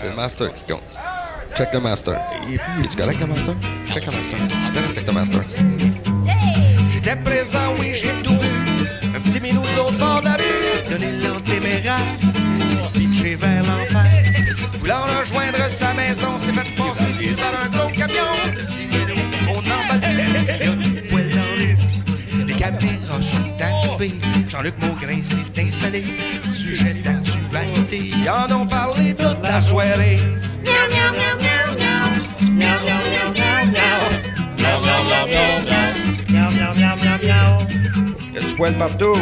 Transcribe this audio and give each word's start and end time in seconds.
C'est 0.00 0.08
le 0.08 0.16
master 0.16 0.48
qui 0.54 0.72
compte. 0.72 0.82
Check 1.56 1.72
the 1.72 1.76
master. 1.76 2.14
Et 2.50 2.56
puis, 2.56 2.84
es-tu 2.84 2.96
correct, 2.96 3.20
le 3.20 3.26
master? 3.26 3.54
Check 3.92 4.04
the 4.04 4.14
master. 4.14 4.38
Je 4.64 4.72
te 4.72 4.78
laisse 4.78 4.92
avec 4.92 5.06
le 5.06 5.12
master. 5.12 5.40
J'étais 6.90 7.16
présent, 7.16 7.74
oui, 7.78 7.92
j'ai 7.92 8.22
tout 8.22 8.38
vu. 8.38 8.86
Un 9.14 9.20
petit 9.20 9.40
minou 9.40 9.60
de 9.60 9.76
l'autre 9.76 9.98
bord 9.98 10.20
de 10.20 10.24
la 10.24 10.36
rue, 10.36 10.90
de 10.90 10.96
l'élan 10.96 11.38
téméraire, 11.40 11.98
s'est 12.66 12.98
pitché 12.98 13.34
vers 13.34 13.62
l'enfer. 13.62 14.06
Voulant 14.78 15.04
rejoindre 15.18 15.68
sa 15.68 15.92
maison, 15.92 16.38
s'est 16.38 16.52
fait 16.52 16.76
passer 16.76 17.12
dessus 17.20 17.34
par 17.34 17.64
un 17.64 17.68
gros 17.68 17.90
camion. 17.90 18.24
Le 18.56 18.64
petit 18.66 18.86
minou, 18.86 19.20
on 19.50 19.58
emballe 19.58 20.00
plus, 20.00 20.18
il 20.48 20.64
y 20.64 20.68
a 20.68 20.74
du 20.76 21.02
poil 21.10 21.30
dans 21.30 21.56
les 21.58 22.44
Les 22.44 22.54
caméras 22.54 23.20
sont 23.20 23.50
arrivées, 23.60 24.18
Jean-Luc 24.48 24.74
Maugrain 24.80 25.22
s'est 25.22 25.62
installé. 25.62 26.04
Sujet 26.54 26.94
ils 27.64 28.28
en 28.28 28.50
ont 28.52 28.66
parlé 28.66 29.14
toute 29.14 29.42
la 29.42 29.60
soirée. 29.60 30.18
Y 30.64 30.70
a 38.36 38.40
du 38.40 38.54
poil 38.56 38.74
partout. 38.74 39.16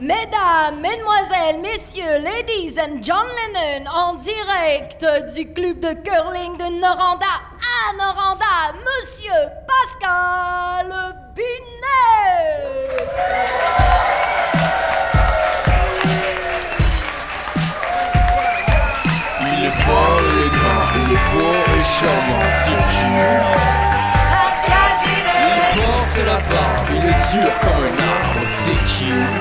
Mesdames, 0.00 0.80
Mesdemoiselles, 0.80 1.60
Messieurs, 1.62 2.18
Ladies 2.18 2.78
and 2.78 3.02
John 3.02 3.26
Lennon, 3.36 3.88
en 3.94 4.14
direct 4.14 5.04
du 5.34 5.52
club 5.52 5.78
de 5.78 5.94
curling 5.94 6.56
de 6.58 6.80
Noranda 6.80 7.26
à 7.88 7.92
Noranda, 7.96 8.78
Monsieur 8.84 9.48
Pascal 9.66 10.88
Binet. 11.34 12.70
Il 19.42 19.64
est 19.64 19.70
fort, 19.70 20.20
il 20.22 20.46
est 20.46 20.50
grand, 20.50 20.84
il 20.96 21.12
est 21.12 21.26
beau 21.32 21.54
et 21.78 21.82
charmant, 21.82 22.44
c'est. 22.62 22.80
Pascal 24.30 24.92
Il 25.04 25.10
Binet. 25.10 25.86
porte 25.86 26.18
la 26.26 26.38
barbe, 26.54 26.88
il 26.90 27.04
est 27.08 27.22
dur 27.32 27.52
comme 27.60 27.82
un 27.84 27.96
arbre, 28.12 28.44
c'est 28.48 28.80
cute. 28.98 29.36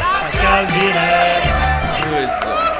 Pascal 0.00 0.66
Ouais, 2.12 2.26
ça. 2.26 2.75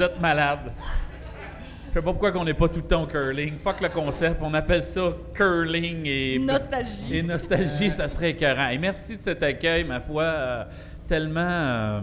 Vous 0.00 0.06
êtes 0.06 0.18
malade. 0.18 0.60
Je 0.70 1.92
sais 1.92 1.94
pas 1.96 2.00
pourquoi 2.00 2.32
on 2.36 2.44
n'est 2.46 2.54
pas 2.54 2.68
tout 2.68 2.80
le 2.80 2.86
temps 2.86 3.02
au 3.02 3.06
curling. 3.06 3.58
Fuck 3.58 3.82
le 3.82 3.90
concept. 3.90 4.40
On 4.40 4.54
appelle 4.54 4.82
ça 4.82 5.12
curling 5.34 6.06
et 6.06 6.38
Nostalgie. 6.38 7.14
Et 7.14 7.22
nostalgie, 7.22 7.90
ça 7.90 8.08
serait 8.08 8.30
écœurant. 8.30 8.70
Et 8.70 8.78
merci 8.78 9.18
de 9.18 9.20
cet 9.20 9.42
accueil, 9.42 9.84
ma 9.84 10.00
foi, 10.00 10.22
euh, 10.22 10.64
tellement 11.06 11.40
euh, 11.42 12.00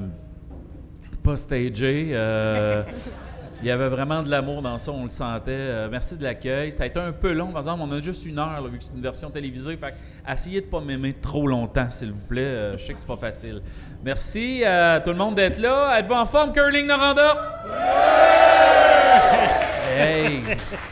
pas 1.24 1.38
stagé. 1.38 2.16
euh, 3.58 3.62
il 3.62 3.68
y 3.68 3.72
avait 3.72 3.90
vraiment 3.90 4.22
de 4.22 4.30
l'amour 4.30 4.62
dans 4.62 4.78
ça, 4.78 4.92
on 4.92 5.04
le 5.04 5.10
sentait. 5.10 5.52
Euh, 5.52 5.88
merci 5.90 6.16
de 6.18 6.24
l'accueil. 6.24 6.72
Ça 6.72 6.84
a 6.84 6.86
été 6.86 7.00
un 7.00 7.12
peu 7.12 7.34
long, 7.34 7.48
par 7.48 7.62
exemple, 7.62 7.82
on 7.84 7.92
a 7.92 8.02
juste 8.02 8.26
une 8.26 8.40
heure, 8.40 8.62
là, 8.62 8.70
vu 8.70 8.78
que 8.78 8.84
c'est 8.84 8.94
une 8.96 9.02
version 9.02 9.30
télévisée. 9.30 9.78
Fait 9.78 9.92
que 9.92 10.32
essayez 10.32 10.62
de 10.62 10.68
pas 10.68 10.82
m'aimer 10.82 11.14
trop 11.14 11.48
longtemps, 11.48 11.90
s'il 11.90 12.12
vous 12.12 12.28
plaît. 12.28 12.42
Euh, 12.42 12.78
je 12.78 12.86
sais 12.86 12.94
que 12.94 13.00
c'est 13.00 13.08
pas 13.08 13.18
facile. 13.18 13.62
Merci 14.04 14.64
à 14.64 15.00
tout 15.00 15.12
le 15.12 15.18
monde 15.18 15.36
d'être 15.36 15.60
là. 15.60 16.00
Êtes-vous 16.00 16.14
en 16.14 16.26
forme, 16.26 16.54
Curling 16.54 16.88
Noranda? 16.88 17.64
Hey! 20.00 20.44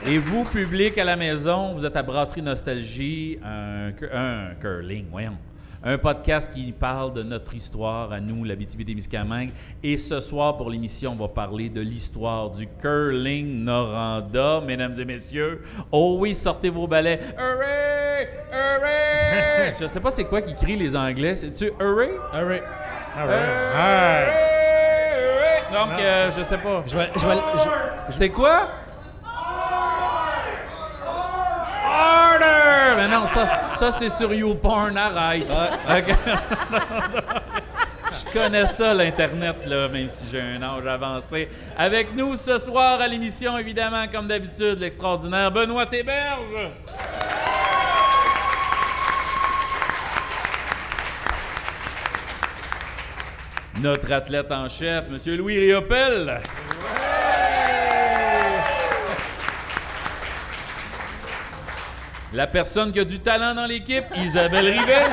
Et 0.07 0.17
vous, 0.17 0.45
public 0.45 0.97
à 0.97 1.03
la 1.03 1.15
maison, 1.15 1.75
vous 1.75 1.85
êtes 1.85 1.95
à 1.95 2.01
Brasserie 2.01 2.41
Nostalgie, 2.41 3.37
un, 3.45 3.89
un 4.11 4.55
curling, 4.59 5.05
voyons. 5.11 5.37
Un 5.87 5.99
podcast 5.99 6.51
qui 6.51 6.71
parle 6.71 7.13
de 7.13 7.21
notre 7.21 7.53
histoire 7.53 8.11
à 8.11 8.19
nous, 8.19 8.43
la 8.43 8.55
BTB-Témiscamingue. 8.55 9.51
Et 9.83 9.97
ce 9.99 10.19
soir, 10.19 10.57
pour 10.57 10.71
l'émission, 10.71 11.11
on 11.11 11.15
va 11.15 11.27
parler 11.27 11.69
de 11.69 11.79
l'histoire 11.79 12.49
du 12.49 12.67
curling 12.81 13.63
Noranda, 13.63 14.61
mesdames 14.65 14.93
et 14.99 15.05
messieurs. 15.05 15.61
Oh 15.91 16.17
oui, 16.19 16.33
sortez 16.33 16.69
vos 16.69 16.87
balais. 16.87 17.19
Hurray! 17.37 18.27
Hurray! 18.51 19.75
Je 19.79 19.85
sais 19.85 19.99
pas 19.99 20.09
c'est 20.09 20.23
quoi 20.25 20.41
qui 20.41 20.55
crie 20.55 20.75
les 20.75 20.95
Anglais. 20.95 21.35
C'est-tu 21.35 21.71
hurray? 21.79 22.13
Hurray! 22.33 22.63
Hurray! 23.15 24.31
Donc, 25.71 25.99
euh, 25.99 26.31
je 26.35 26.41
sais 26.43 26.57
pas. 26.57 26.83
Je 26.87 26.95
vais, 26.95 27.09
je 27.15 27.27
vais, 27.27 27.35
je- 27.35 28.11
C'est 28.13 28.29
quoi? 28.29 28.69
Mais 32.95 33.07
non, 33.07 33.25
ça, 33.25 33.47
ça 33.75 33.91
c'est 33.91 34.09
sur 34.09 34.33
YouPorn, 34.33 34.97
arrête. 34.97 35.47
Ok. 35.89 36.15
Je 38.15 38.31
connais 38.31 38.65
ça, 38.65 38.93
l'Internet, 38.93 39.65
là, 39.65 39.89
même 39.89 40.07
si 40.07 40.27
j'ai 40.31 40.39
un 40.39 40.61
âge 40.61 40.85
avancé. 40.85 41.49
Avec 41.77 42.15
nous 42.15 42.37
ce 42.37 42.57
soir 42.57 43.01
à 43.01 43.07
l'émission, 43.07 43.57
évidemment, 43.57 44.05
comme 44.09 44.27
d'habitude, 44.27 44.79
l'extraordinaire 44.79 45.51
Benoît 45.51 45.85
Théberge. 45.85 46.69
Notre 53.81 54.13
athlète 54.13 54.51
en 54.51 54.69
chef, 54.69 55.03
M. 55.09 55.35
Louis 55.35 55.59
Riopel. 55.59 56.39
La 62.35 62.47
personne 62.47 62.91
qui 62.91 62.99
a 62.99 63.05
du 63.05 63.19
talent 63.19 63.55
dans 63.55 63.65
l'équipe, 63.65 64.03
Isabelle 64.17 64.67
Rivet. 64.67 65.05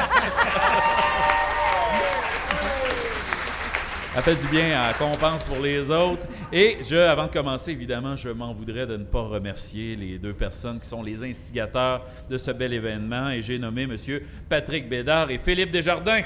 Elle 4.16 4.22
fait 4.22 4.34
du 4.34 4.48
bien, 4.48 4.88
elle 4.88 4.96
compense 4.96 5.44
pour 5.44 5.60
les 5.60 5.88
autres. 5.88 6.22
Et 6.52 6.78
je, 6.82 6.96
avant 6.96 7.28
de 7.28 7.32
commencer, 7.32 7.70
évidemment, 7.70 8.16
je 8.16 8.28
m'en 8.28 8.52
voudrais 8.52 8.88
de 8.88 8.96
ne 8.96 9.04
pas 9.04 9.22
remercier 9.22 9.94
les 9.94 10.18
deux 10.18 10.32
personnes 10.32 10.80
qui 10.80 10.88
sont 10.88 11.00
les 11.00 11.22
instigateurs 11.22 12.04
de 12.28 12.36
ce 12.36 12.50
bel 12.50 12.72
événement. 12.72 13.30
Et 13.30 13.40
j'ai 13.40 13.56
nommé 13.56 13.82
M. 13.82 13.96
Patrick 14.48 14.88
Bédard 14.88 15.30
et 15.30 15.38
Philippe 15.38 15.70
Desjardins. 15.70 16.22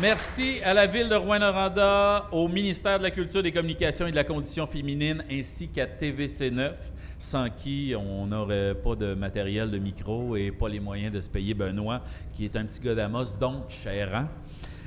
Merci 0.00 0.60
à 0.62 0.74
la 0.74 0.86
ville 0.86 1.08
de 1.08 1.14
Rouen-Noranda, 1.14 2.26
au 2.30 2.48
ministère 2.48 2.98
de 2.98 3.04
la 3.04 3.10
Culture, 3.10 3.42
des 3.42 3.50
Communications 3.52 4.06
et 4.06 4.10
de 4.10 4.16
la 4.16 4.24
Condition 4.24 4.66
féminine, 4.66 5.24
ainsi 5.30 5.68
qu'à 5.68 5.86
TVC9, 5.86 6.72
sans 7.18 7.48
qui 7.48 7.94
on 7.98 8.26
n'aurait 8.26 8.74
pas 8.74 8.94
de 8.94 9.14
matériel 9.14 9.70
de 9.70 9.78
micro 9.78 10.36
et 10.36 10.50
pas 10.50 10.68
les 10.68 10.80
moyens 10.80 11.12
de 11.14 11.20
se 11.22 11.30
payer 11.30 11.54
Benoît, 11.54 12.02
qui 12.34 12.44
est 12.44 12.54
un 12.56 12.66
petit 12.66 12.80
gars 12.80 12.94
d'Amos, 12.94 13.36
donc 13.40 13.70
chérant. 13.70 14.26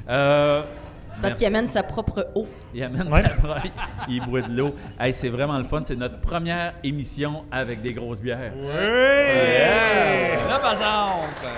Euh, 0.07 0.61
Parce 1.09 1.21
merci. 1.23 1.37
qu'il 1.39 1.47
amène 1.55 1.69
sa 1.69 1.81
propre 1.81 2.27
eau. 2.35 2.47
Il 2.75 2.83
amène 2.83 3.11
Ouais. 3.11 3.23
sa 3.23 3.33
broye, 3.33 3.63
il 4.07 4.21
boit 4.23 4.43
de 4.43 4.55
l'eau. 4.55 4.75
Hey, 4.99 5.11
c'est 5.11 5.29
vraiment 5.29 5.57
le 5.57 5.63
fun. 5.63 5.81
C'est 5.83 5.95
notre 5.95 6.19
première 6.21 6.75
émission 6.83 7.45
avec 7.51 7.81
des 7.81 7.93
grosses 7.93 8.21
bières. 8.21 8.53
La 10.47 10.59
bazante. 10.59 11.51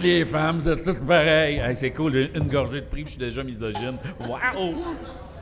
Les 0.00 0.24
femmes, 0.24 0.58
vous 0.58 0.68
êtes 0.68 0.82
toutes 0.82 1.06
pareilles. 1.06 1.58
Hey, 1.58 1.76
c'est 1.76 1.90
cool, 1.90 2.12
j'ai 2.12 2.30
une 2.34 2.48
gorgée 2.48 2.80
de 2.80 2.86
prix, 2.86 3.04
puis 3.04 3.14
je 3.14 3.18
suis 3.18 3.18
déjà 3.18 3.42
misogyne. 3.42 3.96
Wow! 4.20 4.74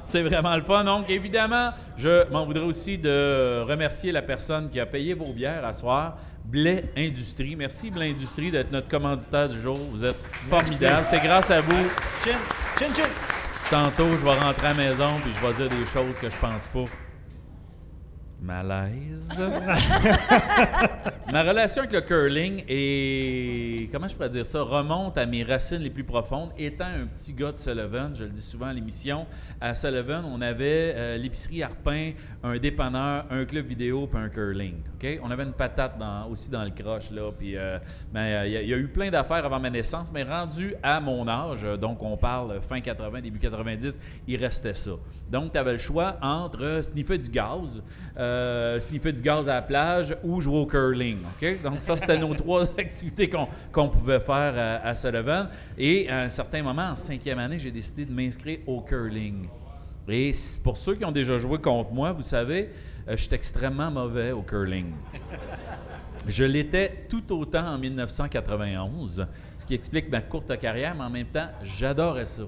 C'est 0.04 0.22
vraiment 0.22 0.56
le 0.56 0.62
fun. 0.62 0.82
Donc, 0.82 1.08
évidemment, 1.08 1.70
je 1.96 2.28
m'en 2.30 2.44
voudrais 2.44 2.64
aussi 2.64 2.98
de 2.98 3.62
remercier 3.62 4.10
la 4.10 4.22
personne 4.22 4.68
qui 4.68 4.80
a 4.80 4.86
payé 4.86 5.14
vos 5.14 5.32
bières 5.32 5.64
à 5.64 5.72
soir, 5.72 6.16
Blais 6.44 6.84
Industrie. 6.96 7.54
Merci, 7.54 7.90
Blais 7.90 8.10
Industrie, 8.10 8.50
d'être 8.50 8.72
notre 8.72 8.88
commanditaire 8.88 9.48
du 9.48 9.60
jour. 9.60 9.78
Vous 9.92 10.04
êtes 10.04 10.16
formidable. 10.48 11.06
C'est 11.08 11.20
grâce 11.20 11.50
à 11.52 11.60
vous. 11.60 11.84
Chin, 12.24 12.38
chin, 12.78 12.92
chin. 12.92 13.08
Si 13.44 13.68
tantôt, 13.68 14.08
je 14.10 14.24
vais 14.24 14.34
rentrer 14.34 14.66
à 14.66 14.70
la 14.70 14.74
maison, 14.74 15.10
puis 15.22 15.32
je 15.32 15.46
vais 15.46 15.54
dire 15.54 15.78
des 15.78 15.86
choses 15.86 16.18
que 16.18 16.28
je 16.28 16.36
pense 16.38 16.66
pas. 16.68 16.84
Malaise. 18.42 19.30
Ma 21.32 21.42
relation 21.44 21.82
avec 21.82 21.92
le 21.92 22.00
curling 22.00 22.64
est, 22.68 23.88
comment 23.92 24.08
je 24.08 24.14
pourrais 24.16 24.28
dire 24.30 24.44
ça, 24.44 24.62
remonte 24.62 25.16
à 25.16 25.26
mes 25.26 25.44
racines 25.44 25.78
les 25.82 25.90
plus 25.90 26.02
profondes. 26.02 26.50
Étant 26.58 26.86
un 26.86 27.06
petit 27.06 27.32
gars 27.32 27.52
de 27.52 27.56
Sullivan, 27.58 28.10
je 28.14 28.24
le 28.24 28.30
dis 28.30 28.40
souvent 28.42 28.66
à 28.66 28.72
l'émission, 28.72 29.26
à 29.60 29.74
Sullivan, 29.76 30.24
on 30.24 30.40
avait 30.40 30.92
euh, 30.96 31.16
l'épicerie 31.18 31.62
Arpin, 31.62 32.12
un 32.42 32.56
dépanneur, 32.58 33.26
un 33.30 33.44
club 33.44 33.66
vidéo 33.66 34.08
puis 34.08 34.18
un 34.20 34.28
curling. 34.28 34.78
OK? 34.94 35.20
On 35.22 35.30
avait 35.30 35.44
une 35.44 35.52
patate 35.52 35.98
dans- 35.98 36.26
aussi 36.28 36.50
dans 36.50 36.64
le 36.64 36.70
croche, 36.70 37.10
là. 37.12 37.30
Puis, 37.38 37.56
euh, 37.56 37.78
ben, 38.12 38.20
euh, 38.20 38.46
il 38.46 38.52
y, 38.52 38.56
a- 38.56 38.62
il 38.62 38.68
y 38.68 38.74
a 38.74 38.78
eu 38.78 38.88
plein 38.88 39.10
d'affaires 39.10 39.44
avant 39.44 39.60
ma 39.60 39.70
naissance, 39.70 40.10
mais 40.12 40.24
rendu 40.24 40.74
à 40.82 40.98
mon 41.00 41.28
âge, 41.28 41.60
euh, 41.64 41.76
donc 41.76 42.02
on 42.02 42.16
parle 42.16 42.60
fin 42.62 42.80
80, 42.80 43.20
début 43.20 43.38
90, 43.38 44.00
il 44.26 44.36
restait 44.36 44.74
ça. 44.74 44.92
Donc, 45.30 45.52
tu 45.52 45.58
avais 45.58 45.72
le 45.72 45.78
choix 45.78 46.16
entre 46.22 46.80
sniffer 46.82 47.18
du 47.18 47.28
gaz, 47.28 47.82
euh, 48.18 48.29
euh, 48.30 48.80
sniffer 48.80 49.12
du 49.12 49.20
gaz 49.20 49.48
à 49.48 49.54
la 49.54 49.62
plage 49.62 50.16
ou 50.22 50.40
jouer 50.40 50.58
au 50.58 50.66
curling. 50.66 51.18
Donc, 51.62 51.82
ça, 51.82 51.96
c'était 51.96 52.18
nos 52.18 52.34
trois 52.36 52.64
activités 52.78 53.30
qu'on 53.72 53.88
pouvait 53.88 54.20
faire 54.20 54.80
à, 54.84 54.94
Sullivan. 54.94 55.48
Et 55.76 56.08
à 56.08 56.22
un 56.22 56.28
certain 56.28 56.62
moment, 56.62 56.90
en 56.90 56.96
cinquième 56.96 57.38
année, 57.38 57.58
j'ai 57.58 57.70
décidé 57.70 58.04
de 58.04 58.12
m'inscrire 58.12 58.60
au 58.66 58.80
curling. 58.80 59.48
Et 60.08 60.32
pour 60.64 60.76
ceux 60.76 60.94
qui 60.94 61.04
ont 61.04 61.12
déjà 61.12 61.38
joué 61.38 61.58
contre 61.58 61.92
moi, 61.92 62.12
vous 62.12 62.22
savez, 62.22 62.70
euh, 63.08 63.16
je 63.16 63.22
suis 63.22 63.34
extrêmement 63.34 63.90
mauvais 63.90 64.32
au 64.32 64.42
curling. 64.42 64.92
Je 66.26 66.44
l'étais 66.44 67.06
tout 67.08 67.32
autant 67.32 67.66
en 67.66 67.78
1991, 67.78 69.26
ce 69.58 69.66
qui 69.66 69.74
explique 69.74 70.10
ma 70.10 70.20
courte 70.20 70.56
carrière, 70.58 70.94
mais 70.94 71.04
en 71.04 71.10
même 71.10 71.26
temps, 71.26 71.48
j'adorais 71.62 72.24
ça. 72.24 72.42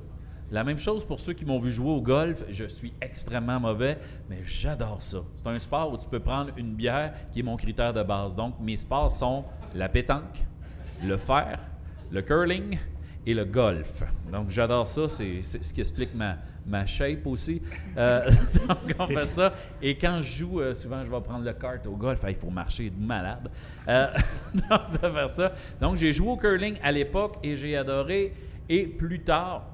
La 0.53 0.65
même 0.65 0.79
chose 0.79 1.03
pour 1.07 1.19
ceux 1.19 1.33
qui 1.33 1.47
m'ont 1.47 1.59
vu 1.59 1.73
jouer 1.73 1.89
au 1.89 2.03
golf, 2.03 2.45
je 2.51 2.65
suis 2.65 2.93
extrêmement 3.01 3.59
mauvais, 3.59 3.97
mais 4.29 4.41
j'adore 4.45 5.01
ça. 5.01 5.23
C'est 5.35 5.47
un 5.47 5.59
sport 5.59 5.91
où 5.91 5.97
tu 5.97 6.07
peux 6.07 6.21
prendre 6.21 6.51
une 6.59 6.75
bière 6.75 7.15
qui 7.33 7.41
est 7.41 7.43
mon 7.43 7.57
critère 7.57 7.95
de 7.95 8.03
base. 8.03 8.37
Donc, 8.37 8.57
mes 8.61 8.77
sports 8.77 9.11
sont 9.11 9.47
la 9.75 9.89
pétanque, 9.89 10.45
le 11.03 11.17
fer, 11.17 11.59
le 12.11 12.21
curling 12.21 12.79
et 13.25 13.33
le 13.33 13.47
golf. 13.47 14.03
Donc, 14.31 14.51
j'adore 14.51 14.87
ça. 14.87 15.09
C'est 15.09 15.41
ce 15.41 15.73
qui 15.73 15.81
explique 15.81 16.11
ma, 16.15 16.85
shape 16.85 17.27
aussi. 17.27 17.63
Euh, 17.97 18.31
donc, 18.69 18.95
on 18.99 19.07
fait 19.07 19.25
ça. 19.25 19.55
Et 19.81 19.97
quand 19.97 20.21
je 20.21 20.37
joue, 20.37 20.61
euh, 20.61 20.75
souvent, 20.75 21.03
je 21.03 21.11
vais 21.11 21.21
prendre 21.23 21.47
le 21.47 21.53
kart 21.55 21.87
au 21.87 21.97
golf. 21.97 22.23
Il 22.29 22.37
faut 22.37 22.51
marcher 22.51 22.91
de 22.91 23.01
malade. 23.03 23.51
Euh, 23.89 24.07
donc, 24.55 25.01
fait 25.01 25.29
ça. 25.29 25.53
Donc, 25.81 25.97
j'ai 25.97 26.13
joué 26.13 26.29
au 26.29 26.37
curling 26.37 26.77
à 26.83 26.93
l'époque 26.93 27.39
et 27.43 27.57
j'ai 27.57 27.75
adoré. 27.75 28.35
Et 28.69 28.87
plus 28.87 29.23
tard, 29.23 29.73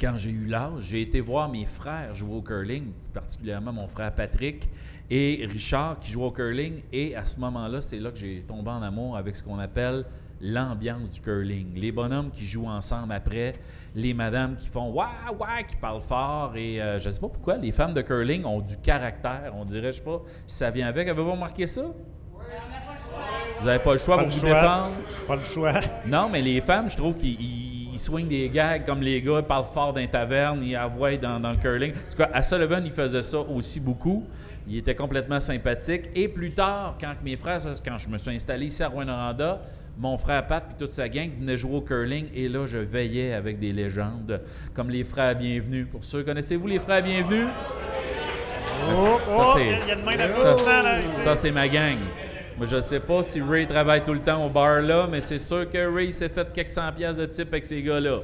quand 0.00 0.14
j'ai 0.16 0.30
eu 0.30 0.46
l'âge, 0.46 0.82
j'ai 0.82 1.02
été 1.02 1.20
voir 1.20 1.48
mes 1.48 1.66
frères 1.66 2.14
jouer 2.14 2.36
au 2.36 2.42
curling, 2.42 2.92
particulièrement 3.12 3.72
mon 3.72 3.88
frère 3.88 4.14
Patrick 4.14 4.68
et 5.10 5.46
Richard 5.50 5.98
qui 6.00 6.10
jouent 6.10 6.24
au 6.24 6.30
curling. 6.30 6.82
Et 6.92 7.16
à 7.16 7.26
ce 7.26 7.38
moment-là, 7.40 7.80
c'est 7.80 7.98
là 7.98 8.10
que 8.10 8.18
j'ai 8.18 8.44
tombé 8.46 8.70
en 8.70 8.82
amour 8.82 9.16
avec 9.16 9.36
ce 9.36 9.42
qu'on 9.42 9.58
appelle 9.58 10.04
l'ambiance 10.40 11.10
du 11.10 11.20
curling. 11.20 11.74
Les 11.74 11.90
bonhommes 11.90 12.30
qui 12.30 12.46
jouent 12.46 12.68
ensemble 12.68 13.12
après, 13.12 13.54
les 13.94 14.14
madames 14.14 14.56
qui 14.56 14.68
font 14.68 14.92
ouais, 14.92 15.04
ouais, 15.32 15.64
qui 15.66 15.76
parlent 15.76 16.00
fort. 16.00 16.52
Et 16.56 16.80
euh, 16.80 17.00
je 17.00 17.06
ne 17.06 17.10
sais 17.10 17.20
pas 17.20 17.28
pourquoi, 17.28 17.56
les 17.56 17.72
femmes 17.72 17.94
de 17.94 18.02
curling 18.02 18.44
ont 18.44 18.60
du 18.60 18.76
caractère. 18.76 19.52
On 19.56 19.64
dirait, 19.64 19.92
je 19.92 19.98
sais 19.98 20.04
pas 20.04 20.22
si 20.46 20.56
ça 20.56 20.70
vient 20.70 20.86
avec. 20.86 21.08
Avez-vous 21.08 21.32
remarqué 21.32 21.66
ça? 21.66 21.82
Vous 23.60 23.66
n'avez 23.66 23.82
pas 23.82 23.92
le 23.92 23.98
choix 23.98 24.16
Pas 24.16 24.22
pour 24.22 24.30
le 24.30 24.34
vous 24.34 24.46
choix. 24.46 24.60
défendre? 24.60 24.94
Pas 25.26 25.36
le 25.36 25.44
choix. 25.44 25.72
Non, 26.06 26.28
mais 26.30 26.40
les 26.40 26.60
femmes, 26.60 26.88
je 26.88 26.96
trouve 26.96 27.16
qu'ils 27.16 27.36
ils 27.98 28.00
swingent 28.00 28.28
des 28.28 28.48
gags 28.48 28.84
comme 28.86 29.00
les 29.02 29.20
gars, 29.20 29.42
parlent 29.42 29.64
fort 29.64 29.92
dans 29.92 30.00
les 30.00 30.06
tavernes, 30.08 30.62
ils 30.62 30.76
avoient 30.76 31.16
dans, 31.16 31.40
dans 31.40 31.50
le 31.50 31.56
curling. 31.56 31.90
En 31.92 32.10
tout 32.10 32.16
cas, 32.16 32.30
à 32.32 32.42
Sullivan, 32.42 32.80
il 32.84 32.92
faisait 32.92 33.22
ça 33.22 33.38
aussi 33.40 33.80
beaucoup. 33.80 34.24
Il 34.68 34.76
était 34.76 34.94
complètement 34.94 35.40
sympathique. 35.40 36.04
Et 36.14 36.28
plus 36.28 36.52
tard, 36.52 36.96
quand 37.00 37.14
mes 37.24 37.36
frères, 37.36 37.60
ça, 37.60 37.72
quand 37.84 37.98
je 37.98 38.08
me 38.08 38.18
suis 38.18 38.30
installé 38.30 38.66
ici 38.66 38.82
à 38.82 38.88
Rouen-Noranda, 38.88 39.60
mon 39.98 40.16
frère 40.16 40.46
Pat 40.46 40.62
et 40.70 40.78
toute 40.78 40.90
sa 40.90 41.08
gang 41.08 41.28
venaient 41.40 41.56
jouer 41.56 41.74
au 41.76 41.80
curling 41.80 42.26
et 42.34 42.48
là, 42.48 42.66
je 42.66 42.78
veillais 42.78 43.34
avec 43.34 43.58
des 43.58 43.72
légendes 43.72 44.40
comme 44.74 44.90
les 44.90 45.02
frères 45.02 45.34
Bienvenus. 45.34 45.88
Pour 45.90 46.04
ceux, 46.04 46.22
connaissez-vous 46.22 46.68
les 46.68 46.78
frères 46.78 47.02
Bienvenus? 47.02 47.46
Oh, 48.90 48.94
ça, 48.94 49.18
oh, 49.28 49.52
c'est- 49.56 49.66
il 49.66 49.88
y 49.88 49.90
a 49.90 49.94
une 49.94 50.04
main 50.04 50.12
ça, 50.12 50.18
d'applaudissement, 50.18 50.82
là, 50.82 51.00
ici. 51.00 51.20
ça, 51.20 51.34
c'est 51.34 51.50
ma 51.50 51.66
gang. 51.68 51.96
Moi, 52.58 52.66
je 52.66 52.80
sais 52.80 52.98
pas 53.00 53.22
si 53.22 53.40
Ray 53.40 53.66
travaille 53.68 54.04
tout 54.04 54.12
le 54.12 54.18
temps 54.20 54.44
au 54.44 54.50
bar 54.50 54.82
là, 54.82 55.06
mais 55.10 55.20
c'est 55.20 55.38
sûr 55.38 55.70
que 55.70 55.94
Ray 55.94 56.12
s'est 56.12 56.28
fait 56.28 56.52
quelques 56.52 56.70
cent 56.70 56.90
piastres 56.92 57.20
de 57.22 57.26
type 57.26 57.48
avec 57.52 57.64
ces 57.64 57.80
gars-là. 57.82 58.18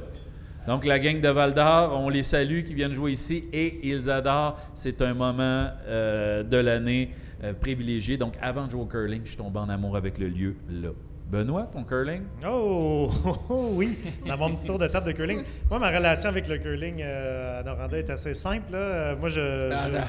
Donc, 0.67 0.83
la 0.83 0.99
gang 0.99 1.21
de 1.21 1.29
Val 1.29 1.53
d'Or, 1.53 1.97
on 2.03 2.09
les 2.09 2.23
salue 2.23 2.63
qui 2.63 2.73
viennent 2.73 2.93
jouer 2.93 3.13
ici 3.13 3.45
et 3.53 3.79
ils 3.87 4.09
adorent. 4.09 4.59
C'est 4.73 5.01
un 5.01 5.13
moment 5.13 5.67
euh, 5.87 6.43
de 6.43 6.57
l'année 6.57 7.11
euh, 7.43 7.53
privilégié. 7.53 8.17
Donc, 8.17 8.33
avant 8.41 8.65
de 8.65 8.71
jouer 8.71 8.81
au 8.81 8.85
curling, 8.87 9.21
je 9.23 9.29
suis 9.29 9.37
tombé 9.37 9.59
en 9.59 9.69
amour 9.69 9.95
avec 9.95 10.17
le 10.17 10.27
lieu 10.27 10.55
là. 10.69 10.89
Benoît, 11.31 11.67
ton 11.71 11.83
curling? 11.83 12.21
Oh, 12.47 13.09
oh, 13.25 13.37
oh, 13.49 13.67
oui, 13.73 13.97
dans 14.27 14.37
mon 14.37 14.53
petit 14.55 14.65
tour 14.65 14.77
de 14.77 14.87
table 14.87 15.07
de 15.07 15.11
curling. 15.13 15.43
Moi, 15.69 15.79
ma 15.79 15.89
relation 15.89 16.29
avec 16.29 16.47
le 16.47 16.57
curling 16.57 17.01
euh, 17.01 17.59
à 17.61 17.63
Noranda 17.63 17.97
est 17.97 18.09
assez 18.09 18.33
simple. 18.33 18.71
là. 18.73 19.15
Moi, 19.15 19.29
je. 19.29 19.39
je- 19.39 19.99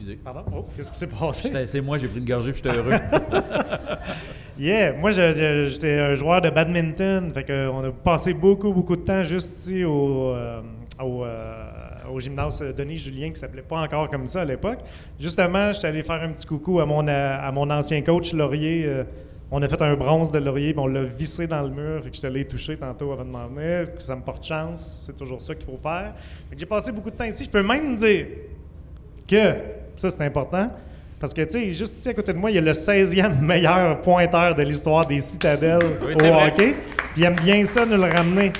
Excusez. 0.00 0.16
Pardon? 0.24 0.44
Oh, 0.56 0.64
qu'est-ce 0.74 0.90
qui 0.92 0.98
s'est 0.98 1.06
passé? 1.06 1.42
J'étais- 1.44 1.66
C'est 1.66 1.80
moi, 1.82 1.98
j'ai 1.98 2.08
pris 2.08 2.20
une 2.20 2.24
gorgée, 2.24 2.52
puis 2.52 2.62
j'étais 2.64 2.76
heureux. 2.78 2.90
Yeah, 4.58 4.92
moi 4.92 5.10
je- 5.10 5.34
je- 5.34 5.64
j'étais 5.70 5.98
un 6.00 6.12
joueur 6.14 6.42
de 6.42 6.50
badminton, 6.50 7.30
fait 7.32 7.44
que 7.44 7.68
on 7.68 7.82
a 7.82 7.90
passé 7.92 8.34
beaucoup 8.34 8.72
beaucoup 8.74 8.94
de 8.96 9.00
temps 9.02 9.22
juste 9.22 9.56
ici 9.58 9.84
au, 9.84 10.34
euh, 10.34 10.60
au, 11.02 11.24
euh, 11.24 11.64
au 12.12 12.20
gymnase 12.20 12.60
Denis 12.76 12.96
Julien 12.96 13.30
qui 13.30 13.36
s'appelait 13.40 13.62
pas 13.62 13.78
encore 13.80 14.10
comme 14.10 14.26
ça 14.26 14.42
à 14.42 14.44
l'époque. 14.44 14.80
Justement, 15.18 15.72
j'étais 15.72 15.86
allé 15.86 16.02
faire 16.02 16.20
un 16.22 16.28
petit 16.32 16.44
coucou 16.46 16.78
à 16.80 16.84
mon 16.84 17.08
euh, 17.08 17.36
à 17.40 17.50
mon 17.52 17.70
ancien 17.70 18.02
coach 18.02 18.34
Laurier. 18.34 18.84
euh, 18.84 19.04
on 19.50 19.62
a 19.62 19.68
fait 19.68 19.80
un 19.80 19.94
bronze 19.96 20.30
de 20.30 20.38
Laurier, 20.38 20.72
puis 20.74 20.80
on 20.82 20.86
l'a 20.88 21.04
vissé 21.04 21.46
dans 21.46 21.62
le 21.62 21.70
mur, 21.70 22.02
fait 22.04 22.10
que 22.10 22.16
j'étais 22.16 22.26
allé 22.28 22.44
toucher 22.46 22.76
tantôt 22.76 23.12
avant 23.12 23.24
de 23.24 23.30
m'en 23.30 23.46
venir, 23.48 23.94
que 23.94 24.02
ça 24.02 24.14
me 24.14 24.20
porte 24.22 24.44
chance, 24.44 25.04
c'est 25.06 25.16
toujours 25.16 25.40
ça 25.40 25.54
qu'il 25.54 25.64
faut 25.64 25.78
faire. 25.78 26.12
J'ai 26.54 26.66
passé 26.66 26.92
beaucoup 26.92 27.10
de 27.10 27.16
temps 27.16 27.24
ici. 27.24 27.44
Je 27.44 27.50
peux 27.50 27.62
même 27.62 27.96
dire 27.96 28.26
que, 29.26 29.54
ça 30.00 30.10
c'est 30.10 30.24
important, 30.24 30.70
parce 31.18 31.34
que, 31.34 31.42
tu 31.42 31.50
sais, 31.50 31.72
juste 31.72 31.98
ici 31.98 32.08
à 32.08 32.14
côté 32.14 32.32
de 32.32 32.38
moi, 32.38 32.50
il 32.50 32.54
y 32.54 32.58
a 32.58 32.62
le 32.62 32.72
16e 32.72 33.38
meilleur 33.42 34.00
pointeur 34.00 34.54
de 34.54 34.62
l'histoire 34.62 35.04
des 35.06 35.20
citadelles 35.20 35.78
Oui, 36.02 36.14
au 36.14 36.18
vrai. 36.18 36.48
hockey. 36.48 36.74
Puis 37.12 37.22
il 37.22 37.24
aime 37.24 37.36
bien 37.36 37.64
ça 37.66 37.84
nous 37.84 37.96
le 37.96 38.10
ramener. 38.10 38.52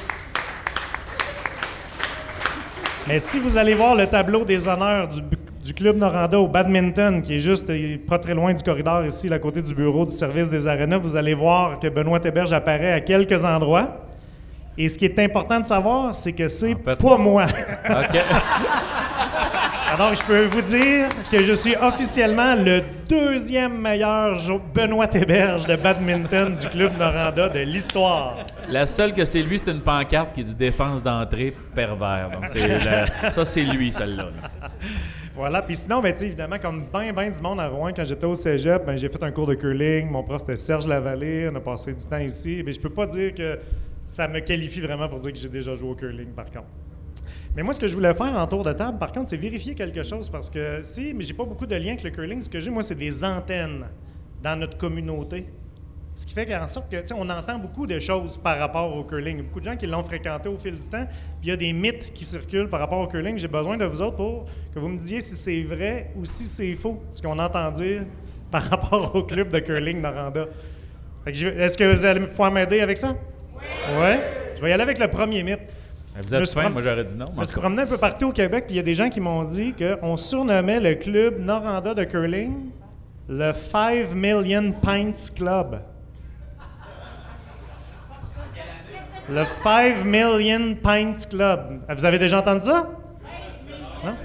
Mais 3.09 3.19
si 3.19 3.39
vous 3.39 3.57
allez 3.57 3.75
voir 3.75 3.95
le 3.95 4.07
tableau 4.07 4.45
des 4.45 4.69
honneurs 4.69 5.09
du, 5.09 5.75
Club 5.75 5.97
Noranda 5.97 6.39
au 6.39 6.49
badminton, 6.49 7.23
qui 7.23 7.37
est 7.37 7.39
juste 7.39 7.71
euh, 7.71 7.97
pas 8.07 8.19
très 8.19 8.35
loin 8.35 8.53
du 8.53 8.63
corridor 8.63 9.07
ici, 9.07 9.33
à 9.33 9.39
côté 9.39 9.63
du 9.63 9.73
bureau 9.73 10.05
du 10.05 10.11
service 10.15 10.51
des 10.51 10.67
arénas, 10.67 10.99
vous 10.99 11.15
allez 11.17 11.33
voir 11.33 11.79
que 11.79 11.87
Benoît 11.87 12.19
Héberge 12.25 12.53
apparaît 12.53 12.93
à 12.93 13.01
quelques 13.01 13.45
endroits. 13.45 14.05
Et 14.77 14.89
ce 14.89 14.99
qui 14.99 15.05
est 15.05 15.19
important 15.21 15.61
de 15.61 15.65
savoir, 15.67 16.13
c'est 16.15 16.33
que 16.33 16.49
c'est 16.49 16.75
En 16.75 16.79
fait- 16.79 16.97
pas 17.01 17.17
moi. 17.17 17.45
OK. 17.89 18.19
Alors, 19.93 20.15
je 20.15 20.23
peux 20.25 20.45
vous 20.47 20.63
dire 20.63 21.09
que 21.31 21.43
je 21.43 21.53
suis 21.53 21.75
officiellement 21.77 22.55
le 22.55 22.83
deuxième 23.09 23.81
meilleur 23.81 24.37
Benoît 24.73 25.09
Héberge 25.13 25.67
de 25.67 25.75
badminton 25.77 26.55
du 26.55 26.69
Club 26.69 26.97
Noranda 26.97 27.49
de 27.49 27.59
l'histoire. 27.61 28.37
La 28.69 28.87
seule 28.87 29.13
que 29.13 29.25
c'est 29.25 29.43
lui, 29.43 29.59
c'est 29.59 29.71
une 29.73 29.81
pancarte 29.81 30.33
qui 30.35 30.45
dit 30.45 30.55
défense 30.55 31.03
d'entrée 31.03 31.55
pervers. 31.75 32.31
Donc, 32.31 32.45
la- 32.55 33.31
ça, 33.31 33.45
c'est 33.45 33.65
lui, 33.65 33.91
celle-là. 33.91 34.25
là. 34.25 34.69
Voilà. 35.35 35.61
Puis 35.63 35.77
sinon, 35.77 36.01
ben, 36.01 36.15
évidemment, 36.21 36.59
comme 36.61 36.85
bien, 36.93 37.13
bien 37.13 37.31
du 37.31 37.41
monde 37.41 37.59
à 37.61 37.67
Rouen, 37.69 37.91
quand 37.95 38.05
j'étais 38.05 38.27
au 38.27 38.35
cégep, 38.37 38.85
ben, 38.87 38.97
j'ai 38.97 39.09
fait 39.09 39.23
un 39.23 39.33
cours 39.33 39.47
de 39.49 39.55
curling. 39.55 40.09
Mon 40.09 40.23
prof, 40.23 40.41
c'était 40.43 40.57
Serge 40.57 40.87
Lavallée. 40.87 41.49
On 41.53 41.57
a 41.57 41.61
passé 41.61 41.93
du 41.93 42.05
temps 42.05 42.19
ici. 42.19 42.63
Mais 42.65 42.73
je 42.73 42.81
peux 42.81 42.91
pas 42.91 43.07
dire 43.07 43.35
que 43.35 43.59
ça 44.07 44.29
me 44.29 44.39
qualifie 44.41 44.81
vraiment 44.81 45.09
pour 45.09 45.19
dire 45.19 45.33
que 45.33 45.39
j'ai 45.39 45.49
déjà 45.49 45.75
joué 45.75 45.91
au 45.91 45.95
curling, 45.95 46.29
par 46.33 46.47
contre. 46.47 46.67
Mais 47.57 47.63
moi, 47.63 47.75
ce 47.75 47.81
que 47.81 47.89
je 47.89 47.95
voulais 47.95 48.15
faire 48.15 48.37
en 48.37 48.47
tour 48.47 48.63
de 48.63 48.73
table, 48.73 48.99
par 48.99 49.11
contre, 49.11 49.29
c'est 49.29 49.37
vérifier 49.37 49.75
quelque 49.75 50.03
chose 50.03 50.31
parce 50.31 50.49
que 50.49 50.81
si, 50.83 51.13
mais 51.13 51.25
j'ai 51.25 51.35
pas 51.35 51.45
beaucoup 51.45 51.67
de 51.67 51.75
liens 51.75 51.93
avec 51.93 52.05
le 52.05 52.11
curling. 52.11 52.41
Ce 52.43 52.49
que 52.49 52.61
j'ai, 52.61 52.71
moi, 52.71 52.83
c'est 52.83 52.95
des 52.95 53.25
antennes 53.25 53.87
dans 54.43 54.57
notre 54.57 54.79
communauté. 54.79 55.47
Ce 56.15 56.27
qui 56.27 56.35
fait 56.35 56.47
qu'en 56.47 56.69
sorte 56.69 56.91
que, 56.91 57.01
tu 57.01 57.09
sais, 57.09 57.15
on 57.17 57.29
entend 57.29 57.59
beaucoup 57.59 57.87
de 57.87 57.99
choses 57.99 58.37
par 58.37 58.59
rapport 58.59 58.95
au 58.95 59.03
curling. 59.05 59.39
Il 59.39 59.39
y 59.39 59.41
a 59.41 59.43
beaucoup 59.45 59.61
de 59.61 59.65
gens 59.65 59.77
qui 59.77 59.87
l'ont 59.87 60.03
fréquenté 60.03 60.49
au 60.49 60.57
fil 60.57 60.75
du 60.79 60.87
temps. 60.87 61.07
Puis 61.07 61.45
il 61.45 61.49
y 61.49 61.53
a 61.53 61.57
des 61.57 61.73
mythes 61.73 62.13
qui 62.13 62.25
circulent 62.25 62.69
par 62.69 62.79
rapport 62.79 63.01
au 63.01 63.07
curling. 63.09 63.37
J'ai 63.37 63.49
besoin 63.49 63.77
de 63.77 63.85
vous 63.85 64.01
autres 64.01 64.17
pour 64.17 64.45
que 64.73 64.79
vous 64.79 64.89
me 64.89 64.99
disiez 64.99 65.21
si 65.21 65.35
c'est 65.35 65.63
vrai 65.63 66.13
ou 66.17 66.25
si 66.27 66.45
c'est 66.45 66.75
faux, 66.75 67.03
ce 67.11 67.21
qu'on 67.23 67.39
entend 67.39 67.71
dire 67.73 68.03
par 68.51 68.63
rapport 68.65 69.15
au 69.17 69.23
club 69.25 69.49
de 69.49 69.59
curling 69.59 70.01
Noranda. 70.01 70.47
Est-ce 71.27 71.77
que 71.77 71.95
vous 71.95 72.05
allez 72.05 72.21
pouvoir 72.27 72.53
m'aider 72.53 72.81
avec 72.81 72.99
ça? 72.99 73.17
Oui. 73.55 73.99
Ouais? 73.99 74.21
Je 74.57 74.61
vais 74.63 74.71
y 74.71 74.73
aller 74.73 74.83
avec 74.83 74.99
le 74.99 75.09
premier 75.09 75.43
mythe. 75.43 75.61
Vous 76.23 76.35
êtes 76.35 76.51
fin, 76.51 76.69
moi 76.69 76.83
j'aurais 76.83 77.05
dit 77.05 77.17
non. 77.17 77.27
Je 77.35 77.41
me 77.41 77.45
suis 77.45 77.57
promené 77.57 77.83
un 77.83 77.87
peu 77.87 77.99
partout 77.99 78.29
au 78.29 78.33
Québec, 78.33 78.65
puis 78.67 78.75
il 78.75 78.77
y 78.77 78.81
a 78.81 78.85
des 78.85 78.95
gens 78.95 79.09
qui 79.09 79.21
m'ont 79.21 79.45
dit 79.45 79.75
qu'on 79.75 80.17
surnommait 80.17 80.81
le 80.81 80.95
club 80.95 81.39
Noranda 81.39 81.95
de 81.95 82.05
curling 82.05 82.71
le 83.29 83.53
5 83.53 84.13
Million 84.15 84.73
Pints 84.73 85.31
Club. 85.35 85.81
Le 89.29 89.45
5 89.63 90.05
Million 90.05 90.75
Pints 90.83 91.29
Club. 91.29 91.81
Vous 91.89 92.05
avez 92.05 92.19
déjà 92.19 92.41
entendu 92.41 92.65
ça? 92.65 92.91
Non? 94.05 94.17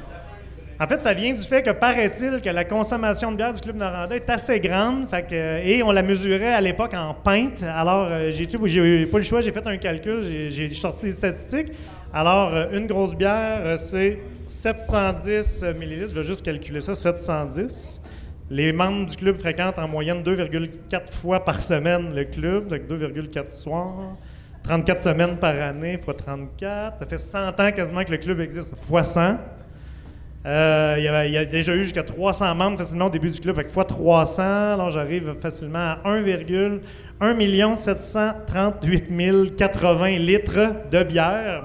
En 0.79 0.88
fait, 0.88 1.00
ça 1.01 1.13
vient 1.13 1.34
du 1.34 1.41
fait 1.41 1.63
que 1.63 1.70
paraît-il 1.72 2.41
que 2.41 2.50
la 2.50 2.65
consommation 2.65 3.32
de 3.32 3.38
bière 3.38 3.53
du 3.53 3.62
Club 3.62 3.77
Noranda 3.77 4.13
est 4.13 4.29
assez 4.29 4.60
grande, 4.60 5.08
que- 5.10 5.65
et 5.65 5.82
on 5.84 5.91
la 5.91 6.03
mesurait 6.03 6.51
à 6.53 6.60
l'époque 6.60 6.94
en 6.94 7.13
pintes. 7.13 7.63
Alors, 7.63 8.08
euh, 8.12 8.29
j'ai 8.32 9.05
pas 9.05 9.17
le 9.17 9.24
choix, 9.24 9.39
j'ai 9.39 9.51
fait 9.53 9.65
un 9.65 9.77
calcul, 9.77 10.22
j'ai- 10.22 10.70
sorti 10.72 11.05
les 11.08 11.12
statistiques. 11.13 11.72
Alors, 12.13 12.53
euh, 12.53 12.65
une 12.74 12.88
grosse 12.88 13.15
bière, 13.15 13.62
euh, 13.63 13.77
c'est 13.77 14.20
710 14.48 15.63
millilitres. 15.79 16.10
Je 16.10 16.15
vais 16.15 16.24
juste 16.24 16.44
calculer 16.44 16.82
ça, 16.82 16.94
710. 16.94 18.01
Les 18.50 18.74
membres 18.74 19.05
du 19.10 19.15
club 19.15 19.38
fréquentent 19.38 19.79
en 19.79 19.88
moyenne 19.88 20.24
2,4 20.24 21.12
fois 21.13 21.44
par 21.44 21.62
semaine 21.62 22.13
le 22.13 22.25
club, 22.25 22.67
donc 22.67 22.86
2,4 22.88 23.51
soirs. 23.53 24.13
34 24.63 25.00
semaines 25.01 25.38
par 25.38 25.55
année 25.62 25.98
fois 25.98 26.13
34. 26.15 27.00
Ça 27.00 27.05
fait 27.05 27.17
100 27.17 27.48
ans 27.60 27.72
quasiment 27.72 28.03
que 28.03 28.12
le 28.12 28.17
club 28.17 28.39
existe, 28.41 28.75
fois 28.75 29.03
100. 29.03 29.38
Euh, 30.45 30.95
il, 30.99 31.03
y 31.03 31.07
avait- 31.07 31.27
il 31.29 31.33
y 31.33 31.37
a 31.37 31.45
déjà 31.45 31.73
eu 31.73 31.83
jusqu'à 31.83 32.03
300 32.03 32.53
membres 32.53 32.77
facilement 32.77 33.05
au 33.07 33.09
début 33.09 33.29
du 33.31 33.39
club. 33.39 33.55
Fait 33.55 33.63
que 33.63 33.71
fois 33.71 33.85
300, 33.85 34.43
alors 34.73 34.91
j'arrive 34.91 35.33
facilement 35.41 35.79
à 35.79 35.99
1,1 36.05 37.75
738 37.75 39.55
080 39.57 40.17
litres 40.19 40.73
de 40.91 41.03
bière 41.03 41.63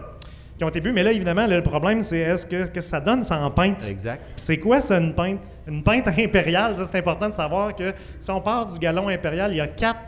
qui 0.56 0.64
ont 0.64 0.68
été 0.68 0.80
bu. 0.80 0.92
Mais 0.92 1.02
là, 1.02 1.12
évidemment, 1.12 1.46
là, 1.46 1.56
le 1.56 1.62
problème, 1.62 2.00
c'est 2.00 2.18
est-ce 2.18 2.46
que, 2.46 2.64
qu'est-ce 2.64 2.70
que 2.72 2.80
ça 2.80 3.00
donne, 3.00 3.22
ça 3.22 3.38
en 3.38 3.50
pinte? 3.50 3.84
Exact. 3.88 4.22
C'est 4.36 4.58
quoi 4.58 4.80
ça, 4.80 4.98
une 4.98 5.14
pinte? 5.14 5.40
Une 5.66 5.82
pinte 5.82 6.08
impériale, 6.18 6.76
ça, 6.76 6.84
c'est 6.90 6.98
important 6.98 7.28
de 7.28 7.34
savoir 7.34 7.74
que 7.74 7.92
si 8.18 8.30
on 8.30 8.40
part 8.40 8.66
du 8.72 8.78
gallon 8.78 9.08
impérial, 9.08 9.52
il 9.52 9.56
y 9.56 9.60
a 9.60 9.68
quatre 9.68 10.00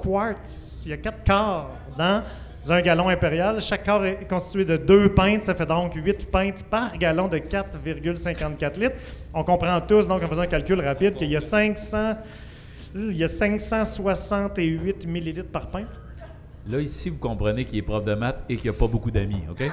quarts, 0.00 0.34
il 0.84 0.90
y 0.90 0.94
a 0.94 0.96
quatre 0.96 1.22
quarts 1.24 1.70
dans 1.96 2.22
un 2.72 2.80
gallon 2.80 3.08
impérial. 3.08 3.60
Chaque 3.60 3.82
quart 3.84 4.04
est 4.06 4.26
constitué 4.28 4.64
de 4.64 4.76
deux 4.76 5.10
pintes, 5.12 5.44
ça 5.44 5.54
fait 5.54 5.66
donc 5.66 5.94
8 5.94 6.30
pintes 6.30 6.62
par 6.64 6.96
gallon 6.96 7.28
de 7.28 7.38
4,54 7.38 8.78
litres. 8.80 8.96
On 9.34 9.44
comprend 9.44 9.80
tous, 9.80 10.08
donc 10.08 10.22
en 10.22 10.28
faisant 10.28 10.42
un 10.42 10.46
calcul 10.46 10.80
rapide, 10.80 11.14
qu'il 11.14 11.30
y 11.30 11.36
a 11.36 11.40
500, 11.40 12.16
il 12.94 13.16
y 13.16 13.24
a 13.24 13.28
568 13.28 15.06
millilitres 15.06 15.50
par 15.50 15.68
pinte. 15.68 15.88
Là, 16.66 16.78
ici, 16.78 17.10
vous 17.10 17.18
comprenez 17.18 17.64
qu'il 17.64 17.78
est 17.78 17.82
prof 17.82 18.02
de 18.04 18.14
maths 18.14 18.42
et 18.48 18.56
qu'il 18.56 18.70
n'y 18.70 18.76
a 18.76 18.78
pas 18.78 18.86
beaucoup 18.86 19.10
d'amis, 19.10 19.42
OK? 19.50 19.62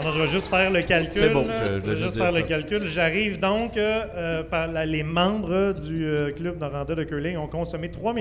Alors, 0.00 0.12
je 0.12 0.20
vais 0.22 0.26
juste 0.28 0.48
faire 0.48 0.70
le 0.70 0.80
calcul. 0.80 1.12
C'est 1.12 1.28
bon, 1.28 1.44
je- 1.44 1.80
je 1.84 1.90
vais 1.90 1.96
juste 1.96 2.16
faire 2.16 2.32
le 2.32 2.40
calcul. 2.42 2.86
J'arrive 2.86 3.38
donc, 3.38 3.76
euh, 3.76 4.04
euh, 4.16 4.42
par 4.42 4.66
la- 4.68 4.86
les 4.86 5.02
membres 5.02 5.74
du 5.74 6.06
euh, 6.06 6.32
club 6.32 6.58
Noranda 6.58 6.94
de 6.94 7.04
curling 7.04 7.36
ont 7.36 7.46
consommé 7.48 7.90
3 7.90 8.14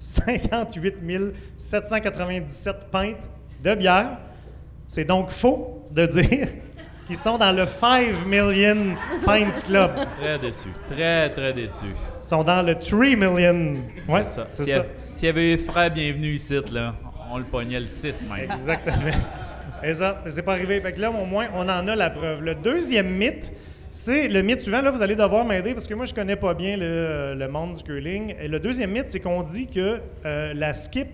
58 0.00 0.96
797 1.58 2.90
pintes 2.90 3.16
de 3.62 3.74
bière. 3.74 4.16
C'est 4.86 5.04
donc 5.04 5.28
faux 5.30 5.86
de 5.90 6.06
dire 6.06 6.48
qu'ils 7.06 7.18
sont 7.18 7.36
dans 7.36 7.52
le 7.52 7.66
5 7.66 8.24
Million 8.26 8.96
Pints 9.26 9.60
Club. 9.64 9.90
Très 10.18 10.38
déçu. 10.38 10.68
Très, 10.88 11.28
très 11.28 11.52
déçu. 11.52 11.84
Ils 12.22 12.26
sont 12.26 12.42
dans 12.42 12.62
le 12.62 12.76
3 12.76 12.98
Million. 13.14 13.76
Ouais, 14.08 14.24
C'est 14.24 14.32
ça. 14.32 14.46
S'il 14.54 14.68
y, 14.68 14.82
s'il 15.12 15.26
y 15.26 15.28
avait 15.28 15.52
eu 15.52 15.58
frère 15.58 15.90
bienvenu 15.90 16.32
ici, 16.32 16.58
là, 16.72 16.94
on 17.30 17.36
le 17.36 17.44
pognait 17.44 17.80
le 17.80 17.86
6 17.86 18.24
même. 18.26 18.50
Exactement. 18.50 18.96
Et 19.82 19.94
ça, 19.94 20.22
mais 20.24 20.30
c'est 20.30 20.42
pas 20.42 20.52
arrivé. 20.52 20.80
Fait 20.80 20.92
que 20.94 21.00
là, 21.00 21.10
au 21.10 21.26
moins, 21.26 21.48
on 21.54 21.68
en 21.68 21.88
a 21.88 21.94
la 21.94 22.08
preuve. 22.08 22.40
Le 22.40 22.54
deuxième 22.54 23.10
mythe, 23.10 23.52
c'est 23.90 24.28
le 24.28 24.42
mythe 24.42 24.60
suivant. 24.60 24.80
Là, 24.82 24.90
vous 24.90 25.02
allez 25.02 25.16
devoir 25.16 25.44
m'aider 25.44 25.72
parce 25.74 25.86
que 25.88 25.94
moi, 25.94 26.04
je 26.04 26.14
connais 26.14 26.36
pas 26.36 26.54
bien 26.54 26.76
le, 26.76 27.34
le 27.34 27.48
monde 27.48 27.74
du 27.76 27.82
curling. 27.82 28.34
Et 28.40 28.48
le 28.48 28.60
deuxième 28.60 28.90
mythe, 28.92 29.08
c'est 29.08 29.20
qu'on 29.20 29.42
dit 29.42 29.66
que 29.66 29.98
euh, 30.24 30.52
la 30.54 30.72
skip 30.74 31.08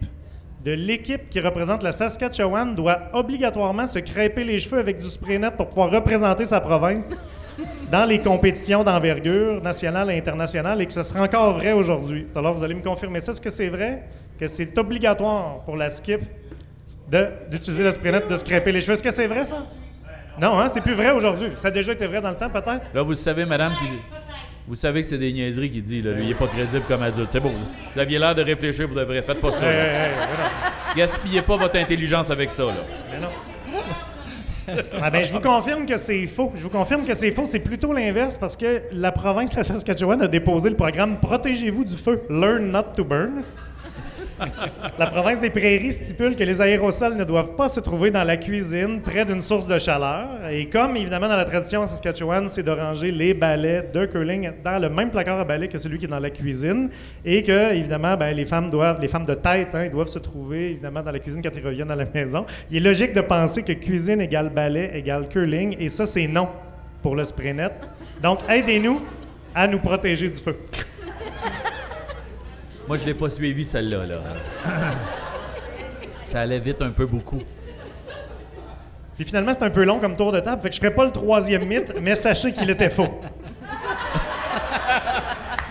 de 0.64 0.72
l'équipe 0.72 1.28
qui 1.30 1.40
représente 1.40 1.82
la 1.82 1.92
Saskatchewan 1.92 2.74
doit 2.74 2.98
obligatoirement 3.12 3.86
se 3.86 4.00
crêper 4.00 4.44
les 4.44 4.58
cheveux 4.58 4.78
avec 4.80 4.98
du 4.98 5.06
spray 5.06 5.38
net 5.38 5.54
pour 5.56 5.68
pouvoir 5.68 5.90
représenter 5.90 6.44
sa 6.44 6.60
province 6.60 7.20
dans 7.92 8.04
les 8.04 8.18
compétitions 8.18 8.82
d'envergure 8.84 9.62
nationale 9.62 10.10
et 10.10 10.18
internationale 10.18 10.82
et 10.82 10.86
que 10.86 10.92
ce 10.92 11.02
sera 11.02 11.22
encore 11.22 11.52
vrai 11.54 11.72
aujourd'hui. 11.72 12.26
Alors, 12.34 12.52
vous 12.54 12.64
allez 12.64 12.74
me 12.74 12.82
confirmer 12.82 13.20
ça. 13.20 13.32
Est-ce 13.32 13.40
que 13.40 13.48
c'est 13.50 13.68
vrai 13.68 14.02
que 14.38 14.46
c'est 14.48 14.76
obligatoire 14.76 15.60
pour 15.64 15.76
la 15.76 15.88
skip 15.88 16.20
de- 17.10 17.28
d'utiliser 17.50 17.84
le 17.84 17.92
spray 17.92 18.12
net, 18.12 18.28
de 18.28 18.36
se 18.36 18.44
crêper 18.44 18.72
les 18.72 18.80
cheveux? 18.80 18.92
Est-ce 18.94 19.02
que 19.02 19.10
c'est 19.12 19.28
vrai, 19.28 19.44
ça? 19.46 19.64
Non, 20.40 20.58
hein? 20.58 20.68
C'est 20.72 20.80
plus 20.80 20.94
vrai 20.94 21.10
aujourd'hui. 21.10 21.48
Ça 21.56 21.68
a 21.68 21.70
déjà 21.70 21.92
été 21.92 22.06
vrai 22.06 22.20
dans 22.20 22.30
le 22.30 22.36
temps, 22.36 22.50
peut-être? 22.50 22.82
Là, 22.94 23.02
vous 23.02 23.14
savez, 23.14 23.46
madame, 23.46 23.72
qui 23.80 23.88
dit. 23.88 24.00
Vous 24.68 24.74
savez 24.74 25.02
que 25.02 25.06
c'est 25.06 25.18
des 25.18 25.32
niaiseries 25.32 25.70
qu'il 25.70 25.82
dit, 25.82 26.02
là. 26.02 26.12
Lui, 26.12 26.24
il 26.24 26.30
est 26.32 26.34
pas 26.34 26.48
crédible 26.48 26.84
comme 26.88 27.02
adulte. 27.02 27.30
C'est 27.30 27.40
bon. 27.40 27.52
Vous 27.94 28.00
aviez 28.00 28.18
l'air 28.18 28.34
de 28.34 28.42
réfléchir 28.42 28.86
pour 28.88 28.96
de 28.96 29.02
vrai. 29.02 29.22
Faites 29.22 29.40
pas 29.40 29.52
ça. 29.52 29.66
Hey, 29.66 29.76
là. 29.76 29.82
hey, 29.82 30.10
hey, 30.10 30.10
mais 30.18 30.44
non. 30.44 30.50
Gaspillez 30.96 31.42
pas 31.42 31.56
votre 31.56 31.76
intelligence 31.78 32.30
avec 32.30 32.50
ça, 32.50 32.64
là. 32.64 32.72
Mais 33.12 33.18
non. 33.20 33.28
Ah 35.00 35.10
ben, 35.10 35.24
je 35.24 35.32
vous 35.32 35.40
confirme 35.40 35.86
que 35.86 35.96
c'est 35.96 36.26
faux. 36.26 36.52
Je 36.56 36.62
vous 36.62 36.70
confirme 36.70 37.04
que 37.04 37.14
c'est 37.14 37.30
faux. 37.30 37.44
C'est 37.46 37.60
plutôt 37.60 37.92
l'inverse 37.92 38.36
parce 38.36 38.56
que 38.56 38.82
la 38.90 39.12
province 39.12 39.52
de 39.52 39.58
la 39.58 39.62
Saskatchewan 39.64 40.20
a 40.20 40.26
déposé 40.26 40.70
le 40.70 40.74
programme 40.74 41.20
Protégez-vous 41.20 41.84
du 41.84 41.96
feu, 41.96 42.22
Learn 42.28 42.72
Not 42.72 42.94
to 42.96 43.04
Burn. 43.04 43.42
La 44.98 45.06
province 45.06 45.40
des 45.40 45.50
Prairies 45.50 45.92
stipule 45.92 46.36
que 46.36 46.44
les 46.44 46.60
aérosols 46.60 47.16
ne 47.16 47.24
doivent 47.24 47.54
pas 47.54 47.68
se 47.68 47.80
trouver 47.80 48.10
dans 48.10 48.24
la 48.24 48.36
cuisine, 48.36 49.00
près 49.00 49.24
d'une 49.24 49.40
source 49.40 49.66
de 49.66 49.78
chaleur. 49.78 50.28
Et 50.50 50.68
comme, 50.68 50.96
évidemment, 50.96 51.28
dans 51.28 51.36
la 51.36 51.44
tradition 51.44 51.80
en 51.80 51.86
Saskatchewan, 51.86 52.48
c'est 52.48 52.62
de 52.62 52.70
ranger 52.70 53.10
les 53.10 53.34
balais 53.34 53.88
de 53.92 54.06
curling 54.06 54.50
dans 54.64 54.78
le 54.78 54.88
même 54.88 55.10
placard 55.10 55.38
à 55.38 55.44
balais 55.44 55.68
que 55.68 55.78
celui 55.78 55.98
qui 55.98 56.04
est 56.04 56.08
dans 56.08 56.18
la 56.18 56.30
cuisine. 56.30 56.90
Et 57.24 57.42
que, 57.42 57.74
évidemment, 57.74 58.16
ben, 58.16 58.34
les 58.34 58.44
femmes 58.44 58.70
doivent, 58.70 59.00
les 59.00 59.08
femmes 59.08 59.26
de 59.26 59.34
tête, 59.34 59.74
hein, 59.74 59.88
doivent 59.88 60.08
se 60.08 60.18
trouver, 60.18 60.70
évidemment, 60.72 61.02
dans 61.02 61.12
la 61.12 61.18
cuisine 61.18 61.42
quand 61.42 61.54
ils 61.54 61.66
reviennent 61.66 61.90
à 61.90 61.96
la 61.96 62.06
maison. 62.06 62.44
Il 62.70 62.78
est 62.78 62.88
logique 62.88 63.12
de 63.12 63.20
penser 63.22 63.62
que 63.62 63.72
cuisine 63.72 64.20
égale 64.20 64.50
balai 64.50 64.90
égale 64.94 65.28
curling. 65.28 65.76
Et 65.78 65.88
ça, 65.88 66.06
c'est 66.06 66.26
non 66.26 66.48
pour 67.02 67.16
le 67.16 67.24
spray 67.24 67.54
net. 67.54 67.72
Donc, 68.22 68.40
aidez-nous 68.48 69.00
à 69.54 69.66
nous 69.66 69.78
protéger 69.78 70.28
du 70.28 70.36
feu. 70.36 70.56
Moi, 72.88 72.96
je 72.98 73.04
l'ai 73.04 73.14
pas 73.14 73.28
suivi, 73.28 73.64
celle-là, 73.64 74.06
là. 74.06 74.18
Ça 76.24 76.40
allait 76.40 76.60
vite 76.60 76.82
un 76.82 76.90
peu 76.90 77.06
beaucoup. 77.06 77.40
Puis 79.16 79.24
finalement, 79.24 79.52
c'est 79.58 79.64
un 79.64 79.70
peu 79.70 79.84
long 79.84 79.98
comme 79.98 80.16
tour 80.16 80.30
de 80.30 80.40
table, 80.40 80.60
fait 80.60 80.68
que 80.68 80.74
je 80.76 80.80
ferai 80.80 80.94
pas 80.94 81.04
le 81.04 81.10
troisième 81.10 81.64
mythe, 81.64 81.94
mais 82.02 82.14
sachez 82.16 82.52
qu'il 82.52 82.68
était 82.70 82.90
faux. 82.90 83.20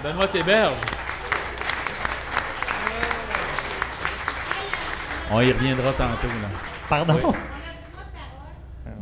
Benoît 0.04 0.28
Théberge. 0.28 0.74
On 5.32 5.42
y 5.42 5.52
reviendra 5.52 5.92
tantôt, 5.94 6.28
là. 6.28 6.50
Pardon? 6.90 7.20
Oui. 7.24 7.34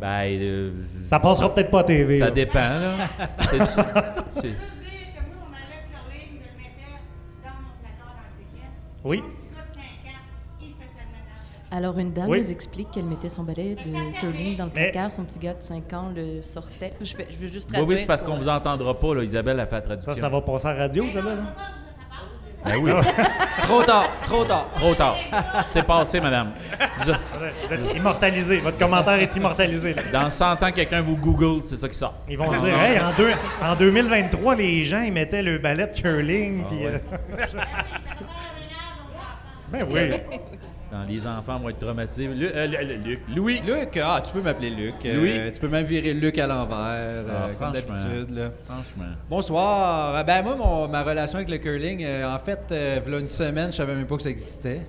Ben, 0.00 0.24
euh, 0.40 0.70
Ça 1.06 1.20
passera 1.20 1.54
peut-être 1.54 1.70
pas 1.70 1.80
à 1.80 1.84
TV. 1.84 2.18
ça 2.18 2.24
là. 2.26 2.30
dépend, 2.30 2.58
là. 2.58 2.96
C'est- 3.38 3.46
c'est- 3.48 3.58
Je 3.58 3.60
veux 3.60 3.64
dire 3.64 3.84
que 5.14 5.20
moi, 5.22 5.36
mon 5.40 5.50
malade 5.50 5.86
curling, 5.92 6.40
je 6.40 6.48
le 6.48 6.56
mettais 6.58 6.96
dans 7.42 7.50
mon 7.50 7.72
placard 7.80 8.12
dans 8.12 8.24
la 8.24 8.32
cuisine. 8.36 8.68
Oui. 8.68 8.92
Mon 8.92 8.92
petit 8.92 8.92
gars 8.92 8.92
de 8.92 8.92
5 8.92 8.92
ans, 8.92 8.92
il 8.92 8.92
fait 8.92 8.92
ça 8.92 8.92
le 8.92 8.93
ménage. 9.04 9.22
Alors, 11.70 11.98
une 11.98 12.12
dame 12.12 12.28
Oui. 12.28 12.38
nous 12.38 12.52
explique 12.52 12.90
qu'elle 12.92 13.04
mettait 13.04 13.28
son 13.28 13.42
balai 13.42 13.74
de 13.74 14.20
curling 14.20 14.56
dans 14.56 14.66
le 14.66 14.70
Mais- 14.74 14.90
placard. 14.90 15.10
Son 15.10 15.24
petit 15.24 15.40
gars 15.40 15.54
de 15.54 15.62
5 15.62 15.92
ans 15.92 16.12
le 16.14 16.40
sortait. 16.42 16.92
Je, 17.00 17.16
fais, 17.16 17.26
je 17.30 17.36
veux 17.36 17.48
juste 17.48 17.66
Oui, 17.66 17.72
traduire. 17.72 17.88
oui, 17.88 17.98
c'est 17.98 18.06
parce 18.06 18.22
qu'on 18.22 18.36
vous 18.36 18.48
entendra 18.48 18.94
pas, 18.98 19.14
là. 19.16 19.24
Isabelle 19.24 19.58
a 19.58 19.66
fait 19.66 19.76
la 19.76 19.80
traduction. 19.82 20.12
Ça, 20.12 20.18
ça 20.20 20.28
va 20.28 20.40
passer 20.40 20.68
la 20.68 20.74
radio, 20.74 21.04
ça, 21.10 21.18
là? 21.20 21.34
là? 21.34 21.42
Ben 22.64 22.76
oui. 22.76 22.92
Trop 23.62 23.82
tard, 23.82 24.08
trop 24.22 24.44
tard. 24.44 24.68
Trop 24.76 24.94
tard. 24.94 25.16
C'est 25.66 25.84
passé, 25.84 26.18
madame. 26.20 26.52
Vous- 27.04 27.12
Vous 27.66 27.72
êtes 27.74 27.96
immortalisé. 27.96 28.60
Votre 28.60 28.78
commentaire 28.78 29.14
est 29.20 29.34
immortalisé. 29.36 29.94
là. 29.94 30.02
Dans 30.12 30.30
100 30.30 30.62
ans, 30.62 30.72
quelqu'un 30.72 31.02
vous 31.02 31.16
Google, 31.16 31.60
c'est 31.60 31.76
ça 31.76 31.88
qui 31.88 31.98
sort. 31.98 32.14
Ils 32.28 32.38
vont 32.38 32.50
se 32.52 32.58
dire, 32.58 32.80
hey, 32.80 32.98
en, 33.00 33.12
deux- 33.16 33.32
en 33.62 33.74
2023, 33.76 34.54
les 34.54 34.82
gens, 34.84 35.02
ils 35.02 35.12
mettaient 35.12 35.42
le 35.42 35.58
ballet 35.58 35.86
de 35.88 35.92
Ah 35.94 36.00
curling. 36.00 36.64
puis, 36.64 36.86
euh, 36.86 36.98
ben 39.78 39.86
oui. 39.90 40.38
Dans 40.92 41.02
les 41.08 41.26
enfants 41.26 41.58
vont 41.58 41.70
être 41.70 41.78
traumatisés. 41.80 42.28
Lu- 42.28 42.50
euh, 42.54 42.66
Lu- 42.66 42.76
Lu- 42.86 42.98
Luc, 43.04 43.20
Louis. 43.34 43.60
Luc, 43.66 43.98
ah, 44.02 44.22
tu 44.24 44.32
peux 44.32 44.42
m'appeler 44.42 44.70
Luc. 44.70 44.94
Euh, 45.04 45.16
Louis. 45.16 45.52
tu 45.52 45.58
peux 45.60 45.68
même 45.68 45.86
virer 45.86 46.12
Luc 46.14 46.38
à 46.38 46.46
l'envers, 46.46 46.76
euh, 46.78 47.24
Ah, 47.28 47.42
comme 47.58 47.74
franchement. 47.74 47.94
d'habitude. 47.96 48.36
là. 48.36 48.50
Franchement. 48.64 49.12
Bonsoir. 49.28 50.14
Euh, 50.16 50.22
Ben 50.22 50.42
moi, 50.42 50.54
mon- 50.54 50.86
ma 50.88 51.02
relation 51.02 51.36
avec 51.38 51.48
le 51.50 51.58
curling, 51.58 52.04
euh, 52.04 52.32
en 52.32 52.38
fait, 52.38 52.60
euh, 52.70 53.00
v'là 53.04 53.18
une 53.18 53.28
semaine, 53.28 53.72
je 53.72 53.76
savais 53.76 53.94
même 53.94 54.06
pas 54.06 54.16
que 54.16 54.22
ça 54.22 54.30
existait. 54.30 54.82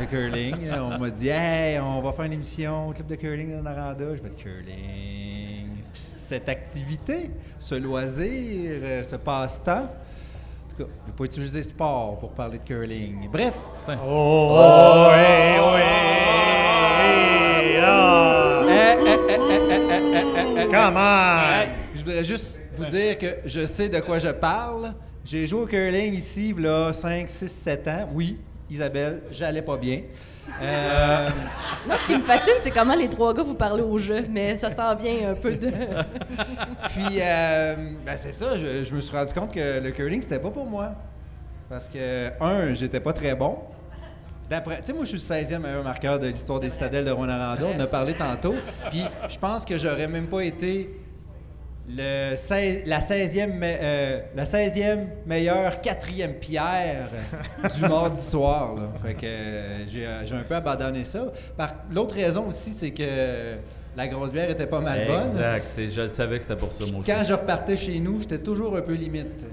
Le 0.00 0.06
curling. 0.06 0.56
Euh, 0.70 0.80
on 0.92 0.98
m'a 0.98 1.10
dit, 1.10 1.28
hey, 1.28 1.78
on 1.78 2.00
va 2.00 2.10
faire 2.12 2.24
une 2.24 2.32
émission 2.32 2.88
au 2.88 2.92
club 2.92 3.06
de 3.06 3.14
curling 3.14 3.56
de 3.56 3.62
Naranda. 3.62 4.16
Je 4.16 4.22
vais 4.22 4.30
de 4.30 4.34
curling. 4.34 5.68
Cette 6.16 6.48
activité, 6.48 7.30
ce 7.60 7.74
loisir, 7.76 8.80
euh, 8.82 9.02
ce 9.04 9.14
passe-temps 9.16 9.88
tout 10.78 10.84
cas, 10.84 10.90
je 11.06 11.12
ne 11.12 11.16
pas 11.16 11.24
utiliser 11.24 11.62
sport 11.62 12.18
pour 12.18 12.30
parler 12.30 12.58
de 12.58 12.64
curling. 12.64 13.28
Bref. 13.30 13.54
C'est 13.78 13.92
un... 13.92 13.98
Oh, 14.06 14.48
oh, 14.50 15.08
Come 20.70 20.96
on! 20.96 21.62
Eh, 21.62 21.68
je 21.94 22.00
voudrais 22.00 22.24
juste 22.24 22.60
vous 22.76 22.84
dire 22.84 23.16
que 23.16 23.38
je 23.46 23.66
sais 23.66 23.88
de 23.88 24.00
quoi 24.00 24.18
je 24.18 24.28
parle. 24.28 24.94
J'ai 25.24 25.46
joué 25.46 25.62
au 25.62 25.66
curling 25.66 26.14
ici, 26.14 26.54
là, 26.56 26.92
5, 26.92 27.28
6, 27.28 27.48
7 27.48 27.88
ans. 27.88 28.08
Oui, 28.12 28.38
Isabelle, 28.70 29.22
j'allais 29.30 29.62
pas 29.62 29.76
bien. 29.76 30.02
Euh, 30.60 31.28
Non, 31.88 31.94
ce 31.96 32.06
qui 32.06 32.16
me 32.16 32.22
fascine, 32.22 32.54
c'est 32.60 32.70
comment 32.70 32.94
les 32.94 33.08
trois 33.08 33.32
gars 33.34 33.42
vous 33.42 33.54
parlez 33.54 33.82
au 33.82 33.98
jeu. 33.98 34.24
Mais 34.28 34.56
ça 34.56 34.70
s'en 34.70 34.94
vient 34.94 35.30
un 35.30 35.34
peu 35.34 35.52
de. 35.54 35.68
puis, 36.90 37.18
euh, 37.20 37.76
ben 38.04 38.16
c'est 38.16 38.32
ça, 38.32 38.56
je, 38.56 38.82
je 38.84 38.94
me 38.94 39.00
suis 39.00 39.16
rendu 39.16 39.32
compte 39.32 39.52
que 39.52 39.80
le 39.80 39.90
curling, 39.90 40.22
c'était 40.22 40.38
pas 40.38 40.50
pour 40.50 40.66
moi. 40.66 40.92
Parce 41.68 41.88
que, 41.88 42.30
un, 42.42 42.74
j'étais 42.74 43.00
pas 43.00 43.12
très 43.12 43.34
bon. 43.34 43.58
D'après, 44.48 44.78
tu 44.80 44.86
sais, 44.86 44.92
moi, 44.94 45.04
je 45.04 45.16
suis 45.16 45.28
le 45.28 45.44
16e 45.44 45.58
meilleur 45.58 45.84
marqueur 45.84 46.18
de 46.18 46.26
l'histoire 46.28 46.58
des 46.58 46.70
citadelles 46.70 47.04
de 47.04 47.10
Rwanda. 47.10 47.56
On 47.62 47.76
en 47.76 47.80
a 47.80 47.86
parlé 47.86 48.14
tantôt. 48.14 48.54
Puis, 48.90 49.04
je 49.28 49.38
pense 49.38 49.64
que 49.66 49.76
j'aurais 49.76 50.08
même 50.08 50.26
pas 50.26 50.40
été 50.40 50.88
le 51.88 52.36
16 52.36 52.82
la 52.86 53.00
16e, 53.00 53.52
me- 53.52 53.60
euh, 53.64 54.20
la 54.36 54.44
16e 54.44 55.06
meilleure 55.26 55.80
quatrième 55.80 56.34
pierre 56.34 57.08
du 57.76 57.80
mardi 57.82 58.20
soir. 58.20 58.74
là. 58.74 58.82
Fait 59.02 59.14
que 59.14 59.26
euh, 59.26 59.86
j'ai, 59.86 60.06
euh, 60.06 60.24
j'ai 60.26 60.34
un 60.34 60.42
peu 60.42 60.54
abandonné 60.54 61.04
ça. 61.04 61.32
Par, 61.56 61.74
l'autre 61.90 62.14
raison 62.14 62.46
aussi, 62.48 62.72
c'est 62.72 62.90
que 62.90 63.56
la 63.96 64.06
grosse 64.06 64.30
bière 64.32 64.50
était 64.50 64.66
pas 64.66 64.80
mal 64.80 65.06
bonne. 65.06 65.22
Exact. 65.22 65.66
c'est- 65.66 65.88
Je 65.88 66.06
savais 66.06 66.36
que 66.38 66.44
c'était 66.44 66.56
pour 66.56 66.72
ça, 66.72 66.84
moi 66.90 67.00
aussi. 67.00 67.10
Quand 67.10 67.22
je 67.22 67.32
repartais 67.32 67.76
chez 67.76 67.98
nous, 68.00 68.20
j'étais 68.20 68.38
toujours 68.38 68.76
un 68.76 68.82
peu 68.82 68.92
limite. 68.94 69.44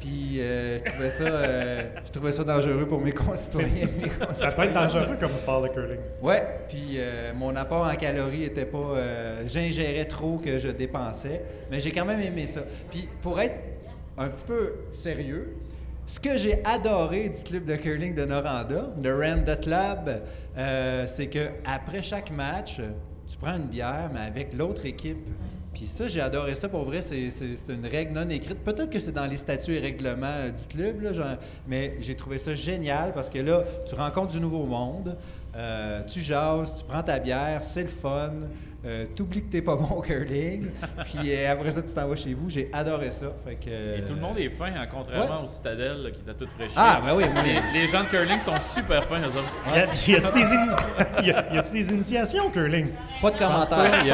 Puis 0.00 0.40
euh, 0.40 0.78
je, 0.78 0.84
trouvais 0.84 1.10
ça, 1.10 1.24
euh, 1.24 1.82
je 2.06 2.12
trouvais 2.12 2.32
ça 2.32 2.44
dangereux 2.44 2.86
pour 2.86 3.00
mes 3.00 3.12
concitoyens. 3.12 3.86
mes 4.00 4.08
Ça 4.10 4.26
concitoyennes. 4.26 4.54
peut 4.56 4.62
être 4.62 4.74
dangereux 4.74 5.16
comme 5.18 5.36
sport 5.36 5.62
de 5.62 5.68
curling. 5.68 5.98
Ouais, 6.22 6.46
puis 6.68 6.94
euh, 6.96 7.32
mon 7.34 7.54
apport 7.56 7.86
en 7.86 7.94
calories 7.96 8.44
était 8.44 8.64
pas. 8.64 8.94
J'ingérais 9.46 10.04
trop 10.06 10.38
que 10.38 10.58
je 10.58 10.68
dépensais, 10.68 11.42
mais 11.70 11.80
j'ai 11.80 11.90
quand 11.90 12.04
même 12.04 12.20
aimé 12.20 12.46
ça. 12.46 12.60
Puis 12.90 13.08
pour 13.20 13.40
être 13.40 13.56
un 14.16 14.28
petit 14.28 14.44
peu 14.44 14.74
sérieux, 14.94 15.56
ce 16.06 16.18
que 16.18 16.36
j'ai 16.36 16.62
adoré 16.64 17.28
du 17.28 17.42
club 17.42 17.64
de 17.64 17.76
curling 17.76 18.14
de 18.14 18.24
Noranda, 18.24 18.90
le 19.02 19.14
Randa 19.14 19.56
Club, 19.56 20.22
c'est 21.06 21.26
que 21.26 21.48
après 21.66 22.02
chaque 22.02 22.30
match, 22.30 22.80
tu 23.28 23.36
prends 23.36 23.56
une 23.56 23.66
bière, 23.66 24.10
mais 24.12 24.20
avec 24.20 24.54
l'autre 24.54 24.86
équipe. 24.86 25.18
Puis 25.78 25.86
ça, 25.86 26.08
j'ai 26.08 26.20
adoré 26.20 26.56
ça. 26.56 26.68
Pour 26.68 26.82
vrai, 26.82 27.02
c'est 27.02 27.30
une 27.68 27.86
règle 27.86 28.12
non 28.12 28.28
écrite. 28.30 28.58
Peut-être 28.64 28.90
que 28.90 28.98
c'est 28.98 29.12
dans 29.12 29.26
les 29.26 29.36
statuts 29.36 29.74
et 29.74 29.78
règlements 29.78 30.26
euh, 30.26 30.50
du 30.50 30.66
club, 30.66 30.96
mais 31.68 31.94
j'ai 32.00 32.16
trouvé 32.16 32.38
ça 32.38 32.56
génial 32.56 33.12
parce 33.12 33.30
que 33.30 33.38
là, 33.38 33.62
tu 33.86 33.94
rencontres 33.94 34.32
du 34.32 34.40
nouveau 34.40 34.64
monde, 34.64 35.16
euh, 35.58 36.02
tu 36.06 36.20
jases, 36.20 36.74
tu 36.78 36.84
prends 36.84 37.02
ta 37.02 37.18
bière, 37.18 37.62
c'est 37.64 37.82
le 37.82 37.88
fun. 37.88 38.30
Euh, 38.86 39.06
T'oublies 39.16 39.42
que 39.42 39.50
t'es 39.50 39.60
pas 39.60 39.74
bon 39.74 39.96
au 39.96 40.00
curling, 40.02 40.68
puis 41.04 41.18
euh, 41.34 41.52
après 41.52 41.72
ça, 41.72 41.82
tu 41.82 41.88
t'en 41.88 42.06
vas 42.06 42.14
chez 42.14 42.32
vous. 42.32 42.48
J'ai 42.48 42.70
adoré 42.72 43.10
ça. 43.10 43.26
Fait 43.44 43.56
que, 43.56 43.98
Et 43.98 44.04
tout 44.04 44.14
le 44.14 44.20
monde 44.20 44.38
est 44.38 44.50
fin, 44.50 44.66
hein, 44.66 44.86
contrairement 44.88 45.38
Ouais. 45.38 45.42
au 45.42 45.46
Citadel 45.46 46.00
là, 46.04 46.10
qui 46.12 46.20
t'a 46.20 46.32
tout 46.32 46.46
fraîchi. 46.56 46.74
Ah, 46.76 47.00
ben 47.04 47.12
oui, 47.16 47.24
moi, 47.28 47.42
les, 47.42 47.80
les 47.80 47.86
gens 47.88 48.04
de 48.04 48.08
curling 48.08 48.38
sont 48.38 48.58
super 48.60 49.02
fins, 49.06 49.16
eux 49.20 49.26
autres. 49.26 50.06
Y 50.08 50.14
a-tu 50.14 50.32
des, 50.32 50.44
ini- 50.44 51.24
y 51.26 51.30
a- 51.32 51.52
y 51.54 51.58
a-tu 51.58 51.72
des 51.72 51.90
initiations 51.92 52.46
au 52.46 52.50
curling? 52.50 52.86
Pas 53.20 53.32
de 53.32 53.36
commentaires. 53.38 54.04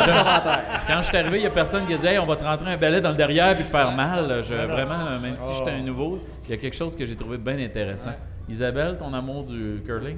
pas. 0.42 0.60
Quand 0.88 1.02
je 1.02 1.08
suis 1.08 1.16
arrivé, 1.18 1.36
il 1.36 1.40
n'y 1.42 1.46
a 1.46 1.50
personne 1.50 1.84
qui 1.84 1.92
a 1.92 1.98
dit 1.98 2.06
hey, 2.06 2.18
on 2.18 2.24
va 2.26 2.36
te 2.36 2.44
rentrer 2.44 2.72
un 2.72 2.78
balai 2.78 3.02
dans 3.02 3.10
le 3.10 3.16
derrière 3.16 3.54
puis 3.54 3.64
te 3.66 3.70
faire 3.70 3.92
mal. 3.92 4.42
Je, 4.42 4.54
vraiment, 4.54 4.94
euh, 5.10 5.20
même 5.20 5.36
si 5.36 5.52
j'étais 5.58 5.72
un 5.72 5.82
nouveau, 5.82 6.20
il 6.46 6.50
y 6.50 6.54
a 6.54 6.56
quelque 6.56 6.76
chose 6.76 6.96
que 6.96 7.04
j'ai 7.04 7.16
trouvé 7.16 7.36
bien 7.36 7.58
intéressant. 7.58 8.12
Isabelle, 8.48 8.96
ton 8.98 9.12
amour 9.12 9.44
du 9.44 9.82
curling? 9.84 10.16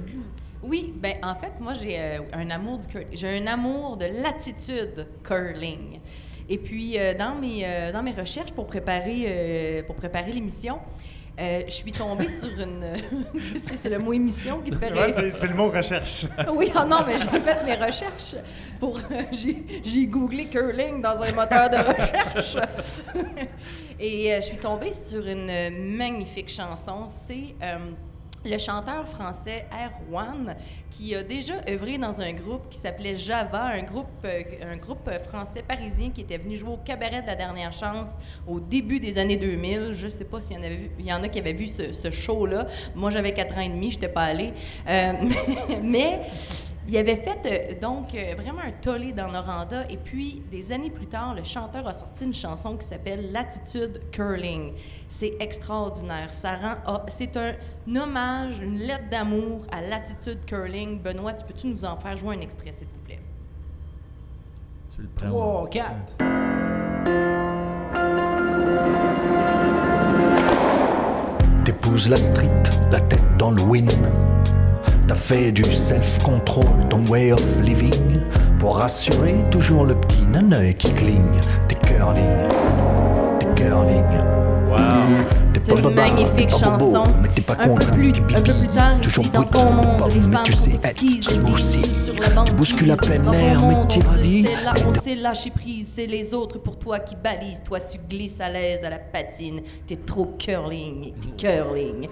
Oui, 0.63 0.93
ben 0.95 1.15
en 1.23 1.35
fait, 1.35 1.53
moi 1.59 1.73
j'ai 1.73 1.99
euh, 1.99 2.19
un 2.33 2.49
amour 2.49 2.79
du 2.79 2.87
curling. 2.87 3.07
J'ai 3.13 3.37
un 3.37 3.47
amour 3.47 3.97
de 3.97 4.05
l'attitude 4.05 5.07
curling. 5.23 5.99
Et 6.49 6.57
puis 6.57 6.97
euh, 6.97 7.13
dans 7.13 7.35
mes 7.35 7.63
euh, 7.65 7.91
dans 7.91 8.01
mes 8.03 8.13
recherches 8.13 8.51
pour 8.51 8.65
préparer 8.65 9.83
pour 9.85 9.95
préparer 9.95 10.31
l'émission, 10.31 10.79
euh, 11.39 11.61
je 11.67 11.71
suis 11.71 11.91
tombée 11.91 12.27
sur 12.27 12.49
une. 12.59 12.95
Qu'est-ce 13.53 13.67
que 13.67 13.77
c'est 13.77 13.89
le 13.89 13.99
mot 13.99 14.11
émission 14.13 14.59
qui 14.61 14.71
te 14.71 14.77
fait 14.77 14.91
Ouais, 14.91 15.13
c'est 15.13 15.35
c'est 15.35 15.47
le 15.47 15.53
mot 15.53 15.69
recherche. 15.69 16.25
Oui, 16.51 16.71
ah 16.73 16.85
non, 16.85 17.03
mais 17.05 17.17
j'ai 17.19 17.39
fait 17.39 17.63
mes 17.63 17.75
recherches 17.75 18.35
pour. 18.79 18.99
j'ai, 19.31 19.63
j'ai 19.83 20.07
googlé 20.07 20.47
curling 20.47 21.01
dans 21.01 21.21
un 21.21 21.31
moteur 21.33 21.69
de 21.69 21.77
recherche. 21.77 22.57
Et 23.99 24.33
euh, 24.33 24.37
je 24.37 24.45
suis 24.45 24.57
tombée 24.57 24.91
sur 24.91 25.27
une 25.27 25.95
magnifique 25.95 26.49
chanson. 26.49 27.07
C'est 27.09 27.55
le 28.45 28.57
chanteur 28.57 29.07
français 29.07 29.65
Erwan 29.71 30.55
qui 30.89 31.15
a 31.15 31.23
déjà 31.23 31.55
œuvré 31.69 31.97
dans 31.97 32.21
un 32.21 32.33
groupe 32.33 32.69
qui 32.69 32.77
s'appelait 32.79 33.15
Java, 33.15 33.65
un 33.65 33.83
groupe, 33.83 34.07
euh, 34.25 34.41
un 34.61 34.77
groupe 34.77 35.09
français 35.29 35.63
parisien 35.67 36.11
qui 36.11 36.21
était 36.21 36.37
venu 36.37 36.55
jouer 36.55 36.71
au 36.71 36.77
cabaret 36.77 37.21
de 37.21 37.27
la 37.27 37.35
dernière 37.35 37.73
chance 37.73 38.13
au 38.47 38.59
début 38.59 38.99
des 38.99 39.17
années 39.17 39.37
2000. 39.37 39.93
Je 39.93 40.07
sais 40.07 40.25
pas 40.25 40.41
s'il 40.41 40.57
y 40.57 40.59
en 40.59 41.05
y 41.05 41.13
en 41.13 41.23
a 41.23 41.29
qui 41.29 41.39
avaient 41.39 41.53
vu 41.53 41.67
ce, 41.67 41.91
ce 41.91 42.11
show-là. 42.11 42.67
Moi, 42.95 43.11
j'avais 43.11 43.33
4 43.33 43.57
ans 43.57 43.61
et 43.61 43.69
demi, 43.69 43.91
je 43.91 43.95
n'étais 43.95 44.09
pas 44.09 44.23
allée. 44.23 44.53
Euh, 44.87 45.13
mais 45.83 46.21
il 46.87 46.97
avait 46.97 47.17
fait 47.17 47.39
euh, 47.45 47.79
donc 47.79 48.15
euh, 48.15 48.33
vraiment 48.37 48.61
un 48.61 48.71
tollé 48.71 49.11
dans 49.11 49.29
Noranda 49.29 49.89
et 49.89 49.97
puis 49.97 50.41
des 50.49 50.71
années 50.71 50.89
plus 50.89 51.07
tard, 51.07 51.35
le 51.35 51.43
chanteur 51.43 51.85
a 51.85 51.93
sorti 51.93 52.23
une 52.23 52.33
chanson 52.33 52.77
qui 52.77 52.87
s'appelle 52.87 53.31
L'attitude 53.31 54.01
curling. 54.11 54.73
C'est 55.09 55.35
extraordinaire. 55.39 56.33
Ça 56.33 56.55
rend 56.55 56.75
ah, 56.85 57.05
c'est 57.09 57.35
un 57.35 57.55
hommage, 57.95 58.59
une 58.59 58.79
lettre 58.79 59.09
d'amour 59.09 59.65
à 59.71 59.81
l'attitude 59.81 60.45
curling. 60.45 61.01
Benoît, 61.01 61.33
tu 61.33 61.45
peux-tu 61.45 61.67
nous 61.67 61.83
en 61.83 61.97
faire 61.97 62.15
jouer 62.15 62.35
un 62.35 62.41
extrait 62.41 62.71
s'il 62.71 62.87
vous 62.87 62.99
plaît? 63.05 63.19
Tu 64.95 65.01
le 65.01 65.09
prends. 65.09 65.29
3, 65.29 65.69
4. 65.69 65.93
T'épouses 71.65 72.09
la 72.09 72.15
street, 72.15 72.63
la 72.91 73.01
tête 73.01 73.37
dans 73.37 73.51
le. 73.51 73.57
T'as 75.07 75.15
fait 75.15 75.51
du 75.53 75.63
self-control, 75.63 76.89
ton 76.89 77.01
way 77.09 77.31
of 77.31 77.61
living. 77.61 78.19
Pour 78.59 78.77
rassurer 78.77 79.37
toujours 79.49 79.85
le 79.85 79.95
petit 79.95 80.23
nanœil 80.23 80.75
qui 80.75 80.91
cligne. 80.91 81.39
T'es 81.69 81.75
curling, 81.75 82.25
t'es 83.39 83.63
curling. 83.63 84.03
Wow. 84.69 85.46
C'est 85.65 85.79
une 85.79 85.89
magnifique 85.93 86.49
chanson. 86.51 87.03
mais 87.21 87.27
t'es 87.29 87.41
pas 87.41 87.53
un, 87.59 87.75
peu 87.75 87.85
plus, 87.91 88.11
t'es 88.11 88.21
un 88.21 88.25
peu 88.25 88.41
pipi. 88.41 88.59
plus 88.59 88.67
tard, 88.69 89.01
Toujours 89.01 89.25
dans 89.25 89.41
brutal, 89.41 89.65
ton 89.65 89.71
monde, 89.73 89.99
pas, 89.99 90.07
les 90.07 90.19
mais 90.19 90.35
femmes 90.37 90.45
tu 90.45 90.53
sais 90.53 90.79
être 90.83 92.45
Tu 92.45 92.53
bouscules 92.53 92.91
à 92.91 92.97
plein 92.97 93.17
Dans 93.17 93.31
ton 93.31 93.37
air, 93.37 93.65
mais 93.65 93.75
radis. 94.03 94.45
c'est 95.03 95.15
lâcher 95.15 95.51
prise, 95.51 95.91
c'est 95.95 96.05
les 96.05 96.33
autres 96.33 96.59
pour 96.59 96.77
toi 96.77 96.99
qui 96.99 97.15
balisent. 97.15 97.61
Toi, 97.63 97.79
tu 97.79 97.97
glisses 97.97 98.39
à 98.39 98.49
l'aise 98.49 98.83
à 98.83 98.89
la 98.89 98.99
patine. 98.99 99.61
T'es 99.85 99.97
trop 99.97 100.35
curling, 100.37 101.13
curling. 101.37 102.07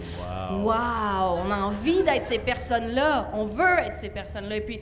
Wow. 0.63 1.39
On 1.45 1.51
a 1.51 1.57
envie 1.65 2.03
d'être 2.03 2.25
ces 2.25 2.39
personnes-là. 2.39 3.29
On 3.33 3.45
veut 3.45 3.79
être 3.85 3.97
ces 3.97 4.09
personnes-là. 4.09 4.55
Et 4.57 4.61
puis, 4.61 4.79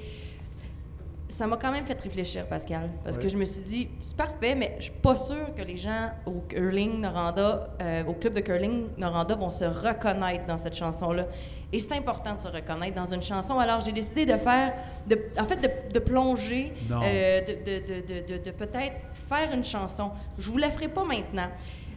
ça 1.34 1.48
m'a 1.48 1.58
quand 1.58 1.72
même 1.72 1.86
fait 1.86 2.00
réfléchir, 2.00 2.46
Pascal, 2.48 2.90
parce 3.04 3.18
que 3.18 3.28
je 3.30 3.38
me 3.38 3.46
suis 3.46 3.62
dit, 3.64 3.90
c'est 4.02 4.16
parfait, 4.16 4.56
mais 4.56 4.76
je 4.78 4.84
suis 4.84 4.92
pas 4.92 5.16
sûre 5.16 5.54
que 5.56 5.62
les 5.62 5.78
gens 5.78 6.12
au 6.26 6.42
curling 6.48 7.00
Noranda, 7.02 7.70
euh, 7.82 8.04
au 8.06 8.14
club 8.14 8.34
de 8.36 8.40
curling 8.42 8.88
Noranda, 8.98 9.36
vont 9.36 9.50
se 9.50 9.66
reconnaître 9.66 10.46
dans 10.46 10.58
cette 10.58 10.76
chanson-là. 10.76 11.26
Et 11.72 11.80
c'est 11.80 11.94
important 11.94 12.36
de 12.36 12.40
se 12.40 12.48
reconnaître 12.48 12.96
dans 12.96 13.12
une 13.12 13.24
chanson. 13.24 13.58
Alors 13.58 13.82
j'ai 13.82 13.92
décidé 13.92 14.28
de 14.28 14.38
faire, 14.38 14.74
de, 15.08 15.18
en 15.40 15.46
fait, 15.46 15.56
de, 15.58 15.92
de 15.92 16.00
plonger, 16.00 16.72
euh, 17.04 17.42
de, 17.42 18.44
de- 18.44 18.52
peut-être 18.52 18.96
faire 19.28 19.52
une 19.52 19.64
chanson. 19.64 20.12
Je 20.38 20.52
vous 20.52 20.60
la 20.60 20.70
ferai 20.70 20.88
pas 20.88 21.04
maintenant, 21.04 21.50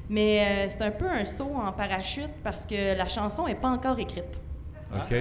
mais 0.08 0.40
euh, 0.40 0.68
c'est 0.70 0.80
un 0.82 0.90
peu 0.92 1.06
un 1.10 1.26
saut 1.26 1.52
en 1.54 1.72
parachute 1.72 2.30
parce 2.42 2.64
que 2.64 2.96
la 2.96 3.06
chanson 3.06 3.46
est 3.46 3.54
pas 3.54 3.68
encore 3.68 3.98
écrite. 3.98 4.40
OK. 4.94 5.14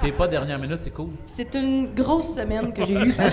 T'es 0.00 0.12
pas 0.12 0.28
dernière 0.28 0.58
minute, 0.58 0.78
c'est 0.82 0.90
cool. 0.90 1.10
C'est 1.26 1.54
une 1.54 1.92
grosse 1.94 2.34
semaine 2.34 2.72
que 2.72 2.84
j'ai 2.84 2.94
eue. 2.94 3.14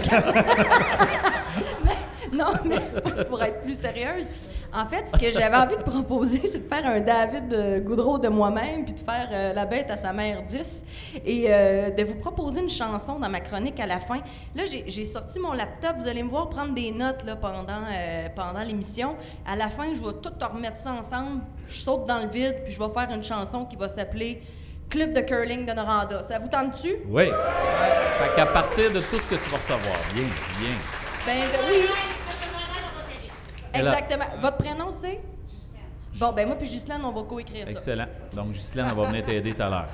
Mais- 1.86 1.92
non, 2.38 2.48
mais 2.64 2.80
pour- 3.26 3.42
être 3.44 3.60
plus 3.62 3.78
sérieuse, 3.78 4.30
en 4.74 4.86
fait, 4.86 5.04
ce 5.14 5.18
que 5.20 5.32
j'avais 5.32 5.58
envie 5.58 5.76
de 5.76 5.84
proposer, 5.84 6.42
c'est 6.46 6.60
de 6.66 6.74
faire 6.74 6.86
un 6.88 7.02
David 7.02 7.52
euh, 7.52 7.80
Goudreau 7.82 8.18
de 8.20 8.30
moi-même, 8.30 8.86
puis 8.86 8.94
de 8.94 9.00
faire 9.00 9.28
euh, 9.34 9.52
La 9.54 9.66
bête 9.66 9.92
à 9.92 9.98
sa 9.98 10.14
mère 10.14 10.44
10, 10.44 10.86
et 11.26 11.46
euh, 11.50 11.90
de 11.90 12.04
vous 12.06 12.16
proposer 12.16 12.62
une 12.62 12.70
chanson 12.70 13.20
dans 13.20 13.28
ma 13.28 13.42
chronique 13.42 13.80
à 13.82 13.86
la 13.86 14.00
fin. 14.00 14.20
Là, 14.56 14.64
j'ai 14.66 14.86
j'ai 14.88 15.04
sorti 15.04 15.40
mon 15.40 15.52
laptop, 15.52 15.98
vous 16.00 16.08
allez 16.08 16.24
me 16.24 16.30
voir 16.30 16.48
prendre 16.50 16.74
des 16.74 16.92
notes 16.92 17.26
là, 17.26 17.36
pendant, 17.36 17.82
euh, 17.92 18.30
pendant 18.34 18.62
l'émission. 18.62 19.16
À 19.46 19.58
la 19.58 19.68
fin, 19.68 19.94
je 19.94 20.00
vais 20.00 20.14
tout 20.22 20.32
remettre 20.54 20.78
ça 20.78 20.94
ensemble, 20.94 21.42
je 21.68 21.80
saute 21.82 22.06
dans 22.08 22.20
le 22.20 22.30
vide, 22.30 22.62
puis 22.64 22.72
je 22.74 22.80
vais 22.80 22.90
faire 22.94 23.10
une 23.14 23.24
chanson 23.24 23.66
qui 23.66 23.76
va 23.76 23.90
s'appeler 23.90 24.42
Club 24.92 25.14
de 25.14 25.22
curling 25.22 25.66
de 25.66 25.72
Noranda. 25.72 26.22
Ça 26.24 26.38
vous 26.38 26.50
tente-tu? 26.50 26.98
Oui. 27.08 27.26
Fait 27.26 28.36
qu'à 28.36 28.46
partir 28.46 28.92
de 28.92 29.00
tout 29.00 29.18
ce 29.18 29.30
que 29.30 29.36
tu 29.42 29.50
vas 29.50 29.58
recevoir, 29.58 29.98
bien, 30.14 30.26
bien. 30.60 30.76
Ben 31.26 31.40
de- 31.48 31.72
oui, 31.72 31.88
exactement. 33.74 34.26
Votre 34.42 34.58
prénom, 34.58 34.92
c'est? 34.92 35.20
Bon, 36.20 36.34
ben 36.34 36.46
moi 36.46 36.58
puis 36.58 36.68
Ghislaine, 36.68 37.02
on 37.06 37.12
va 37.12 37.24
coécrire 37.24 37.66
ça. 37.66 37.72
Excellent. 37.72 38.08
Donc, 38.34 38.52
Ghislaine, 38.52 38.88
elle 38.92 38.98
va 38.98 39.08
venir 39.08 39.26
t'aider 39.26 39.54
tout 39.54 39.62
à 39.64 39.70
l'heure. 39.70 39.88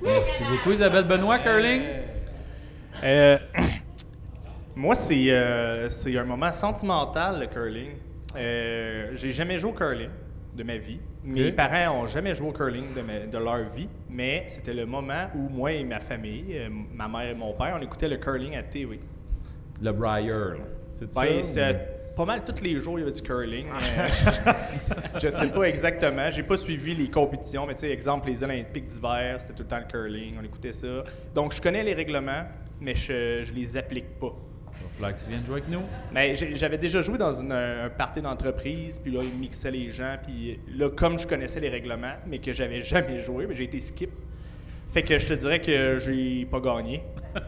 Merci 0.00 0.44
beaucoup, 0.44 0.70
Isabelle 0.72 1.04
Benoît, 1.04 1.38
curling. 1.40 1.82
Euh, 3.02 3.38
moi, 4.76 4.94
c'est 4.94 5.30
euh, 5.30 5.88
c'est 5.88 6.16
un 6.16 6.24
moment 6.24 6.52
sentimental, 6.52 7.40
le 7.40 7.46
curling. 7.46 7.90
Euh, 8.36 9.10
J'ai 9.14 9.32
jamais 9.32 9.58
joué 9.58 9.70
au 9.70 9.74
curling 9.74 10.10
de 10.56 10.62
ma 10.62 10.78
vie. 10.78 10.98
Mes 11.22 11.52
parents 11.52 12.02
ont 12.02 12.06
jamais 12.06 12.34
joué 12.34 12.48
au 12.48 12.52
curling 12.52 12.94
de, 12.94 13.02
ma- 13.02 13.26
de 13.26 13.38
leur 13.38 13.68
vie, 13.68 13.88
mais 14.08 14.44
c'était 14.46 14.74
le 14.74 14.86
moment 14.86 15.26
où 15.34 15.48
moi 15.48 15.72
et 15.72 15.84
ma 15.84 16.00
famille, 16.00 16.46
euh, 16.56 16.68
ma 16.94 17.06
mère 17.08 17.28
et 17.30 17.34
mon 17.34 17.52
père, 17.52 17.76
on 17.78 17.82
écoutait 17.82 18.08
le 18.08 18.16
curling 18.16 18.56
à 18.56 18.62
TV. 18.62 18.98
Le 19.82 19.92
Briar. 19.92 20.56
C'est 20.92 21.12
ça? 21.12 21.22
Ben, 21.22 21.38
ou- 21.38 21.42
c'était 21.42 21.78
pas 22.16 22.24
mal 22.24 22.42
tous 22.44 22.62
les 22.62 22.78
jours, 22.78 22.98
il 22.98 23.02
y 23.02 23.04
avait 23.04 23.12
du 23.12 23.20
curling. 23.20 23.66
Euh, 23.66 24.06
je 25.22 25.28
sais 25.28 25.48
pas 25.48 25.64
exactement. 25.64 26.30
J'ai 26.30 26.42
pas 26.42 26.56
suivi 26.56 26.94
les 26.94 27.10
compétitions, 27.10 27.66
mais 27.66 27.74
tu 27.74 27.80
sais, 27.80 27.90
exemple, 27.90 28.28
les 28.28 28.42
Olympiques 28.42 28.86
d'hiver, 28.88 29.36
c'était 29.38 29.52
tout 29.52 29.62
le 29.64 29.68
temps 29.68 29.78
le 29.78 29.84
curling, 29.84 30.36
on 30.40 30.44
écoutait 30.44 30.72
ça. 30.72 31.02
Donc, 31.34 31.54
je 31.54 31.60
connais 31.60 31.82
les 31.84 31.92
règlements, 31.92 32.44
mais 32.80 32.94
je, 32.94 33.42
je 33.44 33.52
les 33.52 33.76
applique 33.76 34.18
pas. 34.18 34.34
Falloir 34.96 35.16
que 35.16 35.22
tu 35.22 35.28
viennes 35.28 35.44
jouer 35.44 35.58
avec 35.60 35.68
nous. 35.68 35.82
Mais 36.12 36.34
j'avais 36.36 36.78
déjà 36.78 37.02
joué 37.02 37.18
dans 37.18 37.32
une- 37.32 37.52
un 37.52 37.90
party 37.90 38.22
d'entreprise, 38.22 38.98
puis 38.98 39.12
là, 39.12 39.20
ils 39.22 39.36
mixaient 39.38 39.70
les 39.70 39.88
gens, 39.90 40.16
puis 40.22 40.58
là, 40.74 40.88
comme 40.90 41.18
je 41.18 41.26
connaissais 41.26 41.60
les 41.60 41.68
règlements, 41.68 42.14
mais 42.26 42.38
que 42.38 42.52
j'avais 42.52 42.80
jamais 42.80 43.18
joué, 43.18 43.46
ben, 43.46 43.54
j'ai 43.54 43.64
été 43.64 43.80
skip. 43.80 44.10
Fait 44.92 45.02
que 45.02 45.18
je 45.18 45.26
te 45.26 45.34
dirais 45.34 45.60
que 45.60 45.98
j'ai 45.98 46.46
pas 46.46 46.60
gagné. 46.60 47.02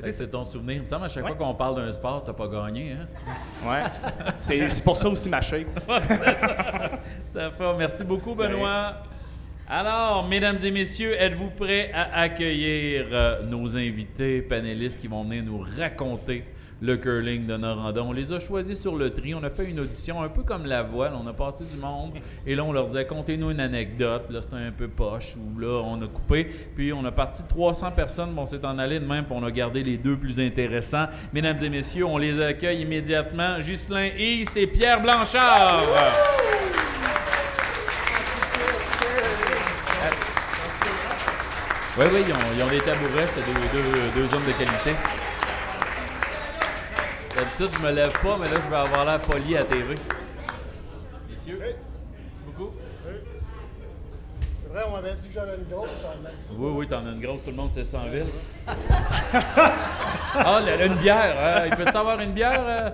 c'est 0.00 0.30
ton 0.30 0.44
souvenir. 0.44 0.76
Il 0.76 0.82
me 0.82 0.86
semble 0.86 1.04
à 1.04 1.08
chaque 1.08 1.26
fois 1.26 1.36
qu'on 1.36 1.54
parle 1.54 1.76
d'un 1.76 1.92
sport, 1.92 2.22
t'as 2.24 2.32
pas 2.32 2.48
gagné, 2.48 2.92
hein? 2.92 3.06
Ouais. 3.64 3.82
C'est 4.38 4.82
pour 4.82 4.96
ça 4.96 5.08
aussi 5.08 5.28
ma 5.28 5.40
shape. 5.40 5.66
Ça 7.28 7.50
fait. 7.50 7.74
Merci 7.78 8.04
beaucoup, 8.04 8.34
Benoît. 8.34 8.94
Alors, 9.74 10.28
mesdames 10.28 10.58
et 10.62 10.70
messieurs, 10.70 11.14
êtes-vous 11.18 11.48
prêts 11.48 11.90
à 11.94 12.20
accueillir 12.20 13.06
euh, 13.10 13.42
nos 13.44 13.74
invités 13.74 14.42
panélistes 14.42 15.00
qui 15.00 15.08
vont 15.08 15.24
venir 15.24 15.44
nous 15.44 15.64
raconter 15.78 16.44
le 16.82 16.98
curling 16.98 17.46
de 17.46 17.56
Noranda? 17.56 18.02
On 18.02 18.12
les 18.12 18.34
a 18.34 18.38
choisis 18.38 18.78
sur 18.78 18.96
le 18.96 19.14
tri. 19.14 19.34
On 19.34 19.42
a 19.42 19.48
fait 19.48 19.64
une 19.64 19.80
audition 19.80 20.20
un 20.20 20.28
peu 20.28 20.42
comme 20.42 20.66
la 20.66 20.82
voile. 20.82 21.14
On 21.18 21.26
a 21.26 21.32
passé 21.32 21.64
du 21.64 21.78
monde 21.78 22.12
et 22.46 22.54
là, 22.54 22.64
on 22.64 22.72
leur 22.72 22.84
disait 22.84 23.06
contez-nous 23.06 23.50
une 23.50 23.60
anecdote. 23.60 24.24
Là, 24.28 24.42
c'était 24.42 24.56
un 24.56 24.72
peu 24.72 24.88
poche 24.88 25.36
ou 25.36 25.58
là, 25.58 25.80
on 25.86 26.02
a 26.02 26.06
coupé. 26.06 26.50
Puis, 26.76 26.92
on 26.92 27.02
a 27.06 27.10
parti 27.10 27.42
300 27.48 27.92
personnes. 27.92 28.34
Bon, 28.34 28.42
on 28.42 28.44
s'est 28.44 28.66
en 28.66 28.78
allé 28.78 29.00
de 29.00 29.06
même 29.06 29.24
puis 29.24 29.34
on 29.34 29.42
a 29.42 29.50
gardé 29.50 29.82
les 29.82 29.96
deux 29.96 30.18
plus 30.18 30.38
intéressants. 30.38 31.06
Mesdames 31.32 31.64
et 31.64 31.70
messieurs, 31.70 32.04
on 32.04 32.18
les 32.18 32.38
accueille 32.42 32.82
immédiatement. 32.82 33.58
Ghislain 33.60 34.10
East 34.18 34.54
et 34.54 34.66
Pierre 34.66 35.00
Blanchard. 35.00 35.86
Oui, 41.98 42.04
oui, 42.12 42.24
ils 42.26 42.32
ont, 42.32 42.36
ils 42.56 42.62
ont 42.62 42.68
des 42.70 42.78
tabourets, 42.78 43.26
c'est 43.28 43.40
deux, 43.40 43.52
deux- 43.72 44.10
deux 44.22 44.34
hommes 44.34 44.44
de 44.44 44.52
qualité. 44.52 44.92
D'habitude, 47.36 47.68
je 47.72 47.86
me 47.86 47.92
lève 47.92 48.12
pas, 48.22 48.38
mais 48.40 48.46
là, 48.48 48.56
je 48.64 48.70
vais 48.70 48.76
avoir 48.76 49.04
l'air 49.04 49.18
poli 49.20 49.56
à 49.56 49.64
TV. 49.64 49.94
Messieurs, 51.30 51.58
merci 51.60 52.44
beaucoup. 52.46 52.70
C'est 54.62 54.72
vrai, 54.72 54.84
on 54.88 54.92
m'avait 54.92 55.12
dit 55.14 55.28
que 55.28 55.34
j'avais 55.34 55.56
une 55.56 55.68
grosse 55.68 55.88
en. 56.04 56.54
Oui, 56.58 56.72
oui, 56.76 56.88
t'en 56.88 57.04
as 57.06 57.10
une 57.10 57.20
grosse, 57.20 57.42
tout 57.44 57.50
le 57.50 57.56
monde 57.56 57.70
sait 57.72 57.84
sans 57.84 58.04
ville. 58.08 58.26
ah, 60.34 60.60
là, 60.64 60.76
là, 60.76 60.86
une 60.86 60.96
bière. 60.96 61.36
hein? 61.38 61.64
Il 61.70 61.76
peut 61.84 61.90
savoir 61.92 62.18
une 62.20 62.32
bière, 62.32 62.60
euh, 62.64 62.90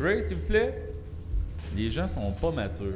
Ray, 0.00 0.22
s'il 0.22 0.38
vous 0.38 0.46
plaît? 0.46 0.82
Les 1.76 1.88
gens 1.90 2.08
sont 2.08 2.32
pas 2.32 2.50
matures. 2.50 2.86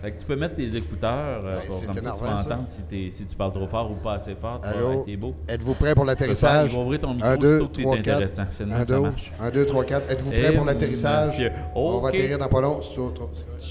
Fait 0.00 0.12
que 0.12 0.18
tu 0.20 0.24
peux 0.24 0.36
mettre 0.36 0.54
tes 0.54 0.76
écouteurs 0.76 1.42
euh, 1.44 1.56
Ouais, 1.58 1.66
pour, 1.66 1.84
comme 1.86 1.94
ça 1.94 2.12
tu 2.12 2.22
peux 2.22 2.28
entendre 2.28 2.68
si, 2.68 3.10
si 3.12 3.26
tu 3.26 3.34
parles 3.34 3.52
trop 3.52 3.66
fort 3.66 3.90
ou 3.90 3.96
pas 3.96 4.14
assez 4.14 4.36
fort. 4.36 4.60
Tu 4.62 4.68
Allô? 4.68 5.04
beaux. 5.18 5.34
Êtes-vous 5.48 5.74
prêt 5.74 5.92
pour 5.94 6.04
l'atterrissage? 6.04 6.72
Ils 6.72 6.76
vont 6.76 6.84
ouvrir 6.84 7.00
ton 7.00 7.14
micro 7.14 7.28
Un, 7.28 7.36
deux, 7.36 7.66
que 7.66 7.82
trois, 7.82 7.96
intéressant. 7.96 8.42
Un, 8.42 8.50
ça 8.52 8.84
deux, 8.84 9.00
marche. 9.00 9.32
un, 9.40 9.50
deux, 9.50 9.66
trois, 9.66 9.84
quatre. 9.84 10.08
Êtes-vous 10.08 10.30
Eh, 10.32 10.40
prêt 10.40 10.52
pour 10.52 10.64
l'atterrissage? 10.64 11.50
On 11.74 12.00
va 12.00 12.10
atterrir 12.10 12.38
dans 12.38 12.48
pas 12.48 12.60
long. 12.60 12.78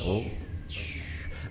Oh. 0.05 0.19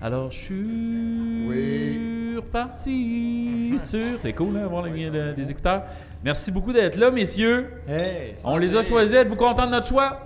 Alors, 0.03 0.31
je 0.31 0.37
suis 0.37 2.37
reparti 2.37 3.79
sur. 3.79 4.19
C'est 4.21 4.35
cool, 4.35 4.59
hein, 4.59 4.65
avoir 4.65 4.85
les- 4.85 5.51
écouteurs. 5.51 5.85
Merci 6.23 6.53
beaucoup 6.53 6.75
d'être 6.75 6.97
là, 6.97 7.11
messieurs. 7.11 7.71
Hey, 7.89 8.35
On 8.45 8.59
les 8.59 8.77
a 8.77 8.83
choisis. 8.83 9.17
Êtes-vous 9.17 9.37
contents 9.37 9.65
de 9.67 9.71
notre 9.71 9.87
choix? 9.87 10.21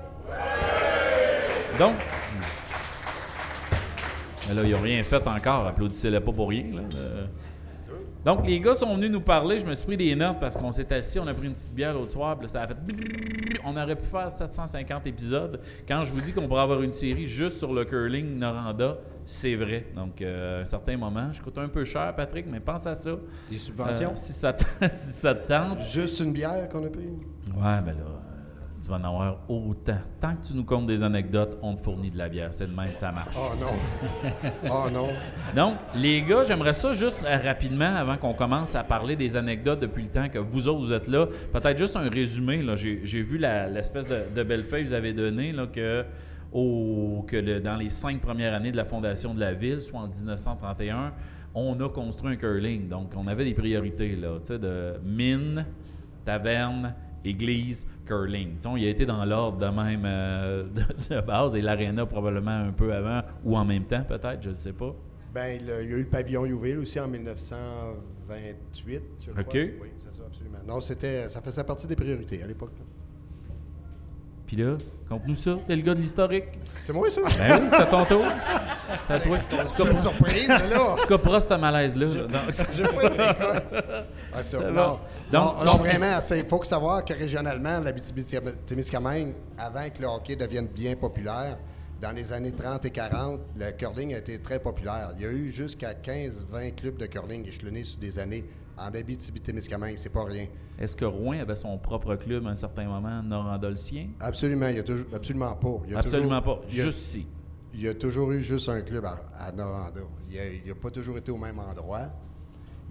Donc. 1.78 1.94
Mais 4.50 4.56
là, 4.62 4.68
ils 4.68 4.72
n'ont 4.72 4.80
rien 4.82 5.02
fait 5.04 5.24
encore. 5.28 5.66
Applaudissez-les 5.66 6.18
pas 6.20 6.32
pour 6.32 6.48
rien. 6.48 6.64
là. 6.74 6.82
Euh, 6.96 7.26
Donc, 8.24 8.44
les 8.46 8.58
gars 8.60 8.74
sont 8.74 8.94
venus 8.96 9.10
nous 9.10 9.20
parler. 9.20 9.58
Je 9.60 9.64
me 9.66 9.74
suis 9.74 9.86
pris 9.86 9.96
des 9.96 10.14
notes 10.16 10.40
parce 10.40 10.56
qu'on 10.56 10.72
s'est 10.72 10.92
assis, 10.92 11.18
on 11.20 11.26
a 11.28 11.32
pris 11.34 11.46
une 11.46 11.52
petite 11.54 11.72
bière 11.72 11.94
l'autre 11.94 12.10
soir, 12.10 12.36
puis 12.36 12.46
là, 12.46 12.48
ça 12.48 12.62
a 12.62 12.66
fait. 12.66 12.76
On 13.64 13.76
aurait 13.76 13.94
pu 13.96 14.06
faire 14.06 14.30
750 14.30 15.06
épisodes. 15.06 15.60
Quand 15.86 16.02
je 16.04 16.12
vous 16.12 16.20
dis 16.20 16.32
qu'on 16.32 16.48
pourrait 16.48 16.62
avoir 16.62 16.82
une 16.82 16.90
série 16.92 17.28
juste 17.28 17.58
sur 17.58 17.72
le 17.72 17.84
curling 17.84 18.38
Noranda, 18.38 18.98
c'est 19.24 19.54
vrai. 19.54 19.86
Donc, 19.94 20.20
euh, 20.20 20.58
à 20.58 20.60
un 20.62 20.64
certain 20.64 20.96
moment, 20.96 21.32
je 21.32 21.40
coûte 21.40 21.58
un 21.58 21.68
peu 21.68 21.84
cher, 21.84 22.12
Patrick, 22.16 22.46
mais 22.50 22.58
pense 22.58 22.86
à 22.86 22.94
ça. 22.94 23.12
Des 23.48 23.58
subventions? 23.58 24.10
Euh, 24.10 24.16
si, 24.16 24.32
ça 24.32 24.52
te, 24.52 24.64
si 24.94 25.12
ça 25.12 25.34
te 25.34 25.46
tente. 25.46 25.78
Juste 25.80 26.18
une 26.20 26.32
bière 26.32 26.68
qu'on 26.68 26.84
a 26.84 26.88
pris? 26.88 27.10
Ouais, 27.54 27.80
ben 27.84 27.94
là, 27.96 28.20
tu 28.82 28.88
vas 28.88 28.96
en 28.96 29.04
avoir 29.04 29.38
autant. 29.48 29.98
Tant 30.20 30.34
que 30.36 30.46
tu 30.46 30.54
nous 30.54 30.64
comptes 30.64 30.86
des 30.86 31.02
anecdotes, 31.02 31.58
on 31.62 31.74
te 31.74 31.80
fournit 31.80 32.10
de 32.10 32.16
la 32.18 32.28
bière. 32.28 32.48
C'est 32.52 32.66
de 32.70 32.74
même, 32.74 32.92
ça 32.94 33.12
marche. 33.12 33.36
Oh 33.38 33.52
non. 33.60 34.30
oh 34.70 34.90
non. 34.90 35.08
Donc, 35.54 35.76
les 35.94 36.22
gars, 36.22 36.44
j'aimerais 36.44 36.72
ça 36.72 36.92
juste 36.92 37.22
euh, 37.26 37.36
rapidement, 37.44 37.94
avant 37.94 38.16
qu'on 38.16 38.32
commence 38.34 38.74
à 38.74 38.82
parler 38.84 39.16
des 39.16 39.36
anecdotes 39.36 39.80
depuis 39.80 40.04
le 40.04 40.08
temps 40.10 40.28
que 40.28 40.38
vous 40.38 40.66
autres, 40.68 40.80
vous 40.80 40.92
êtes 40.92 41.08
là. 41.08 41.26
Peut-être 41.52 41.78
juste 41.78 41.96
un 41.96 42.08
résumé. 42.08 42.62
là. 42.62 42.74
J'ai 42.76 43.00
j'ai 43.04 43.22
vu 43.22 43.36
la- 43.38 43.68
l'espèce 43.68 44.08
de, 44.08 44.22
de 44.34 44.42
belle 44.42 44.64
feuille 44.64 44.84
que 44.84 44.88
vous 44.88 44.94
avez 44.94 45.12
donnée, 45.12 45.52
là, 45.52 45.66
que, 45.66 46.04
au- 46.52 47.24
que 47.28 47.36
le- 47.36 47.60
dans 47.60 47.76
les 47.76 47.88
cinq 47.90 48.20
premières 48.20 48.54
années 48.54 48.72
de 48.72 48.76
la 48.76 48.84
fondation 48.84 49.34
de 49.34 49.40
la 49.40 49.52
ville, 49.54 49.80
soit 49.80 50.00
en 50.00 50.08
1931, 50.08 51.12
on 51.54 51.78
a 51.80 51.88
construit 51.88 52.32
un 52.32 52.36
curling. 52.36 52.88
Donc, 52.88 53.12
on 53.16 53.26
avait 53.26 53.44
des 53.44 53.54
priorités, 53.54 54.16
là, 54.16 54.38
tu 54.40 54.46
sais, 54.46 54.58
de 54.58 54.94
mine, 55.04 55.66
taverne, 56.24 56.94
église, 57.24 57.86
curling. 58.06 58.56
Tu 58.56 58.62
sais, 58.62 58.68
on 58.68 58.76
y 58.76 58.86
a 58.86 58.88
été 58.88 59.06
dans 59.06 59.24
l'ordre 59.24 59.58
de 59.58 59.66
même 59.66 60.02
euh, 60.04 60.64
de, 61.10 61.14
de 61.14 61.20
base, 61.20 61.54
et 61.56 61.62
l'aréna 61.62 62.06
probablement 62.06 62.50
un 62.68 62.72
peu 62.72 62.92
avant 62.92 63.22
ou 63.44 63.56
en 63.56 63.64
même 63.64 63.84
temps, 63.84 64.02
peut-être, 64.04 64.42
je 64.42 64.48
ne 64.50 64.54
sais 64.54 64.72
pas. 64.72 64.94
Ben, 65.34 65.60
le- 65.64 65.84
il 65.84 65.90
y 65.90 65.94
a 65.94 65.96
eu 65.96 66.02
le 66.02 66.08
pavillon 66.08 66.44
Youville 66.46 66.78
aussi 66.78 66.98
en 66.98 67.06
1928, 67.06 69.02
je 69.20 69.30
crois. 69.30 69.42
OK. 69.42 69.54
Oui, 69.54 69.88
c'est 69.98 70.12
ça, 70.16 70.22
absolument. 70.26 70.58
Non, 70.66 70.80
c'était, 70.80 71.28
ça 71.28 71.40
faisait 71.40 71.64
partie 71.64 71.86
des 71.86 71.96
priorités 71.96 72.42
à 72.42 72.46
l'époque. 72.46 72.72
Puis 74.50 74.60
là, 74.60 74.76
conte-nous 75.08 75.36
ça. 75.36 75.56
T'es 75.64 75.76
le 75.76 75.82
gars 75.82 75.94
de 75.94 76.00
l'historique. 76.00 76.46
C'est 76.76 76.92
moi, 76.92 77.08
ça? 77.08 77.20
Ben 77.38 77.60
oui, 77.62 77.68
c'est 77.70 77.76
à 77.76 77.86
ton 77.86 78.04
tour. 78.04 78.24
C'est 79.00 79.12
à 79.12 79.20
toi. 79.20 79.38
C'est 79.62 79.84
une 79.84 79.96
surprise, 79.96 80.48
là. 80.48 80.96
Tu 81.00 81.06
couperas 81.06 81.38
ce 81.38 81.54
malaise-là. 81.54 82.06
J'ai 82.74 82.82
pas 82.82 83.04
été. 83.04 83.22
Attends, 84.34 84.58
Ça 84.58 84.70
non, 84.72 84.98
non, 85.32 85.64
non, 85.64 85.76
vraiment, 85.76 86.18
il 86.32 86.44
faut 86.46 86.58
que 86.58 86.66
savoir 86.66 87.04
que 87.04 87.14
régionalement, 87.14 87.78
la 87.78 87.92
témiscamingue 88.66 89.34
avant 89.56 89.88
que 89.88 90.02
le 90.02 90.08
hockey 90.08 90.34
devienne 90.34 90.66
bien 90.66 90.96
populaire, 90.96 91.56
dans 92.02 92.10
les 92.10 92.32
années 92.32 92.50
30 92.50 92.86
et 92.86 92.90
40, 92.90 93.40
le 93.56 93.70
curling 93.70 94.14
a 94.14 94.18
été 94.18 94.40
très 94.40 94.58
populaire. 94.58 95.10
Il 95.14 95.22
y 95.22 95.26
a 95.26 95.30
eu 95.30 95.52
jusqu'à 95.52 95.92
15-20 95.92 96.74
clubs 96.74 96.96
de 96.96 97.06
curling 97.06 97.46
échelonnés 97.46 97.84
sur 97.84 98.00
des 98.00 98.18
années 98.18 98.44
en 98.80 98.90
Abitibi-Témiscamingue, 98.94 99.96
c'est 99.96 100.08
pas 100.08 100.24
rien. 100.24 100.46
Est-ce 100.78 100.96
que 100.96 101.04
Rouen 101.04 101.38
avait 101.40 101.54
son 101.54 101.76
propre 101.78 102.16
club 102.16 102.46
à 102.46 102.50
un 102.50 102.54
certain 102.54 102.86
moment, 102.86 103.22
sien? 103.76 104.08
Absolument, 104.18 104.68
il 104.68 104.76
y 104.76 104.78
a 104.78 104.82
toujours, 104.82 105.06
absolument 105.14 105.54
pas. 105.54 105.80
Il 105.86 105.92
y 105.92 105.94
a 105.94 105.98
Absolument 105.98 106.40
toujours- 106.40 106.60
pas. 106.60 106.66
il 106.70 106.76
y 106.76 106.80
a- 106.80 106.84
Juste 106.84 106.98
ici. 107.00 107.26
Il 107.72 107.82
y 107.82 107.88
a 107.88 107.94
toujours 107.94 108.32
eu 108.32 108.40
juste 108.42 108.68
un 108.68 108.80
club 108.80 109.04
à, 109.04 109.20
à 109.38 109.52
Noranda. 109.52 110.00
Il 110.30 110.68
n'a 110.68 110.74
pas 110.74 110.90
toujours 110.90 111.16
été 111.18 111.30
au 111.30 111.36
même 111.36 111.58
endroit. 111.58 112.08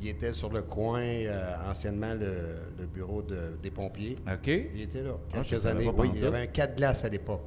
Il 0.02 0.08
était 0.08 0.32
sur 0.32 0.49
le 0.49 0.62
coin, 0.62 1.02
euh, 1.02 1.56
anciennement 1.69 2.13
le, 2.13 2.38
le 2.80 2.86
bureau 2.86 3.21
de- 3.21 3.58
des 3.62 3.71
pompiers. 3.71 4.15
OK. 4.32 4.47
Il 4.47 4.82
était 4.82 5.04
là, 5.04 5.17
Ah, 5.34 5.41
quelques 5.41 5.65
années. 5.65 5.91
Oui, 5.97 6.12
il 6.15 6.21
y 6.21 6.25
avait 6.25 6.43
un 6.43 6.47
cas 6.47 6.67
de 6.67 6.78
glace 6.78 7.04
à 7.04 7.10
l'époque. 7.10 7.41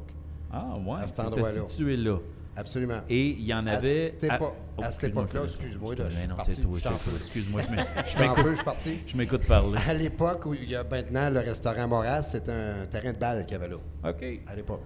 Ah, 0.51 0.77
ouais. 0.77 0.93
À 1.01 1.07
cet 1.07 1.17
C'était 1.17 1.29
endroit-là. 1.29 1.67
situé 1.67 1.97
là. 1.97 2.19
Absolument. 2.57 3.01
Et 3.09 3.31
il 3.31 3.45
y 3.45 3.55
en 3.55 3.67
avait. 3.67 4.15
Oh, 4.77 4.83
à 4.83 4.91
cette 4.91 5.11
excuse-moi, 5.11 5.23
époque-là, 5.25 5.41
excuse-moi, 5.47 5.95
je 5.99 6.03
non, 6.29 6.37
c'est 6.45 6.61
toi, 6.61 6.79
c'est. 6.81 7.17
Excuse-moi, 7.17 7.61
je 7.63 7.71
m'écoute- 9.17 9.47
parler. 9.47 9.79
À 9.87 9.95
l'époque 9.95 10.47
où 10.47 10.55
il 10.55 10.69
y 10.71 10.75
a 10.77 10.85
maintenant 10.85 11.29
le 11.31 11.41
restaurant 11.41 11.89
Moras, 11.89 12.23
c'était 12.23 12.53
un 12.53 12.87
terrain 12.87 13.13
de 13.13 13.19
balle 13.19 13.45
qu'il 13.47 13.53
y 13.53 13.61
avait 13.63 13.69
là. 13.69 13.77
OK. 13.77 14.25
À 14.47 14.55
l'époque. 14.55 14.81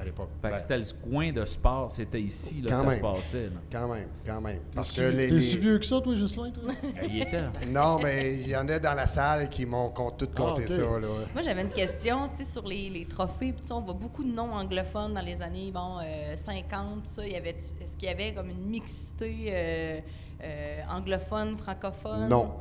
À 0.00 0.04
l'époque. 0.04 0.30
Fait 0.40 0.48
que 0.48 0.52
Ben, 0.54 0.58
c'était 0.58 0.78
le 0.78 0.84
coin 1.10 1.30
de 1.32 1.44
sport, 1.44 1.90
c'était 1.90 2.20
ici 2.22 2.62
là, 2.62 2.70
Quand 2.70 2.76
que 2.76 2.82
ça 2.82 2.86
même. 2.88 2.96
se 2.96 3.02
passait. 3.20 3.44
là. 3.46 3.60
Quand 3.70 3.88
même, 3.94 4.08
quand 4.26 4.40
même. 4.40 4.60
Parce 4.74 4.92
que 4.92 5.10
si- 5.10 5.16
les, 5.16 5.28
T'es 5.28 5.34
les- 5.34 5.40
si 5.42 5.58
vieux 5.58 5.78
que 5.78 5.84
ça, 5.84 6.00
toi, 6.00 6.14
Ghislain, 6.14 6.50
toi? 6.52 6.72
Il 7.06 7.22
était. 7.22 7.36
Non, 7.68 7.98
mais 8.02 8.34
il 8.34 8.48
y 8.48 8.56
en 8.56 8.66
a 8.68 8.78
dans 8.78 8.94
la 8.94 9.06
salle 9.06 9.48
qui 9.50 9.66
m'ont 9.66 9.90
tout 9.90 10.26
compté 10.34 10.62
Ah, 10.62 10.64
ok. 10.64 10.68
ça. 10.68 11.00
Là. 11.00 11.08
Moi, 11.34 11.42
j'avais 11.42 11.60
une 11.62 11.70
question, 11.70 12.28
tu 12.34 12.44
sais, 12.44 12.50
sur 12.50 12.66
les, 12.66 12.88
les 12.88 13.04
trophées. 13.04 13.54
On 13.70 13.80
voit 13.80 13.92
beaucoup 13.94 14.24
de 14.24 14.32
noms 14.32 14.52
anglophones 14.54 15.12
dans 15.12 15.20
les 15.20 15.42
années 15.42 15.70
bon, 15.70 15.98
euh, 16.02 16.34
50. 16.36 17.02
tout 17.04 17.10
Ça, 17.10 17.26
il 17.26 17.32
y 17.32 17.36
avait, 17.36 17.50
est-ce 17.50 17.96
qu'il 17.98 18.08
y 18.08 18.12
avait 18.12 18.32
comme 18.32 18.48
une 18.48 18.64
mixité 18.70 19.48
euh, 19.48 20.00
euh, 20.42 20.80
anglophone, 20.90 21.58
francophone? 21.58 22.28
Non. 22.28 22.54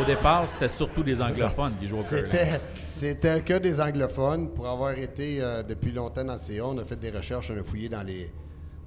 Au 0.00 0.04
départ, 0.04 0.48
c'était 0.48 0.68
surtout 0.68 1.02
des 1.02 1.20
anglophones 1.20 1.74
qui 1.80 1.86
jouaient 1.88 1.98
au 2.00 2.02
curling. 2.02 2.26
C'était, 2.26 2.60
c'était 2.86 3.40
que 3.42 3.58
des 3.58 3.80
anglophones. 3.80 4.50
Pour 4.50 4.68
avoir 4.68 4.96
été 4.96 5.38
euh, 5.40 5.62
depuis 5.64 5.90
longtemps 5.90 6.22
dans 6.24 6.34
le 6.34 6.38
CA, 6.38 6.64
on 6.66 6.78
a 6.78 6.84
fait 6.84 6.96
des 6.96 7.10
recherches, 7.10 7.50
on 7.50 7.58
a 7.58 7.64
fouillé 7.64 7.88
dans 7.88 8.04
les, 8.04 8.30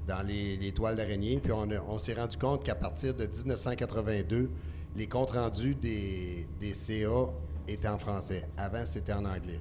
dans 0.07 0.25
les, 0.25 0.55
les 0.55 0.71
toiles 0.71 0.95
d'araignée, 0.95 1.39
puis 1.43 1.51
on, 1.51 1.63
a- 1.71 1.81
on 1.89 1.97
s'est 1.97 2.13
rendu 2.13 2.37
compte 2.37 2.63
qu'à 2.63 2.75
partir 2.75 3.13
de 3.13 3.25
1982, 3.25 4.49
les 4.95 5.07
comptes 5.07 5.31
rendus 5.31 5.75
des, 5.75 6.47
des 6.59 6.73
CA 6.73 7.25
étaient 7.67 7.87
en 7.89 7.97
français. 7.97 8.47
Avant, 8.57 8.85
c'était 8.85 9.13
en 9.13 9.25
anglais. 9.25 9.59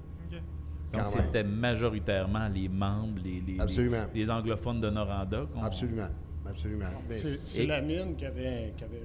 Donc, 0.93 1.09
c'était 1.09 1.43
majoritairement 1.43 2.49
les 2.49 2.69
membres, 2.69 3.19
les, 3.25 3.41
les, 3.41 3.59
Absolument. 3.59 4.05
les, 4.15 4.21
les 4.25 4.31
anglophones 4.31 4.81
de 4.81 4.91
Noranda. 4.91 5.47
Absolument. 5.63 6.09
Absolument. 6.47 6.85
C'est 7.19 7.65
la 7.67 7.81
mine 7.81 8.15
qui 8.15 8.27
avait, 8.27 8.75
qui 8.77 8.85
avait 8.85 9.03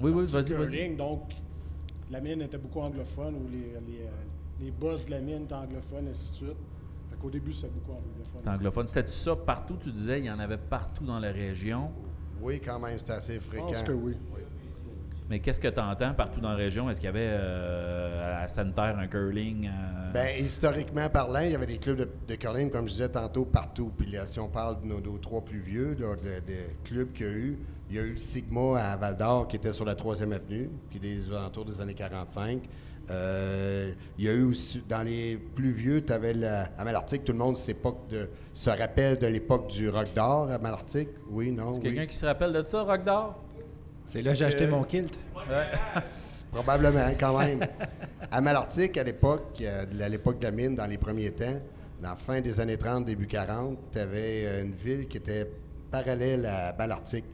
Oui, 0.00 0.10
oui, 0.12 0.26
vas-y, 0.26 0.52
vas-y. 0.52 0.70
curling, 0.70 0.96
Donc, 0.96 1.32
la 2.10 2.20
mine 2.20 2.42
était 2.42 2.58
beaucoup 2.58 2.80
anglophone, 2.80 3.34
ou 3.36 3.48
les, 3.50 3.58
les, 3.90 4.02
euh, 4.04 4.10
les 4.60 4.70
boss 4.70 5.06
de 5.06 5.10
la 5.12 5.20
mine 5.20 5.44
étaient 5.44 5.54
anglophones, 5.54 6.06
et 6.08 6.10
ainsi 6.10 6.30
de 6.30 6.34
suite. 6.36 6.56
Fait 7.10 7.16
qu'au 7.20 7.30
début, 7.30 7.52
c'était 7.52 7.68
beaucoup 7.68 7.92
anglophone. 7.92 8.24
C'était 8.36 8.48
anglophone. 8.50 8.86
C'était 8.86 9.06
ça 9.06 9.34
partout, 9.36 9.76
tu 9.80 9.90
disais, 9.90 10.18
il 10.20 10.26
y 10.26 10.30
en 10.30 10.38
avait 10.38 10.58
partout 10.58 11.04
dans 11.04 11.18
la 11.18 11.32
région. 11.32 11.90
oui, 12.42 12.60
quand 12.64 12.78
même, 12.78 12.98
c'était 12.98 13.12
assez 13.12 13.34
Je 13.34 13.40
fréquent. 13.40 13.66
pense 13.66 13.82
que 13.82 13.92
oui. 13.92 14.14
Mais 15.28 15.40
qu'est-ce 15.40 15.58
que 15.58 15.66
tu 15.66 15.80
entends 15.80 16.14
partout 16.14 16.40
dans 16.40 16.50
la 16.50 16.54
région? 16.54 16.88
Est-ce 16.88 17.00
qu'il 17.00 17.08
y 17.08 17.10
avait 17.10 17.30
euh, 17.32 18.44
à 18.44 18.46
Sainte-Terre 18.46 18.96
un 18.96 19.08
curling? 19.08 19.66
euh, 19.66 20.12
Ben, 20.12 20.28
historiquement 20.44 21.08
parlant, 21.08 21.40
il 21.40 21.50
y 21.50 21.54
avait 21.56 21.66
des 21.66 21.78
clubs 21.78 21.98
de, 21.98 22.08
de 22.28 22.34
curling, 22.36 22.70
comme 22.70 22.86
je 22.86 22.92
disais 22.92 23.08
tantôt, 23.08 23.44
partout. 23.44 23.90
Puis 23.96 24.06
là, 24.08 24.24
si 24.24 24.38
on 24.38 24.46
parle 24.46 24.80
de 24.82 24.86
nos, 24.86 25.00
nos 25.00 25.18
trois 25.18 25.40
plus 25.44 25.58
vieux, 25.58 25.96
là, 25.98 26.14
de- 26.14 26.46
des 26.46 26.68
clubs 26.84 27.12
qu'il 27.12 27.26
y 27.26 27.28
a 27.28 27.32
eu, 27.32 27.58
il 27.88 27.96
y 27.96 27.98
a 27.98 28.02
eu 28.02 28.12
le 28.12 28.16
Sigma 28.16 28.78
à 28.80 28.96
Val 28.96 29.16
d'Or, 29.16 29.46
qui 29.48 29.56
était 29.56 29.72
sur 29.72 29.84
la 29.84 29.94
3e 29.94 30.32
avenue, 30.32 30.70
puis 30.90 30.98
des 30.98 31.28
alentours 31.30 31.64
des 31.64 31.80
années 31.80 31.94
45. 31.94 32.62
Euh, 33.08 33.92
il 34.18 34.24
y 34.24 34.28
a 34.28 34.32
eu 34.32 34.42
aussi, 34.42 34.82
dans 34.88 35.02
les 35.04 35.36
plus 35.36 35.70
vieux, 35.70 36.04
tu 36.04 36.12
avais 36.12 36.34
à 36.44 36.84
Malartic, 36.84 37.24
tout 37.24 37.32
le 37.32 37.38
monde 37.38 37.54
de, 38.10 38.28
se 38.52 38.70
rappelle 38.70 39.18
de 39.18 39.26
l'époque 39.28 39.68
du 39.68 39.88
Rock 39.88 40.08
d'Or 40.14 40.50
à 40.50 40.58
Malartic? 40.58 41.10
Oui, 41.30 41.52
non, 41.52 41.70
C'est 41.72 41.78
oui. 41.78 41.84
quelqu'un 41.84 42.06
qui 42.06 42.16
se 42.16 42.26
rappelle 42.26 42.52
de 42.52 42.64
ça, 42.64 42.82
Rock 42.82 43.04
d'Or? 43.04 43.40
C'est 44.06 44.22
là 44.22 44.32
que 44.32 44.38
j'ai 44.38 44.44
acheté 44.44 44.64
Euh, 44.64 44.70
mon 44.70 44.82
kilt. 44.84 45.16
Ouais. 45.36 46.02
Probablement, 46.52 47.08
quand 47.18 47.38
même. 47.38 47.60
À 48.30 48.40
Malartic, 48.40 48.96
à 48.96 49.04
l'époque, 49.04 49.58
euh, 49.60 49.84
de- 49.86 50.00
à 50.02 50.08
l'époque 50.08 50.38
de 50.40 50.44
la 50.44 50.50
mine, 50.52 50.74
dans 50.74 50.86
les 50.86 50.98
premiers 50.98 51.30
temps, 51.30 51.60
dans 52.02 52.10
la 52.10 52.16
fin 52.16 52.40
des 52.40 52.58
années 52.60 52.76
30, 52.76 53.04
début 53.04 53.26
40, 53.28 53.78
tu 53.92 53.98
avais 53.98 54.62
une 54.62 54.72
ville 54.74 55.06
qui 55.06 55.16
était 55.18 55.48
parallèle 55.90 56.44
à 56.46 56.74
Malartic, 56.76 57.24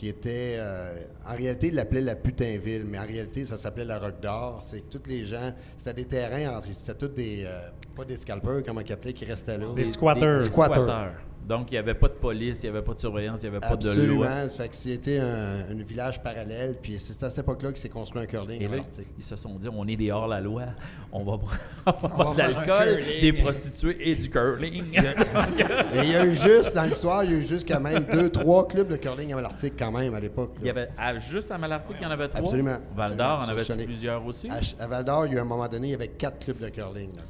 qui 0.00 0.08
était... 0.08 0.56
euh, 0.58 0.94
en 1.26 1.36
réalité, 1.36 1.66
ils 1.66 1.74
l'appelaient 1.74 2.00
la 2.00 2.16
Putain-ville, 2.16 2.86
mais 2.86 2.98
en 2.98 3.06
réalité, 3.06 3.44
ça 3.44 3.58
s'appelait 3.58 3.84
la 3.84 3.98
Roque 3.98 4.18
d'Or. 4.22 4.62
C'est 4.62 4.80
que 4.80 4.96
tous 4.96 5.06
les 5.06 5.26
gens... 5.26 5.52
C'était 5.76 5.92
des 5.92 6.06
terrains, 6.06 6.58
c'était 6.62 6.94
tous 6.94 7.08
des... 7.14 7.44
euh, 7.44 7.68
pas 7.94 8.04
des 8.04 8.16
scalpers, 8.16 8.62
comment 8.64 8.80
ils 8.80 8.92
appelaient, 8.92 9.12
qui 9.12 9.24
restaient 9.24 9.58
là. 9.58 9.66
Des 9.74 9.84
squatters. 9.86 10.38
Des 10.38 10.50
squatters. 10.50 11.12
Donc, 11.42 11.70
il 11.70 11.74
n'y 11.74 11.78
avait 11.78 11.94
pas 11.94 12.06
de 12.06 12.12
police, 12.12 12.62
il 12.62 12.66
n'y 12.70 12.76
avait 12.76 12.84
pas 12.84 12.92
de 12.94 12.98
surveillance, 13.00 13.42
il 13.42 13.50
n'y 13.50 13.56
avait 13.56 13.66
pas 13.66 13.74
de 13.74 13.88
Absolument. 13.88 14.14
loi. 14.24 14.48
Fait 14.50 14.68
que 14.68 14.76
c'était 14.76 15.18
un, 15.18 15.70
un 15.70 15.82
village 15.82 16.22
parallèle, 16.22 16.76
puis 16.80 16.96
c'est 17.00 17.20
à 17.24 17.30
cette 17.30 17.40
époque-là 17.44 17.70
qu'il 17.70 17.78
s'est 17.80 17.88
construit 17.88 18.22
un 18.22 18.26
curling 18.26 18.60
Et 18.60 18.66
à 18.66 18.68
là, 18.68 18.76
Malartic. 18.76 19.08
ils 19.18 19.22
se 19.24 19.34
sont 19.34 19.56
dit, 19.56 19.66
on 19.74 19.84
est 19.88 19.96
des 19.96 20.12
hors-la-loi, 20.12 20.62
on 21.10 21.24
va 21.24 21.38
prendre 21.38 22.16
va 22.16 22.34
de 22.34 22.38
l'alcool, 22.38 23.00
des 23.20 23.32
prostituées 23.32 24.10
et 24.10 24.14
du 24.14 24.30
curling. 24.30 24.94
Et 24.94 25.98
il 26.04 26.10
y 26.10 26.14
a 26.14 26.24
eu 26.24 26.36
juste, 26.36 26.74
dans 26.74 26.84
l'histoire, 26.84 27.24
il 27.24 27.32
y 27.32 27.34
a 27.34 27.38
eu 27.38 27.42
juste 27.42 27.66
quand 27.66 27.80
même 27.80 28.04
deux, 28.12 28.30
trois 28.30 28.68
clubs 28.68 28.88
de 28.88 28.96
curling 28.96 29.32
à 29.32 29.36
Malartic 29.36 29.74
quand 29.76 29.90
même 29.90 30.14
à 30.14 30.20
l'époque. 30.20 30.52
Il 30.60 30.66
y 30.66 30.70
avait, 30.70 30.90
à- 30.96 31.18
juste 31.18 31.50
à 31.50 31.58
Malartic, 31.58 31.96
il 31.98 32.04
y 32.04 32.06
en 32.06 32.10
avait 32.10 32.28
trois? 32.28 32.40
Absolument. 32.42 32.76
Val 32.94 33.16
d'Or, 33.16 33.26
en 33.26 33.48
Absolument. 33.48 33.72
avait 33.74 33.84
plusieurs 33.86 34.24
aussi? 34.24 34.48
À, 34.50 34.54
Ch- 34.62 34.76
à 34.78 34.86
Val 34.86 35.04
d'Or, 35.04 35.26
il 35.26 35.32
y 35.32 35.36
a 35.36 35.38
eu 35.38 35.40
un 35.40 35.44
moment 35.46 35.66
donné, 35.66 35.88
il 35.88 35.92
y 35.92 35.94
avait 35.94 36.08
quatre 36.08 36.38
clubs 36.44 36.58
de 36.58 36.68
curling. 36.68 37.08
là. 37.16 37.22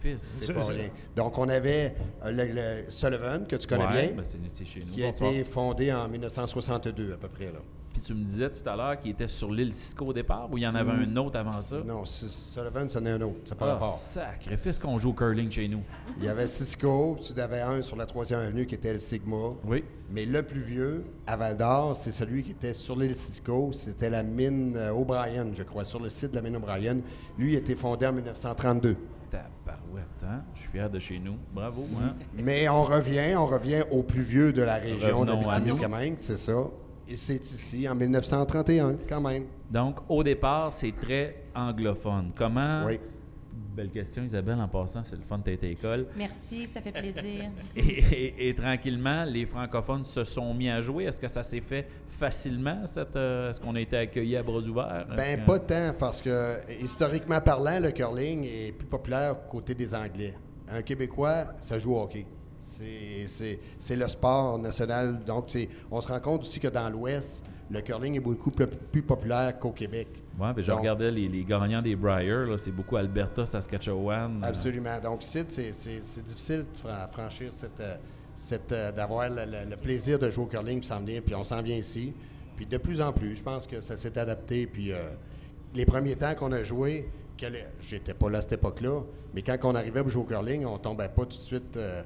Sacrifice. 0.00 0.22
C'est 0.46 0.52
pas 0.52 0.64
rien. 0.64 0.88
Donc, 1.16 1.36
on 1.38 1.48
avait 1.48 1.94
euh, 2.24 2.30
le, 2.30 2.44
le 2.84 2.90
Sullivan, 2.90 3.46
que 3.46 3.56
tu 3.56 3.66
connais 3.66 3.86
Ouais, 3.86 4.06
bien, 4.08 4.16
ben 4.16 4.24
c'est 4.24 4.38
c'est 4.48 4.66
chez 4.66 4.80
nous. 4.80 4.92
qui 4.92 5.02
a 5.04 5.08
été 5.08 5.44
fondé 5.44 5.92
en 5.92 6.08
1962 6.08 7.12
à 7.12 7.16
peu 7.16 7.28
près. 7.28 7.46
Là. 7.46 7.58
Puis 7.92 8.02
tu 8.02 8.14
me 8.14 8.22
disais 8.22 8.50
tout 8.50 8.68
à 8.68 8.76
l'heure 8.76 9.00
qu'il 9.00 9.10
était 9.12 9.26
sur 9.28 9.50
l'île 9.50 9.72
Cisco 9.72 10.04
au 10.06 10.12
départ, 10.12 10.48
ou 10.52 10.58
il 10.58 10.62
y 10.62 10.66
en 10.66 10.74
avait 10.74 10.90
un 10.92 11.16
autre 11.16 11.38
avant 11.38 11.60
ça? 11.62 11.78
Non, 11.84 12.04
Sullivan, 12.04 12.86
c'en 12.88 13.04
est 13.06 13.10
un 13.10 13.20
autre. 13.22 13.38
Ça 13.46 13.54
n'a 13.54 13.58
pas 13.58 13.66
Ah, 13.66 13.72
rapport. 13.72 13.96
sacrifice 13.96 14.78
qu'on 14.78 14.98
joue 14.98 15.10
au 15.10 15.14
curling 15.14 15.50
chez 15.50 15.66
nous. 15.68 15.82
Il 16.18 16.24
y 16.24 16.28
avait 16.28 16.46
Cisco, 16.46 17.16
puis 17.20 17.32
tu 17.34 17.40
avais 17.40 17.60
un 17.62 17.80
sur 17.82 17.96
la 17.96 18.04
3e 18.04 18.36
avenue 18.36 18.66
qui 18.66 18.74
était 18.74 18.92
le 18.92 18.98
Sigma. 18.98 19.54
Oui. 19.64 19.82
Mais 20.10 20.26
le 20.26 20.42
plus 20.42 20.60
vieux, 20.62 21.04
à 21.26 21.36
Val 21.36 21.56
d'Or, 21.56 21.96
c'est 21.96 22.12
celui 22.12 22.42
qui 22.42 22.50
était 22.52 22.74
sur 22.74 22.94
l'île 22.96 23.16
Cisco. 23.16 23.70
C'était 23.72 24.10
la 24.10 24.22
mine 24.22 24.74
euh, 24.76 24.90
O'Brien, 24.92 25.46
je 25.54 25.62
crois, 25.62 25.84
sur 25.84 25.98
le 26.00 26.10
site 26.10 26.30
de 26.32 26.36
la 26.36 26.42
mine 26.42 26.56
O'Brien. 26.56 26.98
Lui, 27.38 27.52
il 27.52 27.56
a 27.56 27.58
été 27.58 27.74
fondé 27.74 28.06
en 28.06 28.12
1932. 28.12 28.96
Tabarouette, 29.30 30.24
hein? 30.24 30.42
Je 30.54 30.60
suis 30.60 30.70
fier 30.70 30.90
de 30.90 30.98
chez 30.98 31.18
nous. 31.18 31.36
Bravo, 31.52 31.86
hein? 32.00 32.14
Mais 32.34 32.68
on 32.68 32.82
revient, 32.82 33.34
on 33.36 33.46
revient 33.46 33.82
au 33.90 34.02
plus 34.02 34.22
vieux 34.22 34.52
de 34.52 34.62
la 34.62 34.76
région 34.76 35.24
d'Abitibi-Témiscamingue, 35.24 36.14
c'est 36.18 36.38
ça. 36.38 36.66
Et 37.06 37.16
c'est 37.16 37.50
ici, 37.50 37.88
en 37.88 37.94
1931, 37.94 38.96
quand 39.08 39.20
même. 39.20 39.44
Donc, 39.70 39.98
au 40.08 40.22
départ, 40.22 40.72
c'est 40.72 40.92
très 40.92 41.44
anglophone. 41.54 42.32
Comment... 42.36 42.84
Oui. 42.84 43.00
Belle 43.78 43.90
question, 43.90 44.24
Isabelle, 44.24 44.58
en 44.60 44.66
passant, 44.66 45.04
c'est 45.04 45.14
le 45.14 45.22
fun 45.22 45.38
de 45.38 45.54
ta 45.54 45.66
école. 45.68 46.06
Merci, 46.16 46.66
ça 46.66 46.80
fait 46.80 46.90
plaisir. 46.90 47.48
Et, 47.76 47.80
et- 47.80 48.48
et 48.48 48.54
tranquillement, 48.56 49.22
les 49.24 49.46
francophones 49.46 50.02
se 50.02 50.24
sont 50.24 50.52
mis 50.52 50.68
à 50.68 50.80
jouer. 50.82 51.04
Est-ce 51.04 51.20
que 51.20 51.28
ça 51.28 51.44
s'est 51.44 51.60
fait 51.60 51.86
facilement? 52.08 52.84
Cette, 52.86 53.14
euh, 53.14 53.50
Est-ce 53.50 53.60
qu'on 53.60 53.76
a 53.76 53.80
été 53.80 53.96
accueillis 53.96 54.36
à 54.36 54.42
bras 54.42 54.58
ouverts? 54.58 55.06
Ben, 55.16 55.38
que- 55.40 55.46
pas 55.46 55.58
tant, 55.60 55.94
parce 55.96 56.20
que 56.20 56.56
historiquement 56.82 57.40
parlant, 57.40 57.78
le 57.78 57.92
curling 57.92 58.44
est 58.46 58.72
plus 58.72 58.88
populaire 58.88 59.36
côté 59.48 59.76
des 59.76 59.94
Anglais. 59.94 60.34
Un 60.68 60.82
Québécois, 60.82 61.44
ça 61.60 61.78
joue 61.78 61.94
au 61.94 62.00
hockey. 62.02 62.26
C'est- 62.60 63.26
C'est 63.28 63.60
c'est 63.78 63.94
le 63.94 64.08
sport 64.08 64.58
national. 64.58 65.20
Donc, 65.24 65.44
c'est- 65.46 65.68
on 65.88 66.00
se 66.00 66.08
rend 66.08 66.18
compte 66.18 66.40
aussi 66.42 66.58
que 66.58 66.66
dans 66.66 66.90
l'Ouest, 66.90 67.44
le 67.70 67.80
curling 67.80 68.16
est 68.16 68.20
beaucoup 68.20 68.50
plus, 68.50 68.66
plus 68.66 69.02
populaire 69.02 69.56
qu'au 69.56 69.70
Québec. 69.70 70.08
Ouais, 70.38 70.52
ben, 70.54 70.62
je 70.62 70.70
Donc, 70.70 70.80
regardais 70.80 71.10
les, 71.10 71.28
les 71.28 71.44
gagnants 71.44 71.82
des 71.82 71.96
Briar, 71.96 72.46
là, 72.46 72.58
c'est 72.58 72.70
beaucoup 72.70 72.96
Alberta, 72.96 73.44
Saskatchewan. 73.44 74.40
euh, 74.42 74.46
Absolument. 74.46 75.00
Donc, 75.02 75.24
ici, 75.24 75.44
c'est- 75.48 75.72
difficile 76.24 76.64
de 76.72 76.78
fra- 76.78 77.08
franchir 77.08 77.52
cette, 77.52 77.80
euh, 77.80 77.96
cette, 78.34 78.70
euh, 78.70 78.92
d'avoir 78.92 79.28
le, 79.28 79.44
le- 79.44 79.68
le 79.70 79.76
plaisir 79.76 80.18
de 80.18 80.30
jouer 80.30 80.44
au 80.44 80.46
curling, 80.46 80.78
puis 80.78 80.86
s'en 80.88 81.00
venir, 81.00 81.22
puis 81.22 81.34
on 81.34 81.42
s'en 81.44 81.60
vient 81.60 81.76
ici. 81.76 82.12
Puis 82.56 82.66
de 82.66 82.76
plus 82.78 83.00
en 83.00 83.12
plus, 83.12 83.34
je 83.36 83.42
pense 83.42 83.66
que 83.66 83.80
ça 83.80 83.96
s'est 83.96 84.16
adapté. 84.18 84.66
Puis 84.66 84.92
euh, 84.92 84.98
les 85.74 85.84
premiers 85.86 86.14
temps 86.16 86.34
qu'on 86.36 86.52
a 86.52 86.62
joué, 86.62 87.08
j'étais 87.80 88.14
pas 88.14 88.30
là 88.30 88.38
à 88.38 88.40
cette 88.40 88.52
époque-là, 88.54 89.02
mais 89.34 89.42
quand 89.42 89.56
on 89.64 89.74
arrivait 89.74 90.02
pour 90.02 90.10
jouer 90.10 90.22
au 90.22 90.26
curling, 90.26 90.64
on 90.66 90.78
tombait 90.78 91.08
pas 91.08 91.22
tout 91.24 91.38
de 91.38 91.42
suite. 91.42 91.76
euh, 91.76 92.02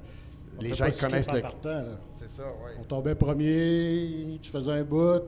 On 0.59 0.62
les 0.62 0.75
gens 0.75 0.85
connaissent 1.01 1.29
en 1.29 1.35
le. 1.35 1.97
C'est 2.11 2.29
ça, 2.31 2.42
oui. 2.64 2.73
On 2.81 2.85
tombait 2.85 3.14
premier, 3.14 4.38
tu 4.40 4.51
faisais 4.51 4.73
un 4.73 4.85
bout, 4.85 5.23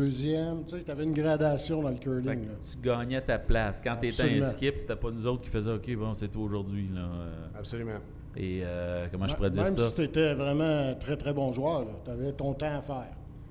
deuxième, 0.00 0.64
tu 0.66 0.76
sais, 0.76 0.82
tu 0.84 0.90
avais 0.90 1.04
une 1.04 1.12
gradation 1.12 1.82
dans 1.82 1.88
le 1.90 1.96
curling. 1.96 2.46
tu 2.60 2.78
gagnais 2.82 3.20
ta 3.20 3.38
place. 3.38 3.80
Quand 3.82 3.96
tu 3.96 4.08
étais 4.08 4.38
un 4.38 4.40
skip, 4.42 4.76
c'était 4.76 4.96
pas 4.96 5.10
nous 5.10 5.26
autres 5.26 5.42
qui 5.42 5.50
faisaient 5.50 5.72
OK, 5.72 5.94
bon, 5.96 6.12
c'est 6.14 6.28
toi 6.28 6.44
aujourd'hui. 6.44 6.88
Là. 6.94 7.00
euh, 7.00 7.46
Absolument. 7.58 7.98
Et 8.36 8.60
euh, 8.64 9.06
comment 9.10 9.26
je 9.26 9.34
pourrais 9.34 9.50
dire 9.50 9.64
Même 9.64 9.72
ça? 9.72 9.82
si 9.82 9.94
tu 9.94 10.02
étais 10.02 10.34
vraiment 10.34 10.90
un 10.90 10.94
très 10.94 11.16
très 11.16 11.32
bon 11.32 11.52
joueur, 11.52 11.86
tu 12.04 12.10
avais 12.10 12.32
ton 12.32 12.52
temps 12.52 12.76
à 12.76 12.82
faire. 12.82 13.08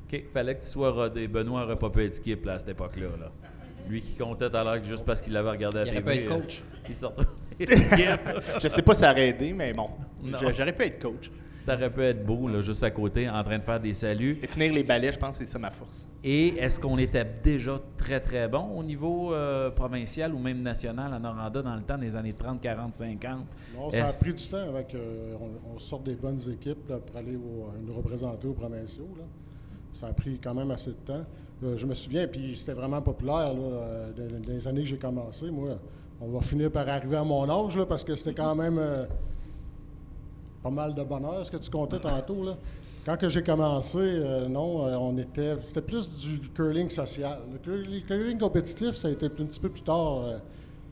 OK, 0.07 0.23
fallait 0.31 0.55
que 0.55 0.61
tu 0.61 0.67
sois 0.67 0.91
rodé. 0.91 1.27
Benoît 1.27 1.61
n'aurait 1.61 1.79
pas 1.79 1.89
pu 1.89 2.03
être 2.03 2.13
skip 2.15 2.45
là, 2.45 2.53
à 2.53 2.59
cette 2.59 2.69
époque-là. 2.69 3.07
Là. 3.19 3.31
Lui 3.89 4.01
qui 4.01 4.13
comptait 4.15 4.49
tout 4.49 4.57
à 4.57 4.63
l'heure 4.63 4.83
juste 4.83 5.05
parce 5.05 5.21
qu'il 5.21 5.33
l'avait 5.33 5.49
regardé 5.49 5.79
à 5.79 5.85
la 5.85 5.93
Il 5.93 6.03
pu 6.03 6.09
être 6.11 6.31
euh, 6.31 6.39
coach. 6.39 6.63
Il 6.87 6.95
sortait. 6.95 7.23
Je 7.59 8.67
sais 8.67 8.81
pas 8.81 8.93
si 8.93 8.99
ça 8.99 9.11
aurait 9.11 9.29
aidé, 9.29 9.53
mais 9.53 9.73
bon. 9.73 9.89
J'aurais 10.23 10.73
pu 10.73 10.83
être 10.83 11.01
coach. 11.01 11.31
T'aurais 11.65 11.89
pu 11.89 12.01
être 12.03 12.23
beau, 12.25 12.47
là, 12.47 12.61
juste 12.61 12.83
à 12.83 12.91
côté, 12.91 13.27
en 13.29 13.43
train 13.43 13.57
de 13.57 13.63
faire 13.63 13.79
des 13.79 13.93
saluts. 13.93 14.37
Et 14.43 14.47
tenir 14.47 14.71
les 14.73 14.83
balais, 14.83 15.11
je 15.11 15.17
pense 15.17 15.37
que 15.39 15.45
c'est 15.45 15.51
ça 15.51 15.57
ma 15.57 15.71
force. 15.71 16.07
Et 16.23 16.49
est-ce 16.57 16.79
qu'on 16.79 16.97
était 16.99 17.25
déjà 17.43 17.79
très, 17.97 18.19
très 18.19 18.47
bon 18.47 18.77
au 18.77 18.83
niveau 18.83 19.33
euh, 19.33 19.71
provincial 19.71 20.33
ou 20.35 20.37
même 20.39 20.61
national 20.61 21.11
à 21.13 21.17
Noranda 21.19 21.61
dans 21.63 21.75
le 21.75 21.81
temps 21.81 21.97
des 21.97 22.15
années 22.15 22.33
30, 22.33 22.61
40, 22.61 22.93
50? 22.93 23.39
Non, 23.75 23.89
ça 23.91 24.05
a 24.05 24.13
pris 24.13 24.33
du 24.33 24.47
temps 24.47 24.57
avec. 24.69 24.93
euh, 24.93 25.33
on, 25.41 25.75
on 25.75 25.79
sort 25.79 26.01
des 26.01 26.15
bonnes 26.15 26.39
équipes 26.51 26.87
là, 26.87 26.97
pour 26.99 27.17
aller 27.17 27.35
au- 27.35 27.71
nous 27.83 27.93
représenter 27.93 28.47
aux 28.47 28.53
provinciaux. 28.53 29.09
là. 29.17 29.23
Ça 29.93 30.07
a 30.07 30.13
pris 30.13 30.37
quand 30.43 30.53
même 30.53 30.69
assez 30.71 30.91
de 30.91 30.95
temps. 31.05 31.23
Euh, 31.63 31.77
je 31.77 31.87
me 31.87 31.93
souviens, 31.93 32.27
puis 32.27 32.55
c'était 32.57 32.73
vraiment 32.73 33.01
populaire 33.01 33.53
là, 33.53 33.59
euh, 33.59 34.11
dans, 34.11 34.39
dans 34.45 34.53
les 34.53 34.67
années 34.67 34.81
que 34.81 34.87
j'ai 34.89 34.97
commencé. 34.97 35.49
Moi, 35.49 35.79
on 36.21 36.27
va 36.27 36.41
finir 36.41 36.69
par 36.69 36.87
arriver 36.87 37.15
à 37.17 37.23
mon 37.23 37.49
âge 37.49 37.75
là, 37.77 37.85
parce 37.85 38.03
que 38.03 38.13
c'était 38.13 38.33
quand 38.33 38.53
même 38.55 38.77
euh, 38.77 39.05
pas 40.65 40.71
mal 40.71 40.95
de 40.95 41.03
bonheur 41.03 41.45
ce 41.45 41.51
que 41.51 41.57
tu 41.57 41.69
comptais 41.69 41.99
tantôt. 41.99 42.43
Là. 42.43 42.57
Quand 43.05 43.29
j'ai 43.29 43.43
commencé, 43.43 43.99
euh, 44.01 44.47
non, 44.47 44.87
euh, 44.87 44.95
on 44.99 45.15
était. 45.19 45.55
C'était 45.63 45.81
plus 45.81 46.09
du 46.17 46.39
curling 46.49 46.89
social. 46.89 47.37
Le 47.53 47.99
curling, 48.01 48.39
compétitif, 48.39 48.95
ça 48.95 49.09
a 49.09 49.11
été 49.11 49.27
un 49.27 49.29
petit 49.29 49.59
peu 49.59 49.69
plus 49.69 49.83
tard 49.83 50.23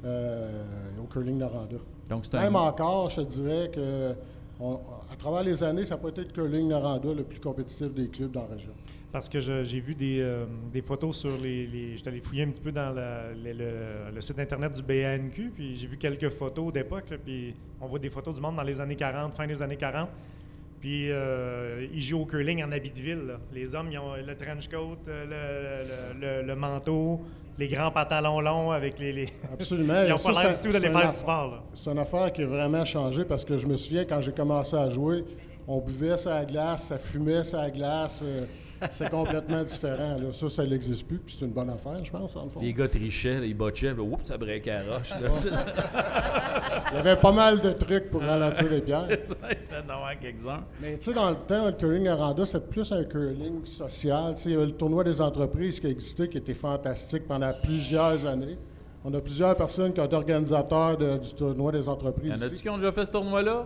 euh, 0.06 0.62
au 1.02 1.08
curling 1.12 1.40
Noranda. 1.40 1.78
Donc, 2.08 2.24
un- 2.34 2.42
Même 2.42 2.56
encore, 2.56 3.10
je 3.10 3.22
te 3.22 3.32
dirais 3.32 3.72
que 3.74 4.14
on- 4.60 4.76
à 5.12 5.16
travers 5.18 5.42
les 5.44 5.64
années, 5.64 5.86
ça 5.86 5.96
n'a 5.96 6.02
pas 6.02 6.10
été 6.10 6.22
le 6.22 6.28
curling 6.28 6.68
Noranda 6.68 7.12
le 7.12 7.24
plus 7.24 7.40
compétitif 7.40 7.92
des 7.96 8.08
clubs 8.10 8.32
dans 8.32 8.42
la 8.48 8.56
région. 8.56 8.74
Parce 9.14 9.30
que 9.30 9.40
j'ai 9.40 9.80
vu 9.80 9.94
des, 9.96 10.20
euh, 10.22 10.46
des 10.74 10.82
photos 10.82 11.16
sur 11.16 11.38
les. 11.38 11.68
les 11.68 11.96
J'étais 11.98 12.10
allé 12.10 12.20
fouiller 12.20 12.44
un 12.44 12.50
petit 12.50 12.60
peu 12.60 12.72
dans 12.72 12.90
la- 12.92 13.32
le, 13.32 13.54
le- 13.54 14.12
le 14.14 14.22
site 14.22 14.40
internet 14.40 14.74
du 14.74 14.82
BANQ, 14.82 15.52
puis 15.54 15.76
j'ai 15.76 15.86
vu 15.88 15.98
quelques 15.98 16.30
photos 16.30 16.74
d'époque, 16.74 17.06
puis 17.24 17.54
on 17.80 17.86
voit 17.88 18.00
des 18.00 18.10
photos 18.10 18.34
du 18.34 18.42
monde 18.42 18.56
dans 18.56 18.64
les 18.64 18.82
années 18.82 18.96
40, 18.96 19.36
fin 19.36 19.46
des 19.46 19.62
années 19.62 19.78
40. 19.78 20.10
Puis 20.82 21.12
euh, 21.12 21.86
ils 21.94 22.02
jouent 22.02 22.22
au 22.22 22.26
curling 22.26 22.64
en 22.64 22.72
habit 22.72 22.90
de 22.90 23.00
ville. 23.00 23.24
là. 23.28 23.40
Les 23.54 23.76
hommes, 23.76 23.90
ils 23.92 24.00
ont 24.00 24.16
le 24.16 24.36
trench 24.36 24.68
coat, 24.68 24.98
euh, 25.08 25.26
le, 26.16 26.20
le- 26.20 26.42
le- 26.42 26.48
le 26.48 26.56
manteau, 26.56 27.22
les 27.60 27.68
grands 27.68 27.92
pantalons 27.92 28.42
longs 28.42 28.72
avec 28.72 28.98
les. 28.98 29.14
les- 29.14 29.30
Absolument. 29.54 30.04
ils 30.06 30.10
n'ont 30.10 30.18
pas 30.18 30.42
l'air 30.44 30.56
du 30.56 30.62
tout 30.68 30.74
d'aller 30.74 30.90
faire 30.90 31.12
du 31.12 31.18
sport. 31.18 31.64
C'est 31.76 31.92
une 31.92 32.00
affaire 32.00 32.34
qui 32.34 32.42
a 32.42 32.48
vraiment 32.48 32.84
changé 32.84 33.24
parce 33.26 33.46
que 33.46 33.60
je 33.60 33.68
me 33.68 33.76
souviens 33.76 34.06
quand 34.06 34.22
j'ai 34.22 34.34
commencé 34.34 34.76
à 34.76 34.90
jouer, 34.90 35.24
on 35.68 35.80
buvait 35.80 36.18
ça 36.18 36.36
à 36.38 36.40
la 36.40 36.46
glace, 36.46 36.88
ça 36.88 36.98
fumait 36.98 37.44
ça 37.44 37.60
à 37.62 37.66
la 37.66 37.70
glace. 37.72 38.22
euh, 38.24 38.46
c'est 38.92 39.10
complètement 39.10 39.64
différent. 39.64 40.18
Là. 40.20 40.32
Ça, 40.32 40.50
ça 40.50 40.66
n'existe 40.66 41.08
plus, 41.08 41.18
puis 41.20 41.36
c'est 41.38 41.46
une 41.46 41.52
bonne 41.52 41.70
affaire, 41.70 42.04
je 42.04 42.12
pense, 42.12 42.36
en 42.36 42.44
le 42.46 42.50
fond. 42.50 42.60
Les 42.62 42.74
gars 42.74 42.88
trichaient, 42.88 43.40
les 43.40 43.54
botchaient, 43.54 43.94
là, 43.94 44.02
oups, 44.02 44.26
ça 44.26 44.38
break 44.38 44.68
à 44.68 44.82
roche. 44.84 45.10
là. 45.12 45.30
Il 46.92 46.96
y 46.96 47.00
avait 47.00 47.16
pas 47.20 47.32
mal 47.32 47.60
de 47.62 47.72
trucs 47.72 48.10
pour 48.10 48.22
ralentir 48.22 48.70
les 48.70 48.82
pierres. 48.82 49.08
Ça, 49.22 49.36
quelques-uns. 50.20 50.64
Mais 50.82 50.98
tu 50.98 51.06
sais, 51.06 51.14
dans 51.14 51.30
le 51.30 51.36
temps, 51.36 51.66
le 51.66 51.72
curling 51.74 52.08
Aranda, 52.08 52.46
c'était 52.46 52.66
plus 52.68 52.92
un 52.92 53.04
curling 53.04 53.66
social. 53.66 54.34
Tu 54.36 54.42
sais, 54.42 54.50
il 54.50 54.54
y 54.54 54.56
avait 54.56 54.66
le 54.68 54.72
tournoi 54.74 55.04
des 55.04 55.20
entreprises 55.22 55.80
qui 55.80 55.88
existait, 55.88 56.28
qui 56.28 56.38
était 56.38 56.54
fantastique 56.54 57.28
pendant 57.28 57.52
plusieurs 57.64 58.26
années. 58.26 58.56
On 59.06 59.14
a 59.14 59.20
plusieurs 59.20 59.56
personnes 59.58 59.92
qui 59.94 60.00
ont 60.00 60.06
été 60.06 60.16
organisateurs 60.16 60.98
de- 60.98 61.18
du 61.18 61.34
tournoi 61.34 61.72
des 61.72 61.90
entreprises. 61.90 62.32
Y 62.32 62.44
en 62.44 62.48
a-tu 62.48 62.56
qui 62.56 62.70
ont 62.70 62.78
déjà 62.78 62.92
fait 62.92 63.06
ce 63.06 63.12
tournoi-là? 63.12 63.66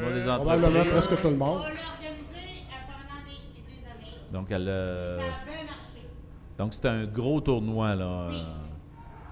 On 0.00 0.06
a 0.06 0.12
des 0.12 0.20
Probablement 0.20 0.68
entreprises. 0.80 0.92
presque 1.06 1.20
tout 1.22 1.28
le 1.28 1.36
monde. 1.36 1.58
On 1.60 1.62
l'a 1.62 1.68
organisé 1.96 2.38
euh, 2.38 2.74
pendant 2.88 3.20
des, 3.26 3.62
des 3.66 3.84
années. 3.84 4.17
Donc, 4.32 4.50
elle, 4.50 4.68
euh, 4.68 5.18
Ça 5.18 5.24
a 5.24 5.44
bien 5.44 5.64
marché. 5.64 6.08
donc 6.58 6.74
c'est 6.74 6.86
un 6.86 7.04
gros 7.04 7.40
tournoi, 7.40 7.94
là. 7.94 8.28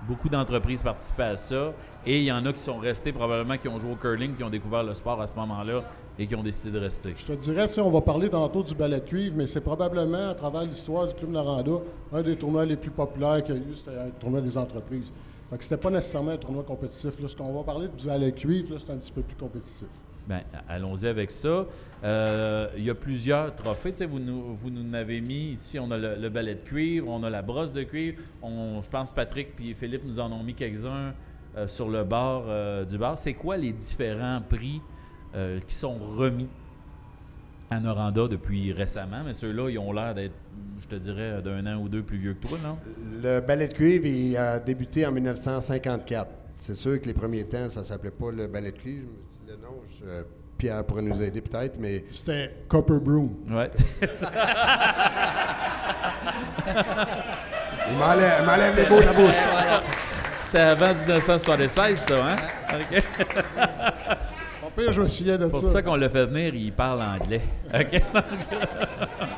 Beaucoup 0.07 0.29
d'entreprises 0.29 0.83
participaient 0.83 1.23
à 1.25 1.37
ça. 1.37 1.73
Et 2.05 2.19
il 2.21 2.25
y 2.25 2.31
en 2.31 2.45
a 2.47 2.53
qui 2.53 2.61
sont 2.61 2.79
restés, 2.79 3.13
probablement, 3.13 3.57
qui 3.59 3.67
ont 3.69 3.79
joué 3.79 3.91
au 3.93 3.97
curling, 3.97 4.37
qui 4.37 4.45
ont 4.45 4.51
découvert 4.51 4.85
le 4.85 4.95
sport 4.95 5.21
à 5.21 5.27
ce 5.27 5.35
moment-là 5.35 5.83
et 6.19 6.27
qui 6.27 6.35
ont 6.37 6.43
décidé 6.45 6.71
de 6.71 6.79
rester. 6.79 7.15
Je 7.17 7.27
te 7.27 7.33
dirais, 7.33 7.67
si 7.67 7.81
on 7.81 7.91
va 7.91 8.01
parler 8.01 8.31
tantôt 8.31 8.63
du 8.63 8.75
ballet 8.75 9.01
de 9.01 9.05
cuivre, 9.05 9.35
mais 9.37 9.47
c'est 9.49 9.61
probablement, 9.61 10.29
à 10.31 10.35
travers 10.35 10.63
l'histoire 10.63 11.09
du 11.09 11.15
Club 11.15 11.31
Noranda, 11.31 11.73
un 12.13 12.23
des 12.23 12.37
tournois 12.37 12.65
les 12.65 12.77
plus 12.77 12.91
populaires 12.91 13.43
qu'il 13.43 13.57
y 13.57 13.59
a 13.59 13.61
eu, 13.61 13.75
c'était 13.75 13.99
un 13.99 14.11
tournoi 14.21 14.41
des 14.41 14.57
entreprises. 14.57 15.13
Fait 15.51 15.59
que 15.59 15.65
c'était 15.65 15.77
pas 15.77 15.91
nécessairement 15.91 16.33
un 16.33 16.37
tournoi 16.37 16.63
compétitif. 16.63 17.21
Là, 17.21 17.29
ce 17.29 17.37
qu'on 17.37 17.53
va 17.53 17.65
parler 17.65 17.89
du 17.89 18.07
ballet 18.07 18.31
de 18.31 18.37
cuivre, 18.39 18.73
là, 18.75 18.79
c'est 18.79 18.93
un 18.93 18.97
petit 18.97 19.13
peu 19.13 19.23
plus 19.23 19.37
compétitif. 19.37 19.89
Ben, 20.29 20.43
allons-y 20.69 21.07
avec 21.07 21.31
ça. 21.31 21.67
Euh, 22.03 22.69
il 22.77 22.85
y 22.85 22.91
a 22.91 22.95
plusieurs 22.95 23.55
trophées. 23.55 23.93
Vous 24.07 24.19
nous, 24.19 24.57
vous 24.57 24.71
nous 24.71 24.95
avez 24.95 25.21
mis 25.21 25.53
ici. 25.53 25.79
On 25.79 25.91
a 25.91 25.99
le, 25.99 26.17
le 26.17 26.29
balai 26.29 26.57
de 26.57 26.61
cuivre, 26.61 27.09
on 27.09 27.23
a 27.23 27.31
la 27.31 27.43
brosse 27.43 27.73
de 27.73 27.85
cuivre. 27.85 28.21
Je 28.43 28.89
pense 28.89 29.13
Patrick 29.13 29.51
et 29.65 29.75
Philippe 29.75 30.05
nous 30.05 30.19
en 30.19 30.33
ont 30.33 30.43
mis 30.43 30.55
quelques-uns 30.55 31.15
euh, 31.57 31.69
sur 31.69 31.89
le 31.89 32.03
bord 32.03 32.45
euh, 32.49 32.85
du 32.85 32.99
bar. 32.99 33.19
C'est 33.19 33.35
quoi 33.35 33.57
les 33.57 33.73
différents 33.73 34.41
prix 34.49 34.81
qui 35.67 35.75
sont 35.75 35.99
remis 35.99 36.49
à 37.69 37.79
Noranda 37.79 38.27
depuis 38.27 38.73
récemment? 38.73 39.23
Mais 39.23 39.35
ceux-là, 39.35 39.69
ils 39.69 39.79
ont 39.79 39.93
l'air 39.93 40.15
d'être, 40.15 40.33
je 40.81 40.87
te 40.87 40.95
dirais, 40.95 41.43
d'un 41.43 41.67
an 41.67 41.79
ou 41.79 41.91
deux 41.91 42.03
plus 42.03 42.17
vieux 42.17 42.33
que 42.33 42.47
toi, 42.49 42.59
non? 42.65 42.79
Le 43.23 43.41
ballet 43.41 43.69
de 43.69 43.75
cuivre 43.75 44.07
il 44.07 44.35
a 44.39 44.59
débuté 44.59 45.05
en 45.05 45.13
1954. 45.13 46.31
C'est 46.57 46.75
sûr 46.75 46.99
que 47.03 47.07
les 47.07 47.13
premiers 47.13 47.45
temps, 47.45 47.69
ça 47.69 47.85
s'appelait 47.85 48.11
pas 48.11 48.31
le 48.31 48.47
ballet 48.47 48.73
de 48.73 48.79
cuivre. 48.79 49.11
Nom, 49.67 49.81
je- 50.01 50.25
Pierre 50.59 50.85
pourrait 50.85 51.03
nous 51.03 51.23
aider 51.23 51.41
peut-être, 51.43 51.79
mais 51.79 52.05
C'était 52.11 52.55
Copper 52.69 52.99
Broom. 53.01 53.29
Ouais, 53.51 53.71
ça. 54.13 54.31
il 57.91 57.97
m'enlève 57.97 58.33
il 58.41 58.47
m'enlève 58.47 58.77
les 58.77 58.89
mots 58.89 59.01
de 59.01 59.05
la 59.07 59.13
bouche. 59.13 59.35
C'était 60.41 60.61
avant 60.61 60.95
1976, 60.95 61.99
ça, 61.99 62.15
hein? 62.27 62.37
OK. 62.73 63.03
Pas 63.57 64.71
pire, 64.77 64.93
je 64.93 65.03
me 65.03 65.09
souviens 65.09 65.37
de 65.37 65.45
C'est 65.45 65.51
pour 65.51 65.63
ça. 65.65 65.71
ça 65.71 65.83
qu'on 65.83 65.97
l'a 65.97 66.09
fait 66.09 66.25
venir, 66.27 66.55
il 66.55 66.73
parle 66.73 67.03
anglais. 67.03 67.43
OK? 67.75 68.03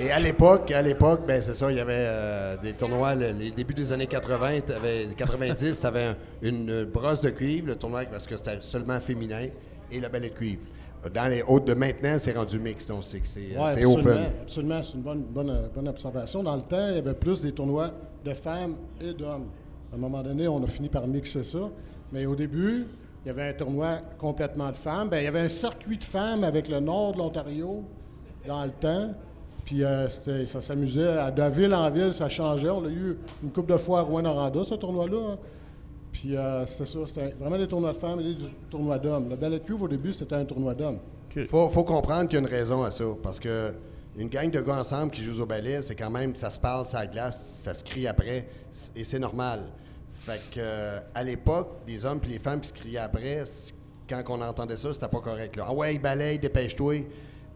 Et 0.00 0.10
à 0.12 0.20
l'époque, 0.20 0.70
à 0.70 0.80
l'époque, 0.80 1.22
ben 1.26 1.42
c'est 1.42 1.54
ça, 1.54 1.70
il 1.72 1.76
y 1.76 1.80
avait 1.80 1.92
euh, 2.06 2.56
des 2.62 2.72
tournois, 2.72 3.14
le- 3.16 3.32
les 3.32 3.50
débuts 3.50 3.74
des 3.74 3.92
années 3.92 4.06
80, 4.06 4.60
t'avais- 4.60 5.06
90, 5.16 5.80
tu 5.80 5.86
avais 5.86 6.14
une 6.40 6.84
brosse 6.84 7.20
de 7.20 7.30
cuivre, 7.30 7.66
le 7.68 7.74
tournoi, 7.74 8.04
parce 8.04 8.26
que 8.26 8.36
c'était 8.36 8.58
seulement 8.60 9.00
féminin, 9.00 9.46
et 9.90 9.98
le 10.00 10.08
ballet 10.08 10.28
de 10.30 10.34
cuivre. 10.34 10.62
Dans 11.12 11.28
les 11.28 11.42
hautes 11.42 11.66
de 11.66 11.74
maintenant, 11.74 12.16
c'est 12.18 12.36
rendu 12.36 12.58
mix, 12.60 12.86
donc 12.86 13.02
c'est 13.04 13.18
Ouais, 13.56 13.84
open. 13.84 14.18
Absolument, 14.42 14.82
c'est 14.82 14.94
une 14.94 15.02
bonne, 15.02 15.22
bonne, 15.22 15.68
bonne 15.74 15.88
observation. 15.88 16.42
Dans 16.44 16.56
le 16.56 16.62
temps, 16.62 16.88
il 16.90 16.94
y 16.96 16.98
avait 16.98 17.14
plus 17.14 17.40
des 17.42 17.52
tournois 17.52 17.90
de 18.24 18.34
femmes 18.34 18.76
et 19.00 19.12
d'hommes. 19.14 19.46
À 19.92 19.96
un 19.96 19.98
moment 19.98 20.22
donné, 20.22 20.46
on 20.48 20.62
a 20.62 20.66
fini 20.66 20.88
par 20.88 21.06
mixer 21.06 21.42
ça. 21.42 21.70
Mais 22.12 22.26
au 22.26 22.34
début, 22.34 22.86
il 23.24 23.28
y 23.28 23.30
avait 23.30 23.48
un 23.48 23.52
tournoi 23.52 23.98
complètement 24.18 24.70
de 24.70 24.76
femmes. 24.76 25.08
Ben, 25.08 25.18
il 25.18 25.24
y 25.24 25.28
avait 25.28 25.40
un 25.40 25.48
circuit 25.48 25.98
de 25.98 26.04
femmes 26.04 26.42
avec 26.44 26.68
le 26.68 26.80
nord 26.80 27.12
de 27.12 27.18
l'Ontario 27.18 27.84
dans 28.46 28.64
le 28.64 28.70
temps. 28.72 29.14
Puis 29.64 29.84
euh, 29.84 30.08
c'était- 30.08 30.46
ça 30.46 30.60
s'amusait. 30.60 31.06
À- 31.18 31.30
De 31.30 31.42
ville 31.44 31.74
en 31.74 31.90
ville, 31.90 32.12
ça 32.12 32.28
changeait. 32.28 32.70
On 32.70 32.84
a 32.84 32.88
eu 32.88 33.16
une 33.42 33.50
coupe 33.50 33.68
de 33.68 33.76
fois 33.76 34.00
à 34.00 34.02
Rouen-Noranda, 34.02 34.64
ce 34.64 34.74
tournoi-là. 34.74 35.32
hein. 35.32 35.38
Puis 36.12 36.36
euh, 36.36 36.64
c'était 36.66 36.86
ça. 36.86 36.98
C'était 37.06 37.34
vraiment 37.38 37.58
des 37.58 37.68
tournois 37.68 37.92
de 37.92 37.98
femmes 37.98 38.20
et 38.20 38.34
des 38.34 38.36
tournois 38.70 38.98
d'hommes. 38.98 39.28
Le 39.28 39.36
ballet 39.36 39.58
de 39.58 39.64
cuivre, 39.64 39.82
au 39.82 39.88
début, 39.88 40.12
c'était 40.12 40.34
un 40.34 40.44
tournoi 40.44 40.74
d'hommes. 40.74 40.98
faut, 41.46 41.68
faut 41.68 41.84
comprendre 41.84 42.28
qu'il 42.28 42.38
y 42.38 42.42
a 42.42 42.46
une 42.48 42.52
raison 42.52 42.82
à 42.82 42.90
ça, 42.90 43.04
parce 43.22 43.38
que 43.38 43.72
une 44.16 44.28
gang 44.28 44.50
de 44.50 44.60
gars 44.60 44.78
ensemble 44.80 45.12
qui 45.12 45.22
jouent 45.22 45.42
au 45.42 45.46
ballet, 45.46 45.80
c'est 45.82 45.94
quand 45.94 46.10
même, 46.10 46.34
ça 46.34 46.50
se 46.50 46.58
parle, 46.58 46.84
ça 46.86 47.06
glace, 47.06 47.60
ça 47.60 47.72
se 47.74 47.84
crie 47.84 48.08
après, 48.08 48.48
et 48.96 49.04
c'est 49.04 49.18
normal. 49.20 49.60
Fait 50.14 50.40
que, 50.50 50.58
euh, 50.58 50.98
à 51.14 51.22
l'époque, 51.22 51.68
les 51.86 52.04
hommes 52.04 52.18
et 52.24 52.26
les 52.26 52.38
femmes 52.40 52.60
qui 52.60 52.68
se 52.68 52.72
criaient 52.72 52.98
après, 52.98 53.44
quand 54.08 54.22
on 54.30 54.40
entendait 54.42 54.76
ça, 54.76 54.92
c'était 54.92 55.06
pas 55.06 55.20
correct. 55.20 55.54
Là. 55.56 55.66
Ah 55.68 55.72
ouais, 55.74 55.96
balaye, 55.98 56.38
dépêche-toi. 56.40 57.04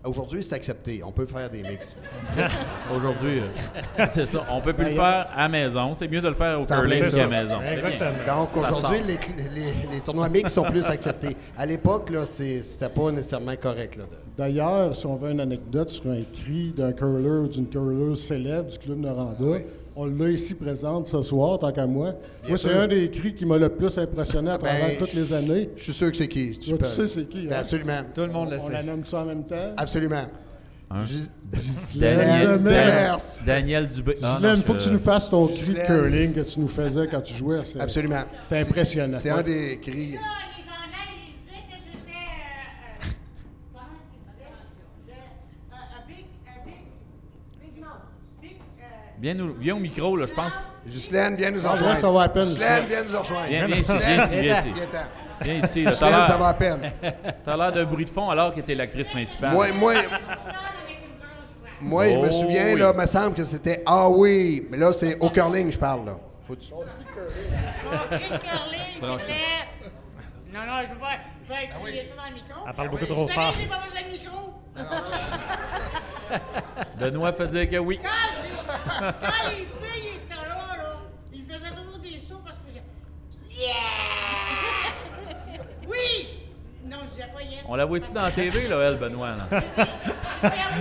Aujourd'hui, 0.05 0.43
c'est 0.43 0.57
accepté. 0.57 1.01
On 1.07 1.13
peut 1.13 1.27
faire 1.27 1.49
des 1.49 1.63
mix. 1.63 1.95
Aujourd'hui, 2.97 3.39
euh, 3.41 4.07
c'est 4.11 4.27
ça. 4.27 4.45
On 4.51 4.61
peut 4.61 4.73
plus 4.73 4.87
le 4.87 4.91
faire 4.93 5.29
à 5.35 5.43
la 5.43 5.49
maison. 5.49 5.95
C'est 5.95 6.09
mieux 6.09 6.21
de 6.21 6.29
le 6.29 6.35
faire 6.35 6.61
au 6.61 6.67
curling 6.67 7.03
qu'à 7.09 7.17
la 7.19 7.27
maison. 7.29 7.61
Exactement. 7.63 8.11
Donc 8.41 8.57
aujourd'hui, 8.57 9.01
les, 9.07 9.15
cl- 9.15 9.55
les- 9.55 9.93
les 9.95 10.01
tournois 10.01 10.29
mix 10.29 10.53
sont 10.53 10.65
plus 10.65 10.87
acceptés. 10.89 11.37
À 11.57 11.67
l'époque, 11.67 12.11
là, 12.11 12.25
c'était 12.25 12.89
pas 12.89 13.11
nécessairement 13.13 13.55
correct. 13.57 13.97
Là. 13.97 14.05
D'ailleurs, 14.37 14.97
si 14.97 15.07
on 15.07 15.15
veut 15.17 15.31
une 15.31 15.41
anecdote 15.41 15.91
sur 15.91 16.11
un 16.11 16.21
cri 16.21 16.73
d'un 16.77 16.93
curler 16.93 17.29
ou 17.29 17.47
d'une 17.49 17.69
curler 17.69 18.17
célèbre 18.17 18.71
du 18.71 18.79
Club 18.79 18.99
Noranda, 18.99 19.59
on 19.97 20.07
l'a 20.07 20.29
ici 20.31 20.55
présente 20.55 21.07
ce 21.09 21.21
soir, 21.23 21.59
tant 21.59 21.71
qu'à 21.73 21.87
moi. 21.87 22.15
moi, 22.49 22.59
c'est 22.59 22.73
un 22.73 22.87
des 22.87 23.11
cris 23.11 23.35
qui 23.35 23.45
m'a 23.45 23.59
le 23.59 23.69
plus 23.69 23.97
impressionné 23.99 24.51
à 24.51 24.59
travers 24.59 24.89
Ben, 24.89 24.97
toutes 24.99 25.13
les 25.15 25.33
années. 25.33 25.71
Je 25.77 25.83
suis 25.83 25.93
sûr 25.93 26.11
que 26.11 26.17
c'est 26.17 26.29
qui. 26.29 26.53
Toi, 26.53 26.63
tu 26.63 26.79
peux- 26.79 26.85
sais 26.85 27.09
c'est 27.09 27.29
qui, 27.29 27.47
Ben, 27.47 27.55
hein? 27.55 27.59
absolument. 27.61 27.99
Tout 28.15 28.21
le 28.23 28.33
monde 28.33 28.51
le 28.51 28.57
On 28.59 28.67
sait. 28.67 28.73
la 28.73 28.83
nomme 28.83 29.05
ça 29.05 29.19
en 29.21 29.25
même 29.27 29.45
temps. 29.45 29.73
Absolument. 29.77 30.25
Hein? 30.91 31.05
Daniel. 31.95 32.61
Daniel 33.47 33.89
Dubé. 33.89 34.15
Ah, 34.23 34.39
il 34.43 34.57
faut 34.63 34.75
je- 34.75 34.79
que 34.79 34.83
tu 34.85 34.91
nous 34.93 34.99
fasses 34.99 35.29
ton 35.29 35.47
cri 35.47 35.73
de 35.75 35.87
curling 35.87 36.33
que 36.35 36.41
tu 36.41 36.61
nous 36.61 36.69
faisais 36.69 37.07
quand 37.09 37.21
tu 37.23 37.35
jouais. 37.35 37.61
Absolument. 37.79 38.23
C'est 38.43 38.61
impressionnant. 38.61 39.19
C'est 39.19 39.31
un 39.31 39.43
des 39.43 39.79
cris. 39.81 40.13
Là, 40.13 40.19
les 40.19 40.65
Anglais, 40.69 41.17
ils 41.17 41.45
disaient 41.45 41.65
que 41.69 41.77
j'étais. 41.83 42.13
euh, 42.13 43.07
euh, 43.07 43.11
comment 43.73 43.87
ils 44.13 44.21
disaient? 44.21 44.53
De- 45.09 45.75
un- 45.75 45.89
un 45.97 46.07
big. 46.07 46.27
Un 46.47 46.61
big. 46.67 46.83
Big 47.63 47.75
mouth. 47.81 48.05
Big. 48.43 48.57
euh, 48.81 49.12
Viens, 49.23 49.35
nous- 49.35 49.55
viens 49.55 49.77
au 49.77 49.79
micro, 49.79 50.17
là, 50.17 50.27
je 50.27 50.35
pense. 50.35 50.67
Ghislaine, 50.85 51.37
viens 51.37 51.53
nous 51.53 51.65
Ah, 51.65 51.71
rejoindre. 51.71 51.97
ça 51.97 52.11
va 52.11 52.23
à 52.23 52.29
peine, 52.29 52.45
ça. 52.45 52.81
viens 52.81 53.05
nous 53.05 53.19
rejoindre. 53.21 53.47
Viens, 53.49 53.67
viens 53.69 53.77
ici, 53.77 53.93
viens 53.97 54.25
ici, 54.25 54.35
viens 54.41 54.59
ici. 54.59 54.69
Viens 55.43 55.55
ici. 55.55 55.83
là. 55.85 55.93
Ça 55.93 56.37
va 56.37 56.49
à 56.49 56.55
peine. 56.55 56.91
T'as 57.45 57.57
l'air 57.57 57.71
d'un 57.71 57.85
bruit 57.85 58.05
de 58.05 58.11
fond 58.11 58.29
alors 58.31 58.53
que 58.53 58.61
t'es 58.61 58.75
l'actrice 58.75 59.11
principale. 59.11 59.53
Moi, 59.53 59.69
moi, 59.73 59.93
voix. 59.95 60.03
moi 61.81 62.11
je 62.11 62.17
me 62.19 62.27
Oh, 62.29 62.33
souviens, 62.33 62.75
oui. 62.75 62.81
là, 62.81 62.93
me 62.93 63.07
semble 63.07 63.35
que 63.37 63.45
c'était 63.45 63.81
Ah 63.87 64.09
oui. 64.09 64.67
Mais 64.71 64.77
là, 64.77 64.93
c'est 64.93 65.17
au 65.21 65.31
curling, 65.31 65.71
je 65.71 65.79
parle. 65.79 66.05
Là. 66.07 66.17
Faut 66.49 66.57
tu- 66.57 66.71
de 66.71 66.75
curling, 68.39 69.19
c'était. 69.21 69.35
Non, 70.53 70.61
non, 70.67 70.83
je 70.83 70.93
veux 70.95 70.99
pas. 70.99 71.17
Ça 71.49 71.55
dans 72.17 72.29
le 72.29 72.35
micro. 72.35 72.61
Elle 72.67 72.75
parle 72.75 72.89
beaucoup 72.89 73.07
trop 73.07 73.29
savez, 73.29 73.41
fort. 73.41 73.55
j'ai 73.59 73.67
pas 73.67 73.81
besoin 73.85 74.03
de 74.03 74.09
micro. 74.13 74.39
Benoît 76.99 77.33
fait 77.33 77.47
dire 77.49 77.69
que 77.69 77.77
oui. 77.77 78.01
Quand, 78.03 78.09
quand 78.99 79.51
les 79.51 79.57
filles 79.57 80.09
étaient 80.17 80.35
là, 80.35 80.77
là, 80.77 80.97
ils 81.33 81.45
faisaient 81.45 81.75
toujours 81.75 81.99
des 81.99 82.19
sauts 82.19 82.41
parce 82.45 82.57
que 82.59 82.71
j'ai. 82.73 82.83
Yeah! 83.61 83.75
oui! 85.89 86.29
Non, 86.87 86.99
je 87.05 87.11
disais 87.11 87.29
pas 87.35 87.43
yes. 87.43 87.61
On 87.69 87.75
la 87.75 87.85
voit-tu 87.85 88.11
dans 88.13 88.23
la 88.23 88.31
TV, 88.31 88.67
là, 88.69 88.79
elle, 88.81 88.97
Benoît? 88.97 89.35
Là? 89.37 89.49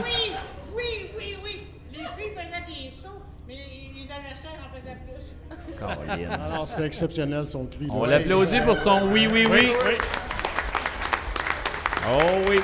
Oui! 0.04 0.34
Oui, 0.74 1.10
oui, 1.18 1.38
oui! 1.44 1.68
Les 1.92 1.98
filles 1.98 2.34
faisaient 2.36 2.66
des 2.68 2.92
sauts, 2.92 3.22
mais 3.48 3.56
les 3.56 4.08
adversaires 4.12 4.60
en 4.60 4.70
faisaient 4.76 4.98
plus. 5.06 5.26
Alors, 6.30 6.68
c'est 6.68 6.84
exceptionnel 6.86 7.48
son 7.48 7.66
cri. 7.66 7.88
On 7.90 8.06
l'applaudit 8.06 8.62
pour 8.62 8.78
son 8.78 9.08
oui, 9.10 9.28
oui, 9.32 9.48
oui. 9.52 9.72
Oh 12.10 12.18
oui. 12.50 12.60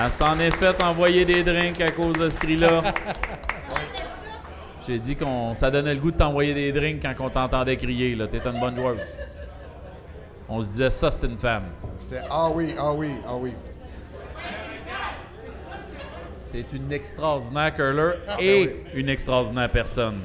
Elle 0.00 0.12
s'en 0.12 0.38
est 0.38 0.54
fait 0.54 0.82
envoyer 0.82 1.24
des 1.24 1.42
drinks 1.42 1.80
à 1.80 1.90
cause 1.90 2.14
de 2.16 2.28
ce 2.28 2.38
cri-là. 2.38 2.82
J'ai 4.86 4.98
dit 4.98 5.16
qu'on 5.16 5.54
ça 5.54 5.70
donnait 5.70 5.94
le 5.94 6.00
goût 6.00 6.10
de 6.10 6.16
t'envoyer 6.16 6.54
des 6.54 6.72
drinks 6.72 7.02
quand 7.02 7.14
on 7.26 7.30
t'entendait 7.30 7.76
crier. 7.76 8.14
là. 8.14 8.26
T'étais 8.26 8.48
une 8.48 8.60
bonne 8.60 8.76
joueuse. 8.76 9.00
On 10.48 10.60
se 10.60 10.68
disait 10.68 10.90
ça, 10.90 11.10
c'est 11.10 11.24
une 11.26 11.36
femme. 11.38 11.64
C'était 11.98 12.22
Ah 12.30 12.48
oui, 12.52 12.74
ah 12.78 12.92
oui, 12.92 13.10
ah 13.26 13.34
oui. 13.36 13.52
T'es 16.50 16.64
une 16.72 16.90
extraordinaire 16.90 17.74
curler 17.74 18.12
et 18.40 18.84
une 18.94 19.10
extraordinaire 19.10 19.70
personne. 19.70 20.20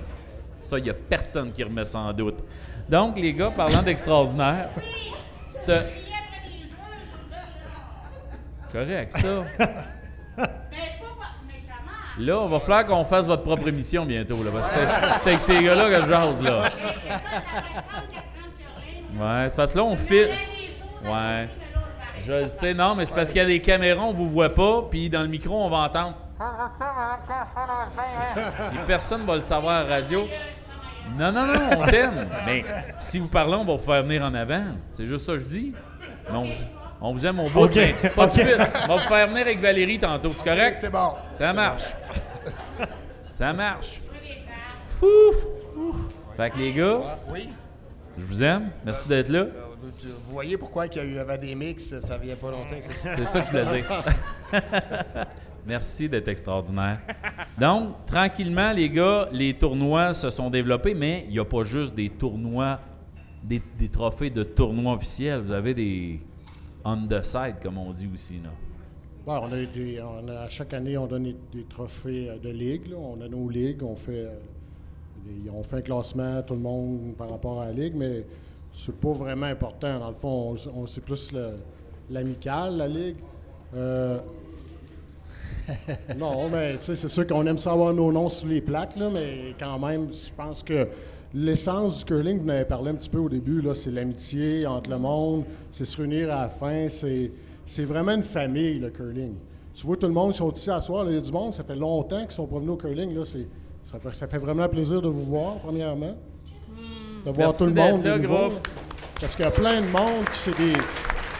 Ça, 0.61 0.77
il 0.77 0.83
n'y 0.85 0.89
a 0.89 0.93
personne 0.93 1.51
qui 1.51 1.61
remet 1.63 1.83
ça 1.83 1.99
en 1.99 2.13
doute. 2.13 2.37
Donc, 2.87 3.17
les 3.19 3.33
gars, 3.33 3.51
parlant 3.51 3.81
d'extraordinaire, 3.81 4.69
c'est 5.49 5.61
Crier 5.65 5.81
après 6.15 6.47
des 6.47 6.69
joueurs, 6.69 6.87
correct, 8.73 9.11
ça. 9.13 9.27
mais 9.57 9.65
pas 10.37 10.43
pas- 10.43 10.47
méchamment. 11.47 12.17
Là, 12.19 12.37
on 12.39 12.47
va 12.49 12.59
falloir 12.59 12.85
qu'on 12.85 13.05
fasse 13.05 13.25
votre 13.25 13.43
propre 13.43 13.67
émission 13.67 14.05
bientôt. 14.05 14.43
Là, 14.43 14.49
parce 14.53 14.71
que 14.71 14.79
c'est- 14.79 15.27
avec 15.29 15.41
ces 15.41 15.63
gars-là 15.63 15.89
que 15.89 16.01
je 16.01 16.07
jase, 16.07 16.41
là. 16.41 16.63
Ouais, 19.15 19.45
c'est 19.49 19.55
parce 19.55 19.73
que 19.73 19.77
là, 19.77 19.83
on 19.83 19.95
fait. 19.95 20.29
Ouais. 21.05 21.47
Je 22.19 22.31
le 22.33 22.47
sais, 22.47 22.73
non, 22.73 22.95
mais 22.95 23.05
c'est 23.05 23.13
parce 23.13 23.27
qu'il 23.29 23.37
y 23.37 23.41
a 23.41 23.45
des 23.45 23.59
caméras, 23.59 24.01
on 24.03 24.13
vous 24.13 24.29
voit 24.29 24.53
pas, 24.53 24.83
puis 24.89 25.09
dans 25.09 25.21
le 25.21 25.27
micro, 25.27 25.61
on 25.63 25.69
va 25.69 25.77
entendre. 25.79 26.15
Et 28.73 28.85
personne 28.87 29.25
va 29.25 29.35
le 29.35 29.41
savoir 29.41 29.81
à 29.81 29.83
la 29.83 29.95
radio. 29.95 30.27
Non, 31.17 31.31
non, 31.31 31.45
non, 31.47 31.53
on 31.79 31.85
t'aime. 31.85 32.27
Mais 32.45 32.63
si 32.97 33.19
vous 33.19 33.27
parlez, 33.27 33.55
on 33.55 33.65
va 33.65 33.73
vous 33.73 33.79
faire 33.83 34.03
venir 34.03 34.23
en 34.23 34.33
avant. 34.33 34.63
C'est 34.89 35.05
juste 35.05 35.25
ça 35.25 35.33
que 35.33 35.39
je 35.39 35.45
dis. 35.45 35.73
Mais 36.29 36.37
on, 36.37 36.43
vous- 36.43 36.51
on 37.03 37.13
vous 37.13 37.25
aime 37.27 37.39
au 37.39 37.49
bout, 37.49 37.65
Ok, 37.65 37.75
mais 37.75 38.09
pas 38.15 38.27
de 38.27 38.33
suite. 38.33 38.47
On 38.85 38.87
va 38.87 38.93
vous 38.95 38.99
faire 39.07 39.27
venir 39.27 39.41
avec 39.41 39.59
Valérie 39.59 39.99
tantôt. 39.99 40.31
C'est 40.35 40.43
correct? 40.43 40.77
C'est 40.79 40.89
bon. 40.91 41.13
Ça 41.37 41.53
marche. 41.53 41.93
Ça 43.35 43.53
marche. 43.53 44.01
Fouf! 44.87 45.45
Fait 46.37 46.49
que 46.49 46.57
les 46.57 46.71
gars, 46.73 47.19
Oui. 47.29 47.49
je 48.17 48.25
vous 48.25 48.43
aime. 48.43 48.69
Merci 48.85 49.07
d'être 49.07 49.29
là. 49.29 49.39
Euh, 49.39 49.51
Vous, 50.27 50.33
voyez 50.33 50.57
pourquoi 50.57 50.87
il 50.87 50.95
y 50.95 50.99
a 50.99 51.03
eu 51.03 51.17
avant 51.19 51.37
des 51.37 51.53
mix, 51.55 51.99
ça 51.99 52.17
vient 52.17 52.35
pas 52.35 52.49
longtemps. 52.51 52.75
c'est 52.81 53.09
ça? 53.09 53.15
C'est 53.17 53.25
ça 53.25 53.41
que 53.41 53.47
je 53.47 53.51
voulais 53.51 53.81
dire. 53.81 54.03
Merci 55.65 56.09
d'être 56.09 56.27
extraordinaire. 56.27 56.99
Donc, 57.57 58.05
tranquillement, 58.05 58.71
les 58.73 58.89
gars, 58.89 59.27
les 59.31 59.53
tournois 59.53 60.13
se 60.13 60.29
sont 60.29 60.49
développés, 60.49 60.93
mais 60.93 61.25
il 61.27 61.33
n'y 61.33 61.39
a 61.39 61.45
pas 61.45 61.63
juste 61.63 61.93
des 61.95 62.09
tournois, 62.09 62.79
des, 63.43 63.61
des 63.77 63.89
trophées 63.89 64.29
de 64.29 64.43
tournois 64.43 64.93
officiels. 64.93 65.41
Vous 65.41 65.51
avez 65.51 65.73
des 65.73 66.19
on 66.85 67.07
the 67.07 67.23
side, 67.23 67.55
comme 67.61 67.77
on 67.77 67.91
dit 67.91 68.09
aussi. 68.13 68.35
Là. 68.43 68.49
Bon, 69.25 69.39
on 69.43 69.51
a 69.53 69.65
des, 69.65 70.01
on 70.01 70.27
a- 70.27 70.41
à 70.41 70.49
chaque 70.49 70.73
année, 70.73 70.97
on 70.97 71.07
donne 71.07 71.33
des, 71.51 71.63
trophées 71.69 72.29
euh, 72.29 72.37
de 72.37 72.49
ligue. 72.49 72.87
là. 72.87 72.97
On 72.97 73.21
a 73.21 73.27
nos 73.27 73.49
ligues, 73.49 73.81
on 73.83 73.95
fait, 73.95 74.25
euh, 74.25 75.49
on 75.53 75.63
fait 75.63 75.77
un 75.77 75.81
classement, 75.81 76.41
tout 76.41 76.55
le 76.55 76.59
monde 76.59 77.15
par 77.17 77.29
rapport 77.29 77.61
à 77.61 77.67
la 77.67 77.71
ligue, 77.71 77.93
mais 77.95 78.25
c'est 78.71 78.95
pas 78.99 79.13
vraiment 79.13 79.45
important. 79.45 79.99
Dans 79.99 80.09
le 80.09 80.15
fond, 80.15 80.55
on, 80.75 80.87
c'est 80.87 81.01
plus 81.01 81.31
l'amical, 82.09 82.77
la 82.77 82.87
ligue. 82.87 83.17
Euh, 83.75 84.19
non, 86.17 86.49
mais 86.49 86.77
tu 86.77 86.87
sais, 86.87 86.95
c'est 86.97 87.07
sûr 87.07 87.25
qu'on 87.25 87.45
aime 87.47 87.57
savoir 87.57 87.93
nos 87.93 88.11
noms 88.11 88.27
sur 88.27 88.49
les 88.49 88.59
plaques, 88.59 88.97
là, 88.97 89.09
mais 89.09 89.55
quand 89.57 89.79
même, 89.79 90.09
je 90.13 90.33
pense 90.33 90.61
que 90.61 90.87
l'essence 91.33 91.99
du 91.99 92.05
curling, 92.05 92.39
vous 92.39 92.45
en 92.45 92.49
avez 92.49 92.65
parlé 92.65 92.91
un 92.91 92.95
petit 92.95 93.09
peu 93.09 93.19
au 93.19 93.29
début, 93.29 93.61
là, 93.61 93.73
c'est 93.73 93.91
l'amitié 93.91 94.67
entre 94.67 94.89
le 94.89 94.97
monde, 94.97 95.45
c'est 95.71 95.85
se 95.85 95.97
réunir 95.97 96.31
à 96.31 96.43
la 96.43 96.49
fin, 96.49 96.87
c'est, 96.89 97.31
c'est 97.65 97.85
vraiment 97.85 98.11
une 98.13 98.23
famille, 98.23 98.79
le 98.79 98.89
curling. 98.89 99.33
Tu 99.73 99.87
vois, 99.87 99.97
tout 99.97 100.07
le 100.07 100.13
monde 100.13 100.31
qui 100.31 100.37
sont 100.37 100.51
ici 100.51 100.69
à 100.69 100.81
soir, 100.81 101.05
il 101.07 101.15
y 101.15 101.17
a 101.17 101.21
du 101.21 101.31
monde, 101.31 101.53
ça 101.53 101.63
fait 101.63 101.75
longtemps 101.75 102.21
qu'ils 102.21 102.31
sont 102.31 102.45
pas 102.45 102.59
venus 102.59 102.71
au 102.71 102.77
curling, 102.77 103.15
là, 103.15 103.23
c'est, 103.25 103.47
ça, 103.83 103.99
fait, 103.99 104.13
ça 104.13 104.27
fait 104.27 104.37
vraiment 104.37 104.67
plaisir 104.69 105.01
de 105.01 105.09
vous 105.09 105.23
voir, 105.23 105.55
premièrement. 105.57 106.15
De 107.25 107.31
voir 107.31 107.37
Merci 107.37 107.63
tout 107.63 107.69
le 107.69 107.75
monde. 107.75 108.03
là, 108.03 108.17
là. 108.17 108.49
Parce 109.19 109.35
qu'il 109.35 109.45
y 109.45 109.47
a 109.47 109.51
plein 109.51 109.79
de 109.79 109.87
monde 109.87 110.25
qui 110.31 110.37
c'est 110.37 110.57
des. 110.57 110.73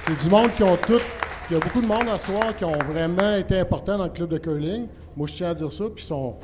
C'est 0.08 0.18
du 0.22 0.30
monde 0.30 0.52
qui 0.56 0.64
ont 0.64 0.78
tout. 0.78 1.02
Il 1.50 1.54
y 1.54 1.58
a 1.58 1.60
beaucoup 1.60 1.82
de 1.82 1.86
monde 1.86 2.08
à 2.10 2.18
soir 2.18 2.56
qui 2.56 2.64
ont 2.64 2.72
vraiment 2.72 3.36
été 3.36 3.60
importants 3.60 3.98
dans 3.98 4.06
le 4.06 4.10
club 4.10 4.30
de 4.30 4.38
curling. 4.38 4.88
Moi, 5.18 5.28
je 5.28 5.34
tiens 5.34 5.50
à 5.50 5.54
dire 5.54 5.72
ça. 5.72 5.84
Puis 5.94 6.04
ils 6.04 6.08
sont. 6.08 6.36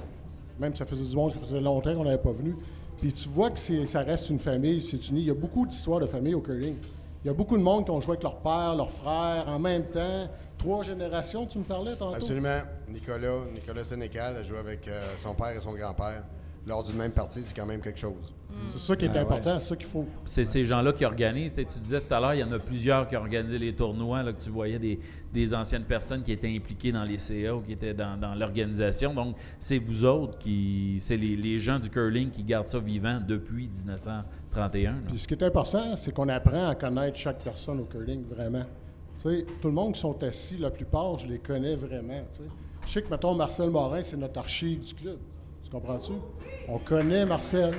Même 0.60 0.76
ça 0.76 0.86
faisait 0.86 1.06
du 1.06 1.16
monde 1.16 1.32
qui 1.32 1.40
faisait 1.40 1.62
longtemps 1.62 1.96
qu'on 1.96 2.04
n'avait 2.04 2.18
pas 2.18 2.32
venu. 2.32 2.56
Puis 3.00 3.14
tu 3.14 3.30
vois 3.30 3.50
que 3.50 3.60
ça 3.86 4.02
reste 4.02 4.30
une 4.30 4.40
famille, 4.40 4.82
c'est 4.82 5.10
uni. 5.10 5.22
Il 5.22 5.28
y 5.28 5.32
a 5.32 5.36
beaucoup 5.36 5.66
d'histoires 5.66 6.00
de 6.00 6.08
famille 6.08 6.34
au 6.34 6.42
curling. 6.42 6.76
Il 7.24 7.28
y 7.28 7.30
a 7.30 7.34
beaucoup 7.34 7.58
de 7.58 7.64
monde 7.64 7.86
qui 7.86 7.92
ont 7.92 8.02
joué 8.02 8.12
avec 8.12 8.24
leur 8.24 8.38
père, 8.38 8.76
leur 8.76 8.92
frère, 8.92 9.46
en 9.48 9.60
même 9.60 9.86
temps. 9.86 10.30
Trois 10.58 10.84
générations, 10.84 11.46
tu 11.46 11.60
me 11.60 11.64
parlais 11.64 11.96
tantôt? 11.96 12.16
Absolument. 12.16 12.62
Nicolas, 12.90 13.40
Nicolas 13.54 13.84
Sénécal 13.84 14.36
a 14.38 14.44
joué 14.44 14.58
avec 14.58 14.88
euh, 14.88 15.02
son 15.16 15.34
père 15.34 15.50
et 15.50 15.60
son 15.60 15.74
grand-père. 15.74 16.24
Lors 16.68 16.84
d'une 16.84 16.98
même 16.98 17.12
partie, 17.12 17.44
c'est 17.44 17.56
quand 17.56 17.66
même 17.66 17.82
quelque 17.82 18.00
chose. 18.00 18.34
C'est 18.72 18.80
ça 18.80 18.96
qui 18.96 19.06
est 19.06 19.10
Ah 19.10 19.14
ouais. 19.14 19.20
important, 19.20 19.60
c'est 19.60 19.70
ça 19.70 19.76
qu'il 19.76 19.86
faut. 19.88 20.06
C'est 20.26 20.44
ces 20.46 20.66
gens-là 20.66 20.92
qui 20.94 21.06
organisent. 21.06 21.54
Tu 21.54 21.64
sais, 21.64 21.68
tu 21.72 21.80
disais 21.80 22.02
tout 22.02 22.14
à 22.14 22.20
l'heure, 22.20 22.34
il 22.34 22.40
y 22.40 22.44
en 22.44 22.52
a 22.52 22.60
plusieurs 22.60 23.08
qui 23.08 23.16
organisaient 23.16 23.58
les 23.60 23.74
tournois, 23.74 24.24
là, 24.24 24.34
que 24.34 24.42
tu 24.42 24.50
voyais 24.50 24.80
des, 24.80 25.00
des 25.32 25.54
anciennes 25.54 25.84
personnes 25.84 26.24
qui 26.24 26.32
étaient 26.32 26.54
impliquées 26.56 26.92
dans 26.92 27.04
les 27.04 27.18
CA 27.18 27.56
ou 27.56 27.62
qui 27.62 27.74
étaient 27.74 27.94
dans, 27.94 28.18
dans 28.20 28.34
l'organisation. 28.36 29.14
Donc, 29.14 29.36
c'est 29.60 29.78
vous 29.80 30.04
autres 30.06 30.38
qui. 30.40 30.98
C'est 31.00 31.18
les, 31.18 31.36
les 31.36 31.60
gens 31.60 31.78
du 31.80 31.90
curling 31.90 32.32
qui 32.32 32.44
gardent 32.44 32.68
ça 32.68 32.80
vivant 32.80 33.20
depuis 33.26 33.68
1931. 33.70 34.92
là. 34.92 34.98
Puis 35.08 35.20
ce 35.20 35.28
qui 35.28 35.34
est 35.36 35.44
important, 35.44 35.96
c'est 35.96 36.12
qu'on 36.14 36.30
apprend 36.30 36.70
à 36.70 36.76
connaître 36.76 37.18
chaque 37.18 37.44
personne 37.44 37.80
au 37.80 37.86
curling, 37.86 38.24
vraiment. 38.28 38.66
Tu 39.22 39.30
sais, 39.30 39.46
tout 39.62 39.68
le 39.68 39.74
monde 39.74 39.94
qui 39.94 40.00
sont 40.00 40.22
assis, 40.24 40.58
la 40.58 40.72
plupart, 40.72 41.18
je 41.20 41.28
les 41.28 41.40
connais 41.40 41.76
vraiment. 41.76 42.22
tu 42.32 42.40
sais. 42.40 42.50
Je 42.86 42.90
sais 42.94 43.02
que, 43.04 43.10
mettons, 43.10 43.36
Marcel 43.36 43.70
Morin, 43.70 44.02
c'est 44.02 44.18
notre 44.18 44.40
archive 44.40 44.80
du 44.84 44.94
club. 44.96 45.18
Tu 45.64 45.70
comprends-tu? 45.70 46.14
On 46.72 46.78
connaît 46.78 47.26
Marcel. 47.26 47.72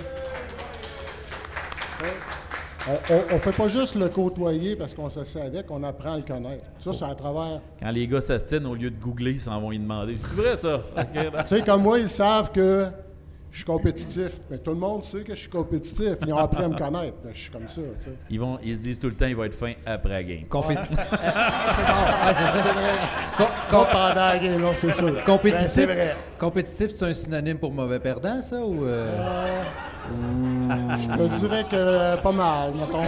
On, 2.88 3.34
on 3.34 3.38
fait 3.38 3.53
pas 3.53 3.68
juste 3.68 3.95
le 3.95 4.09
côtoyer 4.09 4.74
parce 4.74 4.95
qu'on 4.95 5.09
s'assied 5.11 5.41
avec, 5.41 5.70
on 5.70 5.82
apprend 5.84 6.14
à 6.14 6.16
le 6.16 6.22
connaître. 6.22 6.64
Ça, 6.82 6.93
c'est 6.93 7.05
à 7.05 7.14
travers. 7.14 7.61
Quand 7.80 7.91
les 7.91 8.07
gars 8.09 8.20
s'astinent, 8.20 8.66
au 8.66 8.74
lieu 8.74 8.91
de 8.91 8.99
googler, 8.99 9.32
ils 9.32 9.41
s'en 9.41 9.61
vont 9.61 9.70
y 9.70 9.78
demander. 9.78 10.16
C'est 10.18 10.34
vrai, 10.34 10.57
ça? 10.57 10.80
Tu 11.47 11.55
sais, 11.57 11.62
comme 11.62 11.82
moi, 11.82 11.99
ils 11.99 12.09
savent 12.09 12.51
que 12.51 12.86
je 13.51 13.57
suis 13.57 13.64
compétitif. 13.64 14.41
Mais 14.51 14.59
tout 14.59 14.70
le 14.70 14.76
monde 14.76 15.05
sait 15.05 15.22
que 15.22 15.34
je 15.34 15.41
suis 15.41 15.51
compétitif. 15.51 16.14
Ils 16.26 16.32
ont 16.32 16.38
appris 16.38 16.64
à 16.64 16.68
me 16.68 16.76
connaître. 16.76 17.16
Je 17.32 17.38
suis 17.38 17.51
comme 17.51 17.68
ça. 17.68 17.80
Ils, 18.30 18.41
vont, 18.41 18.59
ils 18.62 18.76
se 18.76 18.80
disent 18.80 18.99
tout 18.99 19.09
le 19.09 19.14
temps, 19.14 19.26
il 19.26 19.36
va 19.36 19.47
être 19.47 19.55
fin 19.55 19.72
après 19.84 20.11
la 20.11 20.24
game. 20.24 20.45
Compétitif. 20.49 20.97
c'est 21.11 21.86
bon. 21.86 21.95
C'est 22.32 22.61
ça. 22.61 22.74
Com- 23.41 23.86
c'est 24.74 24.93
sûr. 24.93 25.24
Compétitif, 25.24 25.68
c'est 25.68 25.86
vrai. 25.86 26.16
compétitif, 26.38 26.91
c'est 26.97 27.05
un 27.05 27.14
synonyme 27.14 27.59
pour 27.59 27.72
mauvais 27.72 27.99
perdant, 27.99 28.41
ça? 28.43 28.57
Ou, 28.61 28.84
euh, 28.84 29.62
Je 30.11 31.16
te 31.16 31.38
dirais 31.41 31.64
que 31.64 31.76
euh, 31.76 32.16
pas 32.18 32.32
mal, 32.32 32.72
mettons. 32.74 33.03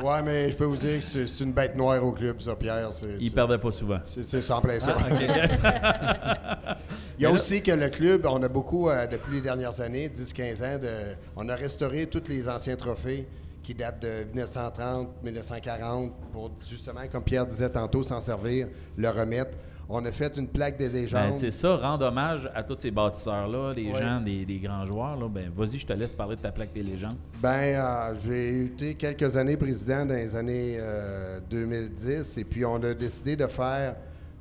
Ouais, 0.00 0.22
mais 0.24 0.50
je 0.52 0.56
peux 0.56 0.64
vous 0.64 0.76
dire 0.76 1.00
que 1.00 1.04
c'est 1.26 1.42
une 1.44 1.52
bête 1.52 1.74
noire 1.74 2.04
au 2.04 2.12
club, 2.12 2.40
ça, 2.40 2.54
Pierre. 2.54 2.90
C'est- 2.92 3.30
perdaient 3.34 3.58
pas 3.58 3.72
souvent. 3.72 3.98
C'est 4.04 4.24
c'est 4.24 4.42
ça 4.42 4.58
en 4.58 4.60
plein 4.60 4.78
ça. 4.78 4.94
Ah, 4.96 5.08
Il 7.18 7.22
y 7.22 7.26
a 7.26 7.28
Mais 7.28 7.32
là- 7.32 7.32
aussi 7.32 7.60
que 7.62 7.72
le 7.72 7.88
club, 7.88 8.24
on 8.30 8.40
a 8.44 8.48
beaucoup, 8.48 8.88
euh, 8.88 9.08
depuis 9.08 9.34
les 9.36 9.40
dernières 9.40 9.80
années, 9.80 10.08
10-15 10.08 10.62
ans, 10.62 10.78
de, 10.78 10.88
on 11.36 11.48
a 11.48 11.56
restauré 11.56 12.06
tous 12.06 12.22
les 12.28 12.48
anciens 12.48 12.76
trophées 12.76 13.26
qui 13.68 13.74
datent 13.74 14.00
de 14.00 14.24
1930, 14.32 15.08
1940, 15.22 16.12
pour 16.32 16.50
justement, 16.66 17.00
comme 17.12 17.22
Pierre 17.22 17.44
disait 17.46 17.68
tantôt, 17.68 18.02
s'en 18.02 18.18
servir, 18.22 18.68
le 18.96 19.08
remettre. 19.10 19.50
On 19.90 20.02
a 20.06 20.10
fait 20.10 20.34
une 20.38 20.48
plaque 20.48 20.78
des 20.78 20.88
Ben, 20.88 20.94
légendes. 21.02 21.34
c'est 21.38 21.50
ça, 21.50 21.76
rendre 21.76 22.06
hommage 22.06 22.50
à 22.54 22.62
tous 22.62 22.76
ces 22.78 22.90
bâtisseurs-là, 22.90 23.74
les 23.74 23.92
Ouais. 23.92 23.98
gens, 23.98 24.22
des, 24.22 24.46
des 24.46 24.58
grands 24.58 24.86
joueurs. 24.86 25.16
Là. 25.20 25.28
Ben, 25.28 25.50
vas-y, 25.54 25.78
je 25.78 25.86
te 25.86 25.92
laisse 25.92 26.14
parler 26.14 26.36
de 26.36 26.40
ta 26.40 26.50
plaque 26.50 26.72
des 26.72 26.82
légendes. 26.82 27.18
Ben, 27.42 27.76
euh, 27.78 28.14
j'ai 28.24 28.64
été 28.64 28.94
quelques 28.94 29.36
années 29.36 29.58
président 29.58 30.06
dans 30.06 30.14
les 30.14 30.34
années 30.34 30.76
euh, 30.78 31.38
2010 31.50 32.38
et 32.38 32.44
puis 32.44 32.64
on 32.64 32.76
a 32.82 32.94
décidé 32.94 33.36
de 33.36 33.46
faire 33.46 33.96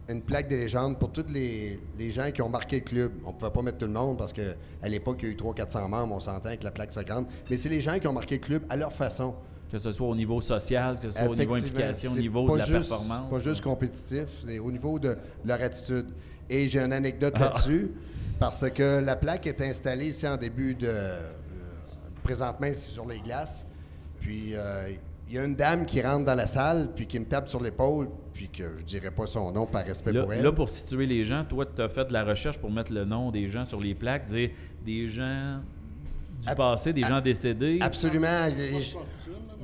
une 0.09 0.21
plaque 0.21 0.47
des 0.47 0.57
légendes 0.57 0.97
pour 0.97 1.11
tous 1.11 1.25
les, 1.29 1.79
les 1.99 2.11
gens 2.11 2.31
qui 2.31 2.41
ont 2.41 2.49
marqué 2.49 2.77
le 2.77 2.83
club. 2.85 3.11
On 3.25 3.33
ne 3.33 3.37
pouvait 3.37 3.51
pas 3.51 3.61
mettre 3.61 3.77
tout 3.79 3.87
le 3.87 3.91
monde 3.93 4.17
parce 4.17 4.31
qu'à 4.31 4.43
l'époque, 4.87 5.17
il 5.21 5.27
y 5.27 5.31
a 5.31 5.33
eu 5.33 5.37
300-400 5.37 5.87
membres, 5.89 6.15
on 6.15 6.19
s'entend 6.19 6.55
que 6.55 6.63
la 6.63 6.71
plaque 6.71 6.93
soit 6.93 7.03
grande. 7.03 7.25
Mais 7.49 7.57
c'est 7.57 7.69
les 7.69 7.81
gens 7.81 7.99
qui 7.99 8.07
ont 8.07 8.13
marqué 8.13 8.35
le 8.35 8.41
club 8.41 8.63
à 8.69 8.77
leur 8.77 8.93
façon. 8.93 9.35
Que 9.69 9.77
ce 9.77 9.91
soit 9.91 10.07
au 10.07 10.15
niveau 10.15 10.39
social, 10.39 10.97
que 10.97 11.11
ce 11.11 11.17
soit 11.19 11.27
au 11.27 11.35
niveau 11.35 11.55
implication, 11.55 12.11
au 12.11 12.13
c'est 12.15 12.21
niveau 12.21 12.49
de 12.49 12.57
la 12.57 12.63
juste- 12.65 12.87
performance. 12.89 13.29
Pas 13.29 13.39
juste 13.41 13.61
compétitif, 13.61 14.27
c'est 14.45 14.59
au 14.59 14.71
niveau 14.71 14.97
de 14.97 15.17
leur 15.43 15.61
attitude. 15.61 16.05
Et 16.49 16.69
j'ai 16.69 16.79
une 16.79 16.93
anecdote 16.93 17.33
Ah. 17.35 17.39
là-dessus, 17.49 17.91
parce 18.39 18.69
que 18.71 19.01
la 19.03 19.17
plaque 19.17 19.45
est 19.45 19.59
installée 19.61 20.07
ici 20.07 20.25
en 20.25 20.37
début 20.37 20.73
de. 20.73 20.87
euh, 20.89 21.29
présentement, 22.23 22.67
c'est 22.69 22.91
sur 22.91 23.05
les 23.05 23.19
glaces. 23.19 23.65
Puis 24.21 24.51
euh, 24.53 24.89
il 25.29 25.35
y 25.35 25.37
a 25.39 25.43
une 25.43 25.55
dame 25.55 25.85
qui 25.85 26.01
rentre 26.01 26.23
dans 26.25 26.35
la 26.35 26.47
salle, 26.47 26.89
puis 26.95 27.05
qui 27.05 27.19
me 27.19 27.25
tape 27.25 27.49
sur 27.49 27.61
l'épaule, 27.61 28.07
puis 28.38 28.49
que 28.49 28.77
je 28.77 28.83
dirais 28.83 29.09
pas 29.09 29.25
son 29.25 29.51
nom 29.51 29.65
par 29.65 29.83
respect 29.83 30.11
Là, 30.11 30.21
pour 30.23 30.33
elle. 30.33 30.43
là, 30.43 30.51
pour 30.51 30.69
situer 30.69 31.07
les 31.07 31.25
gens, 31.25 31.43
toi, 31.43 31.65
tu 31.65 31.81
as 31.81 31.89
fait 31.89 32.05
de 32.05 32.13
la 32.13 32.23
recherche 32.23 32.59
pour 32.59 32.69
mettre 32.69 32.93
le 32.93 33.03
nom 33.03 33.31
des 33.31 33.49
gens 33.49 33.65
sur 33.65 33.79
les 33.81 33.95
plaques, 33.95 34.27
dire 34.27 34.51
des 34.85 35.07
gens 35.07 35.59
du 36.47 36.55
passé, 36.55 36.93
des 36.93 37.01
gens 37.01 37.19
décédés. 37.19 37.79
Absolument. 37.81 38.45
Les, 38.55 38.79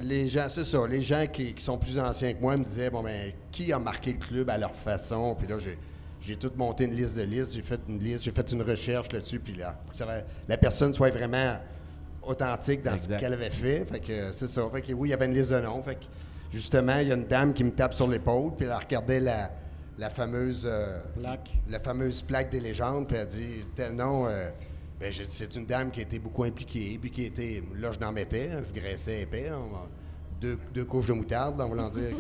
les 0.01 0.27
gens, 0.27 0.47
c'est 0.49 0.65
ça, 0.65 0.79
les 0.89 1.03
gens 1.03 1.25
qui, 1.31 1.53
qui 1.53 1.63
sont 1.63 1.77
plus 1.77 1.99
anciens 1.99 2.33
que 2.33 2.41
moi 2.41 2.57
me 2.57 2.63
disaient, 2.63 2.89
bon, 2.89 3.03
ben, 3.03 3.31
qui 3.51 3.71
a 3.71 3.77
marqué 3.77 4.13
le 4.13 4.17
club 4.19 4.49
à 4.49 4.57
leur 4.57 4.75
façon? 4.75 5.35
Puis 5.37 5.47
là, 5.47 5.59
j'ai, 5.59 5.77
j'ai 6.19 6.35
tout 6.35 6.51
monté 6.55 6.85
une 6.85 6.95
liste 6.95 7.15
de 7.15 7.21
listes, 7.21 7.53
j'ai 7.53 7.61
fait 7.61 7.79
une 7.87 7.99
liste, 7.99 8.23
j'ai 8.23 8.31
fait 8.31 8.51
une 8.51 8.63
recherche 8.63 9.11
là-dessus, 9.11 9.39
puis 9.39 9.53
là, 9.55 9.77
pour 9.83 9.91
que 9.91 9.97
ça 9.99 10.07
va- 10.07 10.23
la 10.49 10.57
personne 10.57 10.95
soit 10.95 11.11
vraiment 11.11 11.57
authentique 12.23 12.81
dans 12.81 12.93
Exact. 12.93 13.17
ce 13.17 13.21
qu'elle 13.21 13.33
avait 13.33 13.49
fait. 13.51 13.85
Fait 13.85 13.99
que 13.99 14.31
c'est 14.31 14.47
ça. 14.47 14.67
Fait 14.73 14.81
que 14.81 14.93
oui, 14.93 15.09
il 15.09 15.11
y 15.11 15.13
avait 15.13 15.25
une 15.27 15.35
liste 15.35 15.51
de 15.51 15.59
noms. 15.59 15.83
Fait 15.83 15.95
que 15.95 16.05
justement, 16.53 16.99
il 16.99 17.07
y 17.07 17.11
a 17.11 17.15
une 17.15 17.25
dame 17.27 17.53
qui 17.53 17.63
me 17.63 17.71
tape 17.71 17.93
sur 17.93 18.07
l'épaule, 18.07 18.51
puis 18.55 18.67
elle 18.67 18.73
regardait 18.73 19.19
la, 19.19 19.49
la 19.97 20.09
fameuse 20.09 20.67
euh, 20.69 20.99
Plaque. 21.19 21.49
la 21.69 21.79
fameuse 21.79 22.21
plaque 22.21 22.49
des 22.51 22.59
légendes, 22.59 23.07
puis 23.07 23.17
elle 23.17 23.27
dit 23.27 23.65
tel 23.75 23.93
nom. 23.93 24.27
euh, 24.27 24.49
ben, 24.99 25.11
j'ai 25.11 25.25
dit, 25.25 25.31
c'est 25.35 25.55
une 25.55 25.65
dame 25.65 25.91
qui 25.91 25.99
a 25.99 26.03
été 26.03 26.19
beaucoup 26.19 26.43
impliquée, 26.43 26.97
puis 27.01 27.09
qui 27.11 27.25
était. 27.25 27.61
Là, 27.75 27.91
je 27.91 27.99
n'en 27.99 28.11
mettais, 28.13 28.51
je 28.67 28.73
graissais 28.79 29.21
épais, 29.21 29.49
là, 29.49 29.57
deux, 30.39 30.57
deux 30.73 30.85
couches 30.85 31.07
de 31.07 31.13
moutarde, 31.13 31.59
en 31.61 31.67
voulant 31.69 31.89
dire. 31.89 32.15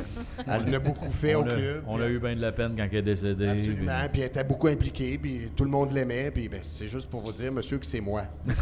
Elle 0.47 0.61
en 0.69 0.73
a 0.73 0.79
beaucoup 0.79 1.09
fait 1.11 1.35
on 1.35 1.39
au 1.41 1.49
a, 1.49 1.53
club. 1.55 1.83
on 1.87 1.95
puis- 1.95 2.03
a 2.05 2.09
eu 2.09 2.19
bien 2.19 2.35
de 2.35 2.41
la 2.41 2.51
peine 2.53 2.73
quand 2.75 2.87
elle 2.89 2.97
est 2.97 3.01
décédée. 3.01 3.47
Absolument. 3.47 3.91
Puis 4.11 4.21
elle 4.21 4.27
était 4.27 4.43
beaucoup 4.45 4.67
impliquée, 4.67 5.17
puis 5.17 5.51
tout 5.55 5.63
le 5.65 5.69
monde 5.69 5.91
l'aimait, 5.91 6.31
puis 6.31 6.47
ben, 6.49 6.59
c'est 6.63 6.87
juste 6.87 7.09
pour 7.09 7.21
vous 7.21 7.31
dire, 7.33 7.51
monsieur, 7.51 7.77
que 7.79 7.85
c'est 7.85 8.01
moi. 8.01 8.23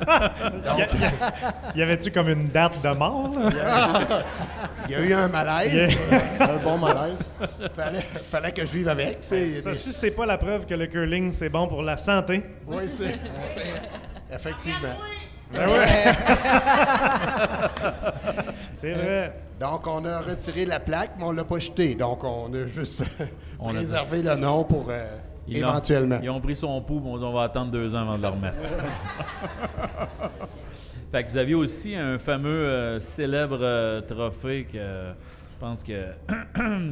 Y 0.00 0.82
a- 0.82 0.88
y 1.74 1.82
avait-tu 1.82 2.10
comme 2.10 2.28
une 2.28 2.48
date 2.48 2.80
de 2.82 2.88
mort? 2.90 3.30
là? 3.38 4.22
Il 4.86 4.92
y 4.92 4.94
a 4.94 5.00
eu 5.00 5.12
un 5.14 5.28
malaise. 5.28 5.94
Yeah. 6.10 6.50
Un 6.50 6.56
bon 6.62 6.78
malaise. 6.86 7.16
fallait, 7.74 8.04
fallait 8.30 8.52
que 8.52 8.66
je 8.66 8.72
vive 8.72 8.88
avec. 8.88 9.20
tu 9.20 9.26
sais, 9.28 9.42
il 9.42 9.54
y 9.54 9.58
a 9.58 9.62
Ça, 9.62 9.70
des- 9.70 9.76
si 9.76 9.92
c'est 9.92 10.10
pas 10.10 10.26
la 10.26 10.38
preuve 10.38 10.66
que 10.66 10.74
le 10.74 10.86
curling, 10.86 11.30
c'est 11.30 11.48
bon 11.48 11.66
pour 11.66 11.82
la 11.82 11.96
santé. 11.98 12.42
Oui, 12.66 12.84
c'est. 12.92 13.16
Effectivement. 14.32 14.94
Ben 15.54 15.68
ouais. 15.68 15.86
c'est 18.80 18.92
vrai. 18.92 19.32
Donc, 19.60 19.86
on 19.86 20.04
a 20.04 20.20
retiré 20.20 20.64
la 20.66 20.80
plaque, 20.80 21.12
mais 21.18 21.24
on 21.24 21.32
l'a 21.32 21.44
pas 21.44 21.58
jeté. 21.58 21.94
Donc, 21.94 22.24
on 22.24 22.52
a 22.52 22.66
juste 22.66 23.04
On 23.58 23.70
a- 23.70 23.74
préservé 23.74 24.22
le 24.22 24.36
nom 24.36 24.64
pour 24.64 24.86
euh, 24.90 25.06
Ils 25.48 25.58
éventuellement. 25.58 26.18
Ils 26.22 26.30
ont 26.30 26.40
pris 26.40 26.56
son 26.56 26.80
pouls, 26.82 27.00
mais 27.04 27.10
on 27.10 27.32
va 27.32 27.42
attendre 27.44 27.70
deux 27.70 27.94
ans 27.94 28.00
avant 28.00 28.16
de 28.16 28.22
le 28.22 28.28
remettre. 28.28 28.62
fait 31.12 31.24
que 31.24 31.30
vous 31.30 31.38
aviez 31.38 31.54
aussi 31.54 31.94
un 31.94 32.18
fameux 32.18 32.48
euh, 32.48 33.00
célèbre 33.00 33.58
euh, 33.60 34.00
trophée 34.00 34.66
que 34.70 34.78
je 34.78 35.60
pense 35.60 35.82
que, 35.82 36.12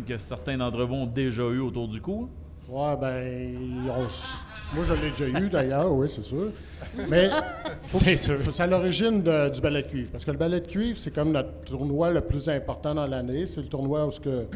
que 0.06 0.18
certains 0.18 0.56
d'entre 0.56 0.84
vous 0.84 0.94
ont 0.94 1.06
déjà 1.06 1.42
eu 1.42 1.60
autour 1.60 1.88
du 1.88 2.00
cou. 2.00 2.28
Ouais, 2.68 2.96
ben, 2.96 3.54
on 3.90 4.08
moi 4.74 4.84
je 4.86 4.94
l'ai 4.94 5.10
déjà 5.10 5.28
eu 5.28 5.48
d'ailleurs, 5.48 5.92
oui, 5.92 6.08
c'est 6.08 6.22
sûr. 6.24 6.50
Mais 7.08 7.30
C'est 7.86 8.16
sûr. 8.16 8.36
à 8.58 8.66
l'origine 8.66 9.22
du 9.22 9.60
ballet 9.60 9.82
de 9.82 9.88
cuivre. 9.88 10.10
Parce 10.10 10.24
que 10.24 10.30
le 10.30 10.38
ballet 10.38 10.60
de 10.60 10.66
cuivre, 10.66 10.96
c'est 10.96 11.12
comme 11.12 11.30
notre 11.32 11.52
tournoi 11.64 12.10
le 12.10 12.22
plus 12.22 12.48
important 12.48 12.94
dans 12.94 13.06
l'année. 13.06 13.46
C'est 13.46 13.60
le 13.60 13.68
tournoi 13.68 14.06
où 14.06 14.10
ce 14.10 14.20
que, 14.20 14.28
euh, 14.30 14.46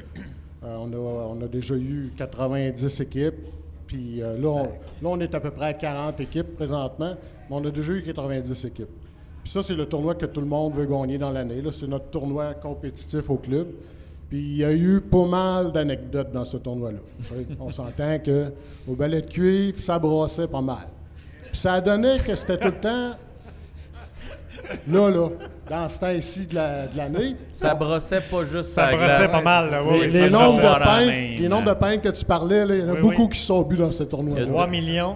on, 0.63 0.93
a, 0.93 0.97
on 0.97 1.41
a 1.43 1.47
déjà 1.47 1.75
eu 1.77 2.13
90 2.17 3.01
équipes. 3.01 3.35
Puis 3.89 4.23
euh, 4.23 4.39
là, 4.41 4.49
on, 4.49 4.63
là, 4.65 4.71
on 5.03 5.21
est 5.21 5.35
à 5.35 5.41
peu 5.41 5.51
près 5.51 5.67
à 5.67 5.75
40 5.75 6.21
équipes 6.21 6.55
présentement, 6.55 7.17
mais 7.51 7.57
on 7.57 7.65
a 7.65 7.71
déjà 7.71 7.93
eu 7.93 8.03
90 8.05 8.65
équipes. 8.67 8.89
Puis 9.43 9.53
ça, 9.53 9.63
c'est 9.63 9.75
le 9.75 9.87
tournoi 9.87 10.15
que 10.15 10.27
tout 10.27 10.41
le 10.41 10.47
monde 10.47 10.75
veut 10.75 10.87
gagner 10.87 11.19
dans 11.19 11.31
l'année. 11.31 11.61
là. 11.61 11.73
C'est 11.73 11.89
notre 11.89 12.11
tournoi 12.11 12.55
compétitif 12.55 13.29
au 13.31 13.37
club. 13.37 13.69
Puis 14.29 14.39
il 14.39 14.57
y 14.59 14.65
a 14.65 14.73
eu 14.73 15.01
pas 15.01 15.25
mal 15.25 15.73
d'anecdotes 15.73 16.31
dans 16.31 16.45
ce 16.45 16.59
tournoi-là. 16.59 16.99
On 17.59 17.71
s'entend 17.71 18.19
que 18.19 18.53
au 18.87 18.95
ballet 18.95 19.23
de 19.23 19.27
cuivre, 19.27 19.79
ça 19.79 19.99
brossait 19.99 20.47
pas 20.47 20.61
mal. 20.61 20.87
Puis 21.51 21.61
ça 21.61 21.75
a 21.75 21.81
donné 21.81 22.19
que 22.19 22.35
c'était 22.35 22.59
tout 22.59 22.69
le 22.69 22.81
temps 22.81 23.17
là, 24.87 25.11
là, 25.11 25.29
dans 25.69 25.89
ce 25.89 25.99
temps-ci 25.99 26.47
de 26.47 26.55
la- 26.55 26.87
de 26.87 26.97
l'année. 26.97 27.37
Ça 27.53 27.75
brossait 27.75 28.21
pas 28.23 28.45
juste 28.45 28.71
Ça 28.71 28.87
sa 28.91 28.97
brossait 28.97 29.17
glace. 29.19 29.31
pas 29.31 29.43
mal, 29.43 29.71
là, 29.71 29.83
oui, 29.85 29.99
les, 30.01 30.07
oui, 30.07 30.13
les 30.13 30.31
nombres 30.31 30.57
de 30.59 30.85
main, 30.85 31.01
les 31.39 31.49
nombres 31.49 31.69
de 31.69 31.75
peintes 31.75 32.01
que 32.03 32.09
tu 32.09 32.25
parlais, 32.25 32.65
là, 32.67 32.75
il 32.75 32.81
y 32.81 32.85
en 32.85 32.89
a 32.89 32.93
Oui, 32.93 33.01
beaucoup 33.01 33.23
oui. 33.25 33.29
qui 33.31 33.41
sont 33.41 33.63
bu 33.63 33.77
dans 33.77 33.93
ce 33.93 34.03
tournoi-là. 34.05 34.47
3 34.47 34.69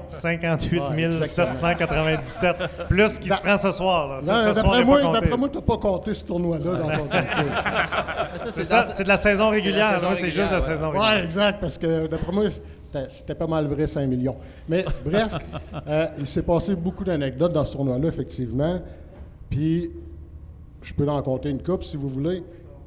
58 0.06 0.80
Ouais, 0.80 1.10
797. 1.26 2.56
Plus 2.88 3.18
qui 3.18 3.28
se 3.28 3.40
prend 3.40 3.56
ce 3.56 3.70
soir. 3.72 4.08
Là. 4.08 4.20
Ça, 4.20 4.32
Non, 4.32 4.38
ce 4.38 4.42
soir 4.42 4.54
D'après 4.54 4.84
moi, 4.84 4.98
pas 4.98 5.06
compté. 5.06 5.20
d'après 5.20 5.36
moi, 5.38 5.48
tu 5.48 5.56
n'as 5.56 5.62
pas 5.62 5.76
compté 5.78 6.14
ce 6.14 6.24
tournoi-là 6.24 6.74
dans 6.74 6.88
ton. 6.88 7.08
C'est 8.50 8.64
ça, 8.64 8.88
c'est 8.90 9.04
de 9.04 9.08
la 9.08 9.16
saison 9.16 9.48
régulière. 9.50 9.94
saison 9.94 10.10
là, 10.10 10.16
C'est 10.18 10.26
juste 10.26 10.36
de 10.36 10.42
la 10.42 10.48
régulière, 10.58 10.62
saison 10.78 10.90
Oui, 10.92 10.98
régulière. 10.98 11.24
exact, 11.24 11.60
parce 11.60 11.78
que 11.78 12.06
d'après 12.06 12.32
moi, 12.32 12.44
c'était- 12.50 13.08
c'était 13.08 13.34
pas 13.34 13.46
mal 13.46 13.66
vrai 13.66 13.86
5 13.86 14.06
millions. 14.06 14.36
Mais 14.68 14.84
bref, 15.04 15.34
euh, 15.88 16.06
il 16.18 16.26
s'est 16.26 16.42
passé 16.42 16.74
beaucoup 16.74 17.04
d'anecdotes 17.04 17.52
dans 17.52 17.64
ce 17.64 17.72
tournoi-là, 17.74 18.08
effectivement. 18.08 18.80
Puis, 19.50 19.90
je 20.82 20.94
peux 20.94 21.08
en 21.08 21.22
compter 21.22 21.50
une 21.50 21.62
coupe 21.62 21.82
si 21.84 21.96
vous 21.96 22.08
voulez. 22.08 22.42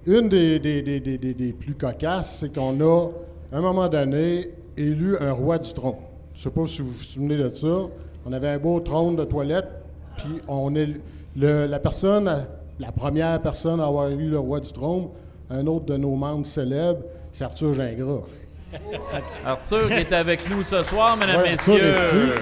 Une 0.05 0.29
des, 0.29 0.59
des- 0.59 0.81
des- 0.81 0.99
des- 0.99 1.53
plus 1.53 1.73
cocasses, 1.73 2.37
c'est 2.41 2.53
qu'on 2.53 2.79
a, 2.81 3.09
à 3.51 3.57
un 3.57 3.61
moment 3.61 3.87
donné, 3.87 4.51
élu 4.77 5.17
un 5.19 5.31
roi 5.31 5.57
du 5.57 5.73
trône. 5.73 5.95
Je 6.33 6.39
ne 6.39 6.43
sais 6.43 6.49
pas 6.51 6.67
si 6.67 6.81
vous 6.81 6.91
vous 6.91 7.03
souvenez 7.03 7.37
de 7.37 7.51
ça. 7.53 7.87
On 8.25 8.33
avait 8.33 8.49
un 8.49 8.57
beau 8.57 8.79
trône 8.81 9.15
de 9.15 9.23
toilette, 9.23 9.67
puis 10.17 10.41
on 10.47 10.75
est 10.75 10.89
le- 11.35 11.65
la 11.65 11.79
personne, 11.79 12.45
la 12.79 12.91
première 12.91 13.41
personne 13.41 13.79
à 13.79 13.85
avoir 13.85 14.09
eu 14.09 14.29
le 14.29 14.37
roi 14.39 14.59
du 14.59 14.71
trône, 14.71 15.09
un 15.49 15.65
autre 15.67 15.85
de 15.85 15.97
nos 15.97 16.15
membres 16.15 16.45
célèbres, 16.45 17.01
c'est 17.31 17.43
Arthur 17.45 17.73
Gingras. 17.73 18.21
Arthur 19.45 19.87
qui 19.87 19.93
est 19.93 20.11
avec 20.13 20.49
nous 20.49 20.61
ce 20.63 20.83
soir, 20.83 21.15
mesdames, 21.17 21.41
Ouais, 21.41 21.51
Arthur 21.53 21.73
messieurs. 21.73 21.93
est 21.93 21.97
ici. 21.97 22.33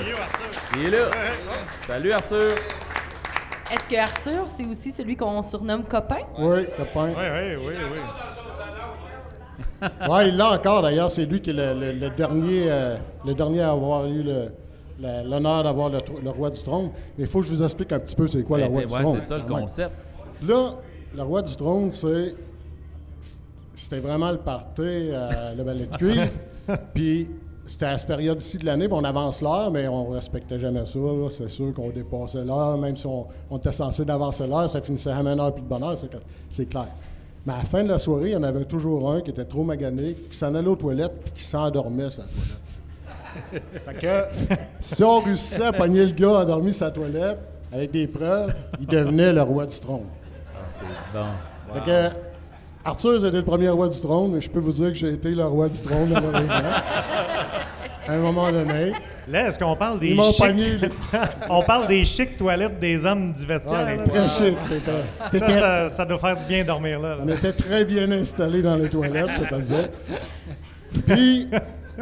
Il 0.80 0.86
est 0.88 0.91
là. 0.91 1.10
Salut 1.88 2.12
Arthur. 2.12 2.56
Est-ce 3.74 3.88
que 3.88 3.95
Arthur, 3.99 4.47
c'est 4.47 4.65
aussi 4.65 4.91
celui 4.91 5.15
qu'on 5.15 5.41
surnomme 5.41 5.84
copain? 5.84 6.19
Oui, 6.38 6.65
copain. 6.78 7.09
Oui, 7.09 7.15
oui, 7.17 7.55
oui, 7.67 7.74
oui. 7.93 7.99
Oui, 10.09 10.28
il 10.28 10.38
l'a 10.38 10.51
encore 10.53 10.82
d'ailleurs. 10.82 11.09
C'est 11.11 11.26
lui 11.26 11.41
qui 11.41 11.49
est 11.49 11.53
le, 11.53 11.74
le- 11.74 11.91
le 11.93 12.09
dernier, 12.11 12.65
euh, 12.69 12.97
le 13.26 13.34
dernier 13.34 13.61
à 13.61 13.71
avoir 13.71 14.05
eu 14.05 14.21
le- 14.24 14.49
l'honneur 15.26 15.63
d'avoir 15.63 15.89
le, 15.89 15.99
le 16.24 16.30
roi 16.30 16.49
du 16.49 16.61
trône. 16.61 16.91
Mais 17.17 17.24
il 17.26 17.28
faut 17.28 17.39
que 17.39 17.45
je 17.47 17.51
vous 17.51 17.63
explique 17.63 17.91
un 17.91 17.99
petit 17.99 18.15
peu 18.15 18.28
c'est 18.28 18.43
quoi 18.43 18.57
le 18.59 18.63
Ben, 18.65 18.71
roi 18.71 18.82
du 18.86 18.93
ouais, 18.93 19.01
trône. 19.01 19.13
c'est 19.19 19.28
ça 19.28 19.38
le 19.38 19.43
concept. 19.43 19.91
Là, 20.47 20.69
le 21.15 21.21
roi 21.24 21.41
du 21.41 21.55
trône, 21.55 21.91
c'est. 21.91 22.36
C'était 23.76 23.99
vraiment 23.99 24.32
le 24.32 24.38
party, 24.38 24.82
euh, 24.82 25.55
le 25.57 25.63
ballet 25.63 25.88
de 25.88 25.97
cuivre. 25.97 26.28
Puis 26.93 27.30
c'était 27.66 27.86
à 27.86 27.97
cette 27.97 28.07
période-ci 28.07 28.57
de 28.57 28.66
l'année, 28.66 28.88
puis 28.88 28.97
on 28.99 29.03
avance 29.03 29.41
l'heure, 29.41 29.72
mais 29.72 29.88
on 29.88 30.09
respectait 30.09 30.59
jamais 30.59 30.86
ça. 30.86 30.99
C'est 31.30 31.49
sûr 31.49 31.74
qu'on 31.74 31.89
dépassait 31.89 32.43
l'heure, 32.43 32.78
même 32.78 32.95
si 32.95 33.07
on, 33.07 33.26
on 33.49 33.57
était 33.57 33.72
censé 33.72 34.03
d'avancer 34.03 34.45
l'heure, 34.47 34.70
ça 34.70 34.82
finissait 34.82 35.11
à 35.11 35.20
une 35.20 35.39
heure 35.39 35.53
plus 35.53 35.61
de 35.64 35.95
c'est, 35.97 36.09
que- 36.09 36.18
c'est 36.49 36.66
clair. 36.66 36.88
Mais 37.45 37.53
à 37.53 37.57
la 37.57 37.64
fin 37.64 37.84
de 37.84 37.89
la 37.89 37.99
soirée, 37.99 38.30
il 38.30 38.34
y 38.34 38.36
en 38.38 38.43
avait 38.43 38.66
toujours 38.66 39.11
un 39.11 39.22
qui 39.22 39.32
était 39.32 39.45
trop 39.45 39.64
magané, 39.64 40.14
qui 40.14 40.38
s'en 40.38 40.53
allait 40.55 40.68
aux 40.68 40.76
toilettes, 40.76 41.18
puis 41.24 41.32
qui 41.36 41.43
s'endormait 41.43 42.09
sur 42.09 42.24
la 42.24 42.28
toilette. 42.30 43.64
fait 43.86 43.93
que 43.95 44.24
si 44.82 45.03
on 45.03 45.20
réussissait 45.20 45.66
à 45.66 45.74
pogner 45.74 46.05
le 46.05 46.11
gars 46.11 46.41
endormi 46.41 46.74
sur 46.74 46.86
la 46.86 46.91
toilette, 46.91 47.39
avec 47.72 47.91
des 47.91 48.07
preuves, 48.07 48.53
il 48.80 48.86
devenait 48.86 49.34
le 49.34 49.41
roi 49.41 49.66
du 49.66 49.80
trône. 49.80 50.03
Ah, 50.55 50.59
c'est 50.68 50.86
bon. 50.86 51.74
Fait 51.74 51.80
que, 52.11 52.16
Arthur, 52.86 53.21
c'était 53.21 53.38
le 53.38 53.43
premier 53.43 53.69
roi 53.69 53.88
du 53.88 53.99
trône, 53.99 54.31
mais 54.34 54.41
je 54.41 54.49
peux 54.49 54.59
vous 54.59 54.73
dire 54.73 54.89
que 54.89 54.95
j'ai 54.95 55.11
été 55.13 55.31
le 55.31 55.45
roi 55.45 55.69
du 55.69 55.79
trône, 55.81 56.13
à 56.15 58.11
un 58.11 58.17
moment 58.17 58.51
donné. 58.51 58.91
Là, 59.29 59.47
est-ce 59.47 59.57
qu'on 59.57 59.75
parle 59.77 59.99
des 60.01 60.15
chics... 60.34 60.41
On 61.49 61.61
parle 61.63 61.88
des 61.88 62.03
chics 62.03 62.36
toilettes 62.36 62.77
des 62.81 63.05
hommes 63.05 63.31
du 63.31 63.45
vestiaire. 63.45 63.86
Ouais, 63.86 64.03
très 64.03 64.27
chic. 64.27 64.57
c'était- 65.29 65.39
Ça, 65.39 65.47
ça, 65.59 65.89
ça 65.89 66.05
doit 66.05 66.19
faire 66.19 66.36
du 66.36 66.45
bien 66.45 66.65
dormir 66.65 66.99
là. 66.99 67.15
là. 67.15 67.21
On 67.25 67.29
était 67.29 67.53
très 67.53 67.86
bien 67.86 68.11
installés 68.11 68.61
dans 68.61 68.75
les 68.75 68.89
toilettes, 68.89 69.29
je 69.41 69.47
te 69.55 69.61
dire. 69.61 69.89
Puis, 71.07 71.47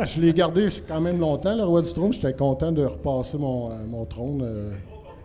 je 0.03 0.19
l'ai 0.19 0.33
gardé 0.33 0.69
quand 0.87 0.99
même 0.99 1.19
longtemps, 1.19 1.55
le 1.55 1.63
roi 1.63 1.83
du 1.83 1.93
trône. 1.93 2.11
J'étais 2.11 2.33
content 2.33 2.71
de 2.71 2.83
repasser 2.83 3.37
mon, 3.37 3.69
euh, 3.69 3.73
mon 3.87 4.05
trône 4.05 4.41
euh, 4.43 4.71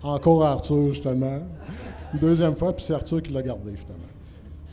encore 0.03 0.45
à 0.45 0.51
Arthur, 0.51 0.89
justement. 0.93 1.39
Une 2.13 2.21
deuxième 2.21 2.55
fois, 2.55 2.75
puis 2.77 2.85
c'est 2.87 2.93
Arthur 2.95 3.23
qui 3.23 3.33
l'a 3.33 3.41
gardé, 3.41 3.73
finalement. 3.75 4.03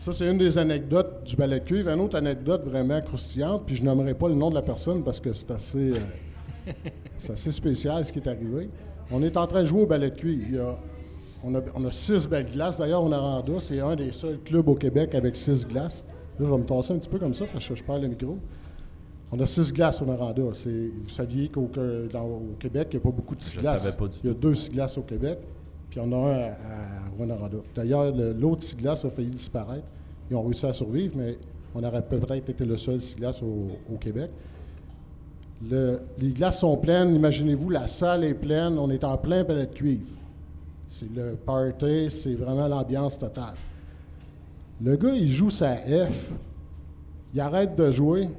Ça, 0.04 0.12
c'est 0.12 0.30
une 0.30 0.38
des 0.38 0.58
anecdotes 0.58 1.24
du 1.24 1.36
ballet 1.38 1.62
de 1.62 1.66
cuivre. 1.66 1.89
Une 1.89 2.01
autre 2.01 2.18
anecdote 2.18 2.66
vraiment 2.66 2.99
croustillante, 3.01 3.64
puis 3.66 3.76
je 3.78 3.86
nommerai 3.86 4.14
pas 4.14 4.28
le 4.28 4.36
nom 4.36 4.49
de 4.49 4.56
la 4.56 4.62
personne 4.62 5.01
parce 5.01 5.22
que 5.22 5.32
c'est 5.32 5.49
assez, 5.51 5.93
euh, 5.93 6.72
assez 7.32 7.51
spécial 7.54 8.04
ce 8.04 8.12
qui 8.12 8.20
est 8.20 8.28
arrivé. 8.28 8.70
On 9.12 9.24
est 9.24 9.38
en 9.38 9.47
train 9.47 9.62
de 9.62 9.66
jouer 9.68 9.84
au 9.84 9.86
ballet 9.86 10.10
de 10.10 10.16
cuivre. 10.16 10.43
Il 10.49 10.56
y 10.56 10.60
a- 10.60 10.78
on, 11.45 11.56
a, 11.56 11.62
on 11.76 11.86
a 11.86 11.91
six 11.91 12.28
belles 12.28 12.47
glaces. 12.51 12.78
D'ailleurs, 12.80 13.01
on 13.04 13.12
a 13.14 13.43
c'est 13.60 13.80
un 13.80 13.95
des 13.95 14.12
seuls 14.12 14.39
clubs 14.43 14.68
au 14.68 14.76
Québec 14.76 15.16
avec 15.16 15.38
six 15.38 15.66
glaces. 15.66 16.04
Là, 16.38 16.45
je 16.47 16.51
vais 16.51 16.58
me 16.58 16.66
tasser 16.66 16.93
un 16.93 16.97
petit 16.97 17.10
peu 17.10 17.20
comme 17.20 17.34
ça 17.34 17.45
parce 17.51 17.66
que 17.68 17.74
je 17.76 17.84
perds 17.84 17.99
le 17.99 18.08
micro. 18.10 18.38
On 19.32 19.39
a 19.39 19.45
six 19.45 19.72
glaces 19.72 20.01
au 20.01 20.06
Noranda. 20.06 20.43
C'est- 20.51 20.70
Vous 21.01 21.10
saviez 21.10 21.47
qu'au 21.47 21.70
Québec, 22.60 22.88
il 22.91 22.95
n'y 22.95 23.01
a 23.01 23.04
pas 23.04 23.12
beaucoup 23.16 23.36
de 23.36 23.41
six 23.41 23.54
Je 23.56 23.62
glaces. 23.62 23.82
savais 23.82 23.95
pas 23.95 24.08
du 24.10 24.18
Il 24.22 24.28
y 24.28 24.32
a 24.32 24.34
deux 24.34 24.54
six 24.56 24.70
glaces 24.70 24.97
au 24.97 25.01
Québec, 25.04 25.39
puis 25.93 26.01
il 26.03 26.09
y 26.11 26.15
en 26.15 26.17
a 26.23 26.27
un 26.27 26.39
à, 26.39 26.45
à 26.47 27.09
Rwanda. 27.17 27.37
D'ailleurs, 27.75 28.11
le- 28.15 28.33
l'autre 28.33 28.63
six 28.63 28.75
glaces 28.75 29.05
a 29.05 29.09
failli 29.11 29.29
disparaître. 29.29 29.85
Ils 30.31 30.35
ont 30.35 30.41
réussi 30.41 30.65
à 30.65 30.73
survivre, 30.73 31.15
mais 31.17 31.37
on 31.75 31.83
aurait 31.83 32.01
peut-être 32.01 32.49
été 32.49 32.65
le 32.65 32.77
seul 32.77 32.99
six 32.99 33.15
glaces 33.15 33.43
au, 33.43 33.67
au 33.93 33.97
Québec. 33.97 34.31
Le- 35.69 35.99
les 36.19 36.29
glaces 36.31 36.59
sont 36.61 36.75
pleines. 36.77 37.15
Imaginez-vous, 37.15 37.69
la 37.69 37.85
salle 37.85 38.23
est 38.23 38.33
pleine. 38.33 38.79
On 38.79 38.89
est 38.89 39.03
en 39.03 39.17
plein 39.17 39.43
palais 39.43 39.67
de 39.67 39.73
cuivre. 39.73 40.07
C'est 40.89 41.13
le 41.15 41.33
party, 41.35 42.09
c'est 42.09 42.33
vraiment 42.35 42.67
l'ambiance 42.67 43.19
totale. 43.19 43.53
Le 44.83 44.95
gars, 44.95 45.13
il 45.13 45.27
joue 45.27 45.49
sa 45.51 45.75
F. 45.75 46.31
Il 47.35 47.39
arrête 47.39 47.75
de 47.75 47.91
jouer. 47.91 48.29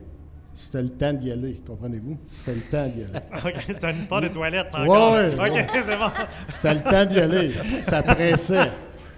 C'était 0.56 0.82
le 0.82 0.90
temps 0.90 1.12
d'y 1.12 1.32
aller, 1.32 1.60
comprenez-vous? 1.66 2.16
C'était 2.32 2.54
le 2.54 2.60
temps 2.70 2.86
d'y 2.86 3.02
aller. 3.02 3.24
OK, 3.58 3.64
c'est 3.80 3.90
une 3.90 3.98
histoire 3.98 4.20
de 4.20 4.28
toilette, 4.28 4.68
ça 4.70 4.82
Ouais, 4.82 4.88
encore. 4.88 5.12
ouais. 5.14 5.50
OK, 5.50 5.68
c'est 5.86 5.96
bon. 5.96 6.24
C'était 6.48 6.74
le 6.74 6.80
temps 6.80 7.04
d'y 7.06 7.18
aller. 7.18 7.50
Ça 7.82 8.02
pressait. 8.02 8.70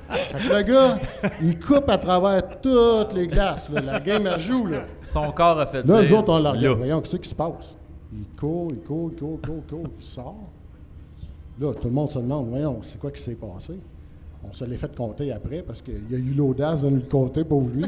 Fait 0.08 0.38
que 0.48 0.54
le 0.54 0.62
gars, 0.62 0.98
il 1.42 1.58
coupe 1.58 1.90
à 1.90 1.98
travers 1.98 2.42
toutes 2.60 3.12
les 3.12 3.26
glaces. 3.26 3.68
là. 3.70 3.80
La 3.82 4.00
game, 4.00 4.26
elle 4.26 4.40
joue. 4.40 4.66
Là, 4.66 4.84
Son 5.04 5.30
corps 5.32 5.58
a 5.60 5.66
fait 5.66 5.84
là 5.86 6.00
dire. 6.02 6.10
nous 6.10 6.18
autres, 6.18 6.32
on 6.32 6.38
la 6.38 6.52
regarde. 6.52 6.78
Voyons, 6.78 7.00
qu'est-ce 7.00 7.16
qui 7.16 7.28
se 7.28 7.34
passe? 7.34 7.74
Il 8.12 8.24
court, 8.38 8.68
il 8.70 8.78
court, 8.78 9.10
il 9.12 9.18
court, 9.18 9.38
il 9.42 9.46
court, 9.48 9.62
il 9.66 9.70
court, 9.70 9.88
il 9.98 10.04
sort. 10.04 10.36
Là, 11.60 11.72
tout 11.74 11.88
le 11.88 11.94
monde 11.94 12.10
se 12.10 12.18
demande, 12.18 12.48
voyons, 12.50 12.78
c'est 12.82 12.98
quoi 13.00 13.10
qui 13.10 13.20
s'est 13.20 13.34
passé? 13.34 13.74
On 14.48 14.52
se 14.52 14.64
l'est 14.64 14.76
fait 14.76 14.94
compter 14.94 15.32
après 15.32 15.62
parce 15.62 15.82
qu'il 15.82 15.94
a 16.12 16.16
eu 16.16 16.34
l'audace 16.36 16.82
de 16.82 16.88
nous 16.90 16.96
le 16.96 17.02
compter 17.02 17.44
pour 17.44 17.62
lui. 17.62 17.86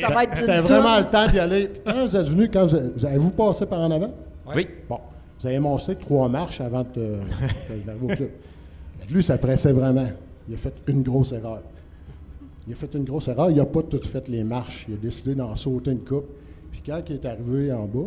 Ça 0.00 0.08
va 0.08 0.24
être 0.24 0.36
C'était 0.36 0.60
vraiment 0.60 0.98
le 0.98 1.04
temps 1.06 1.26
d'y 1.26 1.38
aller. 1.38 1.70
Quand 1.84 2.06
vous 2.06 2.16
êtes 2.16 2.28
venu, 2.28 2.48
quand 2.48 2.66
vous, 2.66 2.74
avez- 2.74 2.88
vous 2.96 3.04
avez-vous 3.04 3.30
passé 3.30 3.66
par 3.66 3.80
en 3.80 3.90
avant? 3.90 4.10
Oui. 4.54 4.68
Bon, 4.88 4.98
vous 5.40 5.46
avez 5.46 5.58
monté 5.58 5.94
trois 5.96 6.28
marches 6.28 6.60
avant 6.60 6.84
de, 6.94 7.20
Lui, 9.10 9.22
ça 9.22 9.36
pressait 9.38 9.72
vraiment. 9.72 10.06
Il 10.48 10.54
a 10.54 10.58
fait 10.58 10.74
une 10.88 11.02
grosse 11.02 11.32
erreur. 11.32 11.60
Il 12.66 12.72
a 12.72 12.76
fait 12.76 12.94
une 12.94 13.04
grosse 13.04 13.28
erreur. 13.28 13.50
Il 13.50 13.56
n'a 13.56 13.66
pas 13.66 13.82
tout 13.82 14.00
fait 14.02 14.26
les 14.28 14.44
marches. 14.44 14.86
Il 14.88 14.94
a 14.94 14.96
décidé 14.98 15.34
d'en 15.34 15.54
sauter 15.56 15.90
une 15.90 16.04
coupe. 16.04 16.26
Puis 16.72 16.82
quand 16.86 17.00
il 17.08 17.16
est 17.16 17.24
arrivé 17.26 17.72
en 17.72 17.84
bas, 17.84 18.00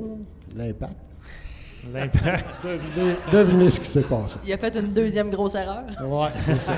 l'impact, 0.55 0.93
L'impact. 1.93 2.45
devinez, 2.63 3.15
devinez 3.31 3.69
ce 3.71 3.79
qui 3.79 3.87
s'est 3.87 4.01
passé. 4.01 4.39
Il 4.45 4.51
a 4.51 4.57
fait 4.57 4.75
une 4.75 4.91
deuxième 4.93 5.29
grosse 5.29 5.55
erreur. 5.55 5.83
Ouais, 6.03 6.29
c'est 6.43 6.59
ça. 6.59 6.73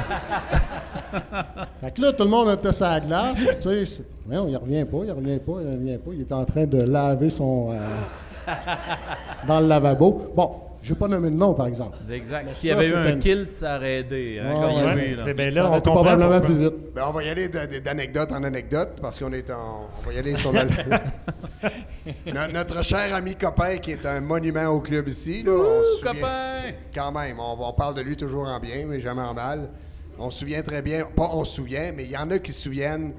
fait 1.82 1.92
que 1.96 2.02
là, 2.02 2.12
tout 2.14 2.24
le 2.26 2.30
monde 2.30 2.50
était 2.58 2.74
sur 2.74 2.86
la 2.86 3.00
glace. 3.00 3.40
Tu 3.62 3.86
sais, 3.86 4.04
c'est- 4.30 4.36
non, 4.36 4.48
il 4.48 4.58
revient 4.58 4.86
pas, 4.86 4.98
il 5.06 5.12
revient 5.12 5.40
pas, 5.40 5.54
il 5.62 5.72
revient 5.74 5.98
pas. 5.98 6.12
Il 6.14 6.22
est 6.22 6.32
en 6.32 6.46
train 6.46 6.66
de 6.66 6.82
laver 6.82 7.30
son. 7.30 7.72
euh, 7.72 7.78
dans 9.48 9.60
le 9.60 9.68
lavabo. 9.68 10.32
Bon, 10.36 10.56
j'ai 10.82 10.96
pas 10.96 11.08
nommé 11.08 11.30
de 11.30 11.36
nom, 11.36 11.54
par 11.54 11.68
exemple. 11.68 11.98
C'est 12.02 12.14
exact. 12.14 12.46
Mais 12.48 12.52
S'il 12.54 12.70
y 12.70 12.72
avait 12.72 12.90
eu 12.90 12.96
un 12.96 13.18
kilt, 13.18 13.54
ça 13.54 13.76
aurait 13.78 13.98
aidé. 14.00 14.40
Hein, 14.42 14.54
Ouais, 14.56 14.76
ouais. 14.96 15.16
là. 15.16 15.24
C'est 15.26 15.34
bien 15.34 15.50
là, 15.52 15.68
on 15.70 15.74
comprend 15.76 15.94
probablement 16.04 16.40
plus 16.42 16.56
vite. 16.58 16.74
Ben, 16.96 17.04
on 17.08 17.12
va 17.12 17.24
y 17.24 17.30
aller 17.30 17.48
d'anecdote 17.50 18.32
en 18.32 18.44
anecdote 18.44 18.90
parce 19.02 19.20
qu'on 19.20 19.34
est 19.34 19.50
en. 19.52 19.88
On 20.02 20.08
va 20.08 20.14
y 20.14 20.18
aller 20.20 20.36
sur 20.36 20.52
le. 20.52 20.60
No- 22.34 22.52
notre 22.54 22.84
cher 22.84 23.14
ami 23.14 23.36
copain 23.36 23.78
qui 23.78 23.92
est 23.92 24.06
un 24.06 24.22
monument 24.22 24.68
au 24.68 24.80
club 24.80 25.08
ici. 25.10 25.44
Là, 25.44 25.52
on 25.52 25.84
souvient- 26.00 26.14
Copain! 26.14 26.62
Quand 26.96 27.12
même, 27.12 27.38
on, 27.40 27.58
on 27.60 27.74
parle 27.74 27.96
de 27.96 28.02
lui 28.02 28.16
toujours 28.16 28.48
en 28.48 28.60
bien, 28.60 28.86
mais 28.88 29.00
jamais 29.00 29.22
en 29.22 29.34
mal. 29.34 29.70
On 30.18 30.30
se 30.30 30.40
souvient 30.40 30.62
très 30.62 30.82
bien, 30.82 31.04
pas 31.16 31.30
on 31.34 31.44
se 31.46 31.56
souvient, 31.56 31.92
mais 31.96 32.06
il 32.06 32.12
y 32.12 32.18
en 32.18 32.30
a 32.32 32.40
qui 32.40 32.52
se 32.52 32.62
souviennent. 32.64 33.12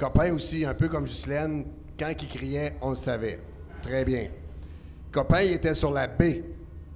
Copain 0.00 0.32
aussi, 0.32 0.64
un 0.64 0.72
peu 0.72 0.88
comme 0.88 1.04
Ghislaine, 1.04 1.66
quand 1.98 2.08
il 2.22 2.26
criait, 2.28 2.74
on 2.80 2.88
le 2.90 2.96
savait. 2.96 3.38
Très 3.82 4.02
bien. 4.02 4.28
Copain, 5.12 5.42
il 5.42 5.52
était 5.52 5.74
sur 5.74 5.90
la 5.92 6.06
B. 6.06 6.22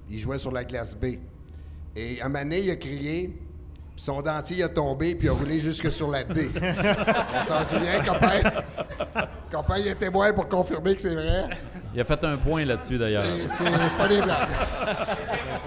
Il 0.09 0.19
jouait 0.19 0.39
sur 0.39 0.51
la 0.51 0.63
glace 0.63 0.95
B. 0.97 1.17
Et 1.95 2.19
un 2.19 2.29
moment 2.29 2.39
donné, 2.43 2.61
il 2.61 2.71
a 2.71 2.75
crié, 2.75 3.27
puis 3.27 4.03
son 4.03 4.23
dentier 4.23 4.63
a 4.63 4.69
tombé, 4.69 5.13
puis 5.13 5.27
il 5.27 5.29
a 5.29 5.33
roulé 5.33 5.59
jusque 5.59 5.91
sur 5.91 6.09
la 6.09 6.23
D. 6.23 6.49
on 6.55 7.43
s'en 7.43 7.69
souvient, 7.69 8.01
copain. 8.03 8.41
Copain, 9.51 9.77
il 9.77 9.87
est 9.89 9.95
témoin 9.95 10.33
pour 10.33 10.47
confirmer 10.49 10.95
que 10.95 11.01
c'est 11.01 11.13
vrai. 11.13 11.45
Il 11.93 12.01
a 12.01 12.05
fait 12.05 12.23
un 12.23 12.37
point 12.37 12.65
là-dessus, 12.65 12.97
d'ailleurs. 12.97 13.23
C'est- 13.45 13.63
pas 13.99 14.07
des 14.07 14.21
blagues. 14.21 14.49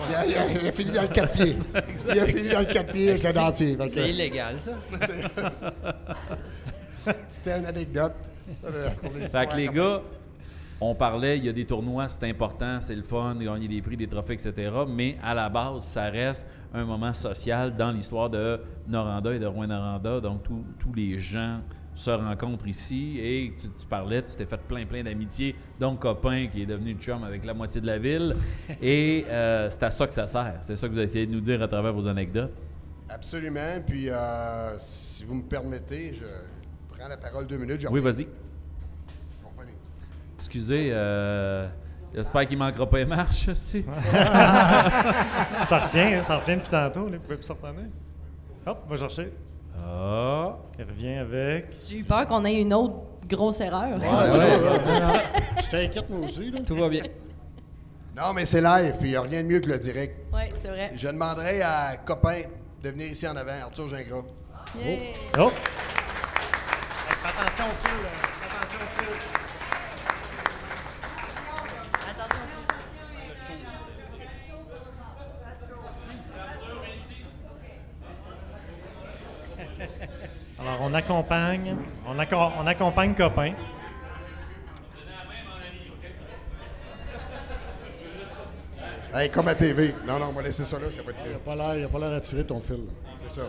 Il 0.09 0.14
a, 0.16 0.26
il 0.26 0.34
a- 0.36 0.61
il 0.62 0.68
a 0.68 0.72
fini 0.72 0.91
dans 0.91 1.03
le 1.03 1.09
4 1.09 1.32
pieds. 1.34 1.57
Il 2.12 2.18
a 2.18 2.26
fini 2.26 2.49
dans 2.49 2.59
le 2.61 2.64
4 2.66 2.91
pieds 2.93 3.11
avec 3.11 3.22
le 3.22 3.32
dentier. 3.32 3.78
C'est 3.93 4.11
illégal, 4.11 4.57
ça. 4.59 4.72
C'était 7.28 7.59
une 7.59 7.66
anecdote. 7.66 8.32
Fait 9.30 9.46
que 9.46 9.56
les 9.56 9.68
gars, 9.68 10.00
on 10.80 10.94
parlait, 10.94 11.38
il 11.38 11.44
y 11.44 11.48
a 11.48 11.52
des 11.52 11.64
tournois, 11.64 12.09
c'est 12.09 12.24
important, 12.28 12.80
c'est 12.80 12.94
le 12.94 13.02
fun, 13.02 13.34
gagner 13.34 13.66
des 13.68 13.82
prix, 13.82 13.96
des 13.96 14.06
trophées, 14.06 14.34
etc. 14.34 14.70
Mais 14.88 15.16
à 15.22 15.34
la 15.34 15.48
base, 15.48 15.84
ça 15.84 16.04
reste 16.04 16.46
un 16.72 16.84
moment 16.84 17.12
social 17.12 17.74
dans 17.74 17.90
l'histoire 17.90 18.30
de 18.30 18.61
Noranda 18.86 19.34
et 19.34 19.38
de 19.38 19.46
Rouen-Noranda. 19.46 20.20
Donc, 20.20 20.42
tous- 20.44 20.64
tous 20.78 20.92
les 20.94 21.18
gens 21.18 21.61
se 21.94 22.11
rencontrent 22.12 22.68
ici 22.68 23.18
et 23.20 23.52
tu, 23.61 23.68
tu 23.70 23.86
parlais, 23.86 24.22
tu 24.22 24.36
t'es 24.36 24.46
fait 24.46 24.61
plein, 24.61 24.86
plein 24.86 25.02
d'amitiés, 25.02 25.56
donc 25.80 25.98
copain 25.98 26.46
qui 26.46 26.62
est 26.62 26.66
devenu 26.66 26.94
chum 26.94 27.24
avec 27.24 27.44
la 27.44 27.54
moitié 27.54 27.80
de 27.80 27.86
la 27.88 27.98
ville. 27.98 28.36
Et 28.80 29.24
euh, 29.28 29.68
c'est 29.68 29.82
à 29.82 29.90
ça 29.90 30.06
que 30.06 30.14
ça 30.14 30.26
sert. 30.26 30.59
C'est 30.61 30.76
ça 30.76 30.86
que 30.88 30.92
vous 30.92 31.00
essayez 31.00 31.26
de 31.26 31.32
nous 31.32 31.40
dire 31.40 31.61
à 31.61 31.66
travers 31.66 31.92
vos 31.92 32.06
anecdotes. 32.06 32.52
Absolument. 33.09 33.80
Puis, 33.84 34.11
euh, 34.11 34.78
si 34.78 35.24
vous 35.24 35.34
me 35.34 35.42
permettez, 35.42 36.12
je 36.14 36.24
prends 36.99 37.09
la 37.09 37.16
parole 37.16 37.46
deux 37.46 37.57
minutes. 37.57 37.80
je 37.80 37.88
Oui, 37.88 38.01
vas-y. 38.01 38.26
Excusez, 40.36 40.90
euh, 40.92 41.66
j'espère 42.14 42.46
qu'il 42.46 42.59
manquera 42.59 42.88
pas 42.88 42.99
les 42.99 43.07
marches. 43.07 43.49
aussi. 43.53 43.84
ça 45.64 45.78
retient, 45.80 46.22
ça 46.22 46.38
retient 46.38 46.57
depuis 46.57 46.70
tantôt. 46.70 47.09
Là, 47.09 47.16
vous 47.16 47.22
pouvez 47.22 47.36
plus 47.36 47.44
s'en 47.44 47.55
retenir. 47.55 47.86
Hop, 48.64 48.84
va 48.88 48.96
chercher. 48.96 49.32
Ah. 49.76 50.57
Il 50.78 50.84
revient 50.84 51.14
avec. 51.14 51.66
J'ai 51.86 51.99
eu 51.99 52.05
peur 52.05 52.26
qu'on 52.26 52.44
ait 52.44 52.61
une 52.61 52.72
autre 52.72 52.94
grosse 53.28 53.61
erreur. 53.61 53.99
Je 54.01 55.70
t'inquiète, 55.70 56.09
moi 56.09 56.20
aussi. 56.20 56.51
Là. 56.51 56.61
Tout 56.61 56.76
va 56.76 56.88
bien. 56.88 57.03
Non, 58.16 58.32
mais 58.34 58.44
c'est 58.44 58.61
live, 58.61 58.94
puis 58.99 59.09
il 59.09 59.12
n'y 59.12 59.16
a 59.16 59.22
rien 59.22 59.42
de 59.42 59.49
mieux 59.49 59.61
que 59.61 59.68
le 59.68 59.78
direct. 59.78 60.16
Oui, 60.32 60.42
c'est 60.62 60.68
vrai. 60.68 60.92
Je 60.94 61.09
demanderai 61.09 61.62
à 61.62 61.96
copain 62.05 62.42
de 62.82 62.90
venir 62.90 63.11
ici 63.11 63.26
en 63.26 63.36
avant, 63.36 63.53
Arthur 63.61 63.88
Gingras. 63.88 64.22
Yeah. 64.76 65.12
Oh! 65.38 65.51
Attention 67.24 67.64
au 67.66 67.74
fil. 67.86 68.06
Attention 68.44 68.80
au 68.84 69.02
fil. 69.02 69.14
Attention. 72.10 72.44
Alors, 80.58 80.78
on 80.82 80.94
accompagne, 80.94 81.76
on, 82.06 82.16
acco- 82.18 82.52
on 82.58 82.66
accompagne 82.66 83.14
copain. 83.14 83.52
Hey, 89.14 89.30
comme 89.30 89.48
à 89.48 89.54
TV. 89.54 89.94
Non, 90.06 90.18
non, 90.18 90.26
on 90.28 90.32
va 90.32 90.42
laisser 90.42 90.64
ça 90.64 90.78
là, 90.78 90.90
ça 90.90 91.02
va 91.02 91.10
être 91.10 91.18
Il 91.24 91.28
mieux. 91.28 91.32
n'a 91.34 91.38
pas 91.38 91.54
l'air- 91.56 91.76
il 91.76 91.84
a 91.84 91.88
pas 91.88 91.98
l'air 91.98 92.12
à 92.12 92.20
tirer 92.20 92.44
ton 92.44 92.60
fil. 92.60 92.76
là. 92.76 93.10
C'est 93.16 93.30
ça. 93.30 93.42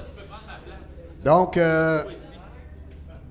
Donc, 1.24 1.58
euh, 1.58 2.04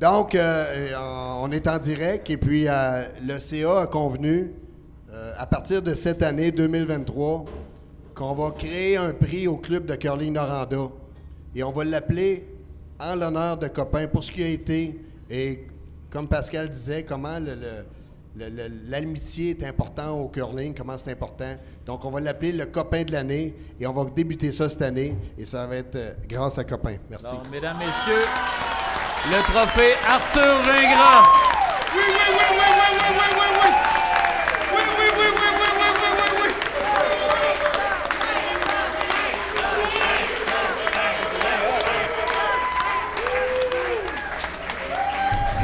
donc 0.01 0.35
euh, 0.35 0.95
on 1.41 1.51
est 1.51 1.67
en 1.67 1.79
direct 1.79 2.31
et 2.31 2.37
puis 2.37 2.67
euh, 2.69 3.05
le 3.23 3.39
CA 3.39 3.83
a 3.83 3.87
convenu, 3.87 4.53
euh, 5.13 5.33
à 5.37 5.47
partir 5.47 5.83
de 5.83 5.95
cette 5.95 6.23
année 6.23 6.51
2023, 6.51 7.45
qu'on 8.15 8.35
va 8.35 8.51
créer 8.51 8.97
un 8.97 9.13
prix 9.13 9.47
au 9.47 9.57
club 9.57 9.87
de 9.87 9.95
curling 9.95 10.33
Noranda. 10.33 10.89
Et 11.55 11.63
on 11.63 11.73
va 11.73 11.85
l'appeler 11.85 12.47
en 13.01 13.17
l'honneur 13.17 13.57
de 13.57 13.69
Copain 13.69 14.07
pour 14.07 14.23
ce 14.23 14.31
qui 14.31 14.43
a 14.43 14.49
été. 14.49 15.01
Et 15.31 15.67
comme 16.11 16.29
Pascal 16.29 16.69
disait, 16.69 17.05
comment 17.05 17.39
l'amitié 18.89 19.51
est 19.51 19.65
important 19.65 20.19
au 20.19 20.29
curling, 20.29 20.75
comment 20.75 20.97
c'est 20.99 21.13
important. 21.13 21.55
Donc, 21.87 22.05
on 22.05 22.11
va 22.11 22.21
l'appeler 22.21 22.53
le 22.53 22.67
copain 22.67 23.03
de 23.03 23.13
l'année 23.13 23.55
et 23.81 23.87
on 23.87 23.93
va 23.93 24.05
débuter 24.11 24.53
ça 24.53 24.69
cette 24.69 24.83
année 24.83 25.17
et 25.37 25.45
ça 25.45 25.67
va 25.67 25.77
être 25.77 25.97
euh, 25.97 26.13
grâce 26.29 26.59
à 26.59 26.65
Copain. 26.65 26.97
Merci. 27.09 27.33
Donc, 27.33 27.51
mesdames, 27.51 27.79
messieurs, 27.79 28.25
le 29.27 29.43
trophée 29.43 29.95
Arthur 30.07 30.63
Gingras. 30.63 31.25
Oui, 31.95 32.03
oui, 32.07 32.15
oui, 32.29 32.45
oui, 32.51 32.57
oui, 32.59 32.91
oui, 32.91 33.11
oui, 33.11 33.27
oui, 33.37 33.49
oui. 33.53 33.71
Oui, 34.73 34.83
oui, 34.87 35.09
oui, 35.09 35.09
oui, 35.09 35.29
oui, 35.29 35.49
oui, 35.49 35.69
oui, 35.71 36.11
oui, 36.11 36.33
oui. 36.43 36.53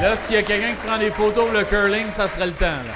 Là, 0.02 0.16
s'il 0.16 0.34
y 0.34 0.38
a 0.38 0.42
quelqu'un 0.42 0.74
qui 0.74 0.86
prend 0.86 0.98
des 0.98 1.10
photos 1.10 1.44
pour 1.46 1.54
le 1.54 1.64
curling, 1.64 2.10
ça 2.10 2.28
serait 2.28 2.46
le 2.46 2.52
temps. 2.52 2.66
Là. 2.66 2.92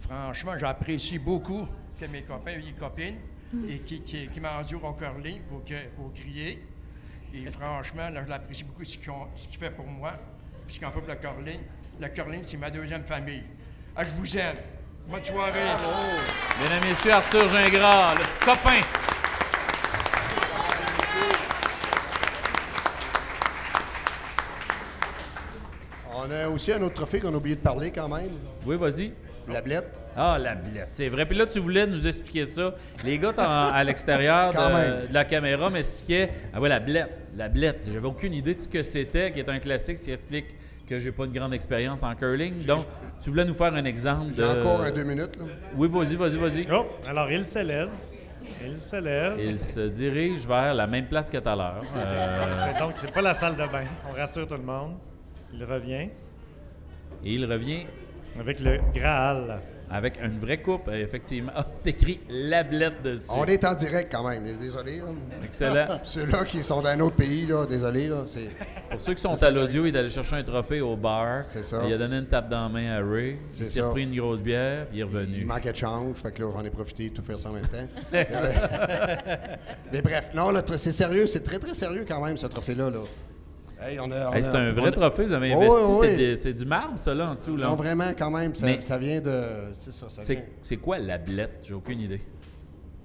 Franchement, 0.00 0.56
j'apprécie 0.56 1.18
beaucoup 1.18 1.68
que 2.00 2.06
mes 2.06 2.22
copains 2.22 2.52
et 2.52 2.72
copines 2.78 3.18
et 3.68 3.78
qui, 3.78 4.00
qui, 4.02 4.28
qui 4.28 4.40
m'endurent 4.40 4.84
au 4.84 4.92
curling 4.92 5.40
pour, 5.48 5.64
que- 5.64 5.88
pour 5.96 6.12
crier. 6.12 6.62
Et 7.34 7.50
franchement, 7.50 8.08
là, 8.10 8.22
je 8.24 8.28
l'apprécie 8.28 8.64
beaucoup 8.64 8.84
ce 8.84 8.96
qu'il 8.98 9.58
fait 9.58 9.70
pour 9.70 9.86
moi, 9.86 10.12
puis 10.66 10.76
ce 10.76 10.80
qu'on 10.80 10.90
fait 10.90 11.00
pour 11.00 11.08
le 11.08 11.14
curling. 11.16 11.60
Le 12.00 12.08
curling, 12.08 12.42
c'est 12.46 12.56
ma 12.56 12.70
deuxième 12.70 13.04
famille. 13.04 13.42
Ah, 13.96 14.04
je 14.04 14.10
vous 14.10 14.36
aime. 14.36 14.56
Bonne 15.08 15.24
soirée. 15.24 15.52
Mesdames, 16.62 16.88
messieurs, 16.88 17.12
Arthur 17.12 17.48
Gingras, 17.48 18.14
le 18.14 18.44
copain. 18.44 18.80
On 26.14 26.30
a 26.30 26.48
aussi 26.48 26.72
un 26.72 26.82
autre 26.82 26.94
trophée 26.94 27.20
qu'on 27.20 27.32
a 27.32 27.36
oublié 27.36 27.56
de 27.56 27.60
parler 27.60 27.90
quand 27.90 28.08
même. 28.08 28.32
Oui, 28.66 28.76
vas-y. 28.76 29.12
La 29.48 29.62
blette. 29.62 30.00
Ah, 30.16 30.38
la 30.38 30.54
blette, 30.54 30.88
c'est 30.90 31.08
vrai. 31.08 31.24
Puis 31.26 31.36
là, 31.36 31.46
tu 31.46 31.58
voulais 31.60 31.86
nous 31.86 32.06
expliquer 32.06 32.44
ça. 32.44 32.74
Les 33.04 33.18
gars 33.18 33.32
à 33.36 33.82
l'extérieur 33.84 34.52
de, 34.52 35.12
la 35.12 35.24
caméra 35.24 35.70
m'expliquaient 35.70 36.30
Ah 36.52 36.60
ouais, 36.60 36.68
la 36.68 36.80
blette. 36.80 37.30
La 37.36 37.48
blette. 37.48 37.88
J'avais 37.92 38.06
aucune 38.06 38.34
idée 38.34 38.54
de 38.54 38.60
ce 38.60 38.68
que 38.68 38.82
c'était, 38.82 39.30
qui 39.32 39.40
est 39.40 39.48
un 39.48 39.58
classique, 39.58 39.96
qui 39.96 40.10
explique 40.10 40.46
que 40.86 40.98
j'ai 40.98 41.12
pas 41.12 41.26
une 41.26 41.32
grande 41.32 41.54
expérience 41.54 42.02
en 42.02 42.14
curling. 42.14 42.64
Donc, 42.64 42.86
tu 43.20 43.30
voulais 43.30 43.44
nous 43.44 43.54
faire 43.54 43.74
un 43.74 43.84
exemple 43.84 44.32
J'ai 44.34 44.42
de. 44.42 44.48
encore 44.48 44.82
un 44.82 44.90
deux 44.90 45.04
minutes. 45.04 45.36
Là. 45.38 45.44
Oui, 45.76 45.88
vas-y, 45.90 46.16
vas-y, 46.16 46.36
vas-y. 46.36 46.66
Oh, 46.72 46.86
alors 47.06 47.30
il 47.30 47.46
se 47.46 47.58
lève. 47.58 47.90
Il 48.64 48.80
se 48.82 48.96
lève. 48.96 49.34
Il 49.38 49.56
se 49.56 49.88
dirige 49.88 50.46
vers 50.46 50.72
la 50.74 50.86
même 50.86 51.06
place 51.06 51.28
que 51.28 51.36
tout 51.36 51.48
à 51.48 51.56
l'heure. 51.56 51.82
Euh, 51.96 52.72
C'est 52.72 52.80
donc, 52.80 52.94
c'est 52.96 53.12
pas 53.12 53.20
la 53.22 53.34
salle 53.34 53.54
de 53.54 53.66
bain. 53.70 53.84
On 54.08 54.12
rassure 54.14 54.46
tout 54.46 54.54
le 54.54 54.62
monde. 54.62 54.94
Il 55.52 55.64
revient 55.64 56.08
et 57.24 57.32
il 57.34 57.44
revient 57.44 57.86
avec 58.38 58.60
le 58.60 58.78
Graal. 58.94 59.60
Avec 59.90 60.18
une 60.22 60.38
vraie 60.38 60.58
coupe, 60.60 60.90
effectivement. 60.92 61.50
Ah, 61.56 61.64
c'est 61.72 61.86
écrit 61.86 62.20
Lablette 62.28 63.00
dessus. 63.02 63.28
On 63.30 63.46
est 63.46 63.64
en 63.64 63.72
direct 63.72 64.12
quand 64.12 64.28
même, 64.28 64.44
désolé. 64.44 64.98
là. 64.98 65.04
Excellent. 65.42 66.00
Ceux-là 66.04 66.44
qui 66.44 66.62
sont 66.62 66.82
d'un 66.82 67.00
autre 67.00 67.16
pays, 67.16 67.46
là, 67.46 67.64
désolé. 67.64 68.08
Là, 68.08 68.16
c'est... 68.26 68.50
Pour 68.90 69.00
ceux 69.00 69.14
qui 69.14 69.20
sont 69.22 69.34
c'est 69.38 69.46
à 69.46 69.50
l'audio, 69.50 69.86
il 69.86 69.96
est 69.96 69.98
allé 69.98 70.10
chercher 70.10 70.36
un 70.36 70.42
trophée 70.42 70.82
au 70.82 70.94
bar. 70.94 71.42
C'est 71.42 71.62
ça. 71.62 71.80
Il 71.86 71.92
a 71.94 71.96
donné 71.96 72.18
une 72.18 72.26
tape 72.26 72.50
dans 72.50 72.64
la 72.64 72.68
main 72.68 72.90
à 72.98 73.02
Ray. 73.02 73.38
C'est 73.50 73.64
Il 73.64 73.66
s'est 73.66 73.80
ça. 73.80 73.86
repris 73.88 74.02
une 74.02 74.14
grosse 74.14 74.42
bière, 74.42 74.86
puis 74.88 74.98
il 74.98 75.00
est 75.00 75.04
revenu. 75.04 75.38
Il 75.38 75.46
manquait 75.46 75.72
de 75.72 75.76
change, 75.78 76.16
fait 76.16 76.32
que 76.32 76.42
là, 76.42 76.50
j'en 76.54 76.64
ai 76.66 76.70
profité 76.70 77.08
de 77.08 77.14
tout 77.14 77.22
faire 77.22 77.40
ça 77.40 77.48
en 77.48 77.52
même 77.52 77.66
temps. 77.66 77.88
Mais 79.90 80.02
bref, 80.02 80.30
non, 80.34 80.52
c'est 80.76 80.92
sérieux, 80.92 81.26
c'est 81.26 81.42
très, 81.42 81.58
très 81.58 81.72
sérieux 81.72 82.04
quand 82.06 82.22
même, 82.22 82.36
ce 82.36 82.46
trophée-là. 82.46 82.90
Là. 82.90 82.98
Hey, 83.80 83.96
Hey, 84.34 84.42
c'est 84.42 84.56
un 84.56 84.72
vrai 84.72 84.88
a- 84.88 84.92
trophée, 84.92 85.24
vous 85.24 85.32
avez 85.32 85.54
Oh, 85.54 85.58
investi. 85.60 85.78
oui, 85.78 85.96
c'est, 86.00 86.10
oui. 86.10 86.16
des- 86.16 86.36
c'est 86.36 86.52
du 86.52 86.64
marbre, 86.66 86.98
ça, 86.98 87.14
là, 87.14 87.30
en 87.30 87.34
dessous. 87.36 87.56
Là. 87.56 87.68
Non, 87.68 87.76
vraiment, 87.76 88.10
quand 88.18 88.30
même, 88.30 88.52
ça, 88.54 88.66
Mais- 88.66 88.80
ça 88.80 88.98
vient 88.98 89.20
de... 89.20 89.40
C'est 89.78 89.92
ça, 89.92 90.06
ça 90.08 90.20
C'est, 90.22 90.34
vient... 90.34 90.42
c'est 90.64 90.76
quoi 90.78 90.98
la 90.98 91.16
blette? 91.18 91.60
J'ai 91.62 91.74
aucune 91.74 92.00
idée. 92.00 92.20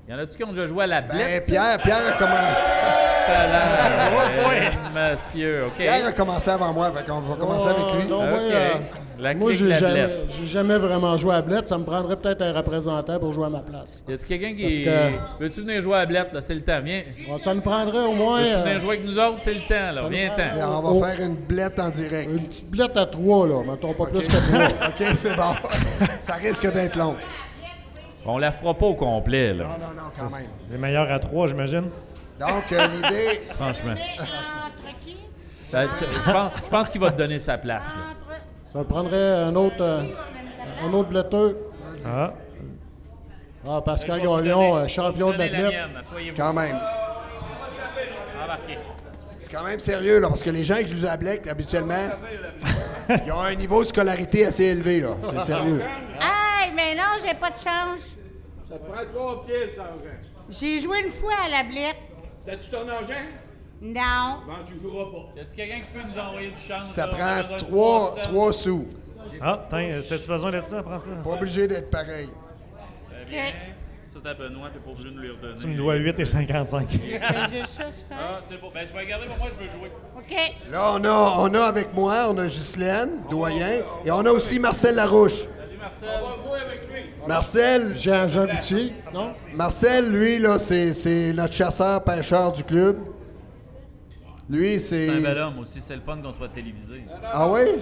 Y 0.09 0.13
en 0.13 0.17
a-tu 0.17 0.36
qui 0.36 0.43
ont 0.43 0.49
déjà 0.49 0.65
joué 0.65 0.84
à 0.86 0.88
la 0.88 1.01
Ben, 1.01 1.13
blette? 1.15 1.45
Pierre, 1.45 1.78
Pierre, 1.82 1.97
a 2.07 2.11
commen- 2.17 2.28
Voilà, 2.28 3.12
Monsieur, 4.93 5.65
OK. 5.67 5.74
Pierre 5.78 6.07
a 6.07 6.11
commencé 6.11 6.49
avant 6.49 6.74
moi, 6.74 6.91
fait 6.91 7.05
qu'on 7.05 7.19
va 7.19 7.36
commencer 7.36 7.67
avec 7.69 7.93
lui. 7.93 8.09
Non, 8.09 8.19
moi, 8.26 8.38
OK. 8.38 8.53
euh, 8.53 8.69
La 9.19 9.34
moi, 9.34 9.49
clique 9.49 9.59
j'ai 9.59 9.67
la 9.69 9.80
jamais, 9.80 10.05
blette. 10.05 10.30
j'ai 10.39 10.47
jamais 10.47 10.78
vraiment 10.78 11.17
joué 11.17 11.36
à 11.36 11.41
Blette. 11.41 11.67
Ça 11.67 11.78
me 11.78 11.84
prendrait 11.84 12.15
peut-être 12.15 12.41
un 12.41 12.53
représentant 12.53 13.19
pour 13.19 13.32
jouer 13.32 13.45
à 13.45 13.49
ma 13.49 13.59
place. 13.59 14.03
Y 14.07 14.13
a-tu 14.13 14.26
quelqu'un 14.26 14.53
Parce 14.61 14.74
qui. 14.74 14.84
que- 14.84 15.43
Veux-tu 15.43 15.61
venir 15.61 15.82
jouer 15.82 15.95
à 15.95 15.99
la 15.99 16.05
blette, 16.05 16.34
là? 16.34 16.41
C'est 16.41 16.53
le 16.55 16.61
temps, 16.61 16.80
viens. 16.84 17.01
Bon, 17.28 17.39
ça 17.41 17.53
nous 17.53 17.61
prendrait 17.61 17.99
au 18.05 18.13
moins 18.13 18.41
Veux-tu 18.41 18.53
euh, 18.55 18.63
venir 18.63 18.80
jouer 18.80 18.89
avec 18.95 19.05
nous 19.05 19.19
autres? 19.19 19.38
C'est 19.39 19.53
le 19.53 19.59
temps, 19.61 19.91
là. 19.93 20.01
ça 20.01 20.07
Viens-t'en. 20.09 20.78
On 20.78 20.82
va 20.82 20.89
Oh. 20.91 21.03
faire 21.03 21.26
une 21.26 21.36
blette 21.36 21.80
en 21.80 21.89
direct. 21.89 22.30
une 22.32 22.43
petite 22.47 22.69
Blette 22.69 22.97
à 22.97 23.05
trois, 23.05 23.47
là. 23.47 23.61
Mettons 23.69 23.93
pas 23.93 24.05
plus 24.05 24.28
que 24.28 24.36
trois. 24.51 24.65
OK, 24.89 25.15
c'est 25.15 25.36
bon. 25.36 25.53
ça 26.19 26.34
risque 26.36 26.71
d'être 26.71 26.95
long. 26.97 27.15
On 28.26 28.38
la 28.38 28.51
fera 28.51 28.74
pas 28.74 28.86
au 28.86 28.95
complet, 28.95 29.53
là. 29.53 29.63
Non, 29.65 29.88
non, 29.88 29.93
non, 29.95 30.09
quand 30.17 30.36
même. 30.36 30.47
C'est 30.71 30.78
meilleur 30.78 31.11
à 31.11 31.19
trois, 31.19 31.47
j'imagine. 31.47 31.89
Donc, 32.48 32.72
euh, 32.72 32.88
l'idée... 32.88 33.41
Franchement. 33.56 33.91
Entre 33.94 35.00
qui? 35.06 35.18
Ça- 35.62 35.94
ça- 35.94 36.52
je 36.64 36.70
pense, 36.70 36.89
qu'il 36.89 37.02
va 37.02 37.12
te 37.12 37.18
donner 37.18 37.39
sa 37.39 37.58
place. 37.58 37.86
là. 37.88 38.36
Ça 38.72 38.84
prendrait 38.84 39.44
un 39.44 39.56
autre, 39.56 39.82
euh, 39.82 40.04
un 40.84 40.94
autre 40.94 41.10
bletteux. 41.10 41.58
Ah. 42.06 42.34
Ah, 43.68 43.82
Pascal 43.82 44.20
Gagnon, 44.22 44.76
euh, 44.78 44.88
champion 44.88 45.32
de 45.32 45.38
la 45.38 45.48
blette. 45.48 45.76
Quand 46.36 46.54
même. 46.54 46.78
C'est 49.38 49.52
quand 49.52 49.64
même 49.64 49.80
sérieux, 49.80 50.20
là, 50.20 50.30
parce 50.30 50.44
que 50.44 50.50
les 50.50 50.64
gens 50.64 50.78
qui 50.78 50.96
jouent 50.98 51.08
à 51.08 51.18
Black, 51.18 51.48
habituellement, 51.48 52.10
ils 53.26 53.32
ont 53.32 53.41
un 53.41 53.56
niveau 53.56 53.84
de 53.84 53.88
scolarité 53.89 54.46
assez 54.46 54.64
élevé, 54.66 55.02
là. 55.02 55.10
C'est 55.32 55.41
sérieux. 55.52 55.82
Hey, 55.82 56.72
mais 56.76 56.96
non, 56.96 57.04
j'ai 57.26 57.34
pas 57.34 57.50
de 57.50 57.56
change. 57.56 58.00
Ça 58.70 58.78
te 58.78 58.89
prend 58.91 59.04
trois 59.14 59.46
pièces, 59.46 59.76
Sargent. 59.76 59.91
J'ai 60.50 60.80
joué 60.80 61.02
une 61.02 61.12
fois 61.12 61.34
à 61.46 61.50
la 61.50 61.64
blette. 61.70 61.98
T'as-tu 62.46 62.70
ton 62.70 62.88
argent? 62.89 63.14
Non. 63.82 64.41
Non, 64.48 64.64
tu 64.66 64.74
joueras 64.82 65.12
pas. 65.12 65.30
Y 65.36 65.39
a-tu 65.41 65.56
quelqu'un 65.56 65.80
qui 65.82 65.91
peut 65.94 66.08
nous 66.08 66.20
envoyer 66.20 66.52
du 66.52 66.58
change? 66.62 66.82
Ça 66.84 67.08
prend 67.08 67.18
besoin 67.18 67.58
de 67.58 67.58
trois, 67.64 68.12
cents. 68.14 68.22
trois 68.22 68.54
sous. 68.54 68.88
Ah, 69.41 69.66
tiens, 69.70 70.02
t'as-tu 70.08 70.28
besoin 70.28 70.52
de 70.52 70.62
ça? 70.66 70.84
Prends 70.84 71.00
ça? 71.00 71.10
Pas 71.24 71.30
obligé 71.32 71.68
d'être 71.68 71.89
pareil. 71.89 72.30
Très 73.10 73.26
bien. 73.26 73.46
Ça, 74.08 74.20
t'as 74.24 74.34
Benoît, 74.36 74.70
t'es 74.72 74.80
pas 74.80 74.91
obligé 74.91 75.10
de 75.10 75.20
lui 75.20 75.30
redonner. 75.32 75.56
Tu 75.60 75.68
me 75.68 75.76
dois 75.78 75.96
8 75.96 76.20
et 76.20 76.26
55. 76.26 76.88
J'ai 76.91 77.00
juste 77.00 77.74
ça, 77.74 77.84
c'est 77.91 78.06
Ah, 78.14 78.39
c'est 78.48 78.62
bon. 78.62 78.70
Ben, 78.74 78.86
je 78.88 78.94
vais 78.94 79.00
regarder, 79.00 79.26
mais 79.28 79.38
moi, 79.38 79.48
je 79.50 79.66
veux 79.66 79.72
jouer. 79.72 79.91
OK. 80.16 80.36
Là, 80.70 80.94
on 80.96 81.04
a, 81.04 81.36
on 81.50 81.54
a 81.56 81.62
avec 81.64 81.94
moi, 81.96 82.28
on 82.30 82.38
a 82.38 82.46
Ghislaine, 82.46 83.22
doyen, 83.30 83.82
et 84.06 84.12
on 84.12 84.20
a 84.20 84.32
aussi 84.32 84.60
Marcel 84.60 84.96
Larouche. 84.96 85.32
Salut, 85.39 85.78
Marcel. 85.82 86.10
On 86.24 86.30
va 86.30 86.36
jouer 86.48 86.60
avec 86.60 86.86
lui. 86.91 86.93
Marcel, 87.28 87.95
Jean, 87.95 88.28
Jean 88.28 88.45
Boutier, 88.47 88.93
non? 89.13 89.32
Marcel, 89.53 90.09
lui, 90.11 90.39
là, 90.39 90.59
c'est, 90.59 90.93
c'est 90.93 91.32
notre 91.34 91.53
chasseur-pêcheur 91.53 92.51
du 92.51 92.63
club. 92.63 92.97
Lui, 94.49 94.80
c'est... 94.80 95.07
C'est 95.07 95.17
un 95.17 95.21
bel 95.21 95.38
homme 95.38 95.59
aussi. 95.61 95.80
C'est 95.82 95.95
le 95.95 96.01
fun 96.01 96.17
qu'on 96.17 96.32
soit 96.32 96.49
télévisé. 96.49 97.05
Ah 97.32 97.47
oui? 97.49 97.61
Lui. 97.63 97.82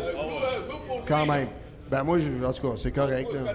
Quand 1.08 1.26
même. 1.26 1.48
Ben 1.90 2.04
moi, 2.04 2.18
je- 2.20 2.46
en 2.46 2.54
tout 2.54 2.70
cas, 2.70 2.76
c'est 2.78 2.92
correct, 2.92 3.28
là. 3.34 3.54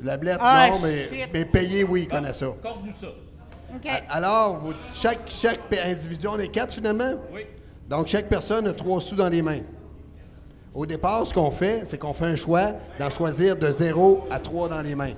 La 0.00 0.16
blette, 0.16 0.38
Ah, 0.40 0.68
non, 0.70 0.78
mais, 0.82 1.28
mais 1.32 1.44
payer, 1.44 1.84
oui, 1.84 2.02
il 2.02 2.08
connaît 2.08 2.32
ça. 2.32 2.46
Alors, 4.08 4.58
vous- 4.58 4.72
chaque, 4.94 5.20
chaque 5.28 5.60
individu, 5.84 6.26
on 6.26 6.38
est 6.38 6.48
quatre 6.48 6.74
finalement? 6.74 7.14
Oui. 7.32 7.42
Donc, 7.88 8.06
chaque 8.06 8.28
personne 8.28 8.66
a 8.68 8.72
trois 8.72 9.00
sous 9.00 9.14
dans 9.16 9.28
les 9.28 9.42
mains. 9.42 9.60
Au 10.74 10.86
départ, 10.86 11.26
ce 11.26 11.34
qu'on 11.34 11.50
fait, 11.50 11.82
c'est 11.84 11.98
qu'on 11.98 12.12
fait 12.12 12.26
un 12.26 12.36
choix 12.36 12.72
d'en 12.98 13.10
choisir 13.10 13.56
de 13.56 13.70
0 13.70 14.26
à 14.30 14.38
3 14.38 14.68
dans 14.68 14.82
les 14.82 14.94
mains. 14.94 15.14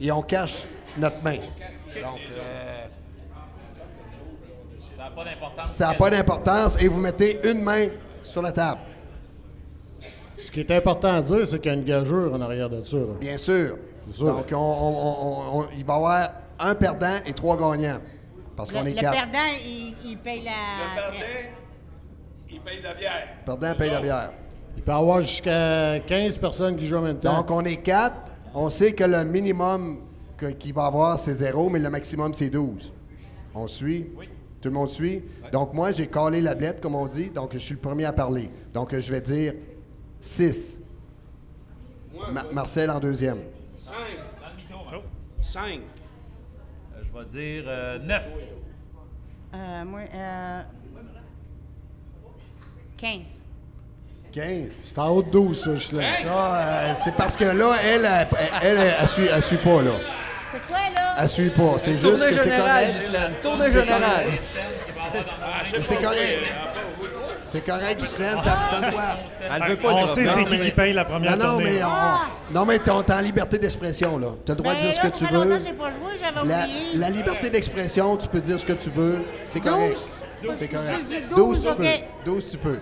Et 0.00 0.10
on 0.10 0.22
cache 0.22 0.64
notre 0.98 1.22
main. 1.22 1.36
Donc, 1.36 2.18
euh, 2.32 2.86
Ça 4.96 5.04
n'a 5.04 5.10
pas 5.10 5.24
d'importance. 5.24 5.68
ça 5.72 5.86
n'a 5.88 5.94
pas 5.94 6.10
d'importance 6.10 6.82
et 6.82 6.88
vous 6.88 7.00
mettez 7.00 7.40
une 7.48 7.62
main 7.62 7.88
sur 8.24 8.42
la 8.42 8.52
table. 8.52 8.80
Ce 10.36 10.50
qui 10.50 10.60
est 10.60 10.70
important 10.70 11.14
à 11.14 11.22
dire, 11.22 11.46
c'est 11.46 11.58
qu'il 11.60 11.70
y 11.72 11.74
a 11.74 11.78
une 11.78 11.84
gageure 11.84 12.32
en 12.34 12.40
arrière 12.40 12.68
de 12.68 12.82
ça. 12.82 12.96
là. 12.96 13.04
Bien 13.20 13.36
sûr. 13.36 13.76
Donc, 14.18 14.46
on- 14.52 14.56
on- 14.56 15.58
on- 15.58 15.60
on- 15.60 15.68
il 15.76 15.84
va 15.84 15.94
y 15.94 15.96
avoir 15.96 16.28
un 16.58 16.74
perdant 16.74 17.16
et 17.26 17.32
trois 17.32 17.56
gagnants. 17.56 17.98
Parce 18.56 18.72
Le, 18.72 18.78
qu'on 18.78 18.86
est 18.86 18.94
le 18.94 19.00
quatre. 19.00 19.12
perdant, 19.12 19.38
il, 19.64 19.94
il 20.04 20.18
paye 20.18 20.40
Le 20.40 20.44
la... 20.46 21.02
perdant, 21.02 21.16
il 22.50 22.60
paye 22.60 22.78
de 22.78 22.82
la 22.84 22.94
bière. 22.94 23.28
Le 23.40 23.44
perdant 23.44 23.74
paye 23.74 23.90
la 23.90 24.00
bière. 24.00 24.30
Il 24.76 24.82
peut 24.82 24.92
y 24.92 24.94
avoir 24.94 25.20
jusqu'à 25.22 26.00
15 26.00 26.38
personnes 26.38 26.76
qui 26.76 26.86
jouent 26.86 26.96
en 26.96 27.02
même 27.02 27.18
temps. 27.18 27.36
Donc, 27.36 27.50
on 27.50 27.64
est 27.64 27.76
quatre. 27.76 28.32
On 28.54 28.70
sait 28.70 28.92
que 28.92 29.04
le 29.04 29.24
minimum 29.24 30.00
qu'il 30.58 30.72
va 30.72 30.86
avoir, 30.86 31.18
c'est 31.18 31.34
zéro, 31.34 31.68
mais 31.70 31.78
le 31.78 31.90
maximum, 31.90 32.34
c'est 32.34 32.50
12. 32.50 32.92
On 33.54 33.66
suit? 33.66 34.06
Tout 34.60 34.68
le 34.68 34.74
monde 34.74 34.90
suit? 34.90 35.22
Donc, 35.52 35.72
moi, 35.74 35.92
j'ai 35.92 36.06
collé 36.06 36.40
la 36.40 36.54
blette, 36.54 36.80
comme 36.80 36.94
on 36.94 37.06
dit. 37.06 37.30
Donc, 37.30 37.52
je 37.54 37.58
suis 37.58 37.74
le 37.74 37.80
premier 37.80 38.04
à 38.04 38.12
parler. 38.12 38.50
Donc, 38.74 38.96
je 38.96 39.12
vais 39.12 39.20
dire 39.20 39.54
6. 40.20 40.78
Marcel 42.52 42.90
en 42.90 42.98
deuxième. 42.98 43.38
Cinq. 43.76 43.94
Dans 44.40 44.48
le 44.50 44.56
micro, 44.56 44.84
Marcel. 44.84 45.10
Cinq. 45.40 45.80
Euh, 46.94 47.02
je 47.02 47.18
vais 47.18 47.24
dire 47.26 47.64
euh, 47.66 47.98
9. 47.98 48.22
Euh, 49.54 49.84
moi, 49.84 50.00
euh... 50.14 50.62
15. 52.96 53.40
15. 54.36 54.44
C'est 54.84 54.98
en 54.98 55.08
haut 55.08 55.22
de 55.22 55.30
12, 55.30 55.58
ça, 55.64 55.74
je. 55.74 55.80
Ça, 55.86 55.96
euh, 55.96 56.94
c'est 57.02 57.14
parce 57.14 57.36
que 57.36 57.44
là, 57.44 57.72
elle, 57.82 58.04
elle, 58.04 58.26
elle, 58.62 58.76
elle, 58.78 58.94
elle 59.00 59.08
suit, 59.08 59.26
elle 59.34 59.42
suit 59.42 59.56
pas, 59.56 59.80
là. 59.82 59.92
C'est 60.52 60.66
quoi, 60.68 60.76
là? 60.94 61.14
Elle 61.18 61.28
suit 61.28 61.50
pas. 61.50 61.72
C'est 61.82 61.92
juste 61.92 62.02
Tournée 62.02 62.26
que 62.26 62.32
c'est 62.34 62.44
générale, 62.44 62.84
correct. 62.86 63.42
Tournée 63.42 63.64
C'est 63.66 63.80
générale. 63.80 64.24
c'est 65.80 65.96
correct. 66.02 66.38
C'est 67.42 67.64
correct, 67.64 68.00
Ghislaine, 68.00 68.36
t'as 68.44 68.80
t'as 68.80 68.90
droit. 68.90 69.02
Elle 69.54 69.68
veut 69.70 69.76
pas 69.76 69.88
On 69.88 70.06
sait 70.08 70.26
c'est 70.26 70.36
Non, 70.36 70.44
qui 70.44 70.58
mais- 70.58 70.64
qui 70.66 70.70
paye 70.72 70.92
la 70.92 71.04
première 71.04 71.36
Non, 71.36 71.46
non, 71.52 71.58
mais, 71.58 71.80
on- 71.82 72.52
non, 72.54 72.64
mais 72.66 72.78
t'es 72.80 72.90
en 72.90 73.20
liberté 73.20 73.58
d'expression, 73.58 74.18
là. 74.18 74.28
T'as 74.44 74.52
le 74.54 74.58
droit 74.58 74.74
de 74.74 74.78
Ben 74.80 74.84
dire 74.90 74.94
ce 74.94 75.00
que 75.00 75.16
tu 75.16 75.24
veux. 75.32 75.44
que 75.58 75.64
j'ai 75.64 75.72
pas 75.72 75.90
joué, 75.90 76.12
j'avais 76.20 76.46
La, 76.48 76.64
oublié. 76.64 76.82
la 76.96 77.10
liberté 77.10 77.48
d'expression, 77.50 78.16
tu 78.16 78.28
peux 78.28 78.40
dire 78.40 78.58
ce 78.60 78.66
que 78.66 78.72
tu 78.74 78.90
veux. 78.90 79.24
C'est 79.44 79.60
correct. 79.60 79.96
C'est 80.54 80.68
correct. 80.68 80.98
J'ai 81.08 81.20
dit 81.20 81.26
12, 81.30 81.62
12, 81.62 81.66
tu 81.70 81.74
peux. 81.76 82.30
12, 82.30 82.50
tu 82.50 82.58
peux. 82.58 82.78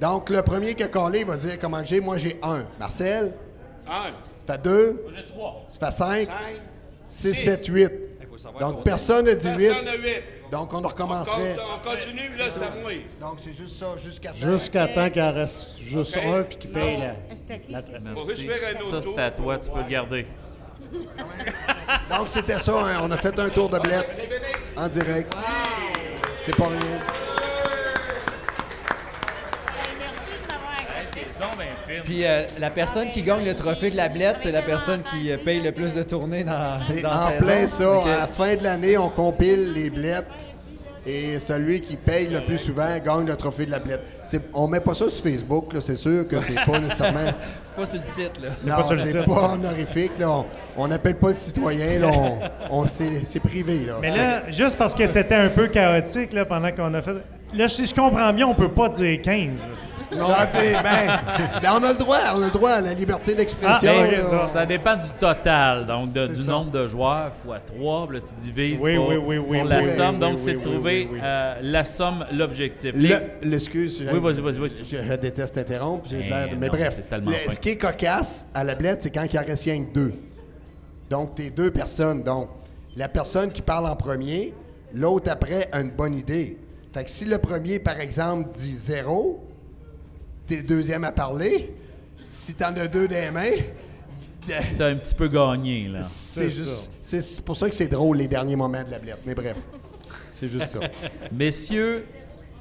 Donc, 0.00 0.30
le 0.30 0.42
premier 0.42 0.74
qui 0.74 0.82
a 0.84 0.88
collé 0.88 1.24
va 1.24 1.36
dire 1.36 1.58
comment 1.60 1.84
j'ai. 1.84 2.00
Moi, 2.00 2.16
j'ai 2.18 2.38
un. 2.42 2.64
Marcel, 2.78 3.32
Un. 3.86 4.12
ça 4.46 4.54
fait 4.54 4.62
deux. 4.62 5.04
J'ai 5.14 5.24
3. 5.26 5.66
Ça 5.68 5.86
fait 5.90 5.92
cinq. 5.96 6.26
Cinq. 6.28 6.34
6, 7.10 7.34
7, 7.34 7.66
8. 7.66 7.92
faut 8.30 8.36
savoir 8.38 8.60
Donc, 8.60 8.84
personne 8.84 9.24
n'a 9.24 9.34
dit 9.34 9.48
8. 9.48 9.56
Personne 9.56 9.84
n'a 9.86 9.94
huit. 9.96 10.22
Donc, 10.52 10.72
on 10.72 10.76
en 10.78 10.84
On, 10.84 10.88
recommencerait. 10.88 11.56
on 11.58 11.88
continue, 11.90 12.28
là, 12.38 12.44
c'est 12.50 12.62
à 12.64 12.70
moi. 12.80 12.92
Donc, 13.20 13.34
c'est 13.38 13.54
juste 13.54 13.76
ça, 13.76 13.96
jusqu'à 13.96 14.30
temps. 14.30 14.36
Jusqu'à 14.36 14.88
temps 14.88 15.10
qu'il 15.10 15.22
en 15.22 15.32
reste 15.32 15.78
juste 15.78 16.16
un 16.16 16.42
puis 16.42 16.56
qu'il 16.58 16.70
paye 16.72 16.98
la. 17.00 17.58
Qui, 17.58 17.72
la 17.72 17.78
autre 18.12 18.80
Ça, 18.90 19.02
c'est 19.02 19.18
à 19.18 19.30
toi. 19.30 19.58
Tu 19.58 19.70
peux 19.70 19.78
le 19.82 19.88
garder. 19.88 20.26
Donc, 22.10 22.28
c'était 22.28 22.58
ça. 22.58 22.72
hein. 22.72 23.00
On 23.02 23.10
a 23.10 23.16
fait 23.16 23.38
un 23.38 23.48
tour 23.48 23.68
de 23.68 23.78
blette 23.78 24.28
en 24.76 24.88
direct. 24.88 25.34
C'est 26.36 26.56
pas 26.56 26.68
rien. 26.68 26.78
Merci 29.98 30.30
de 30.42 30.46
m'avoir 30.52 30.72
accepté. 30.78 31.26
Fine. 31.88 32.02
Puis 32.04 32.24
euh, 32.24 32.42
la 32.58 32.70
personne 32.70 33.10
qui 33.10 33.22
gagne 33.22 33.44
le 33.44 33.54
trophée 33.54 33.90
de 33.90 33.96
la 33.96 34.08
blette, 34.08 34.36
c'est 34.42 34.52
la 34.52 34.62
personne 34.62 35.02
qui 35.02 35.30
euh, 35.30 35.36
paye 35.44 35.60
le 35.60 35.72
plus 35.72 35.94
de 35.94 36.02
tournées 36.02 36.44
dans, 36.44 36.62
C'est 36.62 37.02
dans 37.02 37.08
en 37.10 37.30
plein 37.38 37.66
ça. 37.66 38.02
À 38.02 38.20
la 38.20 38.26
fin 38.26 38.54
de 38.56 38.62
l'année, 38.62 38.96
on 38.98 39.08
compile 39.08 39.72
les 39.74 39.90
blettes 39.90 40.48
et 41.06 41.38
celui 41.38 41.80
qui 41.80 41.96
paye 41.96 42.26
le 42.28 42.40
plus 42.44 42.58
souvent 42.58 42.98
gagne 43.02 43.24
le 43.26 43.34
trophée 43.36 43.64
de 43.64 43.70
la 43.70 43.78
blette. 43.78 44.02
C'est- 44.24 44.42
On 44.52 44.68
met 44.68 44.80
pas 44.80 44.92
ça 44.94 45.08
sur 45.08 45.22
Facebook, 45.22 45.72
là, 45.72 45.80
c'est 45.80 45.96
sûr 45.96 46.28
que 46.28 46.38
c'est 46.40 46.54
pas 46.54 46.78
nécessairement. 46.78 47.20
C'est 47.64 47.74
pas 47.84 47.86
sur 47.86 47.98
le 47.98 48.04
site, 48.04 48.42
là. 48.42 48.48
Non, 48.66 48.76
pas 48.82 48.94
c'est 48.96 49.06
site. 49.06 49.24
pas 49.26 49.50
honorifique. 49.54 50.18
Là. 50.18 50.44
On 50.76 50.88
n'appelle 50.88 51.14
pas 51.14 51.28
le 51.28 51.34
citoyen. 51.34 52.00
Là. 52.00 52.08
On, 52.12 52.38
on- 52.80 52.86
c'est, 52.88 53.24
c'est 53.24 53.38
privé. 53.38 53.84
Là. 53.86 53.98
Mais 54.02 54.10
C'est- 54.10 54.16
là, 54.16 54.42
juste 54.50 54.76
parce 54.76 54.96
que 54.96 55.06
c'était 55.06 55.36
un 55.36 55.48
peu 55.48 55.68
chaotique 55.68 56.32
là, 56.32 56.44
pendant 56.44 56.72
qu'on 56.72 56.92
a 56.92 57.00
fait. 57.00 57.12
Là, 57.54 57.68
si 57.68 57.86
je 57.86 57.94
comprends 57.94 58.32
bien, 58.32 58.48
on 58.48 58.54
peut 58.56 58.72
pas 58.72 58.88
dire 58.88 59.22
15. 59.22 59.60
là. 59.60 59.68
Non, 60.10 60.28
t'es- 60.52 60.72
ben, 60.72 61.20
ben, 61.62 61.70
on 61.78 61.82
a 61.84 61.92
le 61.92 61.98
droit, 61.98 62.18
on 62.34 62.42
a 62.42 62.46
le 62.46 62.50
droit 62.50 62.70
à 62.70 62.80
la 62.80 62.94
liberté 62.94 63.34
d'expression. 63.34 63.90
Ah, 63.94 64.30
ben, 64.30 64.46
ça 64.46 64.64
dépend 64.66 64.96
du 64.96 65.08
total, 65.20 65.86
donc 65.86 66.12
de- 66.12 66.28
du 66.28 66.36
ça. 66.36 66.50
nombre 66.50 66.70
de 66.70 66.86
joueurs 66.88 67.34
fois 67.34 67.58
3. 67.60 68.08
Là, 68.12 68.20
tu 68.20 68.34
divises 68.40 68.80
Oui, 68.82 68.96
pour, 68.96 69.08
oui, 69.08 69.16
oui, 69.16 69.38
oui, 69.38 69.58
pour 69.60 69.68
la 69.68 69.78
oui, 69.80 69.84
somme. 69.94 70.14
oui, 70.14 70.20
donc, 70.20 70.32
oui, 70.38 70.42
c'est 70.44 70.50
oui, 70.52 70.56
de 70.56 70.62
trouver 70.62 70.80
oui, 71.04 71.08
oui. 71.12 71.20
euh, 71.22 71.54
la 71.62 71.84
somme, 71.84 72.24
l'objectif. 72.32 72.92
Les- 72.94 73.08
Le- 73.08 73.20
L'excuse. 73.50 74.02
Oui, 74.12 74.18
vas-y, 74.18 74.40
vas-y, 74.40 74.58
vas-y. 74.58 74.84
Je, 74.88 74.96
je 75.08 75.14
déteste 75.14 75.58
interrompre. 75.58 76.06
j'ai 76.08 76.20
Eh 76.24 76.30
l'air 76.30 76.48
de- 76.50 76.56
mais 76.56 76.66
non, 76.68 76.72
bref, 76.72 77.00
le- 77.10 77.50
ce 77.52 77.58
qui 77.58 77.70
est 77.70 77.76
cocasse 77.76 78.46
à 78.54 78.64
la 78.64 78.74
blette, 78.74 79.02
c'est 79.02 79.10
quand 79.10 79.26
il 79.30 79.38
en 79.38 79.42
reste 79.44 79.64
rien 79.64 79.82
que 79.84 79.92
deux. 79.92 80.12
Donc, 81.10 81.34
t'es 81.34 81.50
deux 81.50 81.70
personnes. 81.70 82.22
Donc, 82.22 82.48
la 82.96 83.08
personne 83.08 83.50
qui 83.52 83.62
parle 83.62 83.86
en 83.86 83.96
premier, 83.96 84.52
l'autre 84.94 85.30
après 85.30 85.68
a 85.72 85.80
une 85.80 85.90
bonne 85.90 86.14
idée. 86.14 86.58
Fait 86.92 87.04
que 87.04 87.10
si 87.10 87.24
le 87.26 87.38
premier, 87.38 87.78
par 87.78 88.00
exemple, 88.00 88.50
dit 88.54 88.74
zéro, 88.74 89.44
t'es 90.48 90.56
le 90.56 90.62
deuxième 90.62 91.04
à 91.04 91.12
parler. 91.12 91.72
Si 92.28 92.54
t'en 92.54 92.74
as 92.76 92.88
deux 92.88 93.06
les 93.06 93.30
mains, 93.30 93.52
T'as 94.78 94.86
un 94.86 94.96
petit 94.96 95.14
peu 95.14 95.28
gagné, 95.28 95.88
là. 95.88 96.02
c'est 96.02 96.48
juste. 96.48 96.90
C'est 97.02 97.20
c'est 97.20 97.44
pour 97.44 97.54
ça 97.54 97.68
que 97.68 97.74
c'est 97.74 97.86
drôle 97.86 98.16
les 98.16 98.28
derniers 98.28 98.56
moments 98.56 98.82
de 98.82 98.90
la 98.90 98.98
blette. 98.98 99.18
Mais 99.26 99.34
bref, 99.34 99.58
c'est 100.30 100.48
juste 100.48 100.68
ça. 100.68 100.80
Messieurs, 101.32 102.06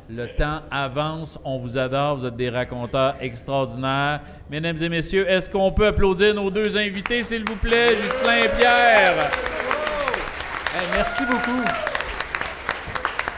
le 0.09 0.27
temps 0.27 0.63
avance. 0.69 1.39
On 1.45 1.57
vous 1.57 1.77
adore. 1.77 2.17
Vous 2.17 2.25
êtes 2.25 2.35
des 2.35 2.49
raconteurs 2.49 3.15
extraordinaires. 3.21 4.21
Mesdames 4.49 4.81
et 4.81 4.89
messieurs, 4.89 5.29
est-ce 5.29 5.49
qu'on 5.49 5.71
peut 5.71 5.87
applaudir 5.87 6.33
nos 6.33 6.51
deux 6.51 6.75
invités, 6.77 7.23
s'il 7.23 7.45
vous 7.47 7.55
plaît, 7.55 7.95
Ghislain 7.95 8.43
et 8.43 8.49
Pierre? 8.57 9.31
merci 10.93 11.23
beaucoup. 11.25 11.96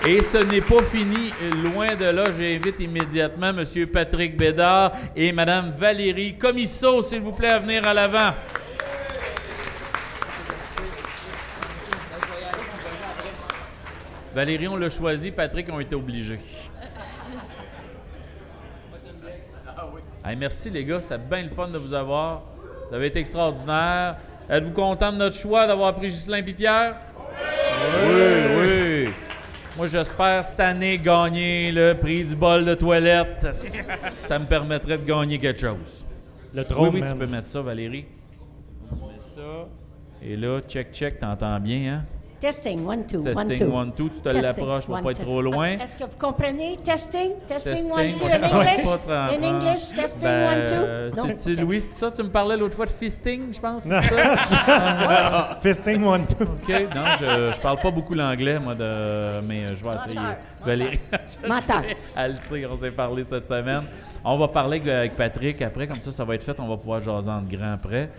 Et 0.08 0.22
ce 0.22 0.38
n'est 0.38 0.62
pas 0.62 0.82
fini, 0.84 1.34
loin 1.64 1.94
de 1.96 2.06
là. 2.06 2.32
J'invite 2.32 2.80
immédiatement 2.80 3.50
M. 3.50 3.64
Patrick 3.88 4.38
Bédard 4.38 4.94
et 5.16 5.32
Mme 5.34 5.74
Valérie 5.78 6.38
Comisso, 6.38 7.02
s'il 7.02 7.22
vous 7.22 7.34
plaît, 7.34 7.50
à 7.50 7.60
venir 7.60 7.86
à 7.86 7.94
l'avant. 7.94 8.34
Valérie, 14.34 14.70
on 14.70 14.78
l'a 14.78 14.90
choisi. 14.90 15.32
Patrick, 15.32 15.68
on 15.70 15.80
été 15.82 15.96
obligés. 15.96 16.40
Hey, 20.24 20.36
merci, 20.38 20.70
les 20.70 20.86
gars. 20.86 21.02
C'était 21.02 21.18
bien 21.18 21.44
le 21.44 21.50
fun 21.50 21.68
de 21.68 21.78
vous 21.78 21.94
avoir. 21.94 22.44
Vous 22.90 22.96
avez 22.96 23.08
été 23.08 23.20
extraordinaire. 23.20 24.16
Êtes-vous 24.50 24.72
content 24.72 25.12
de 25.12 25.18
notre 25.18 25.36
choix 25.36 25.68
d'avoir 25.68 25.94
pris 25.94 26.08
Ghislain 26.08 26.38
et 26.38 26.54
Pierre? 26.54 26.96
Oui, 28.06 28.22
oui. 28.58 28.89
Moi, 29.80 29.88
j'espère 29.88 30.44
cette 30.44 30.60
année 30.60 30.98
gagner 30.98 31.72
le 31.72 31.94
prix 31.94 32.26
du 32.26 32.36
bol 32.36 32.66
de 32.66 32.74
toilette. 32.74 33.48
Ça 34.26 34.38
me 34.38 34.46
permettrait 34.46 34.98
de 34.98 35.06
gagner 35.06 35.40
quelque 35.40 35.62
chose. 35.62 36.06
Le 36.54 36.66
trône, 36.66 36.90
Oui, 36.96 37.00
oui, 37.02 37.10
tu 37.10 37.16
peux 37.16 37.26
mettre 37.26 37.48
ça, 37.48 37.62
Valérie. 37.62 38.04
Tu 38.90 38.96
mets 39.06 39.22
ça. 39.22 39.70
Et 40.22 40.36
là, 40.36 40.60
check, 40.68 40.92
check, 40.92 41.18
t'entends 41.18 41.58
bien, 41.62 41.94
hein? 41.94 42.06
Testing, 42.42 42.86
one, 42.88 43.06
two, 43.06 43.18
one, 43.22 43.34
Testing, 43.36 43.58
two. 43.60 43.70
one, 43.76 43.92
two. 43.92 44.08
Tu 44.10 44.16
te 44.20 44.24
Testing, 44.24 44.42
l'approches 44.42 44.86
pour 44.86 44.96
one, 44.96 45.04
pas 45.04 45.12
être 45.12 45.22
trop 45.22 45.42
loin. 45.42 45.76
Ah, 45.78 45.84
Est-ce 45.84 45.98
que 45.98 46.04
vous 46.10 46.18
comprenez? 46.18 46.78
Testing, 46.84 47.32
testing, 47.48 47.74
Testing, 47.74 47.92
one, 47.92 48.14
two. 48.14 48.26
In 48.26 48.44
English? 48.44 48.86
pas 48.86 48.98
trop 48.98 49.12
In 49.12 49.44
en- 49.44 49.56
English, 49.56 49.88
testing, 49.94 50.22
Ben, 50.22 50.48
one, 50.48 50.58
euh, 50.58 51.10
two. 51.12 51.16
Non? 51.18 51.24
C'est-tu. 51.36 51.60
Louis, 51.62 51.82
c'est 51.82 51.94
ça? 51.94 52.12
Tu 52.12 52.24
me 52.24 52.30
parlais 52.30 52.56
l'autre 52.56 52.76
fois 52.78 52.86
de 52.86 52.92
fisting, 52.92 53.54
je 53.54 53.60
pense, 53.60 53.84
c'est 53.84 54.02
ça? 54.02 55.58
Fisting 55.62 56.04
one, 56.04 56.26
two. 56.28 56.44
OK, 56.46 56.70
non, 56.96 57.04
je, 57.20 57.52
je 57.56 57.60
parle 57.62 57.80
pas 57.82 57.92
beaucoup 57.92 58.14
l'anglais, 58.14 58.58
moi, 58.58 58.74
de, 58.74 59.42
mais 59.42 59.66
euh, 59.66 59.76
je 59.76 59.84
vais 59.84 59.96
essayer. 59.96 60.20
Valérie, 60.66 61.00
je 61.12 61.48
Menteur. 61.48 61.82
sais, 61.82 61.98
elle 62.16 62.38
sait, 62.38 62.66
on 62.66 62.76
s'est 62.78 62.92
parlé 62.92 63.24
cette 63.26 63.48
semaine. 63.48 63.84
On 64.24 64.38
va 64.38 64.48
parler 64.48 64.78
avec, 64.80 64.90
avec 64.94 65.16
Patrick 65.16 65.62
après, 65.62 65.88
comme 65.88 66.00
ça, 66.00 66.12
ça 66.12 66.24
va 66.24 66.36
être 66.36 66.44
fait, 66.44 66.58
on 66.60 66.68
va 66.68 66.78
pouvoir 66.78 67.02
jaser 67.02 67.30
en 67.32 67.42
grand 67.42 67.74
après. 67.74 68.10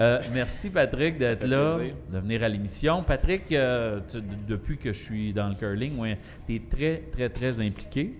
Euh, 0.00 0.20
merci 0.32 0.70
Patrick 0.70 1.18
d'être 1.18 1.44
là, 1.46 1.74
plaisir. 1.76 1.94
de 2.12 2.18
venir 2.18 2.42
à 2.44 2.48
l'émission. 2.48 3.02
Patrick, 3.02 3.50
euh, 3.50 3.98
tu- 4.08 4.18
depuis 4.46 4.78
que 4.78 4.92
je 4.92 5.02
suis 5.02 5.32
dans 5.32 5.48
le 5.48 5.54
curling, 5.56 6.16
tu 6.46 6.54
es 6.54 6.60
très, 6.60 6.98
très, 7.10 7.28
très 7.28 7.60
impliqué 7.60 8.16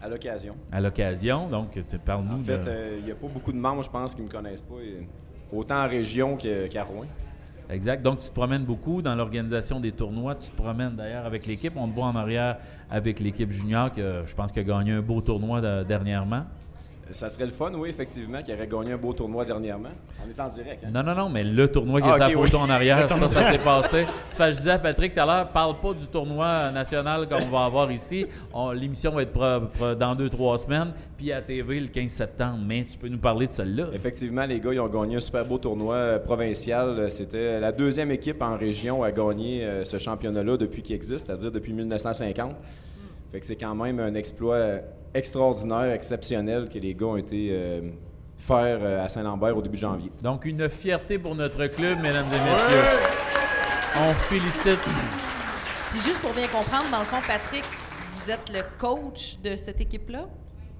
À 0.00 0.08
l'occasion. 0.08 0.54
à 0.72 0.80
l'occasion. 0.80 1.48
Donc, 1.48 1.72
tu 1.72 1.98
parles-nous 1.98 2.40
En 2.40 2.44
fait, 2.44 2.56
de... 2.64 2.98
il 2.98 3.04
n'y 3.04 3.10
a 3.10 3.14
pas 3.14 3.26
beaucoup 3.28 3.52
de 3.52 3.58
membres, 3.58 3.82
je 3.82 3.90
pense, 3.90 4.14
qui 4.14 4.22
me 4.22 4.28
connaissent 4.30 4.62
pas, 4.62 4.76
autant 5.52 5.84
en 5.84 5.88
région 5.88 6.36
que- 6.38 6.66
qu'à 6.68 6.84
Rouen. 6.84 7.04
Exact. 7.70 8.02
Donc, 8.02 8.20
tu 8.20 8.28
te 8.30 8.34
promènes 8.34 8.64
beaucoup 8.64 9.02
dans 9.02 9.14
l'organisation 9.14 9.78
des 9.80 9.92
tournois. 9.92 10.34
Tu 10.34 10.48
te 10.50 10.56
promènes 10.56 10.96
d'ailleurs 10.96 11.26
avec 11.26 11.46
l'équipe. 11.46 11.74
On 11.76 11.86
te 11.86 11.94
voit 11.94 12.06
en 12.06 12.16
arrière 12.16 12.56
avec 12.90 13.20
l'équipe 13.20 13.50
junior, 13.50 13.92
qui, 13.92 14.00
a- 14.00 14.24
je 14.24 14.34
pense, 14.34 14.50
qui 14.50 14.60
a 14.60 14.64
gagné 14.64 14.92
un 14.92 15.02
beau 15.02 15.20
tournoi 15.20 15.60
de- 15.60 15.82
dernièrement. 15.84 16.44
Ça 17.12 17.28
serait 17.30 17.46
le 17.46 17.52
fun, 17.52 17.72
oui, 17.74 17.88
effectivement, 17.88 18.42
qui 18.42 18.52
aurait 18.52 18.66
gagné 18.66 18.92
un 18.92 18.96
beau 18.98 19.12
tournoi 19.12 19.44
dernièrement. 19.44 19.88
On 20.24 20.28
est 20.28 20.40
en 20.40 20.48
direct, 20.48 20.84
hein? 20.84 20.90
Non, 20.92 21.02
non, 21.02 21.14
non, 21.14 21.28
mais 21.30 21.42
le 21.42 21.66
tournoi 21.70 22.00
qui 22.02 22.08
Ah, 22.10 22.14
est 22.14 22.18
sa 22.18 22.26
ok, 22.28 22.34
photo 22.34 22.58
oui. 22.58 22.62
en 22.64 22.70
arrière, 22.70 23.08
ça, 23.08 23.28
ça 23.28 23.44
s'est 23.44 23.58
passé. 23.58 24.04
C'est 24.28 24.36
parce 24.38 24.50
que 24.50 24.54
je 24.56 24.58
disais 24.58 24.70
à 24.72 24.78
Patrick 24.78 25.14
tout 25.14 25.20
à 25.20 25.26
l'heure, 25.26 25.48
parle 25.48 25.80
pas 25.80 25.94
du 25.94 26.06
tournoi 26.06 26.70
national 26.70 27.28
qu'on 27.28 27.46
va 27.48 27.64
avoir 27.64 27.90
ici. 27.90 28.26
On- 28.52 28.72
L'émission 28.72 29.10
va 29.12 29.22
être 29.22 29.32
pro- 29.32 29.66
pro- 29.72 29.94
dans 29.94 30.14
deux, 30.14 30.28
trois 30.28 30.58
semaines, 30.58 30.92
puis 31.16 31.32
à 31.32 31.40
TV 31.40 31.80
le 31.80 31.86
15 31.88 32.10
septembre. 32.10 32.58
Mais 32.66 32.84
tu 32.84 32.98
peux 32.98 33.08
nous 33.08 33.18
parler 33.18 33.46
de 33.46 33.52
celle-là. 33.52 33.86
Effectivement, 33.94 34.44
les 34.44 34.60
gars, 34.60 34.72
ils 34.74 34.80
ont 34.80 34.88
gagné 34.88 35.16
un 35.16 35.20
super 35.20 35.44
beau 35.46 35.58
tournoi 35.58 35.94
euh, 35.94 36.18
provincial. 36.18 36.88
Euh, 36.90 37.08
C'était 37.08 37.58
la 37.58 37.72
deuxième 37.72 38.10
équipe 38.10 38.42
en 38.42 38.56
région 38.56 39.02
à 39.02 39.10
gagner 39.12 39.64
euh, 39.64 39.84
ce 39.84 39.96
championnat-là 39.98 40.56
depuis 40.58 40.82
qu'il 40.82 40.94
existe, 40.94 41.26
c'est-à-dire 41.26 41.50
depuis 41.50 41.72
1950. 41.72 42.54
Fait 43.32 43.40
que 43.40 43.46
c'est 43.46 43.56
quand 43.56 43.74
même 43.74 43.98
un 44.00 44.14
exploit 44.14 44.80
extraordinaire, 45.14 45.92
exceptionnel 45.92 46.68
que 46.68 46.78
les 46.78 46.94
gars 46.94 47.06
ont 47.06 47.16
été 47.16 47.48
euh, 47.52 47.80
faire 48.38 48.78
euh, 48.82 49.04
à 49.04 49.08
Saint-Lambert 49.08 49.56
au 49.56 49.62
début 49.62 49.76
de 49.76 49.82
janvier. 49.82 50.10
Donc, 50.22 50.44
une 50.44 50.68
fierté 50.68 51.18
pour 51.18 51.34
notre 51.34 51.66
club, 51.66 51.98
mesdames 52.00 52.26
et 52.26 52.38
messieurs. 52.50 52.84
On 53.96 54.12
félicite. 54.14 54.78
Puis 55.90 56.00
juste 56.00 56.20
pour 56.20 56.32
bien 56.32 56.46
comprendre, 56.46 56.90
dans 56.92 56.98
le 57.00 57.04
fond, 57.04 57.16
Patrick, 57.26 57.64
vous 58.16 58.30
êtes 58.30 58.50
le 58.52 58.62
coach 58.78 59.38
de 59.42 59.56
cette 59.56 59.80
équipe-là? 59.80 60.26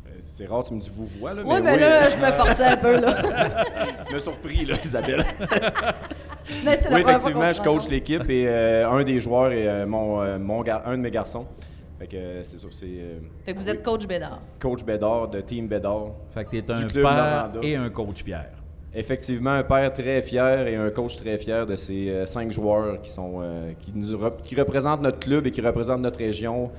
Euh, 0.07 0.11
C'est 0.23 0.47
rare, 0.47 0.65
tu 0.65 0.75
me 0.75 0.81
dis 0.81 0.91
vous 0.95 1.07
vois, 1.19 1.33
là. 1.35 1.43
Ouais, 1.43 1.61
mais 1.61 1.79
là, 1.79 2.09
je 2.09 2.17
me 2.17 2.31
forçais 2.33 2.65
un 2.65 2.77
peu, 2.77 3.01
là. 3.01 3.23
tu 4.07 4.13
m'as 4.15 4.21
surpris, 4.21 4.65
là, 4.67 4.77
Isabelle. 4.83 5.25
Mais 6.65 6.79
c'est 6.81 6.89
la 6.89 6.97
oui, 6.97 7.03
première 7.03 7.21
fois 7.21 7.31
effectivement, 7.31 7.53
je 7.53 7.61
coach 7.63 7.89
l'équipe 7.91 8.31
et 8.31 8.47
euh, 8.49 8.89
un 8.91 9.03
des 9.05 9.21
joueurs 9.21 9.53
est 9.53 9.67
euh, 9.69 9.87
mon, 9.87 10.23
euh, 10.23 10.39
mon 10.39 10.63
gar- 10.63 10.83
un 10.87 10.93
de 10.97 11.03
mes 11.03 11.11
garçons. 11.11 11.47
Fait 11.99 12.07
que 12.07 12.17
euh, 12.17 12.43
c'est 12.45 12.59
sûr, 12.59 12.73
c'est. 12.73 12.87
euh, 12.87 13.19
Fait 13.45 13.53
que 13.55 13.59
vous 13.59 13.65
oui, 13.65 13.71
êtes 13.71 13.83
coach 13.83 14.07
Bédard. 14.07 14.41
coach 14.61 14.85
Bédard 14.85 15.29
de 15.29 15.41
Team 15.41 15.67
Bédard. 15.67 16.13
Fait 16.31 16.45
que 16.45 16.51
t'es 16.51 16.71
un 16.73 16.87
club 16.87 17.03
père 17.05 17.51
et 17.63 17.75
un 17.75 17.91
coach 17.91 18.23
fier. 18.23 18.47
Effectivement, 18.95 19.51
un 19.51 19.63
père 19.65 19.93
très 19.93 20.23
fier 20.23 20.67
et 20.67 20.77
un 20.77 20.91
coach 20.91 21.17
très 21.17 21.37
fier 21.37 21.67
de 21.67 21.77
ces 21.77 22.09
euh, 22.09 22.25
cinq 22.27 22.51
joueurs 22.53 23.01
qui 23.03 23.11
sont 23.11 23.41
euh, 23.43 23.73
qui, 23.81 23.93
nous 23.95 24.17
rep- 24.17 24.41
qui 24.43 24.55
représentent 24.55 25.03
notre 25.03 25.19
club 25.19 25.47
et 25.47 25.51
qui 25.51 25.61
représentent 25.61 26.01
notre 26.01 26.19
région. 26.21 26.71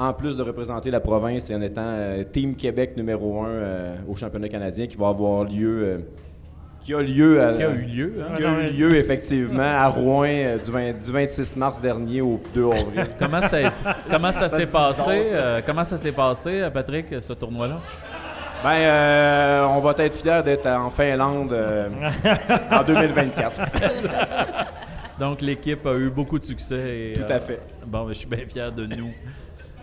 En 0.00 0.12
plus 0.12 0.36
de 0.36 0.42
représenter 0.44 0.90
la 0.92 1.00
province 1.00 1.50
et 1.50 1.54
en 1.56 1.60
étant 1.60 1.82
euh, 1.84 2.22
Team 2.24 2.54
Québec 2.54 2.96
numéro 2.96 3.40
un 3.42 3.48
euh, 3.48 3.96
au 4.08 4.14
championnat 4.14 4.48
canadien 4.48 4.86
qui 4.86 4.96
va 4.96 5.08
avoir 5.08 5.42
lieu, 5.44 5.82
euh, 5.84 5.98
qui 6.88 6.94
a 6.94 7.02
lieu, 7.02 7.42
à- 7.42 7.52
Qui 7.52 7.62
a 7.64 7.68
eu 7.68 7.82
lieu, 7.82 8.14
hein? 8.22 8.34
qui 8.34 8.42
a 8.44 8.48
eu 8.48 8.70
lieu 8.72 8.96
effectivement 8.96 9.60
à 9.62 9.88
Rouen 9.88 10.24
euh, 10.26 10.56
du, 10.56 10.70
20 10.70 10.92
du 11.04 11.12
26 11.12 11.56
mars 11.56 11.78
dernier 11.82 12.22
au 12.22 12.40
2 12.54 12.64
avril. 12.64 13.06
Comment 13.18 13.42
ça, 13.42 13.56
a- 13.58 13.94
comment 14.10 14.32
ça 14.32 14.48
s'est 14.48 14.66
passé? 14.66 15.02
euh, 15.34 15.60
comment 15.66 15.84
ça 15.84 15.98
s'est 15.98 16.12
passé, 16.12 16.62
euh, 16.62 16.70
Patrick, 16.70 17.08
ce 17.20 17.34
tournoi-là? 17.34 17.80
Ben, 18.64 18.70
euh, 18.70 19.66
on 19.68 19.80
va 19.80 19.92
être 19.98 20.14
fiers 20.16 20.42
d'être 20.42 20.66
en 20.66 20.88
Finlande 20.88 21.52
euh, 21.52 21.88
en 22.72 22.82
2024. 22.82 23.52
Donc, 25.20 25.42
l'équipe 25.42 25.84
a 25.86 25.94
eu 25.94 26.08
beaucoup 26.08 26.38
de 26.38 26.44
succès. 26.44 27.10
et, 27.10 27.14
Tout 27.18 27.30
à 27.30 27.38
fait. 27.38 27.60
Bon, 27.86 28.04
ben, 28.04 28.08
je 28.14 28.18
suis 28.20 28.26
bien 28.28 28.46
fier 28.48 28.72
de 28.72 28.86
nous. 28.86 29.10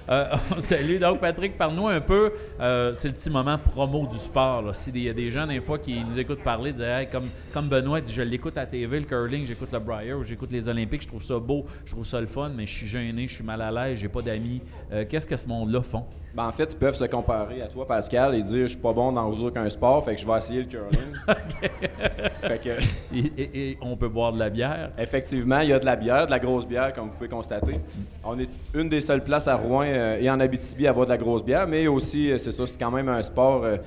Euh, 0.10 0.36
on. 0.60 0.99
Donc, 0.99 1.20
Patrick, 1.20 1.58
parle-nous 1.58 1.88
un 1.88 2.01
peu. 2.01 2.32
euh, 2.60 2.93
c'est 2.93 3.08
le 3.08 3.14
petit 3.14 3.30
moment 3.30 3.58
promo 3.58 4.08
du 4.08 4.18
sport. 4.18 4.74
S'il 4.74 4.97
y 4.97 5.10
a 5.10 5.14
des 5.14 5.32
gens, 5.32 5.47
des 5.47 5.60
fois, 5.60 5.78
qui 5.80 6.03
nous 6.03 6.18
écoutent 6.20 6.43
parler, 6.43 6.72
disent 6.72 6.82
Hey, 6.82 7.08
comme, 7.10 7.28
comme 7.53 7.70
Benoît 7.70 8.01
dit 8.01 8.14
Je 8.14 8.22
l'écoute 8.22 8.58
à 8.58 8.66
TV, 8.66 8.99
le 8.99 9.06
curling, 9.06 9.45
j'écoute 9.45 9.72
le 9.72 9.80
Briar, 9.80 10.20
ou 10.20 10.24
j'écoute 10.24 10.51
les 10.51 10.68
Olympiques, 10.70 11.03
je 11.03 11.08
trouve 11.08 11.24
ça 11.24 11.39
beau, 11.39 11.66
je 11.86 11.91
trouve 11.91 12.06
ça 12.06 12.22
le 12.22 12.28
fun, 12.28 12.51
mais 12.56 12.66
je 12.66 12.74
suis 12.74 12.88
gêné, 12.88 13.28
je 13.28 13.36
suis 13.36 13.43
mal 13.43 13.62
à 13.62 13.72
l'aise, 13.72 13.99
j'ai 13.99 14.10
pas 14.10 14.22
d'amis. 14.22 14.62
Euh, 14.91 15.06
Qu'est-ce 15.08 15.28
que 15.28 15.38
ce 15.38 15.47
monde-là 15.47 15.82
font? 15.82 16.06
Ben, 16.36 16.47
en 16.47 16.51
fait, 16.51 16.73
ils 16.73 16.77
peuvent 16.77 16.95
se 16.95 17.05
comparer 17.05 17.61
à 17.61 17.67
toi, 17.67 17.88
Pascal, 17.88 18.36
et 18.36 18.41
dire 18.41 18.63
je 18.63 18.73
suis 18.73 18.77
pas 18.77 18.91
bon 18.91 19.11
dans 19.13 19.31
aucun 19.31 19.69
sport, 19.69 20.03
fait 20.03 20.15
que 20.15 20.21
je 20.21 20.27
vais 20.27 20.36
essayer 20.38 20.59
le 20.63 20.65
curling. 20.65 21.13
fait 22.41 22.61
que, 22.61 22.69
et, 23.15 23.31
et- 23.41 23.69
et 23.71 23.77
on 23.81 23.95
peut 23.95 24.09
boire 24.09 24.33
de 24.33 24.39
la 24.39 24.49
bière? 24.49 24.91
effectivement, 24.97 25.59
il 25.61 25.69
y 25.69 25.73
a 25.73 25.79
de 25.79 25.86
la 25.86 25.95
bière, 25.95 26.25
de 26.25 26.31
la 26.31 26.39
grosse 26.39 26.67
bière, 26.67 26.91
comme 26.91 27.07
vous 27.07 27.15
pouvez 27.15 27.29
constater. 27.29 27.79
On 28.23 28.38
est 28.38 28.49
une 28.73 28.89
des 28.89 28.99
seules 28.99 29.23
places 29.23 29.47
à 29.47 29.55
Rouen 29.55 29.83
euh, 29.86 30.19
et 30.19 30.29
en 30.29 30.39
Abitibi 30.41 30.88
à 30.88 30.89
avoir 30.89 31.05
de 31.05 31.11
la 31.11 31.17
grosse 31.17 31.43
bière, 31.43 31.67
mais 31.67 31.88
aussi, 31.88 32.31
euh, 32.31 32.38
c'est 32.38 32.51
ça, 32.51 32.67
c'est 32.67 32.77
quand 32.77 32.91
même 32.91 33.07
un 33.07 33.21
sport 33.21 33.63
euh, 33.63 33.77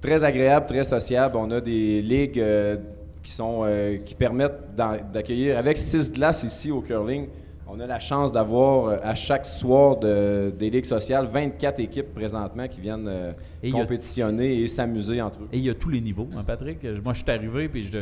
très 0.00 0.24
agréable, 0.24 0.64
très 0.66 0.84
sociable. 0.84 1.36
On 1.36 1.50
a 1.50 1.60
des 1.60 2.00
ligues 2.00 2.40
euh, 2.40 2.76
qui 3.22 3.32
sont 3.32 3.60
euh, 3.64 3.98
qui 3.98 4.14
permettent 4.14 4.74
d'accueillir 5.12 5.58
avec 5.58 5.76
six 5.76 6.10
glaces 6.10 6.44
ici 6.44 6.70
au 6.70 6.80
curling. 6.80 7.26
On 7.72 7.78
a 7.78 7.86
la 7.86 8.00
chance 8.00 8.32
d'avoir 8.32 8.86
euh, 8.86 8.96
à 9.02 9.14
chaque 9.14 9.46
soir 9.46 9.96
de- 9.98 10.52
des 10.58 10.70
ligues 10.70 10.84
sociales 10.86 11.26
24 11.30 11.78
équipes 11.78 12.12
présentement 12.12 12.66
qui 12.66 12.80
viennent 12.80 13.06
euh, 13.06 13.32
Et 13.62 13.68
a- 13.68 13.72
compétitionner 13.72 14.60
et 14.60 14.66
s'amuser 14.66 15.22
entre 15.22 15.40
eux. 15.42 15.48
Et 15.52 15.58
il 15.58 15.64
y 15.64 15.70
a 15.70 15.74
tous 15.74 15.88
les 15.88 16.00
niveaux, 16.00 16.28
hein, 16.36 16.42
Patrick? 16.44 16.82
Moi, 17.04 17.12
je 17.12 17.22
suis 17.22 17.30
arrivé, 17.30 17.68
puis 17.68 17.84
je, 17.84 17.98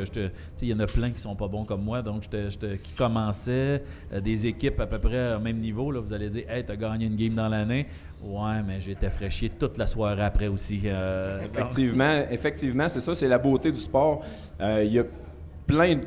il 0.63 0.69
y 0.69 0.73
en 0.75 0.81
a 0.81 0.87
plein 0.87 1.11
qui 1.11 1.21
sont 1.21 1.37
pas 1.37 1.49
bons 1.49 1.65
comme 1.65 1.83
moi, 1.85 2.01
donc 2.01 2.23
je 2.33 2.49
je 2.51 2.77
qui 2.77 2.93
commençaient, 2.95 3.83
euh, 4.13 4.21
des 4.21 4.47
équipes 4.47 4.81
à 4.81 4.87
peu 4.87 4.99
près 4.99 5.35
au 5.35 5.41
même 5.41 5.59
niveau. 5.59 5.91
Là, 5.93 6.01
vous 6.01 6.13
allez 6.15 6.31
dire, 6.31 6.45
hey, 6.49 6.65
t'as 6.65 6.77
gagné 6.77 7.05
une 7.07 7.17
game 7.17 7.35
dans 7.35 7.49
l'année. 7.49 7.87
Ouais, 8.25 8.63
mais 8.67 8.81
j'étais 8.81 9.11
fraîchier 9.11 9.51
toute 9.51 9.77
la 9.79 9.87
soirée 9.87 10.23
après 10.23 10.49
aussi. 10.49 10.81
euh, 10.87 11.41
donc- 11.43 11.51
Effectivement, 11.55 12.23
effectivement, 12.31 12.89
c'est 12.89 13.01
ça, 13.01 13.15
c'est 13.15 13.29
la 13.29 13.39
beauté 13.39 13.71
du 13.71 13.79
sport. 13.79 14.23
Il 14.61 14.93
y 14.93 14.99
a 14.99 15.05
plein. 15.69 16.01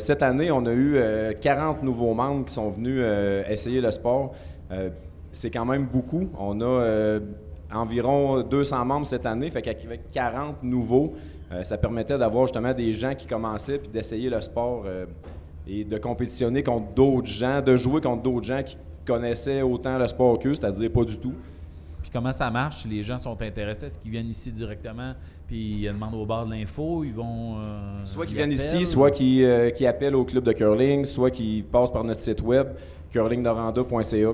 Cette 0.00 0.22
année, 0.22 0.50
on 0.50 0.66
a 0.66 0.72
eu 0.72 0.96
euh, 0.96 1.32
40 1.40 1.84
nouveaux 1.84 2.14
membres 2.14 2.44
qui 2.46 2.54
sont 2.54 2.70
venus 2.70 2.98
euh, 2.98 3.44
essayer 3.48 3.80
le 3.80 3.92
sport. 3.92 4.32
Euh, 4.72 4.88
c'est 5.30 5.50
quand 5.50 5.64
même 5.64 5.86
beaucoup. 5.86 6.28
On 6.38 6.60
a 6.60 6.64
euh, 6.64 7.20
environ 7.72 8.42
200 8.42 8.84
membres 8.84 9.06
cette 9.06 9.26
année, 9.26 9.50
fait 9.50 9.62
qu'avec 9.62 10.10
40 10.10 10.62
nouveaux, 10.62 11.12
euh, 11.52 11.62
ça 11.62 11.78
permettait 11.78 12.18
d'avoir 12.18 12.46
justement 12.46 12.72
des 12.72 12.92
gens 12.92 13.14
qui 13.14 13.26
commençaient 13.26 13.78
puis 13.78 13.88
d'essayer 13.88 14.28
le 14.28 14.40
sport 14.40 14.84
euh, 14.86 15.06
et 15.66 15.84
de 15.84 15.98
compétitionner 15.98 16.62
contre 16.62 16.92
d'autres 16.94 17.26
gens, 17.26 17.60
de 17.62 17.76
jouer 17.76 18.00
contre 18.00 18.22
d'autres 18.22 18.46
gens 18.46 18.62
qui 18.64 18.76
connaissaient 19.06 19.62
autant 19.62 19.98
le 19.98 20.08
sport 20.08 20.38
qu'eux, 20.38 20.54
c'est-à-dire 20.54 20.90
pas 20.90 21.04
du 21.04 21.18
tout. 21.18 21.34
Comment 22.12 22.32
ça 22.32 22.50
marche 22.50 22.82
si 22.82 22.88
les 22.88 23.02
gens 23.02 23.16
sont 23.18 23.40
intéressés? 23.40 23.86
Est-ce 23.86 23.98
qu'ils 23.98 24.10
viennent 24.10 24.28
ici 24.28 24.52
directement 24.52 25.14
puis 25.46 25.82
ils 25.82 25.86
demandent 25.88 26.14
au 26.14 26.26
bar 26.26 26.46
de 26.46 26.50
l'info? 26.52 27.04
Ils 27.04 27.12
vont. 27.14 27.56
euh, 27.58 28.04
Soit 28.04 28.26
qui 28.26 28.32
ils 28.32 28.36
viennent 28.36 28.52
ici, 28.52 28.84
soit 28.84 29.10
euh, 29.20 29.70
qui 29.70 29.86
appellent 29.86 30.14
au 30.16 30.24
club 30.24 30.44
de 30.44 30.52
curling, 30.52 31.04
soit 31.04 31.30
qui 31.30 31.64
passent 31.70 31.90
par 31.92 32.04
notre 32.04 32.20
site 32.20 32.42
web, 32.42 32.68
curlingnoranda.ca. 33.10 34.32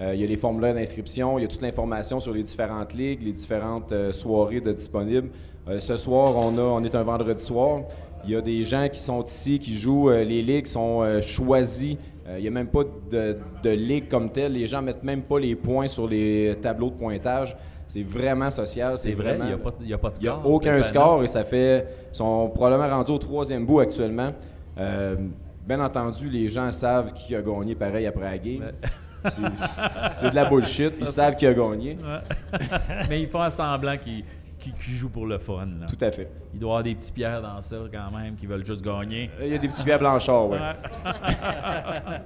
Euh, 0.00 0.14
il 0.14 0.20
y 0.20 0.24
a 0.24 0.26
les 0.26 0.36
formulaires 0.36 0.74
d'inscription, 0.74 1.38
il 1.38 1.42
y 1.42 1.44
a 1.44 1.48
toute 1.48 1.60
l'information 1.62 2.20
sur 2.20 2.32
les 2.32 2.42
différentes 2.42 2.94
ligues, 2.94 3.22
les 3.22 3.32
différentes 3.32 3.92
euh, 3.92 4.12
soirées 4.12 4.60
de 4.60 4.72
disponibles. 4.72 5.28
Euh, 5.68 5.78
ce 5.78 5.96
soir, 5.96 6.34
on, 6.36 6.56
a, 6.56 6.62
on 6.62 6.82
est 6.82 6.94
un 6.94 7.02
vendredi 7.02 7.42
soir. 7.42 7.82
Il 8.24 8.30
y 8.30 8.36
a 8.36 8.40
des 8.40 8.62
gens 8.64 8.88
qui 8.90 8.98
sont 8.98 9.22
ici, 9.22 9.58
qui 9.58 9.76
jouent. 9.76 10.10
les 10.10 10.42
ligues 10.42 10.66
sont 10.66 11.02
euh, 11.02 11.20
Euh, 12.30 12.38
il 12.38 12.42
n'y 12.42 12.48
a 12.48 12.50
même 12.52 12.68
pas 12.68 12.82
de, 13.10 13.36
de 13.62 13.70
ligue 13.70 14.08
comme 14.08 14.30
telle. 14.30 14.52
Les 14.52 14.66
gens 14.66 14.80
mettent 14.82 15.02
même 15.02 15.22
pas 15.22 15.38
les 15.40 15.56
points 15.56 15.88
sur 15.88 16.06
les 16.06 16.56
tableaux 16.62 16.90
de 16.90 16.94
pointage. 16.94 17.56
C'est 17.86 18.02
vraiment 18.04 18.50
social. 18.50 18.96
C'est 18.96 19.12
vrai, 19.12 19.36
il 19.40 19.46
n'y 19.46 19.52
a, 19.52 19.58
pas- 19.58 19.70
a 19.70 19.72
de 19.72 19.76
il 19.80 19.86
n'y 19.88 19.94
a 19.94 19.98
score, 20.36 20.46
aucun 20.46 20.82
score 20.82 21.24
et 21.24 21.26
ça 21.28 21.42
fait. 21.44 21.86
Ils 22.12 22.16
sont 22.16 22.48
probablement 22.54 22.88
rendus 22.88 23.10
au 23.10 23.18
troisième 23.18 23.66
bout 23.66 23.80
actuellement. 23.80 24.30
Euh, 24.78 25.16
bien 25.66 25.80
entendu, 25.80 26.28
les 26.28 26.48
gens 26.48 26.70
savent 26.70 27.12
qui 27.12 27.34
a 27.34 27.42
gagné 27.42 27.74
pareil 27.74 28.06
après 28.06 28.30
la 28.30 28.38
game. 28.38 28.70
C'est- 29.24 29.42
C'est 30.20 30.30
de 30.30 30.34
la 30.34 30.44
bullshit. 30.46 30.92
Ils 31.00 31.06
savent 31.06 31.36
qui 31.36 31.46
a 31.46 31.52
gagné. 31.52 31.98
Ouais. 32.00 32.58
Mais 33.10 33.20
ils 33.22 33.28
font 33.28 33.50
semblant 33.50 33.96
qu'ils 33.98 34.24
qu'ils- 34.60 34.74
qu'ils 34.74 34.94
jouent 34.94 35.08
pour 35.08 35.26
le 35.26 35.38
fun. 35.38 35.66
là. 35.80 35.86
Tout 35.86 36.04
à 36.04 36.10
fait. 36.10 36.30
Il 36.54 36.60
doit 36.60 36.68
y 36.68 36.70
avoir 36.70 36.82
des 36.84 36.94
petits 36.94 37.12
pierres 37.12 37.42
dans 37.42 37.60
ça 37.60 37.76
quand 37.92 38.16
même 38.18 38.36
qui 38.36 38.46
veulent 38.46 38.64
juste 38.66 38.82
gagner. 38.84 39.30
Il 39.40 39.48
y 39.48 39.54
a 39.54 39.58
des 39.58 39.68
petits 39.68 39.84
pierres 39.84 39.98
blanchard, 39.98 40.48
ouais. 40.50 40.58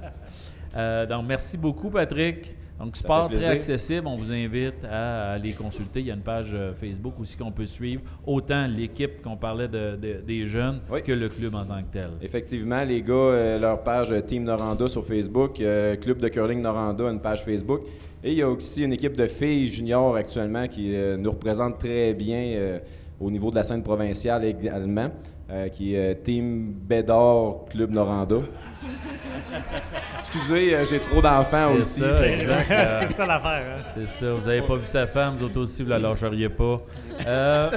Euh, 0.76 1.06
donc, 1.06 1.24
merci 1.28 1.56
beaucoup, 1.56 1.88
Patrick. 1.88 2.56
Donc, 2.80 2.96
sport 2.96 3.28
très 3.30 3.44
accessible. 3.46 4.08
On 4.08 4.16
vous 4.16 4.32
invite 4.32 4.84
à 4.84 5.34
aller 5.34 5.52
consulter. 5.52 6.00
Il 6.00 6.06
y 6.06 6.10
a 6.10 6.14
une 6.14 6.22
page 6.22 6.50
euh, 6.52 6.74
Facebook 6.74 7.14
aussi 7.20 7.36
qu'on 7.36 7.52
peut 7.52 7.64
suivre. 7.66 8.02
Autant 8.26 8.66
l'équipe 8.66 9.22
qu'on 9.22 9.36
parlait 9.36 9.68
de- 9.68 9.94
de- 9.94 10.20
des 10.26 10.48
jeunes 10.48 10.80
que 11.04 11.12
le 11.12 11.28
club 11.28 11.54
en 11.54 11.64
tant 11.64 11.80
que 11.80 11.92
tel. 11.92 12.08
Effectivement, 12.20 12.82
les 12.82 13.00
gars, 13.02 13.12
euh, 13.14 13.58
leur 13.60 13.84
page 13.84 14.10
euh, 14.10 14.20
Team 14.20 14.42
Noranda 14.42 14.88
sur 14.88 15.04
Facebook, 15.06 15.60
euh, 15.60 15.94
Club 15.94 16.18
de 16.18 16.26
curling 16.26 16.60
Noranda, 16.60 17.04
une 17.08 17.20
page 17.20 17.44
Facebook. 17.44 17.82
Et 18.26 18.32
il 18.32 18.38
y 18.38 18.42
a 18.42 18.48
aussi 18.48 18.82
une 18.82 18.94
équipe 18.94 19.16
de 19.16 19.26
filles 19.26 19.68
juniors 19.68 20.16
actuellement 20.16 20.66
qui 20.66 20.94
euh, 20.94 21.18
nous 21.18 21.30
représente 21.30 21.78
très 21.78 22.14
bien 22.14 22.38
euh, 22.56 22.78
au 23.20 23.30
niveau 23.30 23.50
de 23.50 23.56
la 23.56 23.62
scène 23.62 23.82
provinciale 23.82 24.46
également, 24.46 25.10
euh, 25.50 25.68
qui 25.68 25.94
est 25.94 26.22
Team 26.22 26.72
Bédard 26.72 27.66
Club 27.70 27.90
Noranda. 27.90 28.36
Excusez, 30.18 30.74
euh, 30.74 30.84
j'ai 30.86 31.00
trop 31.00 31.20
d'enfants 31.20 31.72
C'est 31.72 31.78
aussi. 31.78 32.00
ça, 32.00 32.26
exact. 32.26 32.66
Euh, 32.70 32.98
C'est 33.02 33.12
ça 33.12 33.26
l'affaire, 33.26 33.62
hein? 33.78 33.82
C'est 33.94 34.08
ça. 34.08 34.32
Vous 34.32 34.48
avez 34.48 34.62
pas 34.62 34.76
vu 34.76 34.86
sa 34.86 35.06
femme, 35.06 35.36
vous 35.36 35.44
autres 35.44 35.60
aussi, 35.60 35.82
vous 35.82 35.90
la 35.90 35.98
lâcheriez 35.98 36.48
pas. 36.48 36.80
Euh, 37.26 37.70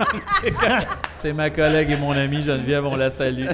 c'est 1.12 1.34
ma 1.34 1.50
collègue 1.50 1.90
et 1.90 1.96
mon 1.98 2.12
amie 2.12 2.40
Geneviève, 2.42 2.86
on 2.86 2.96
la 2.96 3.10
salue. 3.10 3.46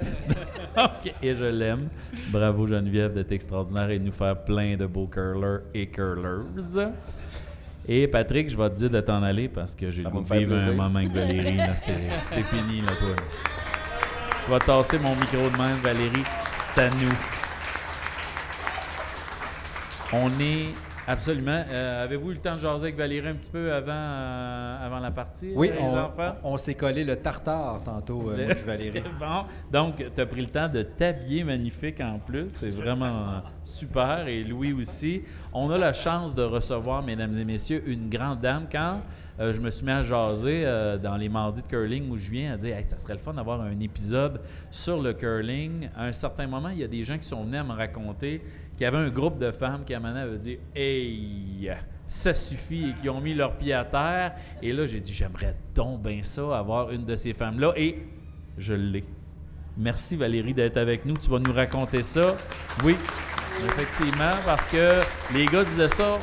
Et 1.23 1.35
je 1.35 1.45
l'aime. 1.45 1.89
Bravo 2.31 2.67
Geneviève 2.67 3.13
d'être 3.15 3.33
extraordinaire 3.33 3.91
et 3.91 3.99
de 3.99 4.05
nous 4.05 4.13
faire 4.13 4.37
plein 4.45 4.77
de 4.77 4.87
beaux 4.87 5.07
curlers 5.07 5.63
et 5.75 5.89
curlers. 5.89 6.45
Et 7.89 8.07
Patrick, 8.07 8.51
je 8.51 8.57
vais 8.57 8.71
te 8.71 8.75
dire 8.77 8.91
de 8.91 9.01
t'en 9.01 9.23
aller 9.23 9.49
parce 9.49 9.75
que 9.75 9.91
j'ai 9.91 10.03
le 10.03 10.11
goût 10.11 10.21
de 10.23 10.35
vivre 10.35 10.55
un 10.57 10.73
moment 10.73 10.99
avec 10.99 11.13
Valérie. 11.13 11.59
C'est 11.77 11.95
c'est 12.25 12.43
fini, 12.45 12.81
là, 12.81 12.93
toi. 12.99 13.17
Je 14.47 14.53
vais 14.53 14.59
tasser 14.61 14.99
mon 14.99 15.11
micro 15.11 15.49
de 15.51 15.59
même, 15.59 15.77
Valérie. 15.83 16.25
C'est 16.53 16.83
à 16.83 16.91
nous. 16.91 17.17
On 20.13 20.29
est 20.41 20.67
absolument. 21.13 21.63
euh, 21.69 22.05
Avez-vous 22.05 22.31
eu 22.31 22.35
le 22.35 22.41
temps 22.41 22.55
de 22.55 22.61
jaser 22.61 22.85
avec 22.85 22.97
Valérie 22.97 23.29
un 23.29 23.35
petit 23.35 23.51
peu 23.51 23.73
avant, 23.73 23.93
euh, 23.93 24.87
avant 24.87 24.99
la 24.99 25.11
partie, 25.11 25.53
Oui, 25.55 25.71
les 25.73 25.79
on, 25.79 25.97
enfants? 25.97 26.37
on 26.45 26.57
s'est 26.57 26.75
collé 26.75 27.05
le 27.05 27.17
tartare 27.17 27.83
tantôt, 27.85 28.31
euh, 28.31 28.55
Valérie. 28.67 29.03
Bon. 29.19 29.45
Donc, 29.73 30.05
tu 30.15 30.21
as 30.21 30.27
pris 30.27 30.41
le 30.41 30.49
temps 30.49 30.69
de 30.69 30.83
t'habiller 30.83 31.45
magnifique 31.45 32.01
en 32.01 32.19
plus. 32.19 32.47
C'est 32.51 32.71
vraiment 32.71 33.43
super. 33.65 34.27
Et 34.29 34.43
Louis 34.45 34.73
aussi. 34.73 35.23
On 35.53 35.71
a 35.71 35.79
la 35.79 35.93
chance 35.93 36.35
de 36.35 36.43
recevoir, 36.43 37.03
mesdames 37.03 37.37
et 37.39 37.45
messieurs, 37.45 37.83
une 37.87 38.09
grande 38.09 38.41
dame. 38.41 38.67
Quand 38.71 39.01
euh, 39.41 39.53
je 39.53 39.61
me 39.61 39.71
suis 39.71 39.85
mis 39.85 39.93
à 39.93 40.03
jaser 40.03 40.65
dans 41.03 41.17
les 41.17 41.29
mardis 41.29 41.63
de 41.63 41.67
curling 41.69 42.11
où 42.11 42.17
je 42.17 42.31
viens, 42.31 42.55
à 42.55 42.57
dire 42.57 42.77
hey, 42.77 42.85
ça 42.85 42.99
serait 42.99 43.15
le 43.15 43.19
fun 43.21 43.33
d'avoir 43.35 43.61
un 43.63 43.79
épisode 43.81 44.41
sur 44.71 45.01
le 45.01 45.13
curling. 45.13 45.89
À 45.97 46.05
un 46.07 46.13
certain 46.13 46.47
moment, 46.47 46.69
il 46.69 46.79
y 46.79 46.85
a 46.85 46.89
des 46.89 47.05
gens 47.05 47.17
qui 47.19 47.27
sont 47.27 47.43
venus 47.45 47.61
à 47.61 47.65
me 47.65 47.73
raconter 47.73 48.43
qu'il 48.81 48.87
y 48.87 48.89
avait 48.89 49.07
un 49.07 49.11
groupe 49.11 49.39
de 49.39 49.53
femmes 49.53 49.85
qui, 49.85 49.93
à 49.93 49.99
un 49.99 50.01
moment 50.01 50.17
avaient 50.17 50.39
dit 50.39 50.59
Hey, 50.75 51.71
ça 52.07 52.33
suffit 52.33 52.89
et 52.89 52.95
qui 52.95 53.11
ont 53.11 53.21
mis 53.21 53.35
leurs 53.35 53.59
pieds 53.59 53.75
à 53.75 53.85
terre. 53.85 54.33
Et 54.63 54.73
là, 54.73 54.87
j'ai 54.87 55.01
dit 55.01 55.13
J'aimerais 55.13 55.55
donc 55.75 56.01
bien 56.01 56.21
ça, 56.23 56.59
avoir 56.59 56.91
une 56.91 57.05
de 57.05 57.15
ces 57.15 57.35
femmes-là. 57.35 57.75
Et 57.77 57.99
je 58.57 58.73
l'ai. 58.73 59.05
Merci 59.77 60.17
Valérie 60.17 60.55
d'être 60.55 60.79
avec 60.79 61.05
nous. 61.05 61.15
Tu 61.19 61.29
vas 61.29 61.39
nous 61.41 61.53
raconter 61.53 62.03
ça. 62.03 62.35
Oui, 62.83 62.97
effectivement, 63.67 64.33
parce 64.47 64.67
que 64.67 65.03
les 65.35 65.45
gars 65.45 65.65
disaient 65.65 65.91
ça. 65.91 66.19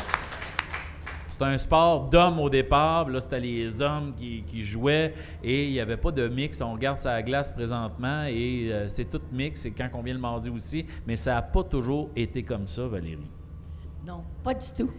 C'est 1.40 1.44
un 1.46 1.58
sport 1.60 2.06
d'hommes 2.10 2.40
au 2.40 2.50
départ. 2.50 3.08
Là, 3.10 3.22
c'était 3.22 3.40
les 3.40 3.80
hommes 3.80 4.12
qui, 4.18 4.42
qui 4.48 4.64
jouaient 4.64 5.14
et 5.44 5.66
il 5.68 5.72
n'y 5.72 5.80
avait 5.80 5.96
pas 5.98 6.10
de 6.12 6.28
mix. 6.28 6.60
On 6.62 6.74
regarde 6.74 6.98
sa 6.98 7.22
glace 7.22 7.52
présentement 7.52 8.24
et 8.24 8.70
euh, 8.72 8.88
c'est 8.88 9.06
tout 9.06 9.22
mix. 9.32 9.62
C'est 9.62 9.70
quand 9.70 9.88
on 9.94 10.02
vient 10.02 10.16
le 10.16 10.20
mardi 10.20 10.50
aussi. 10.50 10.84
Mais 11.06 11.16
ça 11.16 11.36
n'a 11.36 11.44
pas 11.44 11.64
toujours 11.64 12.10
été 12.16 12.42
comme 12.42 12.66
ça, 12.66 12.88
Valérie. 12.88 13.20
Non, 14.04 14.24
pas 14.44 14.56
du 14.56 14.66
tout. 14.76 14.92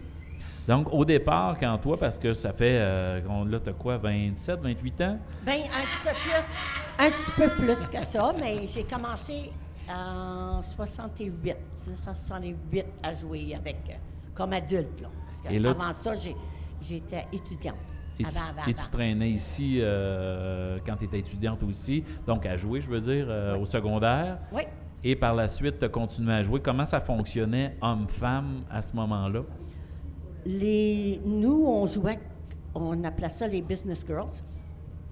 Donc, 0.65 0.87
au 0.93 1.03
départ, 1.03 1.57
quand 1.59 1.77
toi, 1.79 1.97
parce 1.97 2.17
que 2.17 2.33
ça 2.33 2.53
fait, 2.53 2.77
euh, 2.79 3.19
on- 3.27 3.43
là, 3.43 3.59
t'as 3.59 3.73
quoi, 3.73 3.97
27, 3.97 4.61
28 4.61 5.01
ans? 5.01 5.19
Ben, 5.45 5.51
un 5.57 5.57
petit 5.57 6.03
peu 6.05 6.13
plus, 6.23 7.05
un 7.05 7.11
petit 7.11 7.31
peu 7.31 7.49
plus 7.65 7.87
que 7.87 8.05
ça, 8.05 8.33
mais 8.39 8.65
j'ai 8.65 8.83
commencé 8.85 9.51
en 9.93 10.61
68, 10.61 11.33
1968 11.85 12.85
à 13.03 13.13
jouer 13.13 13.55
avec, 13.55 13.75
euh, 13.89 13.93
comme 14.33 14.53
adulte, 14.53 15.01
là. 15.01 15.09
Parce 15.43 15.49
que 15.49 15.53
Et 15.53 15.59
là- 15.59 15.71
avant 15.71 15.93
ça, 15.93 16.13
j'étais 16.81 17.25
étudiante. 17.33 17.75
Et 18.19 18.23
tu, 18.23 18.29
avant, 18.29 18.39
avant, 18.49 18.67
et 18.67 18.73
tu 18.73 18.79
avant. 18.81 18.89
traînais 18.91 19.29
ici 19.29 19.77
euh, 19.79 20.77
quand 20.85 20.97
tu 20.97 21.05
étais 21.05 21.19
étudiante 21.19 21.63
aussi, 21.63 22.03
donc 22.27 22.45
à 22.45 22.57
jouer, 22.57 22.81
je 22.81 22.89
veux 22.89 22.99
dire, 22.99 23.27
euh, 23.29 23.57
au 23.57 23.63
secondaire. 23.65 24.39
Oui. 24.51 24.63
Et 25.03 25.15
par 25.15 25.33
la 25.33 25.47
suite, 25.47 25.79
tu 25.79 25.85
as 25.85 25.89
continué 25.89 26.33
à 26.33 26.43
jouer. 26.43 26.59
Comment 26.59 26.85
ça 26.85 26.99
fonctionnait, 26.99 27.77
homme-femme, 27.81 28.63
à 28.69 28.81
ce 28.81 28.93
moment-là? 28.97 29.43
Les, 30.45 31.21
nous, 31.25 31.63
on 31.65 31.85
jouait, 31.85 32.19
on 32.75 33.01
appelait 33.05 33.29
ça 33.29 33.47
les 33.47 33.61
business 33.61 34.03
girls. 34.05 34.29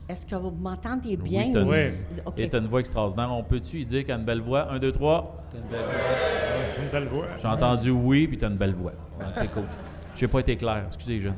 Est-ce 0.10 0.26
que 0.26 0.36
vous 0.36 0.52
m'entendez 0.52 1.16
bien? 1.18 1.46
Oui, 1.48 1.52
t'as 1.54 1.62
une, 1.62 1.68
ou- 1.70 2.28
OK. 2.30 2.40
et 2.40 2.50
t'as 2.50 2.60
une 2.60 2.68
voix 2.68 2.80
extraordinaire. 2.82 3.32
On 3.32 3.44
peut-tu 3.44 3.80
y 3.82 3.86
dire 3.86 4.06
qu'elle 4.06 4.16
a 4.16 4.20
une 4.20 4.26
belle 4.26 4.42
voix? 4.42 4.70
Un, 4.72 4.80
deux, 4.80 4.92
trois. 4.92 5.44
T'as 5.50 5.58
une 5.58 5.64
belle 5.68 5.86
voix. 5.86 6.84
Une 6.84 6.90
belle 6.92 7.08
voix. 7.08 7.26
J'ai 7.42 7.48
entendu 7.48 7.90
oui, 7.92 8.28
puis 8.28 8.38
t'as 8.38 8.48
une 8.50 8.58
belle 8.58 8.74
voix. 8.76 8.94
Donc, 9.20 9.30
c'est 9.36 9.52
cool. 9.52 9.64
J'ai 10.18 10.28
pas 10.28 10.39
été 10.39 10.57
clair. 10.57 10.84
Excusez, 10.88 11.22
jeune. 11.22 11.36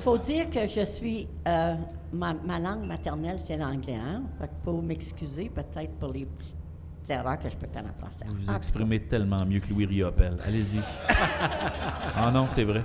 faut 0.00 0.18
dire 0.18 0.50
que 0.50 0.66
je 0.66 0.84
suis. 0.84 1.28
euh, 1.46 1.74
ma, 2.12 2.34
ma 2.34 2.58
langue 2.58 2.86
maternelle, 2.86 3.36
c'est 3.40 3.56
l'anglais. 3.56 3.94
Hein? 3.94 4.22
Fait 4.40 4.48
qu'il 4.48 4.56
faut 4.64 4.80
m'excuser 4.82 5.48
peut-être 5.48 5.92
pour 6.00 6.12
les 6.12 6.26
petites 6.26 6.56
erreurs 7.08 7.38
que 7.38 7.48
je 7.48 7.56
peux 7.56 7.68
faire 7.68 7.84
en 7.84 8.00
français. 8.00 8.24
Vous 8.28 8.34
vous 8.36 8.52
exprimez 8.52 9.00
tellement 9.00 9.44
mieux 9.46 9.60
que 9.60 9.68
Louis 9.68 9.86
Riopel. 9.86 10.38
Allez-y. 10.44 10.80
ah 12.16 12.30
non, 12.32 12.48
c'est 12.48 12.64
vrai. 12.64 12.82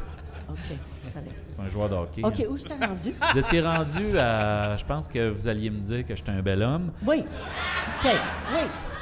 OK. 0.50 0.58
je. 0.70 1.22
C'est 1.44 1.60
un 1.60 1.70
joueur 1.70 1.90
de 1.90 1.96
hockey. 1.96 2.22
OK, 2.24 2.40
hein. 2.40 2.44
où 2.50 2.58
je 2.58 2.64
t'ai 2.64 2.74
rendu? 2.86 3.14
Vous 3.34 3.40
étiez 3.40 3.62
rendu 3.62 4.18
à. 4.18 4.78
Je 4.78 4.86
pense 4.86 5.08
que 5.08 5.30
vous 5.30 5.48
alliez 5.48 5.72
me 5.72 5.80
dire 5.80 6.06
que 6.06 6.16
j'étais 6.16 6.32
un 6.32 6.42
bel 6.42 6.62
homme. 6.62 6.92
Oui. 7.06 7.24
OK. 8.04 8.12
Oui. 8.54 8.62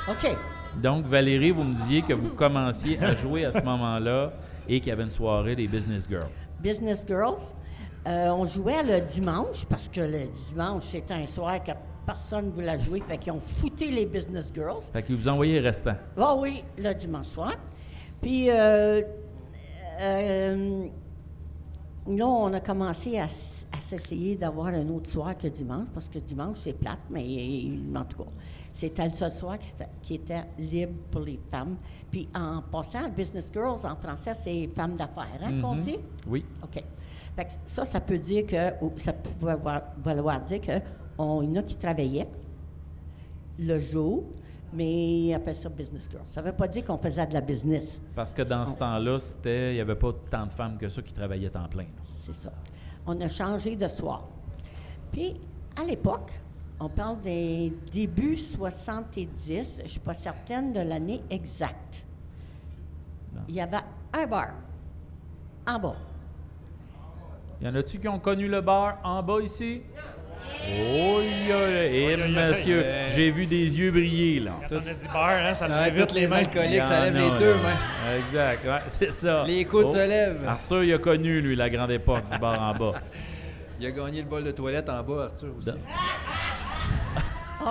OK. 0.09 0.37
Donc, 0.81 1.05
Valérie, 1.05 1.51
vous 1.51 1.63
me 1.63 1.73
disiez 1.73 2.01
que 2.01 2.13
vous 2.13 2.29
commenciez 2.29 3.01
à 3.03 3.13
jouer 3.15 3.45
à 3.45 3.51
ce 3.51 3.61
moment-là 3.61 4.31
et 4.67 4.79
qu'il 4.79 4.89
y 4.89 4.91
avait 4.91 5.03
une 5.03 5.09
soirée 5.09 5.55
des 5.55 5.67
Business 5.67 6.07
Girls. 6.09 6.29
Business 6.61 7.05
Girls. 7.07 7.53
Euh, 8.07 8.29
on 8.29 8.45
jouait 8.45 8.83
le 8.83 9.01
dimanche 9.05 9.65
parce 9.69 9.89
que 9.89 10.01
le 10.01 10.27
dimanche, 10.49 10.83
c'était 10.83 11.13
un 11.13 11.25
soir 11.25 11.61
que 11.63 11.71
personne 12.05 12.47
ne 12.47 12.51
voulait 12.51 12.79
jouer. 12.79 13.01
Fait 13.05 13.17
qu'ils 13.17 13.33
ont 13.33 13.41
fouté 13.41 13.91
les 13.91 14.05
Business 14.05 14.51
Girls. 14.53 14.83
Fait 14.93 15.03
que 15.03 15.13
vous 15.13 15.27
envoyez 15.27 15.59
le 15.59 15.65
restant. 15.65 15.95
Ah 16.17 16.35
oui, 16.37 16.63
le 16.77 16.93
dimanche 16.93 17.25
soir. 17.25 17.55
Puis, 18.21 18.49
euh, 18.49 19.01
euh, 19.99 20.87
là, 22.07 22.27
on 22.27 22.53
a 22.53 22.59
commencé 22.61 23.19
à, 23.19 23.25
à 23.25 23.79
s'essayer 23.79 24.35
d'avoir 24.35 24.67
un 24.67 24.87
autre 24.89 25.09
soir 25.09 25.37
que 25.37 25.47
dimanche, 25.47 25.87
parce 25.93 26.07
que 26.07 26.19
dimanche, 26.19 26.57
c'est 26.59 26.77
plate, 26.77 26.99
mais 27.09 27.23
en 27.95 28.05
tout 28.05 28.23
cas, 28.23 28.29
c'était 28.79 29.05
le 29.05 29.11
seul 29.11 29.31
soir 29.31 29.57
qui, 29.57 29.71
était- 29.71 29.89
qui 30.03 30.13
était 30.15 30.43
libre 30.59 30.93
pour 31.09 31.21
les 31.21 31.39
femmes. 31.49 31.77
Puis, 32.11 32.29
en 32.35 32.61
passant, 32.61 33.09
Business 33.09 33.49
Girls, 33.51 33.79
en 33.85 33.95
français, 33.95 34.33
c'est 34.35 34.67
femmes 34.67 34.95
d'affaires, 34.95 35.39
hein, 35.43 35.59
qu'on 35.61 35.75
Mhm. 35.75 35.81
dit? 35.81 35.97
Oui. 36.27 36.45
OK. 36.63 36.83
Fait 37.35 37.45
que 37.45 37.51
ça, 37.65 37.85
ça 37.85 37.99
peut 37.99 38.19
dire 38.19 38.45
que, 38.45 38.83
ou 38.83 38.91
ça 38.97 39.13
peut 39.13 39.29
valoir, 39.41 39.81
valoir 40.03 40.41
dire 40.41 40.61
qu'il 40.61 40.75
y 40.75 41.21
en 41.21 41.55
a 41.55 41.63
qui 41.63 41.75
travaillaient 41.75 42.27
le 43.59 43.79
jour, 43.79 44.23
mais 44.73 45.21
ils 45.21 45.33
appellent 45.33 45.55
ça 45.55 45.69
business 45.69 46.07
girl. 46.11 46.23
Ça 46.27 46.41
ne 46.41 46.47
veut 46.47 46.53
pas 46.53 46.67
dire 46.67 46.83
qu'on 46.83 46.97
faisait 46.97 47.25
de 47.25 47.33
la 47.33 47.41
business. 47.41 47.99
Parce 48.15 48.33
que 48.33 48.43
dans 48.43 48.65
ce 48.65 48.75
temps-là, 48.77 49.17
c'était, 49.19 49.71
il 49.71 49.75
n'y 49.75 49.81
avait 49.81 49.95
pas 49.95 50.13
tant 50.29 50.45
de 50.45 50.51
femmes 50.51 50.77
que 50.77 50.87
ça 50.87 51.01
qui 51.01 51.13
travaillaient 51.13 51.49
temps 51.49 51.67
plein. 51.67 51.85
C'est 52.03 52.35
ça. 52.35 52.51
On 53.07 53.19
a 53.21 53.27
changé 53.27 53.75
de 53.75 53.87
soir. 53.87 54.27
Puis, 55.11 55.35
à 55.79 55.83
l'époque, 55.83 56.31
on 56.79 56.89
parle 56.89 57.21
des 57.21 57.73
débuts 57.91 58.37
70, 58.37 59.77
je 59.79 59.83
ne 59.83 59.87
suis 59.87 59.99
pas 59.99 60.13
certaine 60.13 60.73
de 60.73 60.79
l'année 60.81 61.21
exacte. 61.29 62.03
Il 63.47 63.55
y 63.55 63.61
avait 63.61 63.77
un 64.13 64.25
bar 64.25 64.49
en 65.67 65.79
bas. 65.79 65.95
Y 67.61 67.67
en 67.67 67.75
a-tu 67.75 67.99
qui 67.99 68.07
ont 68.07 68.19
connu 68.19 68.47
le 68.47 68.61
bar 68.61 68.99
en 69.03 69.21
bas 69.23 69.39
ici? 69.41 69.81
Oh, 70.69 71.19
et 71.21 72.17
monsieur, 72.17 72.83
j'ai 73.07 73.31
vu 73.31 73.45
des 73.45 73.77
yeux 73.79 73.91
briller, 73.91 74.39
là. 74.39 74.53
Quand 74.69 74.75
on 74.75 74.87
a 74.87 74.93
dit 74.93 75.07
bar, 75.07 75.29
hein, 75.29 75.53
ça 75.53 75.67
Ouais, 75.67 75.89
levait 75.89 75.91
vite 75.91 76.07
toutes 76.07 76.13
les 76.15 76.21
les 76.21 76.27
mains. 76.27 76.35
alcooliques, 76.37 76.83
ça 76.85 76.99
lève 77.09 77.15
les 77.15 77.39
deux 77.39 77.53
mains. 77.55 78.17
Exact, 78.17 78.65
ouais, 78.65 78.81
c'est 78.87 79.11
ça. 79.11 79.43
Les 79.45 79.65
coudes 79.65 79.85
Oh, 79.89 79.93
se 79.93 80.07
lèvent. 80.07 80.47
Arthur, 80.47 80.83
il 80.83 80.93
a 80.93 80.97
connu, 80.97 81.41
lui, 81.41 81.55
la 81.55 81.69
grande 81.69 81.91
époque 81.91 82.27
du 82.31 82.37
bar 82.37 82.61
en 82.61 82.73
bas. 82.77 82.99
Il 83.79 83.85
a 83.85 83.91
gagné 83.91 84.23
le 84.23 84.27
bol 84.27 84.43
de 84.43 84.49
toilette 84.49 84.89
en 84.89 85.03
bas, 85.03 85.25
Arthur 85.25 85.49
aussi. 85.55 85.69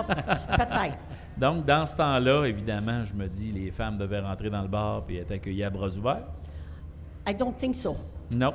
Ah, 0.07 0.57
peut-être. 0.57 0.97
Donc, 1.37 1.65
dans 1.65 1.85
ce 1.85 1.95
temps-là, 1.95 2.45
évidemment, 2.45 3.03
je 3.03 3.13
me 3.13 3.27
dis, 3.27 3.51
les 3.51 3.71
femmes 3.71 3.97
devaient 3.97 4.19
rentrer 4.21 4.49
dans 4.49 4.61
le 4.61 4.67
bar 4.67 5.03
et 5.09 5.17
être 5.17 5.31
accueillies 5.31 5.63
à 5.63 5.69
bras 5.69 5.89
ouverts. 5.89 6.25
I 7.27 7.33
don't 7.35 7.55
think 7.57 7.75
so. 7.75 7.95
Non. 8.31 8.53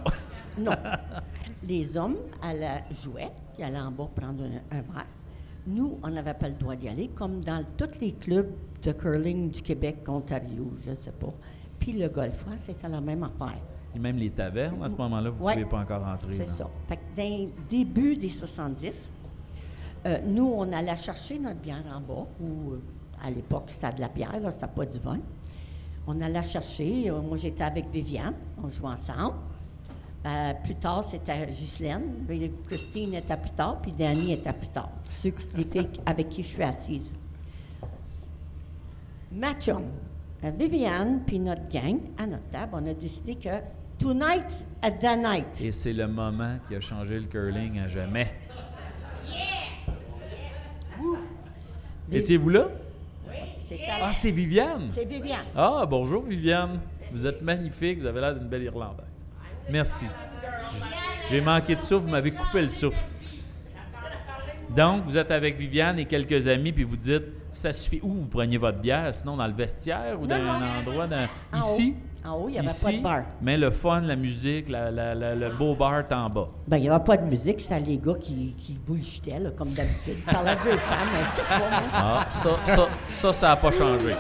Non. 0.59 0.73
Les 1.67 1.97
hommes 1.97 2.17
allaient 2.43 2.85
jouer, 3.03 3.29
ils 3.59 3.65
allaient 3.65 3.79
en 3.79 3.91
bas 3.91 4.09
prendre 4.15 4.43
un, 4.45 4.77
un 4.77 4.81
verre. 4.83 5.07
Nous, 5.67 5.99
on 6.03 6.09
n'avait 6.09 6.35
pas 6.35 6.49
le 6.49 6.55
droit 6.55 6.75
d'y 6.75 6.89
aller, 6.89 7.09
comme 7.15 7.41
dans 7.45 7.65
tous 7.77 7.99
les 8.01 8.13
clubs 8.13 8.51
de 8.83 8.93
curling 8.93 9.51
du 9.51 9.63
Québec, 9.63 9.99
Ontario, 10.09 10.73
je 10.85 10.91
ne 10.91 10.95
sais 10.95 11.13
pas. 11.13 11.33
Puis 11.79 11.93
le 11.93 12.09
golf, 12.09 12.45
c'était 12.57 12.89
la 12.89 13.01
même 13.01 13.23
affaire. 13.23 13.59
Et 13.95 13.99
même 13.99 14.17
les 14.17 14.31
tavernes, 14.31 14.83
à 14.83 14.89
ce 14.89 14.97
moment-là, 14.97 15.31
vous 15.31 15.39
ne 15.41 15.45
Ouais. 15.47 15.53
pouvez 15.55 15.67
pas 15.67 15.79
encore 15.79 16.03
rentrer. 16.05 16.33
C'est 16.33 16.49
ça. 16.49 16.69
Fait 16.89 16.97
que 16.97 17.03
dans 17.17 17.45
le 17.47 17.51
début 17.69 18.17
des 18.17 18.29
70, 18.31 19.11
euh, 20.07 20.19
nous, 20.27 20.53
on 20.57 20.73
allait 20.73 20.97
chercher 20.97 21.39
notre 21.39 21.61
bière 21.61 21.85
en 21.95 22.01
bas, 22.01 22.27
ou 22.41 22.73
euh, 22.73 22.83
à 23.23 23.31
l'époque, 23.31 23.65
c'était 23.67 23.93
de 23.93 24.01
la 24.01 24.09
bière, 24.09 24.39
là, 24.41 24.51
c'était 24.51 24.67
pas 24.67 24.87
du 24.87 24.99
vin. 24.99 25.21
On 26.07 26.21
allait 26.21 26.43
chercher, 26.43 27.11
euh, 27.11 27.21
moi 27.21 27.37
j'étais 27.37 27.63
avec 27.63 27.91
Viviane, 27.91 28.35
on 28.63 28.69
jouait 28.69 28.91
ensemble. 28.91 29.37
Plus 30.63 30.77
tard, 30.77 31.03
c'était 31.03 31.47
Ghislaine, 31.49 32.25
Christine 32.69 33.15
était 33.15 33.37
plus 33.37 33.51
tard, 33.51 33.81
puis 33.83 33.91
Danny 33.91 34.33
était 34.33 34.53
plus 34.53 34.69
tard. 34.69 34.93
Ceux, 35.05 35.35
avec 36.07 36.29
qui 36.29 36.45
je 36.45 36.49
suis 36.49 36.63
assise. 36.63 37.13
Ma 39.33 39.55
chum, 39.55 39.83
euh, 40.45 40.51
Viviane, 40.59 41.23
puis 41.27 41.39
notre 41.39 41.69
gang, 41.69 41.99
à 42.19 42.27
notre 42.27 42.49
table, 42.51 42.73
on 42.75 42.87
a 42.87 42.95
décidé 42.95 43.37
que 43.37 43.49
Tonight's 43.99 44.67
at 44.83 44.93
the 44.93 45.17
night. 45.17 45.61
Et 45.61 45.73
c'est 45.73 45.93
le 45.93 46.07
moment 46.07 46.59
qui 46.69 46.75
a 46.75 46.81
changé 46.81 47.19
le 47.19 47.27
curling 47.27 47.79
à 47.79 47.89
jamais. 47.89 48.31
Étiez-vous 52.13 52.49
là? 52.51 52.69
C'était- 53.59 53.83
Ah, 54.03 54.13
c'est 54.13 54.31
Viviane? 54.31 54.89
C'est 54.93 55.05
Viviane. 55.05 55.47
Ah, 55.57 55.87
bonjour 55.89 56.23
Viviane. 56.25 56.81
Vous 57.11 57.27
êtes 57.27 57.43
magnifique, 57.43 58.01
vous 58.01 58.07
avez 58.07 58.21
l'air 58.21 58.35
d'une 58.35 58.49
belle 58.49 58.63
Irlandaise. 58.65 59.07
Merci. 59.71 60.07
J'ai 61.31 61.41
manqué 61.41 61.75
de 61.77 61.81
souffle, 61.81 62.05
vous 62.07 62.11
m'avez 62.11 62.31
coupé 62.33 62.63
le 62.63 62.69
souffle. 62.71 63.03
Donc, 64.75 65.05
vous 65.05 65.17
êtes 65.19 65.31
avec 65.31 65.57
Viviane 65.57 65.99
et 65.99 66.07
quelques 66.07 66.49
amis, 66.49 66.73
puis 66.73 66.85
vous 66.85 66.97
dites, 66.97 67.25
ça 67.51 67.73
suffit. 67.73 68.01
Où 68.03 68.13
vous 68.15 68.27
preniez 68.27 68.57
votre 68.57 68.79
bière, 68.79 69.13
sinon 69.15 69.37
dans 69.37 69.47
le 69.47 69.53
vestiaire 69.53 70.19
ou 70.21 70.27
dans 70.27 70.39
Non, 70.39 70.51
un 70.51 70.61
non. 70.61 70.67
endroit 70.81 71.07
dans- 71.07 71.29
En 71.53 71.59
ici? 71.59 71.95
En 72.25 72.35
haut, 72.35 72.49
il 72.49 72.53
n'y 72.53 72.59
avait 72.59 72.69
Ici, 72.69 72.85
pas 72.85 72.93
de 72.93 73.03
bar. 73.03 73.23
Mais 73.41 73.57
le 73.59 73.71
fun, 73.73 74.01
la 74.03 74.15
musique, 74.17 74.69
la- 74.69 74.91
la- 74.93 75.15
la- 75.15 75.35
le 75.35 75.49
beau 75.51 75.75
bar 75.75 75.99
est 76.01 76.13
en 76.13 76.31
bas. 76.31 76.49
Ben, 76.69 76.77
il 76.77 76.83
n'y 76.83 76.89
avait 76.89 77.03
pas 77.03 77.17
de 77.17 77.25
musique, 77.27 77.61
c'est 77.61 77.81
les 77.81 77.99
gars 77.99 78.15
qui, 78.21 78.55
qui 78.59 78.75
bullshitaient, 78.75 79.41
là, 79.41 79.51
comme 79.51 79.71
d'habitude. 79.71 80.15
Ils 80.19 80.33
parlaient 80.33 80.55
de 80.55 80.61
femmes, 80.61 81.09
sais 81.35 81.43
pas, 81.49 81.59
moi. 81.59 81.83
Ah, 81.93 82.27
ça, 82.31 82.51
ça, 82.65 82.89
ça, 83.15 83.33
ça 83.33 83.49
n'a 83.49 83.57
pas 83.57 83.71
changé. 83.73 84.15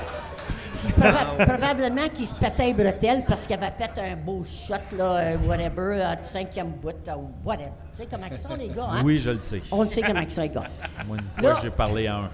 Proba- 0.98 1.46
probablement 1.46 2.08
qu'ils 2.08 2.26
se 2.26 2.34
pétaient 2.34 2.66
les 2.66 2.74
bretelles 2.74 3.22
parce 3.24 3.46
qu'ils 3.46 3.54
avaient 3.54 3.70
fait 3.78 3.92
un 4.00 4.16
beau 4.16 4.42
shot, 4.44 4.74
là, 4.98 5.16
euh, 5.18 5.36
whatever, 5.46 6.02
à 6.02 6.20
cinquième 6.24 6.72
bout, 6.72 6.90
ou 7.16 7.30
whatever. 7.48 7.70
Tu 7.94 8.02
sais 8.02 8.08
comment 8.10 8.26
ils 8.28 8.36
sont, 8.36 8.56
les 8.56 8.66
gars, 8.68 8.88
hein? 8.90 9.02
Oui, 9.04 9.20
je 9.20 9.30
le 9.30 9.38
sais. 9.38 9.62
On 9.70 9.82
le 9.82 9.88
sait 9.88 10.02
comment 10.02 10.20
ils 10.20 10.28
sont, 10.30 10.40
les 10.42 10.48
gars. 10.48 10.64
Moi, 11.06 11.18
une 11.18 11.40
fois, 11.40 11.60
j'ai 11.62 11.70
parlé 11.70 12.08
à 12.08 12.16
un. 12.16 12.30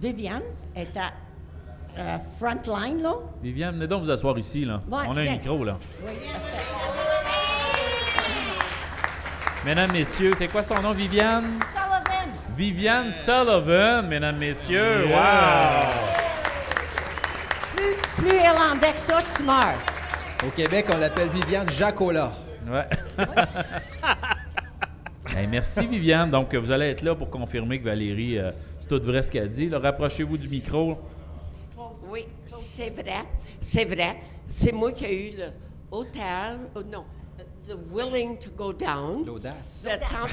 Viviane 0.00 0.42
est 0.76 0.96
à 0.96 1.10
euh, 2.00 2.18
front 2.38 2.80
line, 2.82 3.02
là. 3.02 3.14
Viviane, 3.42 3.74
venez 3.74 3.86
donc 3.86 4.02
vous 4.02 4.10
asseoir 4.10 4.36
ici, 4.38 4.64
là. 4.64 4.80
Ouais, 4.90 5.04
On 5.08 5.16
a 5.16 5.20
un 5.20 5.32
micro, 5.32 5.62
là. 5.64 5.78
Oui, 6.06 6.12
parce 6.32 6.44
que... 6.44 6.50
Mesdames, 9.66 9.92
messieurs, 9.92 10.32
c'est 10.34 10.48
quoi 10.48 10.62
son 10.62 10.80
nom, 10.80 10.92
Viviane? 10.92 11.44
Sullivan! 11.70 12.28
Viviane 12.56 13.10
Sullivan, 13.10 14.06
mesdames, 14.08 14.38
messieurs. 14.38 15.06
Yeah. 15.06 15.90
Plus, 17.76 17.96
plus 18.22 18.36
irlandais 18.36 18.92
que 18.92 19.00
ça, 19.00 19.18
tu 19.36 19.42
meurs. 19.42 19.76
Au 20.46 20.50
Québec, 20.50 20.86
on 20.94 20.98
l'appelle 20.98 21.28
Viviane 21.28 21.68
Jacola. 21.70 22.32
Wow! 22.66 22.74
Ouais. 22.74 22.86
Hey, 25.36 25.46
merci, 25.46 25.86
Viviane. 25.86 26.28
Donc, 26.28 26.52
vous 26.56 26.72
allez 26.72 26.86
être 26.86 27.02
là 27.02 27.14
pour 27.14 27.30
confirmer 27.30 27.78
que 27.78 27.84
Valérie, 27.84 28.36
euh, 28.36 28.50
c'est 28.80 28.88
tout 28.88 29.00
vrai 29.06 29.22
ce 29.22 29.30
qu'elle 29.30 29.48
dit. 29.48 29.70
Rapprochez-vous 29.72 30.36
du 30.36 30.48
micro. 30.48 30.98
Oui, 32.26 32.26
c'est 32.46 32.90
vrai. 32.90 33.24
C'est 33.60 33.84
vrai. 33.84 34.16
C'est 34.46 34.72
moi 34.72 34.92
qui 34.92 35.04
ai 35.04 35.28
eu 35.32 35.36
le 35.36 35.46
hôtel, 35.90 36.60
oh 36.74 36.82
non, 36.82 37.04
the 37.68 37.76
willing 37.92 38.38
to 38.38 38.50
go 38.56 38.72
down. 38.72 39.24
L'audace. 39.24 39.80
Descendre, 39.82 40.28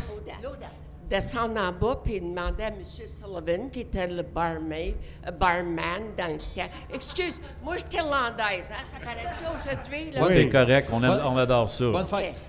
descendre 1.10 1.60
en 1.62 1.72
bas 1.72 2.02
puis 2.04 2.20
demander 2.20 2.64
à 2.64 2.68
M. 2.68 2.84
Sullivan, 2.86 3.70
qui 3.72 3.82
était 3.82 4.08
le 4.08 4.24
barmaid, 4.24 4.96
euh, 5.26 5.32
barman 5.32 6.14
dans 6.18 6.34
le 6.34 6.38
temps. 6.38 6.70
Excuse, 6.94 7.40
moi, 7.64 7.76
je 7.78 7.84
suis 7.90 7.98
irlandaise, 7.98 8.72
hein? 8.72 8.84
Ça 8.92 9.00
paraît-tu 9.00 9.46
aujourd'hui? 9.72 10.12
là? 10.12 10.28
C'est 10.28 10.50
correct, 10.50 10.90
on, 10.92 11.04
a- 11.04 11.08
Bonne- 11.08 11.26
on 11.34 11.38
adore 11.38 11.70
ça. 11.70 11.90
Bonne 11.92 12.08
fête. 12.08 12.42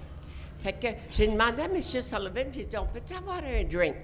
Fait 0.58 0.72
que 0.72 0.88
j'ai 1.10 1.28
demandé 1.28 1.62
à 1.62 1.66
M. 1.66 1.80
Sullivan, 1.80 2.46
j'ai 2.52 2.64
dit, 2.64 2.76
on 2.76 2.86
peut-tu 2.86 3.14
avoir 3.14 3.38
un 3.38 3.62
drink? 3.64 3.94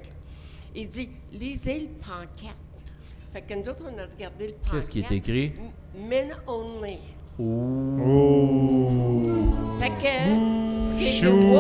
Il 0.75 0.89
dit, 0.89 1.09
lisez 1.33 1.81
le 1.81 1.89
pancarte. 2.01 2.57
Fait 3.35 3.43
que 3.43 3.53
nous 3.55 3.69
autres, 3.69 3.83
on 3.85 3.99
a 3.99 4.07
regardé 4.07 4.47
le. 4.47 4.55
Qu'est-ce 4.71 4.89
qui 4.89 5.01
est 5.01 5.11
écrit? 5.11 5.53
Men 6.09 6.29
only. 6.47 6.99
Ouh. 8.25 9.51
Fait 9.81 9.91
que 9.91 11.05
Chou. 11.05 11.57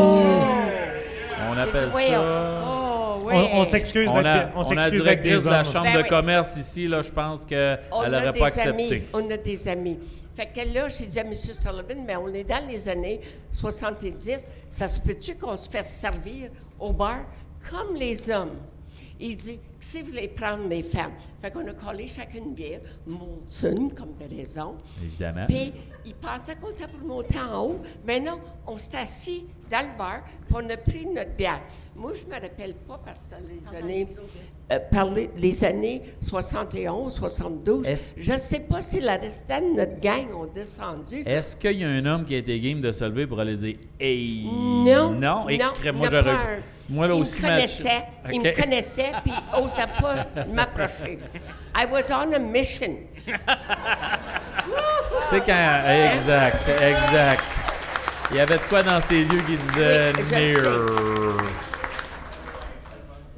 On 1.50 1.56
appelle 1.58 1.90
ça. 1.90 2.62
Oh, 2.64 3.18
oui. 3.26 3.34
On- 3.34 3.58
on 3.60 3.64
s'excuse 3.64 4.08
On 4.08 4.22
d'être 4.22 4.24
des- 4.52 4.52
on 4.54 4.60
on 4.60 4.62
a 4.70 4.74
la 4.74 4.80
s'excuse 4.82 5.02
d'être 5.04 5.20
directrice 5.20 5.44
de 5.44 5.50
la. 5.50 5.64
Chambre 5.64 5.84
Ben 5.86 5.96
de 5.96 6.02
oui. 6.02 6.08
commerce 6.08 6.56
ici, 6.56 6.86
là, 6.86 7.02
je 7.02 7.10
pense 7.10 7.44
qu'elle 7.44 7.80
On 7.90 8.00
a 8.02 8.08
n'aurait 8.08 8.32
des 8.32 8.38
pas 8.38 8.46
accepté. 8.46 8.70
amis. 8.70 9.02
On 9.12 9.30
a 9.30 9.36
des 9.36 9.68
amis. 9.68 9.98
Fait 10.36 10.46
que 10.46 10.72
là, 10.74 10.88
j'ai 10.88 11.06
dit 11.06 11.18
à 11.18 11.22
M. 11.22 11.34
Sullivan, 11.34 12.04
mais 12.06 12.16
on 12.16 12.28
est 12.28 12.44
dans 12.44 12.64
les 12.68 12.88
années 12.88 13.20
70. 13.52 14.48
Ça 14.68 14.86
se 14.88 15.00
peut-tu 15.00 15.34
qu'on 15.36 15.56
se 15.56 15.68
fasse 15.68 15.90
servir 15.90 16.50
au 16.78 16.92
bar 16.92 17.20
comme 17.68 17.94
les 17.96 18.30
hommes? 18.30 18.56
Il 19.20 19.36
dit, 19.36 19.60
si 19.84 20.00
vous 20.00 20.08
voulez 20.08 20.28
prendre 20.28 20.66
les 20.68 20.82
femmes. 20.82 21.12
Fait 21.40 21.50
qu'on 21.50 21.66
a 21.68 21.72
collé 21.72 22.06
chacune 22.06 22.44
une 22.44 22.54
bière, 22.54 22.80
Molson, 23.06 23.90
comme 23.90 24.14
de 24.16 24.36
raison. 24.36 24.76
Évidemment. 25.02 25.46
Puis, 25.46 25.72
il 26.04 26.14
pensait 26.14 26.56
qu'on 26.56 26.70
était 26.70 26.86
pour 26.86 27.06
monter 27.06 27.38
en 27.38 27.62
haut. 27.62 27.80
Mais 28.04 28.18
non, 28.18 28.40
on 28.66 28.78
s'est 28.78 28.96
assis 28.96 29.46
dans 29.70 29.82
le 29.82 29.96
bar, 29.96 30.24
puis 30.46 30.56
on 30.56 30.70
a 30.70 30.76
pris 30.76 31.06
notre 31.06 31.34
bière. 31.36 31.60
Moi, 31.96 32.12
je 32.14 32.24
me 32.26 32.32
rappelle 32.40 32.74
pas 32.88 33.00
parce 33.04 33.20
que 33.20 33.36
les 33.48 33.78
années, 33.78 34.08
euh, 34.72 34.78
par 34.90 35.10
les, 35.10 35.30
les 35.36 35.64
années 35.64 36.02
71, 36.20 37.14
72. 37.14 37.86
Est-ce- 37.86 38.14
Je 38.18 38.36
sais 38.36 38.60
pas 38.60 38.82
si 38.82 39.00
le 39.00 39.08
restant 39.20 39.60
de 39.60 39.76
notre 39.76 40.00
gang 40.00 40.26
ont 40.34 40.46
descendu. 40.52 41.22
Est-ce 41.24 41.56
qu'il 41.56 41.78
y 41.80 41.84
a 41.84 41.88
un 41.88 42.04
homme 42.04 42.24
qui 42.24 42.34
a 42.34 42.38
été 42.38 42.58
game 42.58 42.80
de 42.80 42.90
se 42.90 43.04
lever 43.04 43.26
pour 43.28 43.38
aller 43.38 43.54
dire 43.56 43.76
Hey 44.00 44.44
Non. 44.44 45.10
Non, 45.12 45.48
et 45.48 45.56
non, 45.58 45.72
moi 45.94 46.08
j'aurais. 46.10 46.62
Moi 46.88 47.06
là 47.08 47.14
il 47.14 47.20
aussi, 47.20 47.40
me 47.42 47.48
connaissait, 47.48 48.02
il 48.30 48.40
me 48.42 48.48
Ok. 48.50 48.60
connaissait, 48.60 49.12
puis 49.24 49.32
il 49.32 49.62
n'osait 49.62 49.86
pas 50.00 50.26
m'approcher. 50.52 51.18
I 51.76 51.86
was 51.90 52.10
on 52.12 52.32
a 52.32 52.38
mission. 52.38 52.96
Tu 53.24 53.32
sais, 55.30 55.40
quand. 55.46 56.12
Exact, 56.14 56.68
exact. 56.68 57.44
Il 58.30 58.36
y 58.36 58.40
avait 58.40 58.56
de 58.56 58.62
quoi 58.68 58.82
dans 58.82 59.00
ses 59.00 59.20
yeux 59.20 59.40
qui 59.46 59.56
disait 59.56 60.12
Oui, 60.16 60.18
je 60.18 60.22
le 60.22 60.28
sais. 60.28 60.60
Near. 60.60 61.36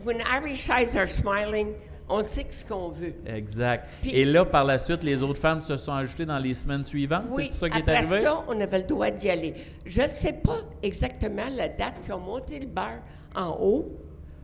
When 0.06 0.18
Irish 0.20 0.68
eyes 0.70 0.96
are 0.96 1.08
smiling, 1.08 1.72
on 2.08 2.22
sait 2.22 2.46
ce 2.50 2.64
qu'on 2.64 2.90
veut. 2.90 3.14
Exact. 3.26 3.88
Puis- 4.00 4.14
Et 4.14 4.24
là, 4.24 4.44
par 4.44 4.62
la 4.64 4.78
suite, 4.78 5.02
les 5.02 5.20
autres 5.22 5.40
femmes 5.40 5.60
se 5.60 5.76
sont 5.76 5.92
ajoutées 5.94 6.24
dans 6.24 6.38
les 6.38 6.54
semaines 6.54 6.84
suivantes. 6.84 7.24
Oui, 7.30 7.48
C'est 7.50 7.58
ça 7.58 7.68
qui 7.68 7.76
est 7.76 7.80
après 7.80 7.96
arrivé? 7.96 8.20
ça, 8.22 8.44
on 8.46 8.60
avait 8.60 8.78
le 8.78 8.84
droit 8.84 9.10
d'y 9.10 9.28
aller. 9.28 9.54
Je 9.84 10.02
ne 10.02 10.06
sais 10.08 10.32
pas 10.34 10.58
exactement 10.80 11.46
la 11.54 11.68
date 11.68 11.94
qu'ils 12.04 12.12
ont 12.14 12.20
monté 12.20 12.60
le 12.60 12.66
bar 12.66 12.92
en 13.34 13.58
haut. 13.60 13.90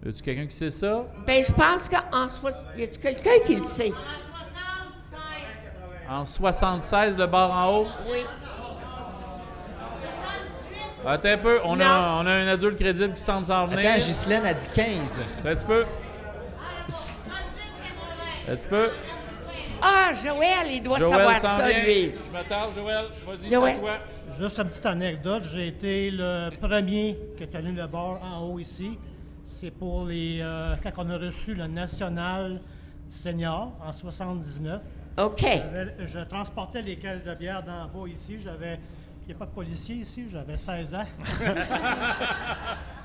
Y 0.05 0.09
a-tu 0.09 0.23
quelqu'un 0.23 0.47
qui 0.49 0.57
sait 0.57 0.71
ça? 0.71 1.05
Ben, 1.25 1.41
je 1.45 1.53
pense 1.53 1.89
qu'en 1.89 2.29
soix- 2.29 2.51
Y 2.77 2.83
a-t-il 2.83 2.99
quelqu'un 2.99 3.39
qui 3.47 3.55
le 3.55 3.63
sait? 3.63 3.93
En 6.11 6.27
76, 6.27 7.17
le 7.17 7.27
bar 7.27 7.51
en 7.53 7.73
haut? 7.83 7.87
Oui. 8.11 8.19
Attends 11.05 11.29
un 11.29 11.39
peu, 11.39 11.59
on 11.65 11.81
a, 11.81 12.21
on 12.23 12.27
a 12.27 12.31
un 12.33 12.47
adulte 12.47 12.79
crédible 12.79 13.15
qui 13.15 13.23
semble 13.23 13.45
s'en 13.45 13.67
venir. 13.67 13.91
Attends, 13.91 14.05
Ghislaine 14.05 14.47
a 14.47 14.55
dit 14.55 14.69
15. 14.73 14.87
Un 15.45 15.55
petit 15.55 15.65
peu. 15.65 15.85
Un 18.49 18.57
petit 18.57 18.69
peu. 18.69 18.89
Ah, 19.81 20.13
Joël, 20.13 20.71
il 20.71 20.83
doit 20.83 20.99
Joël 20.99 21.11
savoir 21.11 21.37
ça, 21.37 21.67
vient. 21.69 21.83
lui. 21.83 22.13
Je 22.25 22.33
m'attarde, 22.33 22.73
Joël. 22.75 23.07
Vas-y, 23.27 23.51
Joël. 23.51 23.75
c'est 23.75 23.81
toi. 23.81 23.99
Juste 24.39 24.59
une 24.59 24.69
petite 24.69 24.87
anecdote, 24.87 25.43
j'ai 25.53 25.67
été 25.67 26.11
le 26.13 26.51
premier 26.61 27.19
qui 27.37 27.43
a 27.43 27.47
tenu 27.49 27.73
le 27.73 27.87
bar 27.87 28.23
en 28.23 28.45
haut 28.45 28.59
ici. 28.61 28.97
C'est 29.45 29.73
pour 29.73 30.07
les 30.07 30.39
euh, 30.41 30.77
quand 30.83 31.05
on 31.05 31.11
a 31.11 31.19
reçu 31.19 31.55
le 31.55 31.67
national 31.67 32.61
senior 33.11 33.73
en 33.85 33.93
79. 33.93 34.81
OK. 35.19 35.45
Je 36.07 36.19
transportais 36.21 36.81
les 36.81 36.97
caisses 36.97 37.25
de 37.25 37.35
bière 37.35 37.63
d'en 37.63 37.87
bas 37.87 38.09
ici. 38.09 38.39
J'avais 38.43 38.79
il 39.25 39.29
n'y 39.29 39.35
a 39.35 39.39
pas 39.39 39.47
de 39.47 39.51
policier 39.51 39.97
ici, 39.97 40.25
j'avais 40.31 40.59
16 40.59 40.95
ans. 40.95 41.05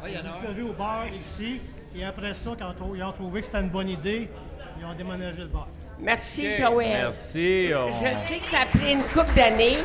il 0.05 0.11
y 0.13 0.17
en 0.17 0.19
a 0.19 0.21
J'ai 0.21 0.27
un. 0.27 0.41
servi 0.41 0.61
au 0.61 0.73
bar 0.73 1.07
ici. 1.09 1.61
Et 1.95 2.03
après 2.03 2.33
ça, 2.33 2.51
quand 2.57 2.73
on- 2.81 2.95
ils 2.95 3.03
ont 3.03 3.11
trouvé 3.11 3.39
que 3.41 3.45
c'était 3.45 3.59
une 3.61 3.69
bonne 3.69 3.89
idée, 3.89 4.29
ils 4.79 4.85
ont 4.85 4.93
déménagé 4.93 5.41
le 5.41 5.47
bar. 5.47 5.67
Merci, 5.99 6.49
Joël. 6.57 6.87
Merci. 7.03 7.69
on- 7.75 7.87
Je 7.91 8.15
le 8.15 8.21
sais 8.21 8.37
que 8.39 8.45
ça 8.45 8.61
a 8.61 8.65
pris 8.65 8.93
une 8.93 9.03
couple 9.03 9.33
d'années, 9.35 9.77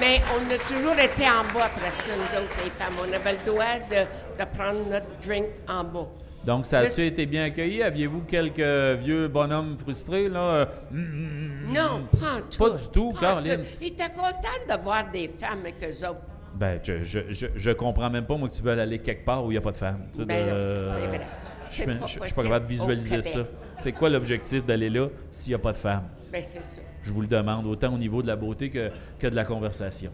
mais 0.00 0.20
on 0.34 0.50
a 0.50 0.58
toujours 0.58 0.98
été 0.98 1.24
en 1.24 1.42
bas 1.54 1.66
après 1.66 1.90
ça, 1.90 2.14
nous 2.16 2.38
autres, 2.42 2.56
les 2.64 2.70
femmes. 2.70 2.94
On 3.00 3.12
avait 3.12 3.32
le 3.32 3.44
droit 3.50 3.78
de, 3.90 4.06
de 4.42 4.56
prendre 4.56 4.86
notre 4.88 5.06
drink 5.26 5.46
en 5.68 5.84
bas. 5.84 6.06
Donc, 6.44 6.66
ça 6.66 6.80
a-tu 6.80 7.06
été 7.06 7.24
bien 7.26 7.44
accueilli? 7.44 7.82
Aviez-vous 7.82 8.22
quelques 8.22 8.98
vieux 9.00 9.28
bonhommes 9.28 9.76
frustrés, 9.78 10.28
là? 10.28 10.40
Euh, 10.40 10.66
mm, 10.90 10.98
mm, 10.98 11.68
mm, 11.68 11.72
Non, 11.72 12.06
pas 12.20 12.40
tout. 12.50 12.58
Pas 12.58 12.70
du 12.70 12.88
tout, 12.92 13.12
Caroline. 13.20 13.58
tout. 13.58 13.66
Il 13.80 13.86
était 13.88 14.08
content 14.10 14.76
de 14.76 14.82
voir 14.82 15.10
des 15.12 15.28
femmes 15.28 15.60
avec 15.60 15.76
eux 15.82 16.08
autres. 16.08 16.20
Ben, 16.54 16.80
je, 16.82 17.02
je, 17.04 17.20
je, 17.30 17.46
je 17.54 17.70
comprends 17.70 18.10
même 18.10 18.26
pas, 18.26 18.36
moi, 18.36 18.48
que 18.48 18.54
tu 18.54 18.62
veux 18.62 18.72
aller 18.72 18.98
quelque 18.98 19.24
part 19.24 19.44
où 19.44 19.50
il 19.50 19.54
n'y 19.54 19.58
a 19.58 19.60
pas 19.62 19.72
de 19.72 19.76
femmes. 19.76 20.00
Ben 20.18 20.26
de- 20.26 20.86
non, 20.86 20.94
c'est 20.94 21.06
vrai. 21.06 21.20
Je 21.70 21.76
C'est 21.76 22.06
suis- 22.26 22.34
pas 22.34 22.42
capable 22.42 22.66
de 22.66 22.70
visualiser 22.70 23.22
ça. 23.22 23.40
C'est 23.78 23.92
quoi 23.92 24.10
l'objectif 24.10 24.66
d'aller 24.66 24.90
là 24.90 25.08
s'il 25.30 25.52
n'y 25.52 25.54
a 25.54 25.58
pas 25.58 25.72
de 25.72 25.78
femmes? 25.78 26.08
Ben, 26.30 26.42
c'est 26.42 26.62
ça. 26.62 26.80
Je 27.02 27.12
vous 27.12 27.20
le 27.22 27.26
demande, 27.26 27.66
autant 27.66 27.94
au 27.94 27.98
niveau 27.98 28.20
de 28.20 28.26
la 28.26 28.36
beauté 28.36 28.68
que, 28.68 28.90
que 29.18 29.26
de 29.26 29.34
la 29.34 29.44
conversation. 29.44 30.10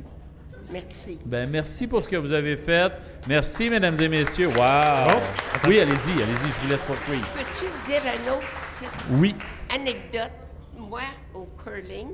Merci. 0.70 1.18
Ben, 1.24 1.48
merci 1.48 1.86
pour 1.86 2.02
ce 2.02 2.08
que 2.08 2.16
vous 2.16 2.32
avez 2.32 2.56
fait. 2.56 2.92
Merci, 3.26 3.70
mesdames 3.70 3.98
et 4.00 4.08
messieurs. 4.08 4.48
Wow! 4.48 5.16
Oui, 5.66 5.80
allez-y, 5.80 6.12
allez-y, 6.22 6.50
je 6.52 6.60
vous 6.62 6.68
laisse 6.68 6.82
poursuivre. 6.82 7.26
Peux-tu 7.34 7.90
dire 7.90 8.02
un 8.04 8.32
autre 8.36 9.18
Oui. 9.18 9.34
anecdote? 9.74 10.30
Moi, 10.76 11.00
au 11.34 11.46
curling, 11.62 12.08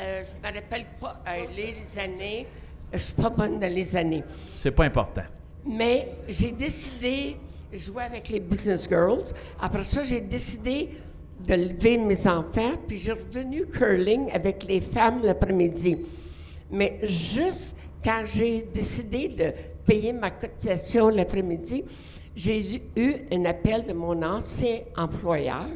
euh, 0.00 0.22
je 0.24 0.48
ne 0.48 0.52
me 0.52 0.60
rappelle 0.60 0.86
pas 1.00 1.22
euh, 1.28 1.44
les 1.56 1.98
années. 1.98 2.46
Je 2.92 2.98
suis 2.98 3.12
pas 3.14 3.30
bonne 3.30 3.58
dans 3.58 3.72
les 3.72 3.96
années. 3.96 4.22
C'est 4.54 4.70
pas 4.70 4.84
important. 4.84 5.22
Mais 5.66 6.08
j'ai 6.28 6.52
décidé 6.52 7.36
de 7.72 7.78
jouer 7.78 8.04
avec 8.04 8.28
les 8.28 8.40
Business 8.40 8.88
Girls. 8.88 9.32
Après 9.60 9.82
ça, 9.82 10.02
j'ai 10.02 10.20
décidé 10.20 10.90
de 11.40 11.54
lever 11.54 11.98
mes 11.98 12.26
enfants, 12.26 12.74
puis 12.86 12.98
j'ai 12.98 13.12
revenu 13.12 13.66
curling 13.66 14.30
avec 14.32 14.64
les 14.64 14.80
femmes 14.80 15.20
l'après-midi. 15.22 15.98
Mais 16.72 16.98
juste 17.02 17.76
quand 18.02 18.24
j'ai 18.24 18.62
décidé 18.72 19.28
de 19.28 19.52
payer 19.86 20.12
ma 20.12 20.30
cotisation 20.30 21.08
l'après-midi, 21.10 21.84
j'ai 22.34 22.82
eu 22.96 23.14
un 23.30 23.44
appel 23.44 23.82
de 23.82 23.92
mon 23.92 24.22
ancien 24.22 24.80
employeur, 24.96 25.66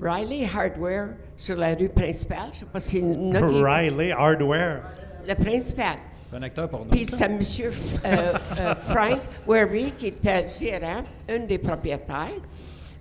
Riley 0.00 0.46
Hardware, 0.46 1.08
sur 1.36 1.56
la 1.56 1.74
rue 1.74 1.88
principale. 1.88 2.50
Je 2.52 2.60
ne 2.60 2.60
sais 2.60 2.66
pas 2.66 2.80
si... 2.80 3.00
Riley 3.02 4.12
Hardware. 4.12 4.82
Le 5.28 5.34
principal. 5.34 5.96
C'est 6.30 6.36
un 6.36 6.42
acteur 6.42 6.68
pour 6.68 6.84
nous. 6.84 6.90
Puis 6.90 7.06
c'est 7.12 7.24
M. 7.24 7.40
euh, 8.04 8.74
Frank 8.76 9.20
Wary, 9.48 9.92
qui 9.98 10.06
était 10.06 10.46
gérant, 10.48 11.02
un 11.28 11.40
des 11.40 11.58
propriétaires. 11.58 12.28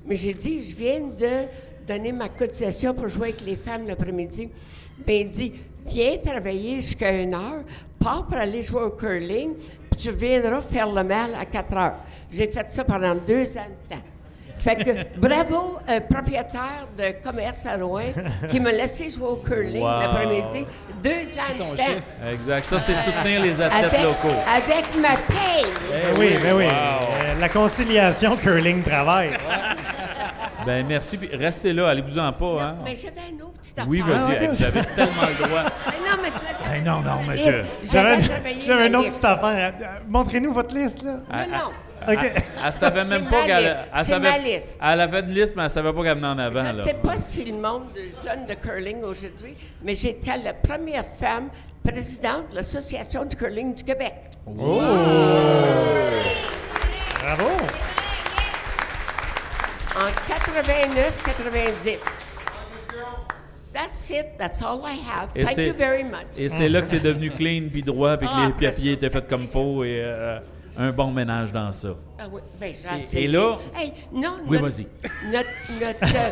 Mais 0.05 0.15
j'ai 0.15 0.33
dit, 0.33 0.63
je 0.63 0.75
viens 0.75 1.01
de 1.01 1.47
donner 1.87 2.11
ma 2.11 2.27
cotisation 2.29 2.93
pour 2.93 3.07
jouer 3.07 3.29
avec 3.29 3.41
les 3.45 3.55
femmes 3.55 3.85
l'après-midi. 3.85 4.49
Bien, 5.05 5.15
il 5.17 5.29
dit, 5.29 5.53
viens 5.85 6.17
travailler 6.17 6.75
jusqu'à 6.77 7.11
une 7.11 7.33
heure, 7.33 7.63
pars 8.03 8.25
pour 8.25 8.37
aller 8.37 8.61
jouer 8.63 8.83
au 8.83 8.91
curling, 8.91 9.53
puis 9.91 9.99
tu 10.01 10.11
viendras 10.11 10.61
faire 10.61 10.87
le 10.87 11.03
mal 11.03 11.31
à 11.39 11.45
4 11.45 11.77
heures. 11.77 11.95
J'ai 12.31 12.47
fait 12.51 12.65
ça 12.71 12.83
pendant 12.83 13.15
deux 13.15 13.57
ans 13.57 13.67
de 13.89 13.95
temps. 13.95 14.01
Fait 14.59 14.75
que 14.75 14.91
bravo, 15.19 15.77
un 15.87 16.01
propriétaire 16.01 16.85
de 16.97 17.13
commerce 17.23 17.65
à 17.65 17.77
Rouen 17.77 18.11
qui 18.49 18.59
m'a 18.59 18.73
laissé 18.73 19.09
jouer 19.09 19.27
au 19.27 19.35
curling 19.37 19.81
Wow. 19.81 19.99
l'après-midi. 20.01 20.65
Deux 21.01 21.09
ans 21.11 21.53
de 21.57 21.77
temps. 21.77 22.29
Exact. 22.29 22.65
Ça, 22.65 22.77
c'est 22.77 22.95
soutenir 22.95 23.41
les 23.41 23.61
athlètes 23.61 23.85
Avec, 23.93 24.03
locaux. 24.03 24.35
avec 24.53 24.85
ma 25.01 25.15
paye. 25.33 25.65
Eh 25.93 26.19
oui, 26.19 26.35
ben 26.43 26.57
oui. 26.57 26.65
Wow. 26.65 26.71
Euh, 26.71 27.39
la 27.39 27.47
conciliation 27.47 28.35
curling-travail. 28.35 29.29
Ben 30.65 30.85
merci. 30.87 31.17
Puis 31.17 31.29
restez 31.35 31.73
là, 31.73 31.87
allez-vous-en 31.89 32.31
pas. 32.33 32.61
Hein? 32.63 32.75
Mais 32.83 32.95
j'avais 32.95 33.21
un 33.21 33.43
autre 33.45 33.59
petit 33.61 33.71
affaire. 33.71 33.87
Oui, 33.87 34.01
vas-y. 34.01 34.47
Ah, 34.47 34.53
J'avais 34.53 34.83
tellement 34.83 35.27
le 35.27 35.45
droit. 35.47 35.63
Mais 35.87 36.09
non, 36.09 36.17
mais 36.21 36.29
Hey, 36.75 36.81
non, 36.83 36.99
non, 37.01 37.11
mais 37.27 37.37
je- 37.37 37.63
J'avais 37.83 38.89
ma 38.89 38.99
autre 38.99 39.07
petite 39.09 39.23
affaire. 39.25 39.73
Montrez-nous 40.07 40.53
votre 40.53 40.75
liste, 40.75 41.01
là. 41.03 41.13
Non. 41.13 41.71
elle- 42.07 42.17
OK. 42.17 42.31
elle- 42.35 42.43
elle 42.65 42.73
savait 42.73 43.05
même 43.05 43.27
pas 43.29 43.45
qu'elle 43.45 43.77
C'est 43.97 44.03
savait- 44.03 44.31
ma 44.31 44.37
liste. 44.37 44.77
Elle 44.81 45.01
avait 45.01 45.19
une 45.21 45.31
liste, 45.33 45.55
mais 45.55 45.63
elle 45.63 45.69
savait 45.69 45.93
pas 45.93 46.03
qu'elle 46.03 46.15
venait 46.17 46.27
en 46.27 46.37
avant. 46.37 46.65
Je 46.65 46.73
ne 46.75 46.79
sais 46.79 46.93
pas 46.95 47.17
si 47.17 47.45
le 47.45 47.57
monde 47.57 47.83
de 47.95 48.01
jeunes 48.27 48.45
de 48.45 48.53
curling 48.53 49.01
aujourd'hui, 49.03 49.55
mais 49.83 49.95
j'étais 49.95 50.37
la 50.37 50.53
première 50.53 51.05
femme 51.19 51.49
présidente 51.83 52.51
de 52.51 52.55
l'Association 52.55 53.25
du 53.25 53.35
curling 53.35 53.73
du 53.73 53.83
Québec. 53.83 54.13
Oh! 54.45 54.81
Bravo. 57.21 57.49
En 59.99 60.09
89-90. 60.31 61.99
That's 63.73 64.09
it. 64.09 64.37
That's 64.37 64.61
all 64.61 64.81
I 64.85 64.95
have. 64.95 65.29
Et 65.35 65.43
Thank 65.43 65.55
c'est- 65.55 65.67
you 65.67 65.73
very 65.77 66.03
much. 66.03 66.25
Et 66.37 66.49
c'est 66.49 66.69
là 66.69 66.81
que 66.81 66.87
c'est 66.87 66.99
devenu 66.99 67.29
clean 67.31 67.67
puis 67.71 67.83
droit, 67.83 68.17
puis 68.17 68.27
que 68.27 68.33
Ah, 68.35 68.47
les 68.47 68.67
papiers 68.67 68.93
étaient 68.93 69.09
faits 69.09 69.27
comme 69.27 69.47
faut 69.49 69.83
et 69.83 70.01
euh, 70.03 70.39
un 70.77 70.91
bon 70.91 71.11
ménage 71.11 71.51
dans 71.51 71.71
ça. 71.71 71.89
Ah 72.17 72.23
oui, 72.31 72.41
ben, 72.59 72.73
Et- 73.13 73.23
et 73.23 73.27
là- 73.27 73.57
Hey, 73.75 73.93
non, 74.11 74.37
Oui, 74.47 74.57
vas-y. 74.57 74.87
Notre. 75.31 75.49
notre 75.79 76.15
euh, 76.15 76.31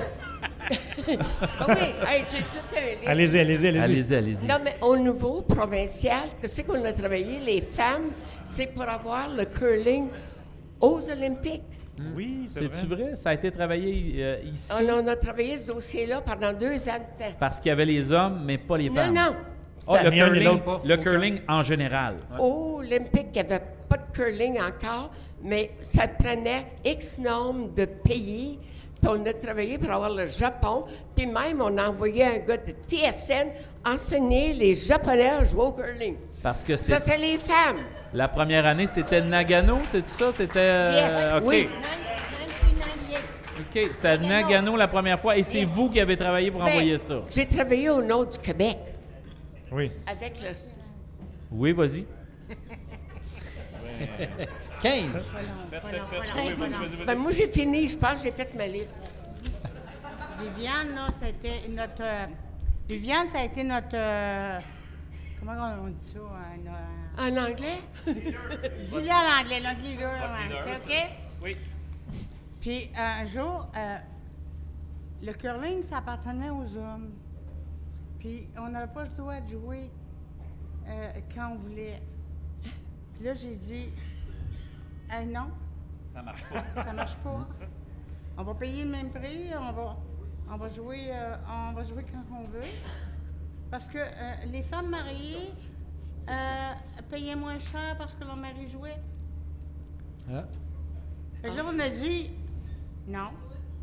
ah 1.59 1.65
oui, 1.67 1.75
hey, 2.07 2.23
j'ai 2.31 2.37
tout 2.39 2.75
un. 2.75 3.09
Allez-y, 3.11 3.39
allez-y, 3.39 3.67
allez-y. 3.67 3.81
Allez-y, 3.83 4.15
allez-y. 4.15 4.47
Non, 4.47 4.57
mais 4.63 4.75
au 4.81 4.97
niveau 4.97 5.41
provincial, 5.41 6.23
qu'est-ce 6.41 6.61
qu'on 6.63 6.83
a 6.83 6.93
travaillé, 6.93 7.39
les 7.45 7.61
femmes, 7.61 8.09
c'est 8.45 8.67
pour 8.73 8.83
avoir 8.89 9.29
le 9.29 9.45
curling 9.45 10.07
aux 10.81 11.01
Olympiques. 11.11 11.61
Oui, 12.15 12.43
c'est 12.47 12.71
C'est-tu 12.71 12.85
vrai. 12.87 13.03
vrai? 13.03 13.15
Ça 13.15 13.29
a 13.29 13.33
été 13.33 13.51
travaillé 13.51 14.15
euh, 14.23 14.37
ici? 14.51 14.71
On, 14.73 15.03
on 15.03 15.07
a 15.07 15.15
travaillé 15.15 15.57
ce 15.57 15.71
dossier-là 15.71 16.21
pendant 16.21 16.53
deux 16.53 16.87
ans 16.89 16.93
de 16.99 17.23
temps. 17.23 17.31
Parce 17.39 17.59
qu'il 17.59 17.69
y 17.69 17.71
avait 17.73 17.85
les 17.85 18.11
hommes, 18.11 18.41
mais 18.45 18.57
pas 18.57 18.77
les 18.77 18.89
Non, 18.89 18.95
femmes. 18.95 19.13
non. 19.13 19.35
Le 19.89 20.09
Ni 20.09 20.21
un 20.21 20.29
ni 20.31 20.39
curling, 20.39 20.59
le 20.83 20.97
curling 20.97 21.39
en 21.47 21.61
général. 21.61 22.15
Aux 22.39 22.77
Olympiques, 22.79 23.27
il 23.35 23.43
n'y 23.45 23.51
avait 23.53 23.61
pas 23.87 23.97
de 23.97 24.11
curling 24.11 24.59
encore, 24.59 25.11
mais 25.41 25.71
ça 25.81 26.07
prenait 26.07 26.65
X 26.83 27.19
nombre 27.19 27.73
de 27.73 27.85
pays 27.85 28.59
Puis 28.99 29.09
on 29.11 29.23
a 29.25 29.33
travaillé 29.33 29.77
pour 29.77 29.91
avoir 29.91 30.09
le 30.09 30.25
Japon. 30.25 30.85
Puis 31.15 31.27
même, 31.27 31.61
on 31.61 31.77
a 31.77 31.87
envoyé 31.89 32.23
un 32.25 32.37
gars 32.39 32.57
de 32.57 32.73
TSN 32.87 33.49
enseigner 33.85 34.53
les 34.53 34.73
Japonais 34.73 35.29
à 35.29 35.43
jouer 35.43 35.61
au 35.65 35.71
curling. 35.71 36.15
Parce 36.47 36.63
que 36.63 36.77
Ça, 36.77 36.97
c'est 36.97 37.11
c'est 37.11 37.17
les 37.17 37.37
femmes. 37.37 37.81
la 38.13 38.29
première 38.29 38.65
année, 38.65 38.87
c'était 38.87 39.19
Nagano, 39.21 39.79
c'est 39.85 40.07
ça? 40.07 40.31
C'était. 40.31 40.59
euh, 40.59 40.93
Yes, 40.93 41.43
OK. 41.43 41.43
oui. 41.45 41.69
OK. 43.59 43.89
C'était 43.91 44.17
Nagano 44.19 44.77
la 44.77 44.87
première 44.87 45.19
fois. 45.19 45.35
Et 45.37 45.43
c'est 45.43 45.65
vous 45.65 45.89
qui 45.89 45.99
avez 45.99 46.15
travaillé 46.15 46.49
pour 46.49 46.63
Ben, 46.63 46.69
envoyer 46.69 46.97
ça? 46.97 47.15
J'ai 47.29 47.45
travaillé 47.45 47.89
au 47.89 48.01
nord 48.01 48.27
du 48.27 48.37
Québec. 48.37 48.77
Oui. 49.73 49.91
Avec 50.09 50.39
le. 50.41 50.51
Oui, 51.51 51.73
vas-y. 51.73 52.05
15. 54.81 55.25
Ben, 57.05 57.15
moi, 57.17 57.31
j'ai 57.31 57.47
fini, 57.47 57.89
je 57.89 57.97
pense, 57.97 58.23
j'ai 58.23 58.31
fait 58.31 58.53
ma 58.55 58.67
liste. 58.67 59.01
Viviane, 60.39 60.95
là, 60.95 61.07
c'était 61.21 61.67
notre. 61.67 62.01
euh, 62.01 62.25
Viviane, 62.87 63.27
ça 63.33 63.39
a 63.39 63.43
été 63.43 63.65
notre. 63.65 63.97
Euh, 65.37 65.45
comment 65.45 65.83
on 65.83 65.87
dit 65.89 66.05
ça? 66.05 66.19
un, 66.19 66.67
euh, 66.67 67.29
En 67.31 67.45
anglais? 67.51 67.79
Dis-le 68.05 69.11
en 69.11 69.41
anglais, 69.41 69.61
notre 69.61 69.81
leader. 69.81 70.13
leader, 70.43 70.63
ça. 70.63 70.85
OK? 70.85 71.09
Oui. 71.43 71.51
Puis 72.61 72.89
un 72.97 73.25
jour, 73.25 73.67
euh, 73.75 73.97
le 75.23 75.33
curling, 75.33 75.83
ça 75.83 75.97
appartenait 75.97 76.49
aux 76.49 76.75
hommes. 76.77 77.11
Puis 78.19 78.47
on 78.57 78.69
n'avait 78.69 78.91
pas 78.91 79.03
le 79.03 79.09
droit 79.09 79.39
de 79.39 79.49
jouer 79.49 79.89
euh, 80.87 81.11
quand 81.33 81.51
on 81.51 81.55
voulait. 81.55 82.01
Puis 82.61 83.23
là, 83.25 83.33
j'ai 83.33 83.55
dit, 83.55 83.89
Eh 85.11 85.25
non, 85.25 85.49
Ça 86.13 86.21
marche 86.21 86.45
pas. 86.45 86.63
ça 86.83 86.93
marche 86.93 87.15
pas. 87.17 87.47
On 88.37 88.43
va 88.43 88.53
payer 88.53 88.83
le 88.85 88.91
même 88.91 89.09
prix, 89.11 89.49
on 89.55 89.71
va, 89.71 89.97
on 90.51 90.57
va, 90.57 90.69
jouer, 90.69 91.07
euh, 91.11 91.35
on 91.49 91.73
va 91.73 91.83
jouer 91.83 92.05
quand 92.11 92.35
on 92.37 92.47
veut. 92.47 92.61
Parce 93.69 93.87
que 93.87 93.97
euh, 93.97 94.33
les 94.51 94.63
femmes 94.63 94.89
mariées 94.89 95.51
euh, 96.29 96.71
payaient 97.09 97.35
moins 97.35 97.59
cher 97.59 97.95
parce 97.97 98.15
que 98.15 98.23
leur 98.23 98.37
mari 98.37 98.67
jouait. 98.69 98.97
Ah. 100.31 100.45
Fait 101.41 101.49
que 101.49 101.55
là, 101.55 101.63
on 101.65 101.79
a 101.79 101.89
dit 101.89 102.31
non. 103.07 103.31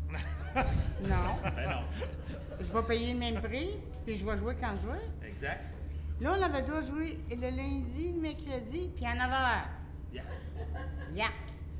non. 1.01 1.35
Ben 1.43 1.69
non. 1.69 1.83
Je 2.59 2.71
vais 2.71 2.83
payer 2.83 3.13
le 3.13 3.19
même 3.19 3.41
prix, 3.41 3.77
puis 4.05 4.15
je 4.15 4.25
vais 4.25 4.37
jouer 4.37 4.55
quand 4.59 4.75
je 4.81 4.87
veux. 4.87 5.27
Exact. 5.27 5.61
Là, 6.21 6.33
on 6.37 6.41
avait 6.41 6.61
de 6.61 6.81
jouer 6.85 7.19
le 7.29 7.49
lundi, 7.49 8.13
le 8.13 8.21
mercredi, 8.21 8.89
puis 8.95 9.05
à 9.05 9.15
9 9.15 9.21
h. 9.21 9.63
Yeah. 10.13 10.23
Yak. 11.13 11.33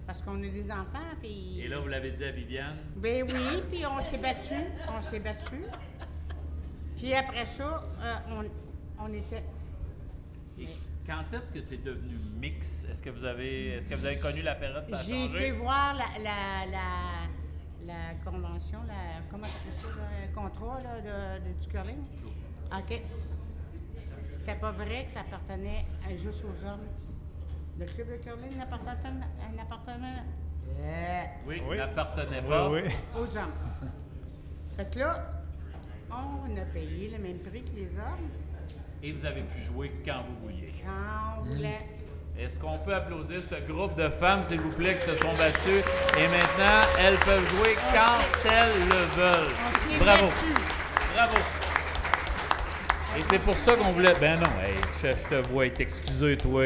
Parce 0.06 0.22
qu'on 0.22 0.44
est 0.44 0.49
des 0.49 0.69
enfants, 0.72 1.15
puis. 1.19 1.61
Et 1.61 1.68
là, 1.68 1.80
vous 1.80 1.88
l'avez 1.88 2.11
dit 2.11 2.23
à 2.23 2.32
Viviane? 2.32 2.77
Ben 2.98 3.23
oui, 3.23 3.64
puis 3.72 3.86
on 3.86 4.02
s'est 4.02 4.18
battu. 4.18 4.56
On 4.90 5.02
s'est 5.02 5.19
battu. 5.19 5.64
Puis 6.97 7.13
après 7.13 7.45
ça, 7.45 7.84
euh, 8.01 8.15
on, 8.99 9.03
on 9.05 9.13
était. 9.13 9.43
Et 10.59 10.67
quand 11.05 11.23
est-ce 11.34 11.51
que 11.51 11.59
c'est 11.61 11.84
devenu 11.84 12.15
mix? 12.39 12.85
Est-ce 12.89 13.01
que 13.01 13.09
vous 13.09 13.26
avez 13.26 13.69
est-ce 13.73 13.89
que 13.89 13.95
vous 13.95 14.05
avez 14.05 14.17
connu 14.17 14.41
la 14.41 14.55
période 14.55 14.85
ça 14.88 14.97
a 14.99 15.03
J'ai 15.03 15.27
changé? 15.27 15.38
été 15.49 15.51
voir 15.51 15.93
la, 15.93 16.05
la, 16.23 16.65
la, 16.72 16.84
la 17.93 18.13
convention, 18.31 18.80
la, 18.88 19.22
comment 19.30 19.45
ça 19.45 19.53
s'appelle 19.53 19.81
ça, 19.81 19.88
là, 19.99 20.27
le 20.27 20.34
contrat 20.34 20.81
là, 20.81 21.01
de, 21.01 21.49
de- 21.49 21.59
du 21.61 21.67
curling. 21.67 21.97
OK. 22.73 23.01
C'était 24.39 24.55
pas 24.59 24.72
vrai 24.72 25.05
que 25.05 25.11
ça 25.11 25.22
appartenait 25.22 25.85
à- 26.07 26.15
juste 26.15 26.43
aux 26.45 26.65
hommes. 26.65 26.85
Le 27.77 27.85
club 27.85 28.07
de 28.09 28.15
curling 28.23 28.57
n'appartenait 28.57 29.11
n'appartenait, 29.55 30.23
euh, 30.80 31.23
Oui, 31.45 31.61
n'appartenait 31.77 32.41
pas. 32.41 32.69
Oui, 32.69 32.81
oui. 32.85 32.93
aux 33.15 33.38
hommes. 33.38 33.51
Fait 34.77 34.89
que 34.91 34.99
là, 34.99 35.35
on 36.47 36.57
a 36.57 36.65
payé 36.73 37.11
le 37.15 37.21
même 37.23 37.39
prix 37.39 37.63
que 37.63 37.75
les 37.75 37.87
hommes 37.97 38.29
Et 39.03 39.11
vous 39.11 39.25
avez 39.25 39.41
pu 39.41 39.59
jouer 39.61 39.91
quand 40.05 40.23
vous 40.27 40.47
vouliez. 40.47 40.71
quand 40.83 41.41
on 41.41 41.45
voulait. 41.53 41.79
Est-ce 42.37 42.59
qu'on 42.59 42.77
peut 42.79 42.93
applaudir 42.93 43.41
ce 43.41 43.55
groupe 43.71 43.95
de 43.95 44.09
femmes, 44.09 44.43
s'il 44.43 44.59
vous 44.59 44.69
plaît, 44.75 44.95
qui 44.95 45.03
se 45.05 45.15
sont 45.15 45.33
battues? 45.37 45.83
Et 46.17 46.27
maintenant 46.27 46.81
elles 46.99 47.17
peuvent 47.19 47.47
jouer 47.57 47.75
quand 47.93 48.49
elles 48.49 48.79
le 48.89 49.05
veulent. 49.15 49.53
On 49.99 50.03
Bravo. 50.03 50.27
Bravo. 51.15 51.37
Et 53.17 53.23
c'est 53.29 53.39
pour 53.39 53.55
ça 53.55 53.75
qu'on 53.75 53.93
voulait. 53.93 54.13
Ben 54.19 54.37
non, 54.37 54.49
hey, 54.61 54.75
je, 55.01 55.07
je 55.17 55.27
te 55.29 55.47
vois 55.47 55.67
être 55.67 55.79
excusé, 55.79 56.35
toi. 56.35 56.65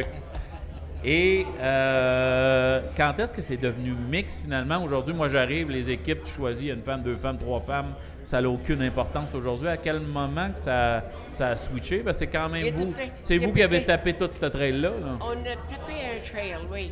Et 1.04 1.46
euh, 1.62 2.82
quand 2.98 3.18
est-ce 3.20 3.32
que 3.32 3.42
c'est 3.42 3.58
devenu 3.58 3.94
mix 3.94 4.42
finalement? 4.42 4.84
Aujourd'hui, 4.84 5.14
moi 5.14 5.30
j'arrive, 5.30 5.70
les 5.70 5.90
équipes, 5.90 6.24
tu 6.24 6.32
choisis, 6.32 6.70
une 6.72 6.82
femme, 6.84 7.02
deux 7.04 7.16
femmes, 7.16 7.38
trois 7.38 7.62
femmes, 7.62 7.94
ça 8.24 8.42
n'a 8.42 8.50
aucune 8.50 8.82
importance 8.82 9.34
aujourd'hui. 9.34 9.70
À 9.70 9.78
quel 9.78 10.02
moment 10.02 10.52
que 10.52 10.60
ça, 10.60 11.04
ça 11.30 11.50
a 11.50 11.56
switché? 11.56 12.00
Parce 12.00 12.18
que 12.18 12.26
c'est 12.26 12.32
quand 12.32 12.50
même 12.50 12.76
vous. 12.76 12.94
C'est 13.22 13.38
vous 13.38 13.54
qui 13.54 13.64
avez 13.64 13.86
tapé 13.86 14.14
toute 14.14 14.34
cette 14.34 14.52
trail-là. 14.52 14.90
là. 14.90 15.18
On 15.22 15.32
a 15.32 15.56
tapé 15.56 15.94
un 15.94 16.30
trail, 16.30 16.58
oui. 16.70 16.92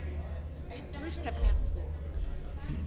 Moi, 0.69 1.09
je 1.09 1.19
tapais. 1.19 1.56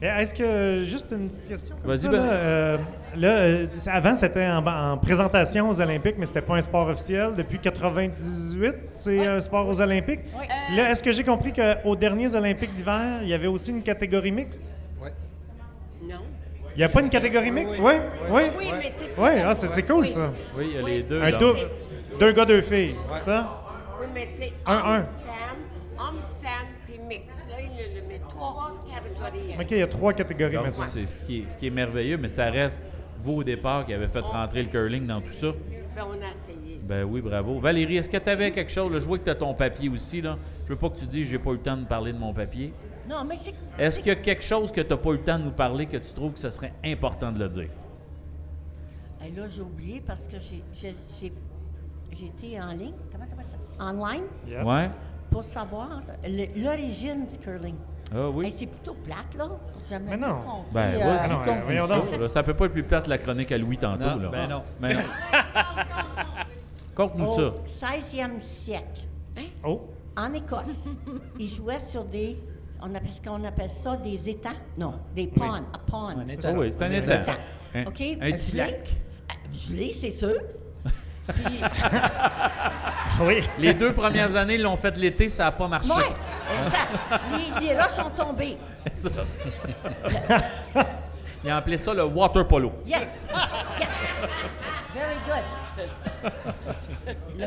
Est-ce 0.03 0.33
que, 0.35 0.85
juste 0.87 1.09
une 1.13 1.29
petite 1.29 1.49
question. 1.49 1.77
comme 1.83 1.91
Vas-y, 1.91 2.09
Ben. 2.09 2.13
Là, 2.17 2.33
euh, 2.33 2.77
là, 3.17 3.29
euh, 3.29 3.67
avant, 3.87 4.15
c'était 4.15 4.47
en, 4.47 4.67
en 4.67 4.97
présentation 4.97 5.69
aux 5.69 5.79
Olympiques, 5.81 6.15
mais 6.19 6.25
c'était 6.27 6.41
pas 6.41 6.55
un 6.55 6.63
sport 6.63 6.89
officiel. 6.89 7.35
Depuis 7.37 7.59
98, 7.59 8.75
c'est 8.93 9.27
un 9.27 9.41
sport 9.41 9.69
aux 9.69 9.81
Olympiques. 9.81 10.21
Oui. 10.39 10.47
Là, 10.77 10.91
est-ce 10.91 11.03
que 11.03 11.13
j'ai 11.13 11.25
compris 11.25 11.53
qu'aux 11.53 11.97
derniers 11.97 12.35
Olympiques 12.35 12.75
d'hiver, 12.75 13.21
il 13.23 13.29
y 13.29 13.35
avait 13.35 13.47
aussi 13.47 13.71
une 13.73 13.83
catégorie 13.83 14.33
mixte? 14.33 14.63
Non. 16.03 16.17
Il 16.75 16.79
n'y 16.79 16.85
a 16.85 16.89
pas 16.89 17.03
une 17.03 17.11
catégorie 17.11 17.51
mixte? 17.51 17.77
Oui, 17.79 17.93
oui. 18.31 18.43
Oui, 18.59 18.65
mais 18.79 18.93
c'est 18.97 19.11
Oui, 19.19 19.31
ah, 19.45 19.53
c'est 19.55 19.83
cool, 19.83 20.07
ça. 20.07 20.31
Oui, 20.57 20.71
il 20.71 20.77
y 20.77 20.83
a 20.83 20.87
les 20.89 21.03
deux. 21.03 21.21
Un 21.23 21.33
double. 21.39 21.59
Deux 22.19 22.33
gars, 22.33 22.45
deux 22.47 22.63
filles. 22.63 22.95
Ça? 23.25 23.61
Oui, 24.01 24.07
mais 24.15 24.27
c'est 24.35 24.53
Un, 24.67 24.73
un. 24.77 24.83
femme, 25.03 25.05
homme, 25.99 26.21
femme, 26.43 26.69
puis 26.73 26.80
mix. 27.11 27.35
Là, 27.49 27.57
il 27.61 27.95
le 28.01 28.07
met 28.09 28.21
trois 28.29 28.73
catégories. 28.89 29.55
OK, 29.61 29.71
il 29.71 29.77
y 29.79 29.83
a 29.83 29.87
trois 29.87 30.13
catégories 30.13 30.55
Donc, 30.55 30.67
maintenant. 30.67 30.85
c'est 30.87 31.07
ce 31.07 31.25
qui, 31.25 31.41
est, 31.41 31.51
ce 31.51 31.57
qui 31.57 31.67
est 31.67 31.71
merveilleux, 31.71 32.17
mais 32.17 32.29
ça 32.29 32.51
reste 32.51 32.85
vous 33.23 33.35
au 33.35 33.45
départ 33.45 33.85
qui 33.85 33.93
avez 33.93 34.09
fait 34.09 34.21
rentrer 34.21 34.63
le 34.63 34.69
curling 34.69 35.07
dans 35.07 35.21
tout 35.21 35.33
ça. 35.33 35.49
Ben, 35.95 36.05
on 36.09 36.23
a 36.25 36.31
essayé. 36.31 36.81
Ben 36.83 37.05
oui, 37.05 37.21
bravo. 37.21 37.59
Valérie, 37.61 37.97
est-ce 37.99 38.09
que 38.09 38.17
tu 38.17 38.31
avais 38.31 38.51
quelque 38.53 38.71
chose? 38.73 38.91
là? 38.93 38.99
je 38.99 39.07
vois 39.07 39.19
que 39.19 39.25
tu 39.25 39.31
as 39.31 39.35
ton 39.35 39.53
papier 39.55 39.89
aussi. 39.91 40.23
Là. 40.23 40.39
Je 40.65 40.71
veux 40.71 40.77
pas 40.79 40.89
que 40.89 40.99
tu 40.99 41.07
dises 41.07 41.29
j'ai 41.29 41.39
pas 41.39 41.51
eu 41.51 41.55
le 41.55 41.61
temps 41.61 41.77
de 41.77 41.85
parler 41.85 42.13
de 42.13 42.19
mon 42.19 42.33
papier. 42.33 42.73
Non, 43.09 43.25
mais 43.25 43.37
c'est. 43.37 43.53
Est-ce 43.79 43.99
qu'il 43.99 44.09
y 44.09 44.13
a 44.13 44.17
quelque 44.17 44.43
chose 44.43 44.71
que 44.73 44.81
tu 44.81 44.89
n'as 44.89 44.97
pas 44.97 45.11
eu 45.11 45.15
le 45.19 45.23
temps 45.25 45.39
de 45.39 45.45
nous 45.45 45.51
parler 45.53 45.87
que 45.87 45.97
tu 45.99 46.13
trouves 46.15 46.33
que 46.33 46.39
ce 46.41 46.49
serait 46.49 46.73
important 46.85 47.33
de 47.33 47.41
le 47.41 47.49
dire? 47.49 47.69
Eh, 49.23 49.31
là, 49.37 49.43
j'ai 49.49 49.61
oublié 49.63 50.01
parce 50.07 50.27
que 50.27 50.37
j'ai- 50.41 50.63
j'ai 50.73 50.95
j'ai- 51.21 51.33
j'ai 52.17 52.27
été 52.27 52.61
en 52.61 52.69
ligne. 52.69 52.95
Comment 53.13 53.27
ça? 53.43 53.59
Online? 53.85 54.25
Yep. 54.49 54.65
Ouais. 54.65 54.91
Pour 55.31 55.45
savoir 55.45 56.03
l'origine 56.57 57.27
du 57.27 57.39
curling. 57.39 57.77
Ah 58.13 58.29
oui? 58.29 58.47
Eh, 58.49 58.51
c'est 58.51 58.67
plutôt 58.67 58.95
plate, 58.95 59.35
là. 59.39 59.49
Jamais 59.89 60.11
Mais 60.11 60.17
non. 60.17 60.41
compris, 60.41 60.73
Ben, 60.73 60.95
euh, 60.95 60.99
vas-y, 60.99 61.29
non, 61.31 61.39
voyons 61.65 61.87
ça, 61.87 62.03
là. 62.19 62.29
Ça 62.29 62.43
peut 62.43 62.55
pas 62.55 62.65
être 62.67 62.73
plus 62.73 62.83
plate 62.83 63.07
la 63.07 63.19
chronique 63.19 63.53
à 63.53 63.59
Louis 63.59 63.79
tantôt. 63.79 64.03
Non, 64.05 64.17
là. 64.17 64.29
ben 64.29 64.49
non. 64.49 64.63
Ben 64.81 64.95
non. 64.97 65.03
Conte-nous 66.95 67.35
ça. 67.35 67.43
Au 67.49 67.55
16e 67.65 68.41
siècle, 68.41 69.03
Oh. 69.65 69.83
en 70.17 70.33
Écosse, 70.35 70.85
ils 71.39 71.49
jouaient 71.49 71.81
sur 71.81 72.05
des. 72.05 72.37
On 72.83 72.95
appelle 72.95 73.11
ce 73.11 73.21
qu'on 73.21 73.45
appelle 73.45 73.71
ça 73.71 73.97
des 73.97 74.29
étangs? 74.29 74.51
Non, 74.79 74.95
des 75.15 75.27
ponds. 75.29 75.53
Un 75.53 75.63
pond. 75.87 76.09
Un 76.09 76.27
étang. 76.29 76.49
Ah 76.55 76.59
oui, 76.59 76.73
c'est 76.73 76.83
un 76.83 76.87
Un 76.87 76.93
étang. 76.93 77.13
étang. 77.23 77.33
Un- 77.75 77.83
OK? 77.85 78.01
un 78.21 78.33
petit 78.33 78.57
lac. 78.57 78.89
Ah, 79.29 79.35
Gelé, 79.53 79.93
c'est 79.99 80.11
sûr. 80.11 80.35
Puis, 81.33 81.61
Oui. 83.27 83.43
Les 83.59 83.75
deux 83.75 83.93
premières 83.93 84.35
années, 84.37 84.55
ils 84.55 84.63
l'ont 84.63 84.77
fait 84.77 84.97
l'été, 84.97 85.29
ça 85.29 85.45
n'a 85.45 85.53
pas 85.53 85.69
marché. 85.69 85.91
ouais, 85.93 86.71
ça, 86.71 86.79
les, 87.61 87.67
les 87.69 87.75
roches 87.81 87.91
sont 87.93 88.11
tombées. 88.11 88.57
Ça. 88.95 89.11
Ils 91.45 91.51
ont 91.51 91.55
appelé 91.57 91.77
ça 91.79 91.95
le 91.95 92.05
water 92.05 92.47
polo. 92.47 92.73
Yes! 92.87 93.27
Yes! 93.79 93.89
Very 94.95 95.17
good. 95.27 95.45
Le 97.39 97.47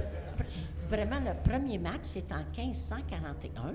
vraiment, 0.90 1.20
le 1.20 1.34
premier 1.50 1.78
match, 1.78 2.02
c'est 2.04 2.32
en 2.32 2.44
1541 2.56 3.74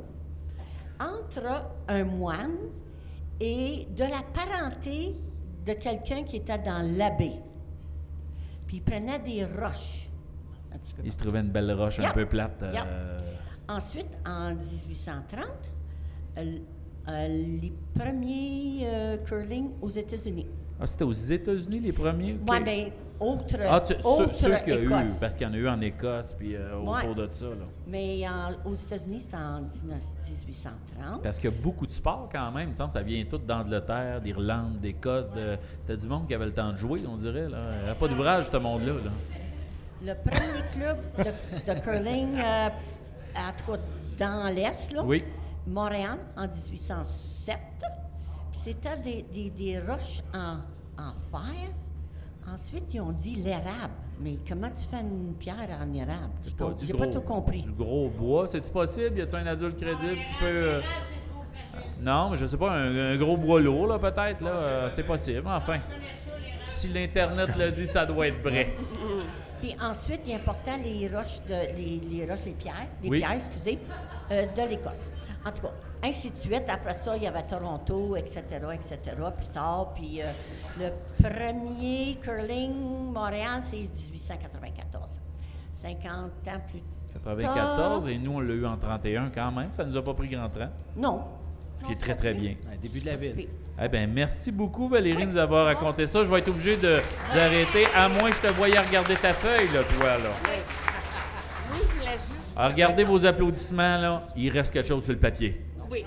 entre 1.00 1.64
un 1.88 2.04
moine 2.04 2.56
et 3.40 3.86
de 3.96 4.04
la 4.04 4.20
parenté 4.34 5.16
de 5.64 5.72
quelqu'un 5.74 6.24
qui 6.24 6.36
était 6.38 6.58
dans 6.58 6.84
l'abbé. 6.96 7.32
Puis 8.68 8.76
il 8.76 8.82
prenait 8.82 9.18
des 9.18 9.44
roches. 9.46 10.10
Un 10.72 10.78
petit 10.78 10.92
peu 10.92 11.02
Il 11.02 11.10
se 11.10 11.18
trouvait 11.18 11.40
une 11.40 11.48
belle 11.50 11.72
roche 11.72 11.98
un 11.98 12.12
peu 12.12 12.26
plate. 12.26 12.62
euh. 12.62 13.18
Ensuite, 13.66 14.16
en 14.26 14.54
1830, 14.54 15.46
euh, 16.36 16.58
euh, 17.08 17.28
les 17.28 17.72
premiers 17.94 18.86
curling 19.26 19.70
aux 19.80 19.88
États-Unis. 19.88 20.46
Ah, 20.80 20.86
c'était 20.86 21.04
aux 21.04 21.12
États-Unis 21.12 21.80
les 21.80 21.92
premiers? 21.92 22.34
OK. 22.34 22.50
Ouais, 22.50 22.60
ben, 22.60 22.90
autre, 23.18 23.56
Ah, 23.68 23.80
tu- 23.80 23.94
ceux, 24.00 24.06
autre 24.08 24.32
ceux 24.34 24.54
qu'il 24.58 24.74
y 24.74 24.76
a 24.76 24.80
eu, 24.82 25.10
parce 25.20 25.34
qu'il 25.34 25.44
y 25.46 25.50
en 25.50 25.52
a 25.52 25.56
eu 25.56 25.68
en 25.68 25.80
Écosse, 25.80 26.34
puis 26.38 26.54
euh, 26.54 26.78
Ouais. 26.78 26.98
autour 27.00 27.16
de 27.16 27.26
ça. 27.26 27.46
Là. 27.46 27.64
Mais 27.88 28.20
aux 28.64 28.74
États-Unis, 28.74 29.20
c'était 29.20 29.36
en 29.38 29.62
19 29.62 30.00
1830. 30.28 31.22
Parce 31.22 31.36
qu'il 31.38 31.50
y 31.50 31.52
a 31.52 31.56
beaucoup 31.60 31.84
de 31.86 31.90
sports 31.90 32.28
quand 32.30 32.52
même. 32.52 32.68
Il 32.68 32.70
me 32.70 32.76
semble 32.76 32.90
que 32.92 32.98
ça 33.00 33.04
vient 33.04 33.24
tout 33.24 33.38
d'Angleterre, 33.38 34.20
d'Irlande, 34.20 34.78
d'Écosse. 34.80 35.30
De... 35.32 35.56
C'était 35.80 35.96
du 35.96 36.06
monde 36.08 36.28
qui 36.28 36.34
avait 36.34 36.46
le 36.46 36.54
temps 36.54 36.70
de 36.72 36.76
jouer, 36.76 37.02
on 37.12 37.16
dirait. 37.16 37.48
Là. 37.48 37.58
Il 37.78 37.82
n'y 37.84 37.88
avait 37.90 37.98
pas 37.98 38.08
d'ouvrage, 38.08 38.44
ce 38.48 38.56
monde-là. 38.56 38.92
là. 38.92 39.10
Le 40.00 40.14
premier 40.14 40.62
club 40.72 40.98
de, 41.18 41.74
de 41.74 41.80
curling, 41.80 42.36
euh, 42.38 42.68
en 43.34 43.52
tout 43.58 43.72
cas 43.72 43.78
dans 44.16 44.54
l'Est, 44.54 44.92
là, 44.92 45.02
Oui. 45.04 45.24
Montréal, 45.66 46.18
en 46.36 46.42
1807. 46.46 47.56
Puis 48.50 48.60
c'était 48.60 48.96
des, 48.98 49.22
des- 49.32 49.50
des 49.50 49.78
roches 49.80 50.22
en, 50.34 50.58
en 51.02 51.12
fer. 51.30 51.70
Ensuite, 52.52 52.94
ils 52.94 53.00
ont 53.00 53.12
dit 53.12 53.36
l'érable. 53.36 53.92
Mais 54.20 54.38
comment 54.48 54.68
tu 54.70 54.84
fais 54.90 55.00
une 55.02 55.34
pierre 55.34 55.56
en 55.80 55.92
érable? 55.92 56.32
Je 56.44 56.50
Pas 56.54 56.64
gros, 56.70 56.96
pas 56.98 57.06
tout 57.06 57.20
compris. 57.20 57.62
Du 57.62 57.72
gros 57.72 58.08
bois. 58.08 58.46
C'est-tu 58.48 58.70
possible? 58.70 59.18
Y 59.18 59.22
a-t-il 59.22 59.36
un 59.36 59.46
adulte 59.46 59.76
crédible 59.80 60.14
qui 60.16 60.38
peut. 60.40 60.44
euh, 60.46 60.80
Non, 62.00 62.30
mais 62.30 62.36
je 62.36 62.46
sais 62.46 62.56
pas, 62.56 62.72
un, 62.72 63.12
un 63.12 63.16
gros 63.16 63.36
bois 63.36 63.60
lourd, 63.60 63.86
là, 63.86 63.98
peut-être. 63.98 64.42
là, 64.42 64.50
euh, 64.50 64.88
c'est 64.92 65.02
possible, 65.04 65.46
enfin. 65.46 65.78
Si 66.64 66.88
l'Internet 66.88 67.50
le 67.56 67.70
dit, 67.70 67.86
ça 67.86 68.04
doit 68.06 68.28
être 68.28 68.42
vrai. 68.42 68.74
Puis 69.60 69.74
ensuite, 69.80 70.20
il 70.26 70.34
importait 70.34 70.78
les 70.78 71.08
roches, 71.08 71.40
de, 71.48 71.76
les, 71.76 72.00
les 72.10 72.30
roches, 72.30 72.44
les 72.46 72.52
pierres, 72.52 72.86
les 73.02 73.08
Oui. 73.10 73.18
pierres, 73.18 73.32
excusez, 73.32 73.78
euh, 74.30 74.46
de 74.46 74.68
l'Écosse. 74.70 75.10
En 75.48 75.52
tout 75.52 75.62
cas, 75.62 75.72
ainsi 76.02 76.30
de 76.30 76.36
suite. 76.36 76.64
Après 76.68 76.92
ça, 76.92 77.16
il 77.16 77.22
y 77.22 77.26
avait 77.26 77.42
Toronto, 77.42 78.16
etc., 78.16 78.42
etc., 78.74 78.98
plus 79.36 79.46
tard. 79.46 79.92
Puis 79.94 80.20
euh, 80.20 80.26
le 80.78 80.90
premier 81.22 82.16
curling 82.20 83.12
Montréal, 83.12 83.62
c'est 83.62 83.76
1894. 83.76 85.20
50 85.74 86.12
ans 86.14 86.60
plus 86.70 86.82
94, 87.14 88.02
tard. 88.02 88.08
et 88.08 88.18
nous, 88.18 88.32
on 88.32 88.40
l'a 88.40 88.54
eu 88.54 88.66
en 88.66 88.76
31 88.76 89.30
quand 89.34 89.52
même. 89.52 89.72
Ça 89.72 89.84
nous 89.84 89.96
a 89.96 90.02
pas 90.02 90.14
pris 90.14 90.28
grand 90.28 90.48
temps. 90.48 90.68
Non. 90.96 91.22
Ce 91.78 91.84
qui 91.84 91.92
est 91.92 91.96
très, 91.96 92.14
très 92.14 92.34
bien. 92.34 92.56
début 92.82 93.00
de 93.00 93.06
la 93.06 93.14
ville. 93.14 93.48
Eh 93.80 93.88
bien, 93.88 94.06
merci 94.08 94.50
beaucoup, 94.50 94.88
Valérie, 94.88 95.24
de 95.24 95.30
nous 95.30 95.36
avoir 95.36 95.66
raconté 95.66 96.06
ça. 96.08 96.24
Je 96.24 96.30
vais 96.30 96.40
être 96.40 96.48
obligé 96.48 96.76
de 96.76 97.00
vous 97.30 97.38
arrêter, 97.38 97.86
à 97.94 98.08
moins 98.08 98.30
que 98.30 98.36
je 98.36 98.42
te 98.42 98.52
voyais 98.52 98.78
regarder 98.78 99.14
ta 99.14 99.32
feuille, 99.32 99.68
là, 99.72 99.82
toi, 99.84 100.18
là. 100.18 100.30
Alors, 102.58 102.72
regardez 102.72 103.04
vos 103.04 103.24
applaudissements, 103.24 103.98
là. 103.98 104.22
Il 104.34 104.50
reste 104.50 104.72
quelque 104.72 104.88
chose 104.88 105.04
sur 105.04 105.12
le 105.12 105.18
papier. 105.20 105.62
Oui. 105.88 106.04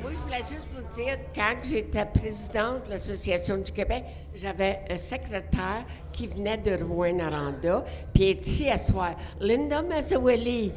Moi, 0.00 0.12
je 0.12 0.18
voulais 0.18 0.38
juste 0.38 0.68
vous 0.72 0.82
dire, 0.94 1.18
quand 1.34 1.56
j'étais 1.68 2.04
présidente 2.06 2.86
de 2.86 2.90
l'Association 2.90 3.56
du 3.56 3.72
Québec, 3.72 4.04
j'avais 4.36 4.82
un 4.88 4.96
secrétaire 4.98 5.84
qui 6.12 6.28
venait 6.28 6.58
de 6.58 6.80
Rouen-Noranda, 6.82 7.84
puis 8.14 8.30
est 8.30 8.46
ici 8.46 8.70
à 8.70 8.78
soir. 8.78 9.16
Linda 9.40 9.82
Mazzawelli. 9.82 10.72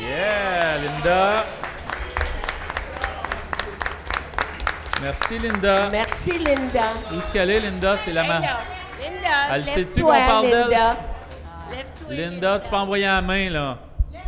Yeah, 0.00 0.78
Linda. 0.78 1.44
Merci, 5.02 5.38
Linda. 5.38 5.90
Merci, 5.90 6.38
Linda. 6.38 6.92
Où 7.12 7.18
est-ce 7.18 7.30
qu'elle 7.30 7.50
est, 7.50 7.60
Linda? 7.60 7.96
C'est 7.98 8.12
la 8.14 8.22
main. 8.22 8.40
là, 8.40 8.58
Linda, 8.98 9.54
Elle 9.54 9.66
sait-tu 9.66 10.00
qu'on 10.00 10.08
parle 10.08 10.46
d'elle? 10.46 10.70
Linda. 10.70 10.96
Linda, 12.08 12.58
tu 12.60 12.70
peux 12.70 12.76
envoyer 12.76 13.04
la 13.04 13.20
main, 13.20 13.50
là. 13.50 13.78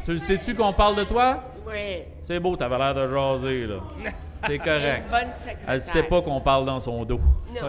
Tu 0.08 0.14
le 0.14 0.20
sais-tu 0.20 0.54
qu'on 0.54 0.72
parle 0.72 0.96
de 0.96 1.04
toi? 1.04 1.44
Oui. 1.66 1.98
C'est 2.22 2.40
beau, 2.40 2.56
t'avais 2.56 2.78
l'air 2.78 2.94
de 2.94 3.06
jaser, 3.06 3.66
là. 3.66 3.74
C'est 4.38 4.56
correct. 4.56 5.02
Une 5.04 5.10
bonne 5.10 5.34
secrétaire. 5.34 5.64
Elle 5.68 5.82
sait 5.82 6.02
pas 6.02 6.22
qu'on 6.22 6.40
parle 6.40 6.64
dans 6.64 6.80
son 6.80 7.04
dos. 7.04 7.20
Non. 7.54 7.68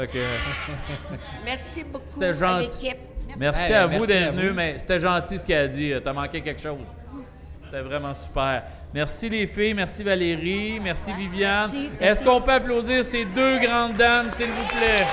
Merci 1.43 1.83
beaucoup 1.83 2.05
C'était 2.05 2.33
gentil. 2.33 2.85
l'équipe. 2.85 2.97
Merci 3.37 3.73
Hey, 3.73 3.77
à 3.77 3.87
vous 3.87 4.05
d'être 4.05 4.35
vous. 4.35 4.53
mais 4.53 4.79
c'était 4.79 4.99
gentil 4.99 5.37
ce 5.37 5.45
qu'elle 5.45 5.65
a 5.65 5.67
dit. 5.67 5.91
T'as 6.01 6.13
manqué 6.13 6.39
quelque 6.39 6.61
chose. 6.61 6.77
C'était 7.65 7.81
vraiment 7.81 8.13
super. 8.13 8.63
Merci 8.93 9.27
les 9.27 9.45
filles, 9.45 9.73
merci 9.73 10.01
Valérie, 10.01 10.79
merci 10.79 11.11
Viviane. 11.11 11.69
Merci, 11.73 11.89
Est-ce 11.99 12.23
qu'on 12.23 12.39
peut 12.39 12.53
applaudir 12.53 13.03
ces 13.03 13.25
deux 13.25 13.59
grandes 13.59 13.97
dames, 13.97 14.29
s'il 14.31 14.47
vous 14.47 14.67
plaît? 14.69 15.05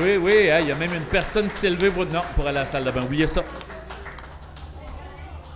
Oui, 0.00 0.16
oui, 0.16 0.50
hein, 0.50 0.60
il 0.60 0.68
y 0.68 0.72
a 0.72 0.74
même 0.74 0.94
une 0.94 1.04
personne 1.04 1.48
qui 1.48 1.54
s'est 1.54 1.68
levée 1.68 1.90
pour, 1.90 2.06
non, 2.06 2.22
pour 2.34 2.46
aller 2.46 2.58
à 2.58 2.60
la 2.60 2.66
salle 2.66 2.84
de 2.84 2.90
bain. 2.90 3.02
Oubliez 3.02 3.26
ça. 3.26 3.42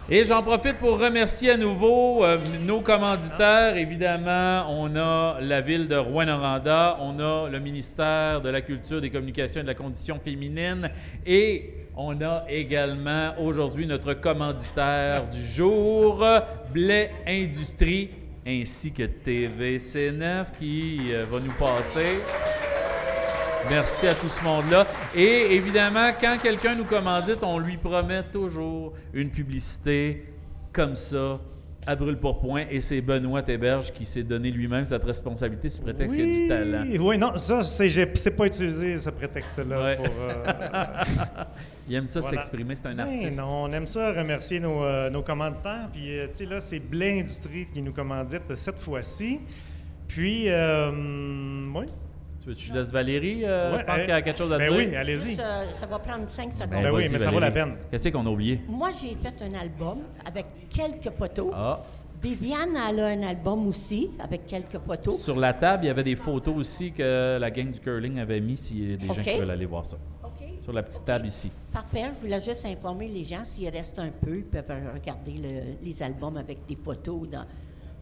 Et 0.09 0.25
j'en 0.25 0.43
profite 0.43 0.77
pour 0.77 1.01
remercier 1.01 1.53
à 1.53 1.57
nouveau 1.57 2.23
euh, 2.23 2.39
nos 2.61 2.81
commanditaires. 2.81 3.77
Évidemment, 3.77 4.67
on 4.69 4.95
a 4.95 5.39
la 5.41 5.61
ville 5.61 5.89
de 5.89 5.97
Rouen-Noranda, 5.97 6.99
on 7.01 7.19
a 7.19 7.49
le 7.49 7.59
ministère 7.59 8.41
de 8.41 8.51
la 8.51 8.61
Culture, 8.61 9.01
des 9.01 9.11
Communications 9.11 9.61
et 9.61 9.65
de 9.65 9.69
la 9.69 9.75
Condition 9.75 10.21
féminine 10.23 10.91
et 11.27 11.75
on 11.97 12.21
a 12.21 12.45
également 12.49 13.35
aujourd'hui 13.41 13.87
notre 13.87 14.13
commanditaire 14.13 15.27
du 15.29 15.41
jour, 15.43 16.25
Blais 16.73 17.11
Industrie, 17.27 18.11
ainsi 18.47 18.93
que 18.93 19.03
TVC9 19.03 20.45
qui 20.59 21.09
euh, 21.11 21.25
va 21.29 21.41
nous 21.41 21.55
passer. 21.55 22.21
Merci 23.71 24.07
à 24.07 24.15
tout 24.15 24.29
ce 24.29 24.43
monde-là. 24.45 24.87
Et 25.15 25.55
évidemment, 25.55 26.11
quand 26.21 26.37
quelqu'un 26.43 26.75
nous 26.75 26.85
commandite, 26.85 27.43
on 27.43 27.59
lui 27.59 27.77
promet 27.77 28.23
toujours 28.25 28.93
une 29.13 29.31
publicité 29.31 30.27
comme 30.73 30.95
ça, 30.95 31.41
à 31.87 31.95
brûle 31.97 32.17
pour 32.17 32.39
point. 32.41 32.65
Et 32.71 32.81
c'est 32.81 33.01
Benoît 33.01 33.43
Théberge 33.43 33.93
qui 33.93 34.05
s'est 34.05 34.23
donné 34.23 34.51
lui-même 34.51 34.85
cette 34.85 35.05
responsabilité 35.05 35.69
sous 35.69 35.83
prétexte 35.83 36.17
qu'il 36.17 36.33
y 36.33 36.37
a 36.37 36.41
du 36.41 36.49
talent. 36.49 36.85
Oui, 37.05 37.17
non, 37.19 37.37
ça, 37.37 37.63
c'est, 37.63 37.89
j'ai- 37.89 38.11
c'est 38.15 38.31
pas 38.33 38.47
utilisé, 38.47 38.99
ce 38.99 39.11
prétexte-là. 39.11 39.83
Ouais. 39.85 39.97
Pour, 39.97 40.07
euh, 40.07 40.45
Il 41.89 41.95
aime 41.95 42.07
ça 42.07 42.19
Voilà. 42.19 42.35
s'exprimer, 42.41 42.75
c'est 42.75 42.87
un 42.87 42.95
Ben 42.97 43.07
artiste. 43.09 43.39
non, 43.39 43.47
on 43.65 43.73
aime 43.73 43.87
ça 43.87 44.13
remercier 44.13 44.59
nos, 44.59 44.83
euh, 44.83 45.09
nos 45.11 45.23
commanditaires. 45.23 45.89
Puis, 45.93 46.19
euh, 46.19 46.27
tu 46.29 46.39
sais, 46.39 46.45
là, 46.47 46.61
c'est 46.61 46.81
Blé 46.81 47.21
Industries 47.21 47.67
qui 47.73 47.81
nous 47.81 47.93
commandite 47.93 48.43
cette 48.57 48.81
fois-ci. 48.81 49.39
Puis, 50.09 50.49
oui. 50.49 51.87
Tu 52.47 52.51
veux 52.51 52.55
que 52.55 52.61
je 52.61 52.75
laisse 52.75 52.93
Valérie? 52.93 53.41
euh, 53.45 53.73
Ouais, 53.73 53.81
je 53.81 53.85
pense 53.87 53.97
elle- 53.99 54.07
qu'elle 54.07 54.15
a 54.15 54.23
quelque 54.23 54.39
chose 54.39 54.53
à 54.53 54.59
ben 54.59 54.69
dire? 54.71 54.77
oui, 54.89 54.95
allez-y. 54.95 55.33
Euh, 55.41 55.65
ça 55.77 55.87
va 55.87 55.99
prendre 55.99 56.29
5 56.29 56.53
secondes. 56.53 56.71
Ben, 56.71 56.83
Ben 56.85 56.91
oui, 56.95 57.09
mais 57.11 57.19
ça 57.19 57.31
vaut 57.33 57.41
la 57.41 57.51
peine. 57.51 57.75
Qu'est-ce 57.91 58.09
qu'on 58.11 58.25
a 58.25 58.31
oublié? 58.31 58.61
Moi, 58.69 58.91
j'ai 59.01 59.17
fait 59.17 59.35
un 59.45 59.55
album 59.61 59.99
avec 60.25 60.47
quelques 60.71 61.11
photos. 61.17 61.51
Ah. 61.53 61.83
Viviane, 62.23 62.77
elle 62.89 63.01
a 63.01 63.07
un 63.09 63.23
album 63.25 63.67
aussi 63.67 64.11
avec 64.21 64.47
quelques 64.47 64.79
photos. 64.79 65.21
Sur 65.23 65.37
la 65.37 65.53
table, 65.53 65.85
il 65.85 65.87
y 65.89 65.91
avait 65.91 66.05
des 66.05 66.17
photos 66.17 66.57
aussi 66.57 66.93
que 66.93 67.37
la 67.39 67.51
gang 67.51 67.71
du 67.71 67.81
curling 67.81 68.19
avait 68.21 68.41
mis 68.41 68.57
s'il 68.57 68.91
y 68.91 68.95
a 68.95 68.97
des 68.97 69.07
gens 69.09 69.15
qui 69.23 69.39
veulent 69.39 69.51
aller 69.51 69.67
voir 69.67 69.85
ça. 69.85 69.97
OK. 70.25 70.47
Sur 70.63 70.73
la 70.73 70.83
petite 70.83 71.05
table 71.05 71.27
ici. 71.27 71.51
Parfait. 71.73 72.05
Je 72.17 72.21
voulais 72.23 72.41
juste 72.41 72.65
informer 72.65 73.09
les 73.09 73.25
gens 73.25 73.45
s'il 73.45 73.69
reste 73.69 73.99
un 73.99 74.09
peu, 74.11 74.37
ils 74.39 74.45
peuvent 74.45 74.65
regarder 74.95 75.33
le- 75.33 75.85
les 75.85 76.03
albums 76.03 76.37
avec 76.37 76.65
des 76.67 76.77
photos. 76.77 77.29
Dans, 77.29 77.45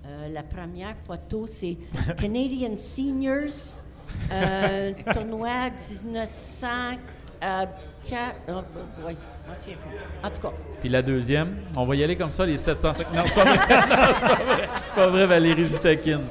euh, 0.06 0.28
la 0.32 0.42
première 0.42 0.94
photo, 1.06 1.46
c'est 1.46 1.76
Canadian 2.16 2.76
Seniors, 2.76 3.82
euh, 4.32 4.92
tournoi 5.12 5.70
1900. 6.02 6.66
Euh, 7.42 7.64
oui, 9.06 9.16
je. 9.66 10.26
En 10.26 10.30
tout 10.30 10.40
cas, 10.40 10.52
Puis 10.80 10.88
la 10.88 11.02
deuxième, 11.02 11.56
on 11.76 11.84
va 11.84 11.96
y 11.96 12.04
aller 12.04 12.16
comme 12.16 12.30
ça, 12.30 12.46
les 12.46 12.56
705. 12.56 13.12
Non, 13.12 13.22
c'est 13.26 13.34
pas 13.34 13.44
vrai. 13.44 13.58
Pas 13.68 14.36
vrai. 14.44 14.68
Pas 14.94 15.06
vrai, 15.08 15.26
Valérie, 15.26 15.64
je 15.64 15.70
vous 15.70 15.78
taquine. 15.78 16.22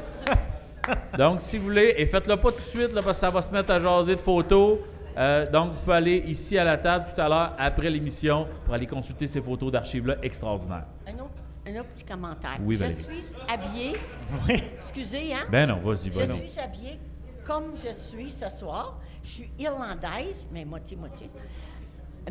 Donc, 1.17 1.39
si 1.39 1.57
vous 1.57 1.65
voulez, 1.65 1.93
et 1.97 2.05
faites-le 2.07 2.35
pas 2.35 2.49
tout 2.51 2.57
de 2.57 2.61
suite, 2.61 2.91
là, 2.93 3.01
parce 3.01 3.17
que 3.17 3.21
ça 3.21 3.29
va 3.29 3.41
se 3.41 3.51
mettre 3.51 3.71
à 3.71 3.79
jaser 3.79 4.15
de 4.15 4.21
photos. 4.21 4.79
Euh, 5.17 5.49
donc, 5.49 5.71
vous 5.73 5.79
pouvez 5.79 5.95
aller 5.95 6.23
ici 6.27 6.57
à 6.57 6.63
la 6.63 6.77
table 6.77 7.05
tout 7.13 7.21
à 7.21 7.29
l'heure, 7.29 7.53
après 7.57 7.89
l'émission, 7.89 8.47
pour 8.65 8.73
aller 8.73 8.87
consulter 8.87 9.27
ces 9.27 9.41
photos 9.41 9.71
d'archives-là 9.71 10.15
extraordinaires. 10.23 10.85
un 11.07 11.13
autre, 11.13 11.29
un 11.67 11.79
autre 11.79 11.89
petit 11.89 12.03
commentaire. 12.03 12.57
Oui, 12.61 12.75
je 12.75 12.79
Valérie. 12.81 12.97
suis 13.01 13.35
habillée. 13.47 13.93
Excusez, 14.77 15.33
hein? 15.33 15.45
Ben 15.51 15.67
non, 15.69 15.77
vas-y, 15.83 16.11
Je 16.11 16.19
vas-y. 16.19 16.49
suis 16.49 16.59
habillée 16.59 16.99
comme 17.45 17.73
je 17.83 17.93
suis 17.93 18.29
ce 18.31 18.49
soir. 18.49 18.99
Je 19.23 19.29
suis 19.29 19.51
irlandaise, 19.59 20.45
mais 20.51 20.65
moitié-moitié. 20.65 21.29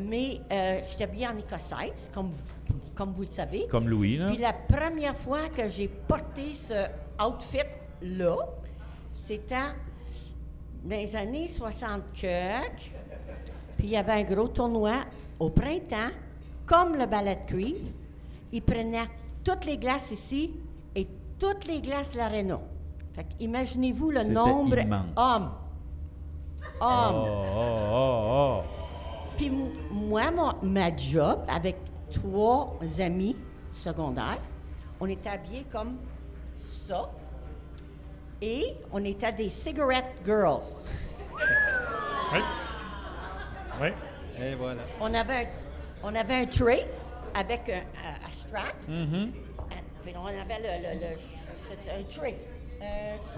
Mais 0.01 0.41
euh, 0.51 0.81
je 0.85 0.91
suis 0.95 1.03
habillée 1.03 1.27
en 1.29 1.37
écossaise, 1.37 2.11
comme, 2.15 2.31
vous- 2.31 2.75
comme 2.95 3.13
vous 3.13 3.23
le 3.23 3.29
savez. 3.29 3.67
Comme 3.69 3.89
Louis, 3.89 4.17
là. 4.19 4.27
Puis 4.27 4.39
la 4.39 4.53
première 4.53 5.17
fois 5.17 5.49
que 5.49 5.69
j'ai 5.71 5.89
porté 5.89 6.53
ce 6.53 6.87
outfit-là, 7.23 8.37
c'était 9.13 9.55
dans 10.85 10.97
les 10.97 11.15
années 11.17 11.49
60 11.49 12.03
quelques. 12.15 12.91
Puis 13.77 13.87
il 13.87 13.91
y 13.91 13.97
avait 13.97 14.13
un 14.13 14.25
gros 14.25 14.49
tournoi 14.49 15.05
au 15.39 15.51
printemps, 15.51 16.11
comme 16.67 16.97
le 16.97 17.07
ballet 17.07 17.37
de 17.37 17.51
cuivre. 17.51 17.91
Ils 18.53 18.63
prenaient 18.63 19.09
toutes 19.45 19.65
les 19.65 19.77
glaces 19.79 20.11
ici 20.11 20.53
et 20.95 21.07
toutes 21.39 21.67
les 21.67 21.81
glaces 21.81 22.13
de 22.13 22.19
l'aréna. 22.19 22.61
Fait 23.15 23.25
que 23.25 23.33
imaginez-vous 23.41 24.11
le 24.11 24.25
nombre 24.25 24.79
immense. 24.79 25.07
hommes. 25.17 25.51
Hommes. 26.81 27.25
Oh, 27.25 27.45
oh, 27.57 27.91
oh, 27.93 28.63
oh. 28.63 28.63
Puis 29.37 29.51
moi, 29.91 30.31
mon- 30.31 30.55
ma 30.63 30.95
job, 30.97 31.41
avec 31.49 31.77
trois 32.13 32.77
amis 32.99 33.37
secondaires, 33.71 34.39
on 35.01 35.07
était 35.07 35.29
habillés 35.31 35.67
comme 35.71 35.97
ça. 36.57 37.11
Et 38.41 38.75
on 38.93 39.05
était 39.05 39.33
des 39.33 39.49
cigarette 39.49 40.07
girls. 40.25 40.63
Oui. 42.33 42.41
Oui. 43.81 43.89
Et 44.41 44.55
voilà. 44.55 44.83
On 45.01 45.13
avait 45.15 45.35
un, 45.35 45.47
on 46.03 46.15
avait 46.15 46.35
un 46.43 46.47
tray 46.47 46.85
avec 47.35 47.69
un, 47.69 47.79
un- 47.79 48.27
un 48.27 48.31
strap. 48.31 48.75
Mhm. 48.89 49.33
Un- 49.71 50.03
puis 50.03 50.15
on 50.17 50.27
avait 50.27 50.59
le, 50.59 50.99
le- 51.01 52.01
un 52.01 52.03
tray. 52.09 52.37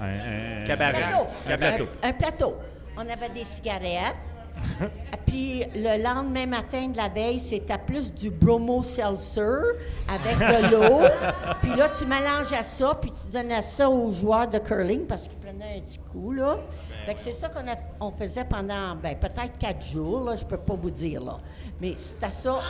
Euh, 0.00 0.62
Un- 0.62 0.76
plateau. 0.76 1.26
Un 1.48 1.56
plateau. 1.56 1.88
Un, 2.02 2.08
un 2.08 2.12
plateau. 2.12 2.54
On 2.96 3.00
avait 3.00 3.28
des 3.28 3.44
cigarettes. 3.44 4.16
Puis 5.26 5.64
le 5.74 6.00
lendemain 6.02 6.46
matin 6.46 6.88
de 6.88 6.96
la 6.96 7.08
veille, 7.08 7.40
c'était 7.40 7.76
plus 7.78 8.12
du 8.14 8.30
bromo 8.30 8.82
seltzer 8.84 9.62
avec 10.08 10.38
de 10.38 10.70
l'eau. 10.70 11.00
puis 11.60 11.74
là, 11.74 11.88
tu 11.88 12.06
mélanges 12.06 12.52
à 12.52 12.62
ça, 12.62 12.96
puis 13.00 13.10
tu 13.10 13.26
donnais 13.32 13.62
ça 13.62 13.90
aux 13.90 14.12
joueurs 14.12 14.46
de 14.48 14.58
curling 14.58 15.06
parce 15.06 15.22
qu'ils 15.22 15.38
prenaient 15.38 15.78
un 15.78 15.80
petit 15.80 15.98
coup, 15.98 16.32
là. 16.32 16.56
Fait 17.04 17.14
que 17.14 17.20
c'est 17.20 17.32
ça 17.32 17.48
qu'on 17.48 17.68
a- 17.68 17.76
on 18.00 18.12
faisait 18.12 18.44
pendant, 18.44 18.94
ben, 18.94 19.16
peut-être 19.16 19.58
quatre 19.58 19.84
jours, 19.84 20.22
là, 20.22 20.36
je 20.36 20.44
peux 20.44 20.56
pas 20.56 20.74
vous 20.74 20.90
dire, 20.90 21.22
là. 21.24 21.36
Mais 21.80 21.94
c'était 21.98 22.30
ça, 22.30 22.60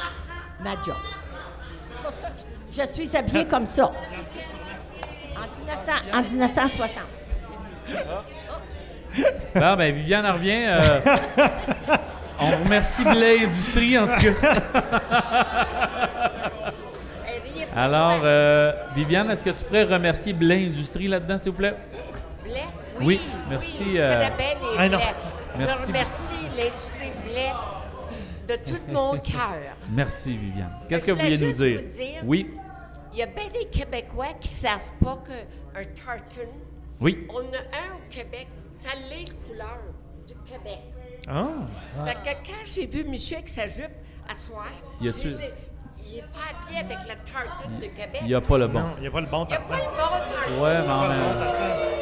ma 0.61 0.73
job. 0.83 0.97
C'est 1.97 2.03
pour 2.03 2.13
ça 2.13 2.29
que 2.29 2.73
je 2.73 2.83
suis 2.93 3.15
habillée 3.17 3.47
comme 3.47 3.67
ça. 3.67 3.93
En, 5.37 5.47
1900 5.59 5.93
en 6.13 6.23
1960. 6.23 7.03
Bon, 9.55 9.77
ben, 9.77 9.95
Viviane 9.95 10.27
en 10.27 10.33
revient. 10.35 10.65
euh, 10.67 11.01
on 12.41 12.65
remercie 12.65 13.05
Blé 13.05 13.45
Industrie, 13.45 13.97
en 13.99 14.07
tout 14.07 14.15
cas. 14.15 14.33
Alors, 17.77 18.21
euh, 18.23 18.73
Viviane, 18.95 19.31
est-ce 19.31 19.43
que 19.43 19.51
tu 19.51 19.65
pourrais 19.65 19.85
remercier 19.85 20.33
Blé 20.33 20.67
Industrie 20.67 21.09
là-dedans, 21.09 21.39
s'il 21.39 21.53
vous 21.53 21.59
plaît? 21.59 21.75
Blé? 22.45 22.61
Oui, 23.01 23.21
merci, 23.51 23.85
Je 23.97 24.03
euh, 24.03 24.15
connais 24.29 24.37
bien 24.37 24.47
les 24.61 24.79
Ah, 24.79 24.89
non. 24.89 24.99
blés. 24.99 25.07
Merci. 25.59 25.83
Je 25.83 25.87
remercie 25.89 26.35
l'industrie 26.57 27.13
blé 27.25 27.47
de 28.49 28.57
tout 28.65 28.81
mon 28.93 29.13
cœur. 29.19 29.55
Merci, 29.91 30.37
Viviane. 30.37 30.71
Qu'est-ce 30.89 31.05
que 31.05 31.13
Je 31.13 31.17
vous 31.17 31.23
voulais 31.23 31.37
vouliez 31.37 31.53
nous 31.53 31.59
juste 31.59 31.63
dire? 31.63 31.81
vous 31.91 31.99
dire- 31.99 32.21
Oui, 32.25 32.51
Il 33.15 33.19
y 33.19 33.23
a 33.23 33.27
bien 33.27 33.49
des 33.49 33.67
Québécois 33.67 34.33
qui 34.41 34.49
ne 34.49 34.55
savent 34.55 34.91
pas 35.01 35.23
qu'un 35.25 35.85
tartan, 35.85 36.51
oui. 37.01 37.29
on 37.31 37.43
a 37.43 37.59
un 37.59 37.95
au 37.95 38.11
Québec, 38.11 38.49
ça 38.73 38.89
l'est 39.09 39.29
le 39.29 39.35
couleur 39.47 39.79
du 40.27 40.35
Québec. 40.51 40.81
Ah. 41.29 41.65
Fait 42.05 42.15
que 42.15 42.37
quand 42.45 42.65
j'ai 42.67 42.87
vu 42.87 43.05
monsieur 43.05 43.37
avec 43.37 43.49
sa 43.49 43.69
jupe 43.69 43.93
à 44.29 44.35
soir, 44.35 44.67
j'ai 45.01 45.13
dit, 45.13 45.45
il 46.07 46.17
n'est 46.17 46.23
pas 46.23 46.41
habillé 46.51 46.81
avec 46.81 46.99
le 47.09 47.33
tartan 47.33 47.69
de 47.81 47.87
Québec. 47.87 48.19
Il 48.23 48.27
n'y 48.29 48.35
a 48.35 48.41
pas 48.41 48.59
le 48.59 48.69
bon. 48.69 48.81
Non, 48.81 48.95
il 48.99 49.03
n'y 49.03 49.07
a 49.09 49.11
pas 49.11 49.21
le 49.21 49.27
bon 49.27 49.45
Il 49.45 49.49
n'y 49.49 49.55
a 49.55 49.61
pas 49.61 49.77
le 49.77 49.83
bon 49.83 49.97
tartan. 49.97 50.63
Ouais, 50.63 50.83
mais 50.87 50.93
en 50.93 51.09
même, 51.09 51.21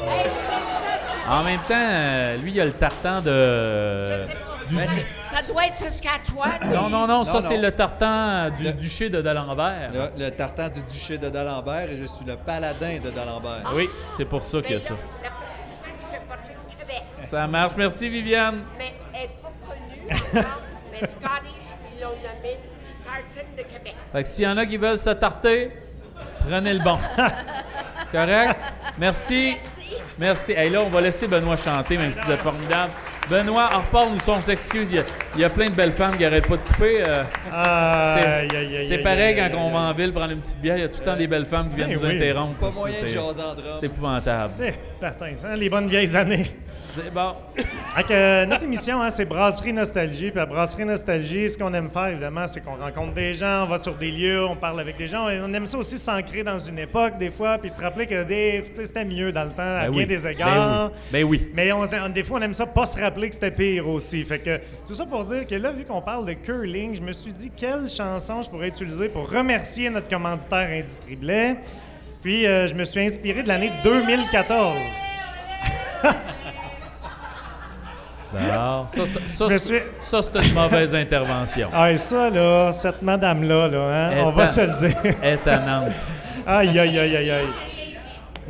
Hey, 0.08 0.28
ça. 0.30 1.30
en 1.32 1.42
même 1.44 1.60
temps, 1.60 2.42
lui, 2.42 2.52
il 2.52 2.60
a 2.60 2.64
le 2.64 2.72
tartan 2.72 3.20
de. 3.20 4.26
du- 4.68 4.76
Ben, 4.76 4.86
du- 4.86 5.06
Ça 5.36 5.52
doit 5.52 5.66
être 5.66 5.76
Saskatchewan. 5.76 6.50
non, 6.74 6.88
non, 6.90 7.06
non, 7.06 7.24
ça, 7.24 7.40
c'est 7.40 7.56
le 7.58 7.70
tartan 7.72 8.50
du 8.50 8.72
duché 8.74 9.08
de 9.10 9.20
D'Alembert. 9.22 9.90
Le, 9.92 10.24
le 10.24 10.30
tartan 10.30 10.68
du 10.68 10.82
duché 10.82 11.18
de 11.18 11.28
D'Alembert 11.30 11.90
et 11.90 11.96
je 11.98 12.04
suis 12.06 12.24
le 12.24 12.36
paladin 12.36 12.98
de 13.02 13.10
D'Alembert. 13.10 13.70
Oui, 13.74 13.88
c'est 14.16 14.24
pour 14.24 14.42
ça 14.42 14.60
qu'il 14.62 14.72
y 14.72 14.76
a 14.76 14.80
ça. 14.80 14.94
La 15.22 15.30
prochaine 15.30 15.66
fois, 15.80 15.92
tu 15.98 16.04
peux 16.06 16.26
porter 16.26 16.52
le 16.54 16.78
Québec. 16.78 17.02
Ça 17.22 17.46
marche. 17.46 17.72
Merci, 17.76 18.08
Viviane. 18.10 18.60
Mais 18.78 18.94
elle 19.14 19.20
n'est 19.22 19.28
pas 19.28 19.52
connue 19.66 20.42
mais 20.92 20.98
Scottish, 21.08 21.68
ils 21.96 22.02
l'ont 22.02 22.08
nommé 22.10 22.56
Tartan 22.56 22.61
de 23.56 23.62
Québec. 23.62 23.96
Fait 24.12 24.22
que 24.22 24.28
s'il 24.28 24.44
y 24.44 24.48
en 24.48 24.56
a 24.56 24.66
qui 24.66 24.76
veulent 24.76 24.98
se 24.98 25.10
tarter, 25.10 25.70
prenez 26.48 26.74
le 26.74 26.80
bon. 26.82 26.98
Correct? 28.12 28.56
Merci. 28.98 29.56
Merci. 30.18 30.52
Hey, 30.52 30.70
là, 30.70 30.82
on 30.82 30.90
va 30.90 31.00
laisser 31.00 31.26
Benoît 31.26 31.56
chanter, 31.56 31.96
même 31.96 32.12
si 32.12 32.20
vous 32.20 32.30
êtes 32.30 32.40
formidable. 32.40 32.92
Benoît, 33.30 33.70
en 33.72 33.78
repart, 33.78 34.10
nous 34.10 34.18
on 34.34 34.40
s'excuse. 34.40 34.90
Il, 34.90 34.96
y 34.96 34.98
a- 34.98 35.04
il 35.36 35.40
y 35.40 35.44
a 35.44 35.48
plein 35.50 35.66
de 35.70 35.74
belles 35.74 35.92
femmes 35.92 36.16
qui 36.16 36.22
n'arrêtent 36.24 36.48
pas 36.48 36.56
de 36.56 36.62
couper. 36.62 37.02
euh, 37.06 37.22
Aïe, 37.52 38.84
c'est- 38.86 38.98
pareil 38.98 39.36
quand 39.36 39.48
on 39.56 39.70
va 39.70 39.78
en 39.78 39.94
ville 39.94 40.12
prendre 40.12 40.32
une 40.32 40.40
petite 40.40 40.60
bière. 40.60 40.76
Il 40.76 40.80
y 40.80 40.84
a 40.84 40.88
tout 40.88 40.98
le 40.98 41.04
temps 41.04 41.16
des 41.16 41.28
belles 41.28 41.46
femmes 41.46 41.70
qui 41.70 41.76
viennent 41.76 41.90
Ben 41.90 41.98
nous 42.00 42.06
oui. 42.06 42.16
interrompre. 42.16 42.58
Pas 42.58 42.72
C'est- 42.72 42.78
moyen 42.78 43.00
de 43.02 43.06
épouvantable. 43.86 44.54
Eh, 44.62 45.56
les 45.56 45.70
bonnes 45.70 45.88
vieilles 45.88 46.14
années. 46.16 46.50
C'est 46.94 47.10
bon. 47.12 47.34
Fait 47.94 48.02
que, 48.02 48.12
euh, 48.12 48.44
notre 48.46 48.64
émission, 48.64 49.00
hein, 49.00 49.10
c'est 49.10 49.24
Brasserie 49.24 49.72
Nostalgie. 49.72 50.30
Puis 50.30 50.38
la 50.38 50.44
Brasserie 50.44 50.84
Nostalgie, 50.84 51.48
ce 51.48 51.56
qu'on 51.56 51.72
aime 51.72 51.88
faire, 51.88 52.08
évidemment, 52.08 52.46
c'est 52.46 52.60
qu'on 52.60 52.76
rencontre 52.76 53.14
des 53.14 53.32
gens, 53.32 53.64
on 53.64 53.66
va 53.66 53.78
sur 53.78 53.94
des 53.94 54.10
lieux, 54.10 54.44
on 54.44 54.56
parle 54.56 54.78
avec 54.80 54.98
des 54.98 55.06
gens. 55.06 55.24
On 55.26 55.52
aime 55.54 55.64
ça 55.64 55.78
aussi 55.78 55.98
s'ancrer 55.98 56.42
dans 56.44 56.58
une 56.58 56.78
époque, 56.78 57.16
des 57.18 57.30
fois, 57.30 57.56
puis 57.56 57.70
se 57.70 57.80
rappeler 57.80 58.06
que 58.06 58.24
des- 58.24 58.62
tu 58.68 58.74
sais, 58.76 58.84
c'était 58.86 59.06
mieux 59.06 59.32
dans 59.32 59.44
le 59.44 59.50
temps, 59.52 59.62
à 59.62 59.84
Ben 59.86 59.90
bien 59.90 59.98
oui. 60.02 60.06
des 60.06 60.26
égards. 60.26 60.90
Ben 61.10 61.22
oui. 61.24 61.38
Ben 61.38 61.46
oui. 61.46 61.52
Mais 61.54 61.72
on- 61.72 61.80
on- 62.04 62.08
des 62.10 62.22
fois, 62.24 62.38
on 62.38 62.42
aime 62.42 62.52
ça 62.54 62.66
pas 62.66 62.84
se 62.84 63.00
rappeler 63.00 63.28
que 63.28 63.34
c'était 63.36 63.50
pire 63.50 63.88
aussi. 63.88 64.22
Fait 64.24 64.38
que 64.40 64.60
tout 64.86 64.92
ça 64.94 65.06
pour 65.06 65.24
dire 65.24 65.46
que 65.46 65.54
là, 65.54 65.72
vu 65.72 65.84
qu'on 65.86 66.02
parle 66.02 66.26
de 66.26 66.34
curling, 66.34 66.94
je 66.94 67.00
me 67.00 67.12
suis 67.12 67.32
dit 67.32 67.50
quelle 67.56 67.88
chanson 67.88 68.42
je 68.42 68.50
pourrais 68.50 68.68
utiliser 68.68 69.08
pour 69.08 69.30
remercier 69.30 69.88
notre 69.88 70.08
commanditaire 70.10 70.68
Industrie 70.70 71.16
Blais. 71.16 71.56
Puis 72.22 72.46
euh, 72.46 72.66
je 72.66 72.74
me 72.74 72.84
suis 72.84 73.00
inspiré 73.00 73.42
de 73.42 73.48
l'année 73.48 73.72
2014. 73.82 74.76
Alors, 78.38 78.84
ça, 78.88 79.06
ça, 79.06 79.20
ça, 79.26 79.48
c'est- 79.50 79.58
suis- 79.58 79.82
ça, 80.00 80.22
c'est 80.22 80.46
une 80.46 80.54
mauvaise 80.54 80.94
intervention. 80.94 81.68
Ah, 81.72 81.92
et 81.92 81.98
ça, 81.98 82.30
là, 82.30 82.72
cette 82.72 83.02
madame-là, 83.02 83.68
là, 83.68 83.78
hein, 84.08 84.22
on 84.24 84.30
va 84.30 84.46
se 84.46 84.60
le 84.62 84.72
dire. 84.78 84.96
Étonnante. 85.22 85.92
aïe, 86.46 86.78
aïe, 86.78 86.98
aïe, 86.98 87.16
aïe, 87.16 87.30
aïe. 87.30 87.46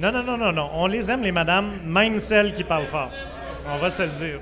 Non, 0.01 0.11
non, 0.13 0.23
non, 0.23 0.37
non, 0.39 0.53
non. 0.53 0.71
On 0.75 0.87
les 0.87 1.11
aime, 1.11 1.23
les 1.23 1.33
madames, 1.33 1.71
même 1.85 2.19
celles 2.19 2.53
qui 2.55 2.65
parlent 2.65 2.87
fort. 2.87 3.11
On 3.69 3.79
va 3.79 3.91
se 3.91 4.03
le 4.03 4.09
dire. 4.09 4.41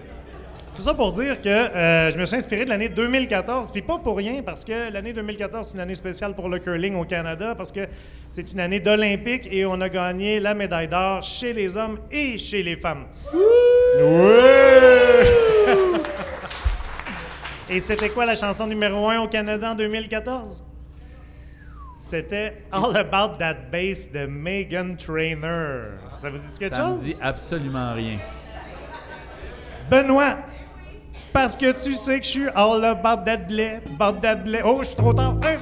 Tout 0.76 0.82
ça 0.82 0.94
pour 0.94 1.12
dire 1.12 1.42
que 1.42 1.48
euh, 1.48 2.10
je 2.10 2.16
me 2.16 2.24
suis 2.24 2.36
inspiré 2.36 2.64
de 2.64 2.70
l'année 2.70 2.88
2014, 2.88 3.70
puis 3.72 3.82
pas 3.82 3.98
pour 3.98 4.16
rien, 4.16 4.40
parce 4.46 4.64
que 4.64 4.90
l'année 4.92 5.12
2014, 5.12 5.66
c'est 5.68 5.74
une 5.74 5.80
année 5.80 5.96
spéciale 5.96 6.32
pour 6.34 6.48
le 6.48 6.58
curling 6.60 6.94
au 6.94 7.04
Canada, 7.04 7.54
parce 7.56 7.72
que 7.72 7.80
c'est 8.28 8.50
une 8.52 8.60
année 8.60 8.80
d'Olympique 8.80 9.48
et 9.50 9.66
on 9.66 9.78
a 9.80 9.88
gagné 9.88 10.38
la 10.40 10.54
médaille 10.54 10.88
d'or 10.88 11.22
chez 11.22 11.52
les 11.52 11.76
hommes 11.76 11.98
et 12.10 12.38
chez 12.38 12.62
les 12.62 12.76
femmes. 12.76 13.06
Ouais! 13.34 15.29
Et 17.70 17.80
c'était 17.80 18.10
quoi 18.10 18.26
la 18.26 18.34
chanson 18.34 18.66
numéro 18.66 19.08
un 19.08 19.20
au 19.20 19.28
Canada 19.28 19.70
en 19.70 19.74
2014? 19.74 20.64
C'était 21.96 22.64
All 22.72 22.96
About 22.96 23.36
That 23.38 23.56
Bass 23.70 24.10
de 24.10 24.26
Megan 24.26 24.96
Trainor. 24.96 25.98
Ça 26.20 26.30
vous 26.30 26.38
dit 26.38 26.58
quelque 26.58 26.74
Ça 26.74 26.82
me 26.82 26.92
chose? 26.96 27.04
dit 27.04 27.16
absolument 27.20 27.92
rien. 27.92 28.18
Benoît, 29.90 30.36
parce 31.32 31.56
que 31.56 31.72
tu 31.72 31.92
sais 31.94 32.20
que 32.20 32.24
je 32.26 32.30
suis 32.30 32.48
all 32.54 32.84
about 32.84 33.24
that 33.24 33.38
blé, 33.46 33.80
about 33.98 34.20
that 34.20 34.36
blé. 34.36 34.60
Oh, 34.64 34.78
je 34.80 34.86
suis 34.88 34.96
trop 34.96 35.12
tard. 35.12 35.36
Hey, 35.42 35.58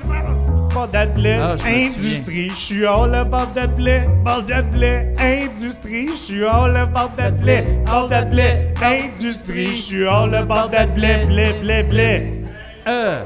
About 0.71 0.93
that 0.93 1.15
blé, 1.15 1.35
Ah, 1.41 1.55
industrie. 1.67 2.51
Je 2.51 2.55
suis 2.55 2.87
all 2.87 3.15
about 3.15 3.55
that 3.55 3.69
blé, 3.77 4.05
about 4.21 4.47
that 4.49 4.71
blé, 4.71 5.15
industrie. 5.19 6.09
Je 6.09 6.17
suis 6.17 6.45
all 6.45 6.77
about 6.77 7.17
that 7.17 7.41
blé, 7.41 7.65
all 7.91 8.09
that 8.09 8.27
blé, 8.31 8.73
industrie. 8.83 9.75
Je 9.75 9.83
suis 9.83 10.07
all 10.07 10.35
about 10.35 10.71
that 10.73 10.95
blé, 10.95 11.25
blé, 11.27 11.53
blé, 11.63 11.83
blé. 11.83 12.33
Euh. 12.87 13.25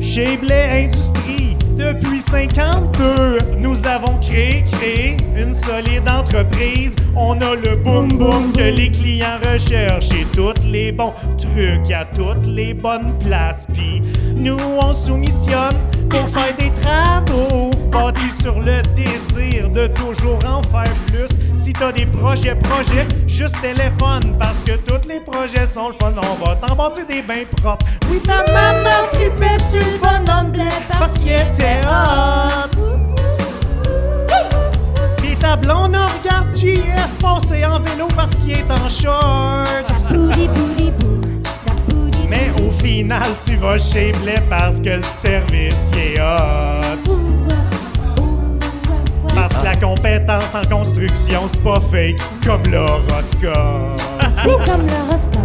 Chez 0.00 0.36
Blé 0.38 0.86
Industrie, 0.88 1.56
depuis 1.76 2.22
52, 2.22 3.38
nous 3.58 3.86
avons 3.86 4.18
créé, 4.18 4.64
créé 4.72 5.16
une 5.36 5.52
solide 5.54 6.08
entreprise. 6.10 6.94
On 7.14 7.38
a 7.40 7.54
le 7.54 7.76
boom 7.76 8.08
boom 8.08 8.52
que 8.52 8.62
les 8.74 8.90
clients 8.90 9.38
recherchent 9.52 10.12
et 10.14 10.24
tous 10.34 10.54
les 10.64 10.92
bons 10.92 11.12
trucs 11.36 11.90
à 11.92 12.04
toutes 12.06 12.46
les 12.46 12.72
bonnes 12.72 13.12
places. 13.18 13.66
Puis 13.72 14.00
nous, 14.34 14.56
on 14.82 14.94
soumissionne 14.94 15.76
pour 16.10 16.28
faire 16.28 16.54
des 16.58 16.70
travaux 16.82 17.70
bâtis 17.90 18.34
sur 18.42 18.58
le 18.60 18.82
désir 18.94 19.68
de 19.70 19.86
toujours 19.86 20.38
en 20.44 20.62
faire 20.62 20.92
plus. 21.06 21.28
Si 21.54 21.72
t'as 21.72 21.92
des 21.92 22.06
projets, 22.06 22.54
projets, 22.56 23.06
juste 23.26 23.60
téléphone 23.60 24.36
parce 24.38 24.58
que 24.66 24.72
tous 24.72 25.08
les 25.08 25.20
projets 25.20 25.66
sont 25.66 25.88
le 25.88 25.94
fun. 25.94 26.12
On 26.16 26.44
va 26.44 26.56
t'en 26.56 26.74
bâtir 26.74 27.06
des 27.06 27.22
bains 27.22 27.44
propres. 27.62 27.86
Oui, 28.10 28.20
ta 28.20 28.44
maman 28.52 29.06
tripait 29.12 29.58
sur 29.70 29.78
le 29.78 29.98
bonhomme 29.98 30.52
blé 30.52 30.68
parce 30.98 31.14
qu'il 31.14 31.32
était 31.32 31.80
hot. 31.86 32.70
Pis 35.18 35.36
ta 35.36 35.56
blonde 35.56 35.96
en 35.96 36.06
regarde 36.06 36.54
JF 36.56 37.18
passer 37.20 37.64
en 37.64 37.78
vélo 37.80 38.08
parce 38.16 38.34
qu'il 38.36 38.52
est 38.52 38.70
en 38.70 38.88
short. 38.88 39.90
Mais 42.30 42.52
au 42.62 42.70
final, 42.80 43.26
tu 43.44 43.56
vas 43.56 43.76
chez 43.76 44.12
Blé 44.22 44.36
parce 44.48 44.80
que 44.80 44.90
le 44.90 45.02
service 45.02 45.90
y 45.96 46.14
est 46.14 46.20
hot. 46.20 47.00
Parce 49.34 49.58
que 49.58 49.64
la 49.64 49.74
compétence 49.74 50.54
en 50.54 50.62
construction, 50.68 51.40
c'est 51.52 51.64
pas 51.64 51.80
fake 51.90 52.20
comme 52.46 52.62
l'horoscope. 52.70 54.00
comme 54.64 54.86
l'horoscope. 54.86 55.40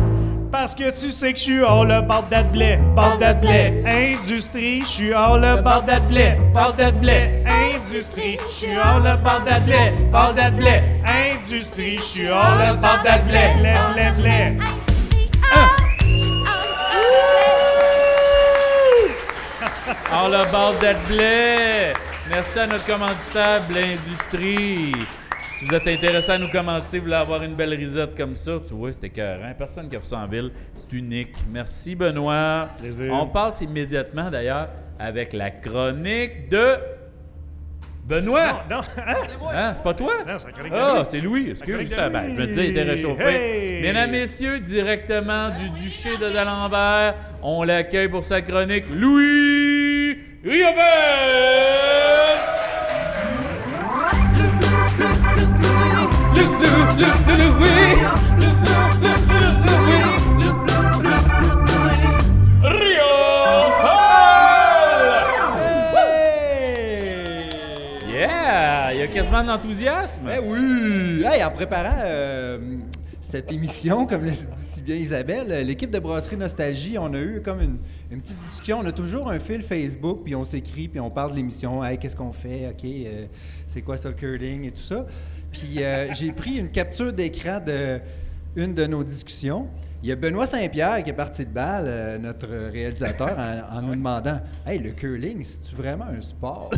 Parce 0.51 0.75
que 0.75 0.91
tu 0.91 1.09
sais 1.09 1.33
que 1.33 1.39
je 1.39 1.43
suis 1.43 1.63
all 1.63 1.91
about 1.91 2.29
that 2.29 2.43
blé, 2.51 2.77
about 2.95 3.17
that 3.19 3.41
blé. 3.41 3.83
Industrie, 3.85 4.81
je 4.81 4.85
suis 4.85 5.13
all 5.13 5.43
about 5.43 5.87
that 5.87 6.01
blé, 6.07 6.37
about 6.53 6.77
that 6.77 6.93
blé. 6.93 7.43
Industrie, 7.45 8.37
je 8.49 8.53
suis 8.53 8.77
hors 8.77 8.99
le 8.99 9.17
bord 9.17 9.41
de 9.41 9.65
blé, 9.65 9.91
bord 10.11 10.33
de 10.33 10.55
blé. 10.55 10.81
Industrie, 11.05 11.97
je 11.97 12.03
suis 12.03 12.29
hors 12.29 12.55
le 12.57 12.75
bord 12.77 12.99
de 13.03 13.27
blé, 13.27 13.53
blé, 13.59 13.75
blé, 13.93 14.11
blé. 14.21 14.94
All 20.11 20.33
about 20.33 20.79
that 20.81 20.97
blé. 21.07 21.93
Merci 22.29 22.59
à 22.59 22.67
notre 22.67 22.85
commanditaire 22.85 23.67
Blé 23.67 23.95
Industrie. 23.97 24.93
Si 25.53 25.65
vous 25.65 25.73
êtes 25.73 25.87
intéressé 25.87 26.31
à 26.31 26.37
nous 26.37 26.49
commanditer, 26.49 26.97
vous 26.99 27.05
voulez 27.05 27.15
avoir 27.15 27.41
une 27.43 27.55
belle 27.55 27.73
risette 27.73 28.15
comme 28.15 28.35
ça, 28.35 28.53
tu 28.67 28.73
vois, 28.73 28.91
c'était 28.93 29.07
écœurant. 29.07 29.53
Personne 29.57 29.87
qui 29.89 29.95
a 29.95 29.99
fait 30.01 30.05
ça 30.07 30.17
en 30.17 30.27
ville. 30.27 30.51
C'est 30.75 30.91
unique. 30.93 31.33
Merci, 31.49 31.95
Benoît. 31.95 32.69
Plaisir. 32.79 33.11
On 33.13 33.27
passe 33.27 33.61
immédiatement, 33.61 34.29
d'ailleurs, 34.29 34.69
avec 34.99 35.33
la 35.33 35.51
chronique 35.51 36.49
de 36.49 36.75
Benoît. 38.03 38.63
Non, 38.69 38.77
hein? 38.97 39.15
Hein, 39.53 39.71
c'est 39.73 39.83
pas 39.83 39.93
toi? 39.93 40.13
Non, 40.27 40.33
c'est 40.39 40.47
la 40.47 40.51
chronique 40.51 40.73
de 40.73 40.77
Ah, 40.77 40.93
Louis. 40.95 41.05
c'est 41.09 41.19
Louis. 41.21 41.43
La 41.45 41.51
Excuse. 41.51 41.73
chronique 41.73 41.89
de 41.89 41.95
ça, 41.95 42.09
ben, 42.09 42.23
je 42.35 42.41
me 42.41 42.45
dit, 42.45 42.53
il 42.57 42.65
était 42.65 42.83
réchauffé. 42.83 43.23
Hey! 43.23 43.81
Mesdames, 43.81 44.11
messieurs, 44.11 44.59
directement 44.59 45.49
du 45.51 45.69
duché 45.81 46.17
de 46.17 46.29
D'Alembert, 46.31 47.15
on 47.41 47.63
l'accueille 47.63 48.09
pour 48.09 48.23
sa 48.23 48.41
chronique, 48.41 48.85
Louis! 48.91 49.84
Yeah! 50.45 50.75
Il 68.93 68.99
y 68.99 69.01
a 69.01 69.07
quasiment 69.07 69.41
de 69.41 69.47
l'enthousiasme. 69.47 70.29
Eh 70.31 70.39
oui! 70.39 71.23
Hey, 71.25 71.43
en 71.43 71.49
préparant 71.49 72.03
euh, 72.05 72.59
cette 73.35 73.51
émission, 73.51 74.05
comme 74.05 74.23
le 74.23 74.31
dit 74.31 74.45
si 74.55 74.81
bien 74.81 74.95
Isabelle, 74.95 75.67
l'équipe 75.67 75.91
de 75.91 75.99
Brasserie 75.99 76.37
Nostalgie, 76.37 76.97
on 76.97 77.13
a 77.13 77.19
eu 77.19 77.41
comme 77.43 77.59
une, 77.59 77.79
petite 78.21 78.39
discussion. 78.39 78.79
On 78.79 78.85
a 78.85 78.93
toujours 78.93 79.29
un 79.29 79.39
fil 79.39 79.61
Facebook, 79.61 80.21
puis 80.23 80.33
on 80.35 80.45
s'écrit, 80.45 80.87
puis 80.87 81.01
on 81.01 81.09
parle 81.09 81.31
de 81.31 81.35
l'émission. 81.35 81.83
Hey, 81.83 81.97
qu'est-ce 81.97 82.15
qu'on 82.15 82.31
fait? 82.31 82.69
OK, 82.69 82.85
euh, 82.85 83.25
c'est 83.67 83.81
quoi 83.81 83.97
ça 83.97 84.07
le 84.07 84.15
curling 84.15 84.63
et 84.63 84.71
tout 84.71 84.81
ça? 84.81 85.05
Puis 85.51 85.83
euh, 85.83 86.07
j'ai 86.13 86.31
pris 86.31 86.59
une 86.59 86.69
capture 86.69 87.11
d'écran 87.11 87.59
de 87.59 87.99
une 88.55 88.73
de 88.73 88.85
nos 88.85 89.03
discussions. 89.03 89.67
Il 90.01 90.07
y 90.07 90.13
a 90.13 90.15
Benoît 90.15 90.47
Saint-Pierre 90.47 91.03
qui 91.03 91.09
est 91.09 91.13
parti 91.13 91.45
de 91.45 91.51
balle, 91.51 91.85
euh, 91.87 92.17
notre 92.17 92.47
réalisateur, 92.47 93.37
en, 93.69 93.81
nous 93.81 93.95
demandant 93.95 94.39
Hey, 94.65 94.79
le 94.79 94.91
curling, 94.91 95.43
c'est-tu 95.43 95.75
vraiment 95.75 96.05
un 96.05 96.21
sport? 96.21 96.69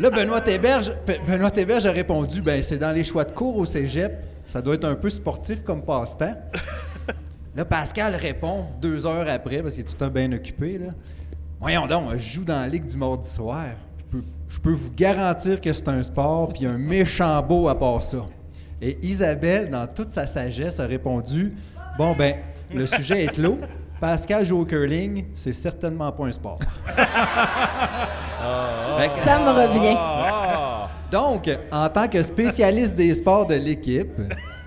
Là, 0.00 0.10
Benoît 0.10 0.40
Théberge, 0.40 0.92
Benoît 1.06 1.52
a 1.54 1.92
répondu 1.92 2.42
ben 2.42 2.60
c'est 2.64 2.78
dans 2.78 2.90
les 2.90 3.04
choix 3.04 3.24
de 3.24 3.30
cours 3.30 3.56
au 3.56 3.64
cégep. 3.64 4.33
Ça 4.46 4.62
doit 4.62 4.74
être 4.74 4.84
un 4.84 4.94
peu 4.94 5.10
sportif 5.10 5.62
comme 5.64 5.82
passe-temps. 5.82 6.34
Là, 7.56 7.64
Pascal 7.64 8.14
répond 8.16 8.66
deux 8.80 9.06
heures 9.06 9.28
après, 9.28 9.62
parce 9.62 9.74
qu'il 9.74 9.82
est 9.84 9.86
tout 9.86 9.94
le 9.94 10.06
temps 10.06 10.12
bien 10.12 10.30
occupé. 10.32 10.78
Là. 10.78 10.92
Voyons 11.60 11.86
donc, 11.86 12.12
je 12.12 12.18
joue 12.18 12.44
dans 12.44 12.60
la 12.60 12.66
Ligue 12.68 12.86
du 12.86 12.96
mardi 12.96 13.28
soir. 13.28 13.66
Je 13.98 14.04
peux, 14.18 14.24
je 14.48 14.58
peux 14.58 14.72
vous 14.72 14.90
garantir 14.90 15.60
que 15.60 15.72
c'est 15.72 15.88
un 15.88 16.02
sport, 16.02 16.52
puis 16.52 16.66
un 16.66 16.76
méchant 16.78 17.40
beau 17.42 17.68
à 17.68 17.78
part 17.78 18.02
ça. 18.02 18.18
Et 18.82 18.98
Isabelle, 19.06 19.70
dans 19.70 19.86
toute 19.86 20.10
sa 20.10 20.26
sagesse, 20.26 20.78
a 20.80 20.86
répondu 20.86 21.54
Bon, 21.96 22.14
ben, 22.16 22.36
le 22.74 22.86
sujet 22.86 23.24
est 23.24 23.28
clos. 23.32 23.58
Pascal 24.00 24.44
joue 24.44 24.60
au 24.60 24.64
curling, 24.64 25.26
c'est 25.36 25.52
certainement 25.52 26.10
pas 26.12 26.24
un 26.26 26.32
sport. 26.32 26.58
Que- 29.04 29.20
Ça 29.24 29.38
me 29.38 29.50
revient. 29.50 29.96
Ah! 29.98 30.88
Donc, 31.14 31.48
en 31.70 31.88
tant 31.88 32.08
que 32.08 32.20
spécialiste 32.24 32.96
des 32.96 33.14
sports 33.14 33.46
de 33.46 33.54
l'équipe, 33.54 34.10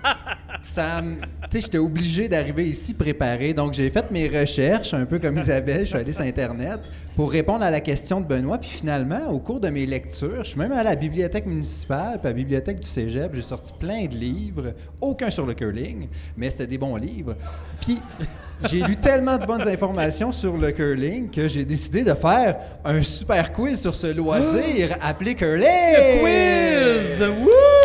ça 0.62 1.02
me- 1.02 1.16
tu 1.20 1.26
sais, 1.50 1.60
j'étais 1.60 1.76
obligé 1.76 2.26
d'arriver 2.26 2.66
ici 2.70 2.94
préparé. 2.94 3.52
Donc, 3.52 3.74
j'ai 3.74 3.90
fait 3.90 4.10
mes 4.10 4.28
recherches, 4.28 4.94
un 4.94 5.04
peu 5.04 5.18
comme 5.18 5.36
Isabelle. 5.36 5.80
Je 5.80 5.84
suis 5.90 5.96
allé 5.98 6.10
sur 6.10 6.22
Internet 6.24 6.80
pour 7.14 7.30
répondre 7.30 7.62
à 7.62 7.70
la 7.70 7.82
question 7.82 8.22
de 8.22 8.24
Benoît. 8.26 8.56
Puis 8.56 8.70
finalement, 8.70 9.28
au 9.30 9.40
cours 9.40 9.60
de 9.60 9.68
mes 9.68 9.84
lectures, 9.84 10.42
je 10.42 10.48
suis 10.48 10.58
même 10.58 10.72
allé 10.72 10.80
à 10.80 10.84
la 10.84 10.96
bibliothèque 10.96 11.44
municipale, 11.44 12.18
puis 12.18 12.28
à 12.28 12.30
la 12.30 12.32
bibliothèque 12.32 12.80
du 12.80 12.88
cégep. 12.88 13.34
J'ai 13.34 13.42
sorti 13.42 13.74
plein 13.78 14.06
de 14.06 14.14
livres, 14.14 14.72
aucun 15.02 15.28
sur 15.28 15.44
le 15.44 15.52
curling, 15.52 16.08
mais 16.34 16.48
c'était 16.48 16.66
des 16.66 16.78
bons 16.78 16.96
livres. 16.96 17.34
Puis, 17.82 18.00
j'ai 18.64 18.82
lu 18.82 18.96
tellement 18.96 19.38
de 19.38 19.46
bonnes 19.46 19.68
informations 19.68 20.32
sur 20.32 20.56
le 20.56 20.72
curling 20.72 21.30
que 21.30 21.48
j'ai 21.48 21.64
décidé 21.64 22.02
de 22.02 22.14
faire 22.14 22.56
un 22.84 23.02
super 23.02 23.52
quiz 23.52 23.80
sur 23.80 23.94
ce 23.94 24.08
loisir 24.08 24.96
appelé 25.02 25.34
curling. 25.34 25.64
Le 25.66 26.20
quiz! 26.20 27.22
Wouh! 27.22 27.78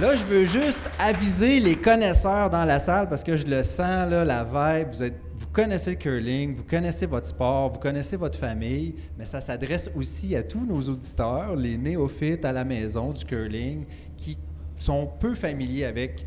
Là, 0.00 0.14
je 0.14 0.22
veux 0.22 0.44
juste 0.44 0.80
aviser 0.96 1.58
les 1.58 1.74
connaisseurs 1.74 2.48
dans 2.50 2.64
la 2.64 2.78
salle 2.78 3.08
parce 3.08 3.24
que 3.24 3.36
je 3.36 3.44
le 3.44 3.64
sens, 3.64 4.08
là, 4.08 4.24
la 4.24 4.44
vibe. 4.44 4.88
Vous, 4.92 5.02
êtes, 5.02 5.20
vous 5.34 5.48
connaissez 5.52 5.90
le 5.90 5.96
curling, 5.96 6.54
vous 6.54 6.62
connaissez 6.62 7.06
votre 7.06 7.26
sport, 7.26 7.72
vous 7.72 7.80
connaissez 7.80 8.16
votre 8.16 8.38
famille, 8.38 8.94
mais 9.18 9.24
ça 9.24 9.40
s'adresse 9.40 9.90
aussi 9.96 10.36
à 10.36 10.44
tous 10.44 10.64
nos 10.64 10.80
auditeurs, 10.82 11.56
les 11.56 11.76
néophytes 11.76 12.44
à 12.44 12.52
la 12.52 12.62
maison 12.62 13.10
du 13.10 13.24
curling, 13.24 13.86
qui 14.16 14.38
sont 14.76 15.08
peu 15.18 15.34
familiers 15.34 15.86
avec 15.86 16.24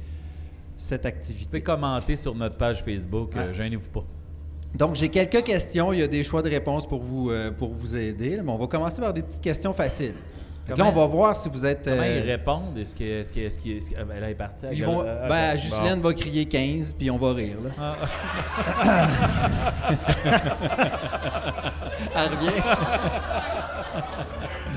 cette 0.81 1.01
Vous 1.03 1.07
activité. 1.07 1.45
pouvez 1.45 1.61
commenter 1.61 2.15
sur 2.15 2.35
notre 2.35 2.55
page 2.57 2.83
Facebook, 2.83 3.31
euh, 3.35 3.53
gênez-vous 3.53 3.89
pas. 3.89 4.03
Donc, 4.75 4.95
j'ai 4.95 5.09
quelques 5.09 5.43
questions. 5.43 5.91
Il 5.93 5.99
y 5.99 6.03
a 6.03 6.07
des 6.07 6.23
choix 6.23 6.41
de 6.41 6.49
réponses 6.49 6.87
pour 6.87 7.01
vous, 7.01 7.29
euh, 7.29 7.51
pour 7.51 7.69
vous 7.73 7.95
aider. 7.95 8.39
mais 8.43 8.51
on 8.51 8.57
va 8.57 8.67
commencer 8.67 9.01
par 9.01 9.13
des 9.13 9.21
petites 9.21 9.41
questions 9.41 9.73
faciles. 9.73 10.13
Là, 10.77 10.85
on 10.85 10.91
va 10.91 11.05
voir 11.05 11.35
si 11.35 11.49
vous 11.49 11.65
êtes. 11.65 11.83
Comment 11.83 12.01
euh, 12.01 12.21
ils 12.23 12.29
répondent? 12.29 12.77
Est-ce 12.77 12.95
que, 12.95 13.03
est-ce 13.03 13.33
que, 13.33 13.39
est-ce 13.41 13.59
que, 13.59 13.69
est-ce 13.69 13.89
que- 13.91 13.95
ah, 13.99 14.05
ben, 14.05 14.15
elle 14.17 14.29
est 14.29 14.35
partie. 14.35 14.65
Ils 14.71 14.85
vont, 14.85 15.01
euh, 15.05 15.27
ben, 15.27 15.57
Bon. 15.69 15.99
va 16.07 16.13
crier 16.13 16.45
15, 16.45 16.93
puis 16.97 17.11
on 17.11 17.17
va 17.17 17.33
rire. 17.33 17.57
Là. 17.63 17.95
Elle 22.15 22.27
revient. 22.29 22.61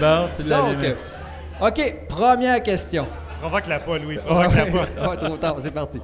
Bon, 0.00 0.28
tu 0.34 0.42
l'as 0.42 0.58
Donc, 0.58 0.84
euh, 0.84 0.94
OK, 1.60 1.94
première 2.08 2.62
question. 2.62 3.06
Provoque-la 3.44 3.78
pas, 3.78 3.98
Louis. 3.98 4.16
Provoque-la 4.24 4.66
pas. 4.66 5.10
Ouais, 5.10 5.16
trop 5.18 5.36
tard, 5.36 5.56
c'est 5.60 5.70
parti. 5.70 6.00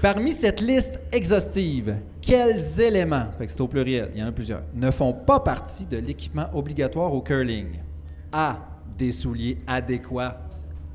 Parmi 0.00 0.32
cette 0.32 0.60
liste 0.60 1.00
exhaustive, 1.10 1.96
quels 2.22 2.80
éléments, 2.80 3.26
fait 3.36 3.46
que 3.46 3.52
c'est 3.52 3.60
au 3.60 3.66
pluriel, 3.66 4.12
il 4.14 4.20
y 4.20 4.22
en 4.22 4.28
a 4.28 4.32
plusieurs, 4.32 4.62
ne 4.72 4.92
font 4.92 5.12
pas 5.12 5.40
partie 5.40 5.86
de 5.86 5.96
l'équipement 5.96 6.46
obligatoire 6.54 7.12
au 7.12 7.20
curling? 7.20 7.80
A. 8.32 8.58
Des 8.96 9.10
souliers 9.10 9.58
adéquats 9.66 10.38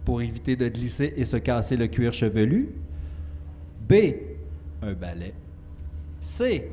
pour 0.06 0.22
éviter 0.22 0.56
de 0.56 0.70
glisser 0.70 1.14
et 1.18 1.26
se 1.26 1.36
casser 1.36 1.76
le 1.76 1.88
cuir 1.88 2.14
chevelu. 2.14 2.70
B. 3.82 3.94
Un 4.82 4.94
balai. 4.94 5.34
C. 6.22 6.72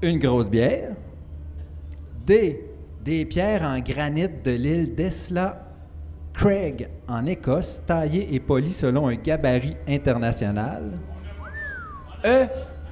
Une 0.00 0.18
grosse 0.18 0.48
bière. 0.48 0.92
D. 2.26 2.64
Des 3.04 3.26
pierres 3.26 3.64
en 3.64 3.78
granit 3.80 4.28
de 4.42 4.52
l'île 4.52 4.94
d'Esla 4.94 5.71
Craig 6.34 6.88
en 7.08 7.26
Écosse, 7.26 7.82
taillées 7.86 8.34
et 8.34 8.40
polies 8.40 8.72
selon 8.72 9.08
un 9.08 9.14
gabarit 9.14 9.76
international. 9.88 10.82
E. 12.24 12.46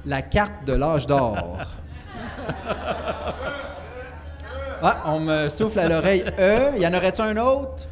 La 0.05 0.21
carte 0.21 0.65
de 0.65 0.73
l'âge 0.75 1.07
d'or. 1.07 1.57
Ah, 4.83 5.03
on 5.05 5.19
me 5.19 5.47
souffle 5.47 5.77
à 5.79 5.87
l'oreille 5.87 6.23
E. 6.39 6.75
Y 6.79 6.87
en 6.87 6.93
aurait-tu 6.95 7.21
un 7.21 7.37
autre? 7.37 7.87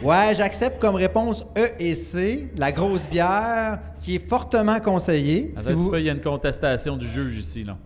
Ouais, 0.00 0.32
j'accepte 0.34 0.80
comme 0.80 0.94
réponse 0.94 1.44
E 1.58 1.70
et 1.80 1.96
C, 1.96 2.52
la 2.56 2.70
grosse 2.70 3.08
bière, 3.08 3.80
qui 3.98 4.14
est 4.16 4.28
fortement 4.28 4.78
conseillée. 4.78 5.52
Attends 5.56 5.66
Si 5.68 5.72
vous- 5.74 5.96
il 5.96 6.04
y 6.04 6.08
a 6.08 6.12
une 6.12 6.20
contestation 6.20 6.96
du 6.96 7.08
juge 7.08 7.36
ici, 7.36 7.64
là. 7.64 7.76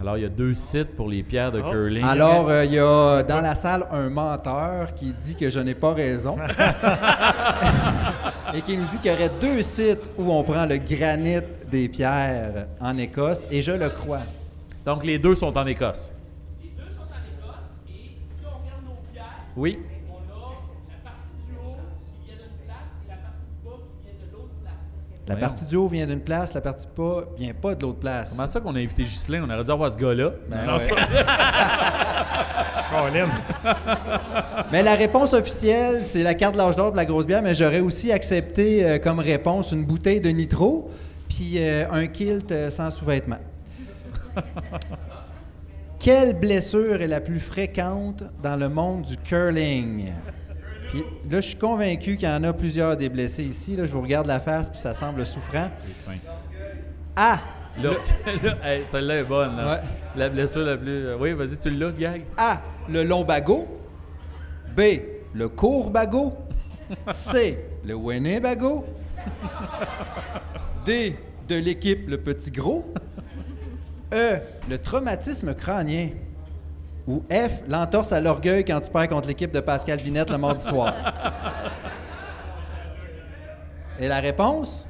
Alors, 0.00 0.16
il 0.16 0.22
y 0.22 0.26
a 0.26 0.28
deux 0.28 0.54
sites 0.54 0.94
pour 0.94 1.08
les 1.08 1.24
pierres 1.24 1.50
de 1.50 1.60
curling. 1.60 2.04
Alors, 2.04 2.48
euh, 2.48 2.64
il 2.64 2.72
y 2.72 2.78
a 2.78 3.24
dans 3.24 3.40
la 3.40 3.56
salle 3.56 3.84
un 3.90 4.08
menteur 4.08 4.94
qui 4.94 5.12
dit 5.12 5.34
que 5.34 5.50
je 5.50 5.58
n'ai 5.58 5.74
pas 5.74 5.92
raison. 5.92 6.36
et 8.54 8.62
qui 8.62 8.76
nous 8.76 8.86
dit 8.86 8.98
qu'il 8.98 9.10
y 9.10 9.14
aurait 9.14 9.30
deux 9.40 9.62
sites 9.62 10.08
où 10.16 10.30
on 10.30 10.44
prend 10.44 10.66
le 10.66 10.78
granit 10.78 11.40
des 11.70 11.88
pierres 11.88 12.66
en 12.80 12.96
Écosse, 12.96 13.40
et 13.50 13.60
je 13.60 13.72
le 13.72 13.88
crois. 13.88 14.22
Donc, 14.86 15.04
les 15.04 15.18
deux 15.18 15.34
sont 15.34 15.56
en 15.56 15.66
Écosse. 15.66 16.12
Oui. 19.56 19.80
La 25.28 25.34
Voyons. 25.34 25.48
partie 25.48 25.64
du 25.66 25.76
haut 25.76 25.88
vient 25.88 26.06
d'une 26.06 26.20
place, 26.20 26.54
la 26.54 26.62
partie 26.62 26.86
pas 26.86 27.24
vient 27.36 27.52
pas 27.52 27.74
de 27.74 27.82
l'autre 27.82 27.98
place. 27.98 28.30
Comment 28.30 28.46
ça 28.46 28.60
qu'on 28.60 28.74
a 28.74 28.78
invité 28.78 29.02
Ghislain? 29.04 29.42
On 29.46 29.50
aurait 29.52 29.62
dû 29.62 29.70
avoir 29.70 29.90
ce 29.90 29.98
gars-là. 29.98 30.30
Ben 30.48 30.64
non, 30.64 30.72
ouais. 30.74 30.78
c'est 30.78 30.88
pas- 30.88 30.96
Mais 34.72 34.82
la 34.82 34.94
réponse 34.94 35.34
officielle, 35.34 36.02
c'est 36.02 36.22
la 36.22 36.34
carte 36.34 36.54
de 36.54 36.58
l'âge 36.58 36.76
d'or 36.76 36.88
pour 36.88 36.96
la 36.96 37.04
grosse 37.04 37.26
bière, 37.26 37.42
mais 37.42 37.54
j'aurais 37.54 37.80
aussi 37.80 38.10
accepté 38.10 38.84
euh, 38.84 38.98
comme 38.98 39.18
réponse 39.18 39.72
une 39.72 39.84
bouteille 39.84 40.20
de 40.20 40.30
nitro 40.30 40.90
puis 41.28 41.54
euh, 41.58 41.84
un 41.92 42.06
kilt 42.06 42.50
euh, 42.50 42.70
sans 42.70 42.90
sous-vêtements. 42.90 43.36
Quelle 45.98 46.38
blessure 46.38 47.02
est 47.02 47.06
la 47.08 47.20
plus 47.20 47.40
fréquente 47.40 48.22
dans 48.42 48.56
le 48.56 48.68
monde 48.68 49.02
du 49.02 49.16
curling? 49.18 50.12
Puis 50.88 51.04
là, 51.30 51.40
je 51.40 51.48
suis 51.48 51.58
convaincu 51.58 52.16
qu'il 52.16 52.28
y 52.28 52.32
en 52.32 52.42
a 52.44 52.52
plusieurs 52.52 52.96
des 52.96 53.08
blessés 53.08 53.44
ici. 53.44 53.76
Là, 53.76 53.84
je 53.84 53.92
vous 53.92 54.00
regarde 54.00 54.26
la 54.26 54.40
face, 54.40 54.68
puis 54.70 54.78
ça 54.78 54.94
semble 54.94 55.24
souffrant. 55.26 55.68
A. 57.16 57.38
Là, 57.82 57.90
là, 58.42 58.54
hey, 58.64 58.84
celle-là 58.84 59.16
est 59.16 59.24
bonne. 59.24 59.56
là. 59.56 59.82
La 60.16 60.28
blessure 60.28 60.62
la 60.64 60.76
plus. 60.76 61.06
euh, 61.06 61.16
Oui, 61.20 61.32
vas-y, 61.32 61.58
tu 61.58 61.70
l'as, 61.70 61.90
gag. 61.92 62.22
A. 62.36 62.60
Le 62.88 63.04
lombago. 63.04 63.66
B. 64.76 64.80
Le 65.34 65.48
courbago. 65.48 66.32
C. 67.12 67.58
Le 67.84 67.94
Winnebago. 67.94 68.84
D. 70.84 71.16
De 71.48 71.56
l'équipe 71.56 72.08
Le 72.08 72.18
Petit 72.18 72.50
Gros. 72.50 72.92
E. 74.12 74.36
Le 74.68 74.78
traumatisme 74.78 75.54
crânien. 75.54 76.10
Ou 77.08 77.22
F. 77.32 77.62
L'entorse 77.66 78.12
à 78.12 78.20
l'orgueil 78.20 78.64
quand 78.64 78.80
tu 78.80 78.90
perds 78.90 79.08
contre 79.08 79.28
l'équipe 79.28 79.50
de 79.50 79.60
Pascal 79.60 79.98
Vinette 79.98 80.30
le 80.30 80.36
mardi 80.36 80.62
soir. 80.62 80.94
Et 83.98 84.06
la 84.06 84.20
réponse? 84.20 84.86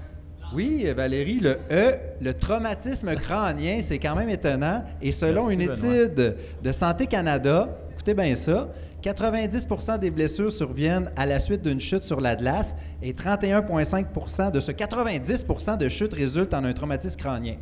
Oui, 0.52 0.84
Valérie, 0.96 1.38
le 1.40 1.58
E, 1.70 1.94
le 2.20 2.34
traumatisme 2.34 3.14
crânien, 3.14 3.80
c'est 3.82 3.98
quand 3.98 4.16
même 4.16 4.30
étonnant. 4.30 4.82
Et 5.00 5.12
selon 5.12 5.46
Merci, 5.46 5.60
une 5.60 5.68
Benoît. 5.68 6.04
étude 6.04 6.36
de 6.62 6.72
Santé 6.72 7.06
Canada, 7.06 7.68
écoutez 7.92 8.14
bien 8.14 8.34
ça, 8.34 8.68
90% 9.02 9.98
des 9.98 10.10
blessures 10.10 10.52
surviennent 10.52 11.10
à 11.16 11.24
la 11.26 11.38
suite 11.38 11.62
d'une 11.62 11.80
chute 11.80 12.02
sur 12.02 12.20
la 12.20 12.34
glace 12.34 12.74
et 13.02 13.12
31,5% 13.12 14.50
de 14.50 14.58
ce 14.58 14.72
90% 14.72 15.76
de 15.76 15.88
chute 15.88 16.14
résulte 16.14 16.52
en 16.52 16.64
un 16.64 16.72
traumatisme 16.72 17.16
crânien. 17.16 17.56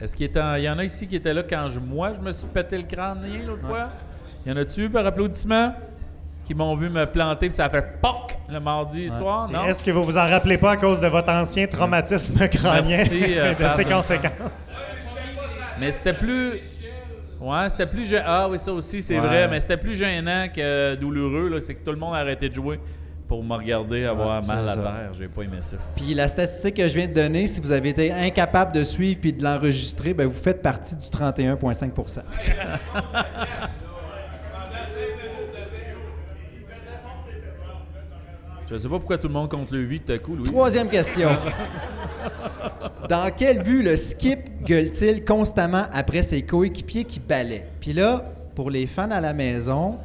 Est-ce 0.00 0.16
qu'il 0.16 0.30
y 0.34 0.68
en 0.68 0.78
a 0.78 0.84
ici 0.84 1.06
qui 1.06 1.16
étaient 1.16 1.34
là 1.34 1.42
quand 1.42 1.68
je- 1.68 1.78
moi, 1.78 2.12
je 2.14 2.20
me 2.20 2.32
suis 2.32 2.46
pété 2.48 2.76
le 2.76 2.84
crânien 2.84 3.40
l'autre 3.46 3.66
fois? 3.66 3.90
Y 4.46 4.50
en 4.52 4.56
a-tu 4.56 4.90
par 4.90 5.06
applaudissement? 5.06 5.74
Qui 6.44 6.54
m'ont 6.56 6.74
vu 6.74 6.90
me 6.90 7.06
planter 7.06 7.46
puis 7.48 7.56
ça 7.56 7.66
a 7.66 7.70
fait 7.70 8.00
POC 8.02 8.36
le 8.50 8.58
mardi 8.58 9.08
soir, 9.08 9.48
non? 9.48 9.64
Est-ce 9.66 9.82
que 9.84 9.92
vous 9.92 10.02
vous 10.02 10.16
en 10.16 10.26
rappelez 10.26 10.58
pas 10.58 10.72
à 10.72 10.76
cause 10.76 11.00
de 11.00 11.06
votre 11.06 11.28
ancien 11.30 11.68
traumatisme 11.68 12.48
crânien 12.48 12.96
Merci, 12.96 13.22
euh, 13.38 13.52
et 13.52 13.54
de 13.54 13.60
Pat. 13.62 13.76
ses 13.76 13.84
conséquences? 13.84 14.72
Mais 15.78 15.92
c'était 15.92 16.14
plus. 16.14 16.58
Ouais, 17.40 17.68
c'était 17.68 17.86
plus. 17.86 18.12
Ah 18.24 18.48
oui, 18.50 18.58
ça 18.58 18.72
aussi, 18.72 19.02
c'est 19.02 19.20
Ouais. 19.20 19.26
vrai. 19.26 19.48
Mais 19.48 19.60
c'était 19.60 19.76
plus 19.76 19.94
gênant 19.94 20.46
que 20.54 20.96
douloureux. 20.96 21.48
là. 21.48 21.60
C'est 21.60 21.74
que 21.74 21.84
tout 21.84 21.92
le 21.92 21.98
monde 21.98 22.14
a 22.14 22.18
arrêté 22.18 22.48
de 22.48 22.54
jouer 22.56 22.80
pour 23.32 23.42
me 23.42 23.54
regarder 23.54 24.04
avoir 24.04 24.42
Ouais, 24.42 24.46
mal 24.46 24.68
à 24.68 24.74
ça. 24.74 24.82
terre. 24.82 25.10
J'ai 25.14 25.26
pas 25.26 25.40
aimé 25.40 25.56
ça. 25.60 25.78
Puis 25.96 26.12
la 26.12 26.28
statistique 26.28 26.74
que 26.74 26.86
je 26.86 26.94
viens 26.94 27.08
de 27.08 27.14
donner, 27.14 27.46
si 27.46 27.60
vous 27.60 27.72
avez 27.72 27.88
été 27.88 28.12
incapable 28.12 28.72
de 28.72 28.84
suivre 28.84 29.20
puis 29.22 29.32
de 29.32 29.42
l'enregistrer, 29.42 30.12
ben 30.12 30.26
vous 30.26 30.38
faites 30.38 30.60
partie 30.60 30.94
du 30.96 31.06
31,5% 31.06 32.20
Je 38.70 38.76
sais 38.76 38.88
pas 38.88 38.98
pourquoi 38.98 39.16
tout 39.16 39.28
le 39.28 39.32
monde 39.34 39.50
compte 39.50 39.70
le 39.70 39.80
8 39.80 40.00
tout 40.04 40.12
à 40.12 40.18
coup, 40.18 40.34
Louis. 40.36 40.44
Troisième 40.44 40.88
question. 40.90 41.30
Dans 43.08 43.30
quel 43.34 43.62
but 43.62 43.82
le 43.82 43.96
skip 43.96 44.62
gueule-t-il 44.62 45.24
constamment 45.24 45.86
après 45.92 46.22
ses 46.22 46.42
coéquipiers 46.42 47.04
qui 47.04 47.18
balaient? 47.18 47.66
Puis 47.80 47.94
là, 47.94 48.24
pour 48.54 48.70
les 48.70 48.86
fans 48.86 49.10
à 49.10 49.20
la 49.22 49.32
maison, 49.32 49.98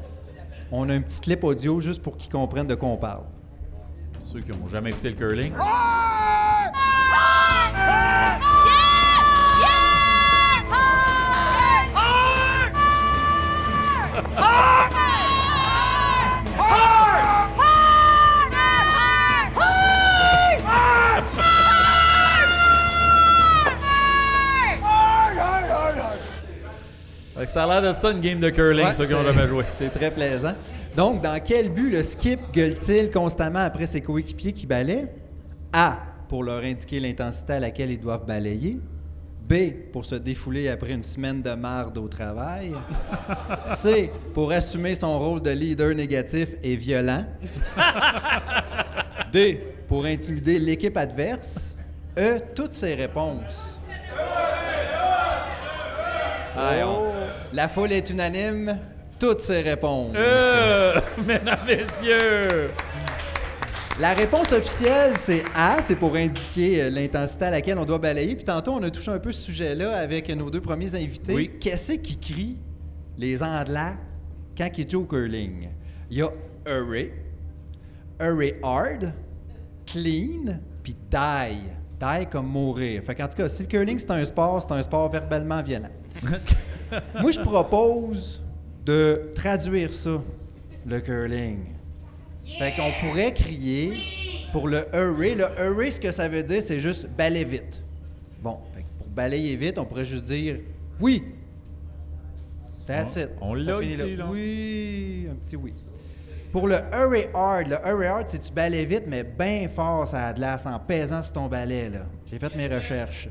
on 0.72 0.90
a 0.90 0.94
un 0.94 1.02
petit 1.02 1.22
clip 1.22 1.44
audio 1.44 1.80
juste 1.80 2.02
pour 2.02 2.18
qu'ils 2.18 2.32
comprennent 2.32 2.68
de 2.68 2.76
quoi 2.76 2.90
on 2.90 2.98
parle. 2.98 3.24
Ceux 4.20 4.40
qui 4.40 4.52
n'ont 4.52 4.68
jamais 4.68 4.90
écouté 4.90 5.10
le 5.10 5.16
curling. 5.16 5.54
Que 27.48 27.52
ça 27.54 27.64
a 27.64 27.82
l'air 27.82 27.94
de 27.94 27.98
ça 28.00 28.12
une 28.12 28.20
game 28.22 28.40
de 28.40 28.50
curling, 28.50 28.86
Ouais, 28.86 28.94
ceux 28.94 29.06
qui 29.06 29.12
c'est- 29.12 29.24
jamais 29.24 29.48
joué. 29.48 29.64
C'est 29.72 29.90
très 29.90 30.12
plaisant. 30.12 30.54
Donc, 30.96 31.22
dans 31.22 31.40
quel 31.44 31.70
but 31.70 31.90
le 31.92 32.04
skip 32.04 32.40
gueule-t-il 32.54 33.10
constamment 33.12 33.60
après 33.60 33.86
ses 33.88 34.02
coéquipiers 34.02 34.54
qui 34.54 34.66
balaient? 34.68 35.08
A. 35.74 35.98
Pour 36.30 36.44
leur 36.44 36.64
indiquer 36.64 37.00
l'intensité 37.00 37.54
à 37.54 37.60
laquelle 37.60 37.92
ils 37.92 38.00
doivent 38.00 38.26
balayer. 38.26 38.78
B. 39.48 39.54
Pour 39.94 40.04
se 40.06 40.16
défouler 40.16 40.68
après 40.68 40.92
une 40.92 41.04
semaine 41.04 41.42
de 41.42 41.52
marde 41.52 41.98
au 41.98 42.08
travail. 42.10 42.74
C. 43.78 44.12
Pour 44.34 44.52
assumer 44.52 44.94
son 44.96 45.18
rôle 45.18 45.42
de 45.42 45.52
leader 45.52 45.96
négatif 45.96 46.50
et 46.62 46.76
violent. 46.76 47.24
D. 49.32 49.64
Pour 49.88 50.04
intimider 50.06 50.60
l'équipe 50.60 50.98
adverse. 50.98 51.76
E. 52.18 52.40
Toutes 52.56 52.74
ces 52.74 52.94
réponses. 52.96 53.78
On- 56.58 57.12
La 57.54 57.68
foule 57.68 57.92
est 57.92 58.10
unanime. 58.10 58.78
Toutes 59.20 59.40
ces 59.40 59.62
réponses. 59.62 60.14
Euh, 60.16 61.00
mesdames, 61.26 61.60
messieurs! 61.66 62.70
La 64.00 64.14
réponse 64.14 64.52
officielle, 64.52 65.14
c'est 65.18 65.42
A, 65.56 65.78
c'est 65.82 65.96
pour 65.96 66.16
indiquer 66.16 66.84
euh, 66.84 66.90
l'intensité 66.92 67.46
à 67.46 67.50
laquelle 67.52 67.80
on 67.80 67.86
doit 67.86 67.98
balayer. 67.98 68.36
Puis 68.36 68.46
tantôt, 68.46 68.74
on 68.74 68.84
a 68.84 68.92
touché 68.92 69.10
un 69.10 69.18
peu 69.18 69.32
ce 69.32 69.42
sujet-là 69.42 69.98
avec 69.98 70.30
nos 70.30 70.52
deux 70.52 70.62
premiers 70.62 70.94
invités. 70.94 71.34
Oui. 71.34 71.52
Qu'est-ce 71.60 71.94
qui 71.94 72.18
crie 72.20 72.58
les 73.18 73.42
Anglais 73.42 73.96
quand 74.56 74.70
ils 74.78 74.88
jouent 74.88 75.02
au 75.02 75.06
curling? 75.06 75.70
Il 76.12 76.18
y 76.20 76.22
a 76.22 76.30
hurry, 76.68 77.10
hurry 78.22 78.54
hard, 78.62 79.14
clean, 79.88 80.60
puis 80.84 80.96
die. 81.10 81.64
Die 82.00 82.28
comme 82.30 82.46
mourir. 82.46 83.02
Fait 83.04 83.16
qu'en 83.16 83.28
tout 83.28 83.38
cas, 83.38 83.48
si 83.48 83.64
le 83.64 83.68
curling 83.68 83.98
c'est 83.98 84.12
un 84.12 84.24
sport, 84.26 84.62
c'est 84.62 84.72
un 84.76 84.84
sport 84.84 85.10
verbalement 85.10 85.64
violent. 85.64 85.90
Moi, 87.22 87.32
je 87.32 87.40
propose 87.42 88.44
de 88.86 89.32
traduire 89.36 89.92
ça, 89.94 90.22
le 90.86 91.00
curling. 91.02 91.60
Fait 92.58 92.74
qu'on 92.76 92.92
pourrait 93.06 93.34
crier 93.34 93.94
pour 94.54 94.68
le 94.68 94.86
hurry. 94.94 95.36
Le 95.36 95.46
hurry, 95.60 95.92
ce 95.92 96.00
que 96.00 96.12
ça 96.12 96.30
veut 96.30 96.44
dire, 96.44 96.62
c'est 96.62 96.80
juste 96.80 97.08
balayer 97.10 97.44
vite. 97.46 97.84
Bon, 98.42 98.58
fait 98.74 98.82
que 98.82 98.88
pour 99.00 99.08
balayer 99.08 99.56
vite, 99.58 99.78
on 99.78 99.86
pourrait 99.86 100.06
juste 100.06 100.26
dire 100.26 100.58
oui. 101.00 101.24
That's 102.86 103.18
On- 103.18 103.20
it. 103.20 103.30
on 103.42 103.56
Ça 103.66 103.72
l'a 103.72 103.80
finit 103.80 103.94
ici, 103.94 104.16
là. 104.16 104.26
Oui, 104.32 105.28
un 105.30 105.36
petit 105.36 105.56
oui. 105.58 105.74
Pour 106.54 106.68
le 106.70 106.78
hurry 106.94 107.26
hard, 107.34 107.68
le 107.68 107.76
hurry 107.86 108.06
hard, 108.06 108.30
c'est 108.30 108.40
tu 108.40 108.52
balais 108.54 108.86
vite, 108.86 109.04
mais 109.08 109.24
bien 109.24 109.68
fort 109.68 110.14
à 110.16 110.28
la 110.28 110.34
glace, 110.34 110.66
en 110.66 110.80
pesant 110.80 111.22
sur 111.22 111.34
ton 111.34 111.48
balai. 111.48 111.90
là. 111.90 112.06
J'ai 112.32 112.40
fait 112.40 112.56
mes 112.56 112.68
recherches. 112.68 113.28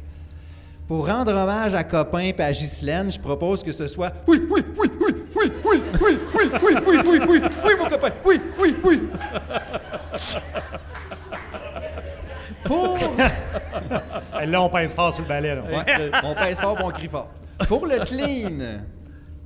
Pour 0.89 1.07
rendre 1.09 1.33
hommage 1.33 1.75
à 1.75 1.83
Copain 1.83 2.21
et 2.21 2.41
à 2.41 2.53
Ghislaine, 2.53 3.11
je 3.11 3.19
propose 3.19 3.63
que 3.63 3.73
ce 3.73 3.89
soit 3.89 4.13
oui, 4.29 4.41
oui, 4.51 4.63
oui, 4.79 4.91
oui, 5.01 5.15
oui, 5.37 5.53
oui, 5.65 5.83
oui, 6.01 6.19
oui, 6.33 6.51
oui, 6.63 6.75
oui, 6.87 6.97
oui, 7.07 7.19
oui, 7.29 7.41
oui, 7.65 7.73
mon 7.79 7.89
copain, 7.89 8.11
oui, 8.25 8.41
oui, 8.61 8.77
oui. 8.85 9.03
Pour. 12.65 12.99
Là, 14.47 14.63
on 14.63 14.69
pèse 14.69 14.95
fort 14.95 15.13
sur 15.13 15.23
le 15.23 15.29
balai. 15.29 15.55
Là. 15.57 15.63
Ouais, 15.63 16.11
on 16.25 16.35
pèse 16.35 16.59
fort, 16.61 16.77
on 16.83 16.91
crie 16.91 17.09
fort. 17.09 17.29
Pour 17.69 17.87
le 17.87 17.99
clean, 18.05 18.81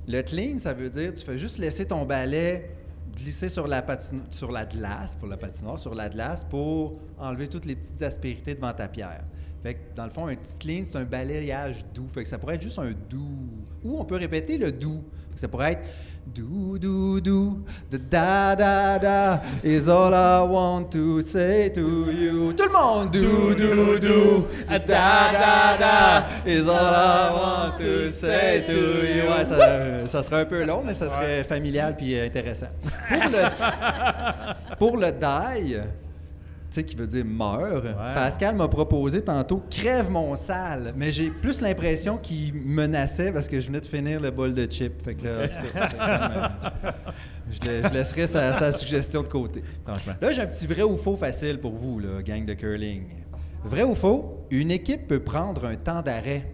le 0.09 0.23
clean, 0.23 0.59
ça 0.59 0.73
veut 0.73 0.91
dire 0.91 1.15
tu 1.15 1.25
fais 1.25 1.39
juste 1.39 1.59
laisser 1.59 1.87
ton 1.87 2.05
balai 2.05 2.71
glisser 3.15 3.49
sur 3.49 3.67
la, 3.67 3.83
patino- 3.83 4.23
sur 4.31 4.53
la 4.53 4.65
glace, 4.65 5.15
pour 5.17 5.27
la 5.29 5.37
patinoire, 5.37 5.79
sur 5.79 5.95
la 5.95 6.09
glace, 6.09 6.45
pour 6.49 6.99
enlever 7.19 7.49
toutes 7.49 7.65
les 7.67 7.75
petites 7.77 8.03
aspérités 8.03 8.55
devant 8.55 8.73
ta 8.73 8.89
pierre. 8.89 9.23
Fait 9.63 9.75
que, 9.75 9.79
dans 9.95 10.05
le 10.05 10.11
fond, 10.11 10.27
un 10.27 10.35
petit 10.37 10.59
clean, 10.59 10.85
c'est 10.91 10.99
un 10.99 11.05
balayage 11.05 11.85
doux. 11.95 12.09
Fait 12.13 12.23
que 12.23 12.29
ça 12.29 12.39
pourrait 12.39 12.55
être 12.55 12.63
juste 12.63 12.79
un 12.79 12.93
doux. 13.09 13.49
Ou 13.85 13.99
on 14.01 14.05
peut 14.05 14.17
répéter 14.17 14.57
le 14.57 14.73
doux. 14.73 15.05
Fait 15.29 15.35
que 15.35 15.41
ça 15.41 15.49
pourrait 15.49 15.73
être 15.73 15.83
doux, 16.27 16.79
doux, 16.79 17.21
doux, 17.21 17.65
da 17.91 17.99
da 17.99 18.57
da 18.57 18.99
da 18.99 19.43
is 19.65 19.89
all 19.89 20.13
I 20.15 20.43
want 20.49 20.91
to 20.93 21.23
say 21.23 21.71
to 21.73 21.81
you. 21.81 22.53
Tout 22.53 22.65
le 22.65 22.73
monde, 22.73 23.11
doux, 23.11 23.55
doux, 23.55 23.99
doux, 23.99 24.47
da 24.69 24.79
da 24.79 25.77
da 25.79 26.27
is 26.47 26.69
all 26.69 26.95
I 26.95 27.31
want 27.33 27.79
to 27.79 28.09
say 28.11 28.65
to 28.67 28.73
you. 28.73 29.31
Ouais, 29.31 29.45
ça, 29.45 30.07
ça 30.07 30.23
serait 30.23 30.43
un 30.43 30.45
peu 30.45 30.65
long, 30.65 30.83
mais 30.85 30.95
ça 30.95 31.09
serait 31.09 31.45
familial 31.45 31.97
puis 31.97 32.19
euh, 32.19 32.27
intéressant. 32.27 32.69
Pour 33.09 33.27
le, 33.31 34.77
pour 34.79 34.97
le 34.97 35.13
die, 35.13 35.77
sais, 36.75 36.85
qui 36.85 36.97
veut 36.97 37.07
dire 37.07 37.25
meurt. 37.25 37.85
Pascal 38.15 38.55
m'a 38.57 38.69
proposé 38.69 39.23
tantôt 39.23 39.63
crève 39.71 40.11
mon 40.11 40.37
sale, 40.37 40.93
mais 40.97 41.11
j'ai 41.13 41.31
plus 41.31 41.61
l'impression 41.61 42.17
qu'il 42.19 42.55
menaçait 42.55 43.33
parce 43.33 43.49
que 43.49 43.59
je 43.61 43.67
venais 43.67 43.81
de 43.81 43.87
finir 43.87 44.21
le 44.21 44.31
bol 44.31 44.55
de 44.55 44.67
chips. 44.67 45.03
Fait 45.03 45.15
que 45.15 45.25
là, 45.27 45.49
comme, 45.49 46.01
euh, 46.01 46.93
je, 47.51 47.89
je 47.89 47.95
laisserai 47.95 48.27
sa, 48.27 48.53
sa 48.55 48.73
suggestion 48.73 49.23
de 49.23 49.29
côté. 49.29 49.63
Franchement. 49.87 50.15
Là, 50.21 50.31
j'ai 50.33 50.43
un 50.43 50.47
petit 50.47 50.67
vrai 50.67 50.83
ou 50.83 50.97
faux 50.97 51.17
facile 51.17 51.59
pour 51.59 51.73
vous, 51.73 51.99
là, 51.99 52.23
gang 52.23 52.45
de 52.45 52.55
curling. 52.55 53.05
Vrai 53.65 53.83
ou 53.83 53.95
faux, 53.95 54.47
une 54.51 54.71
équipe 54.71 55.07
peut 55.09 55.21
prendre 55.21 55.65
un 55.67 55.77
temps 55.77 56.01
d'arrêt. 56.03 56.53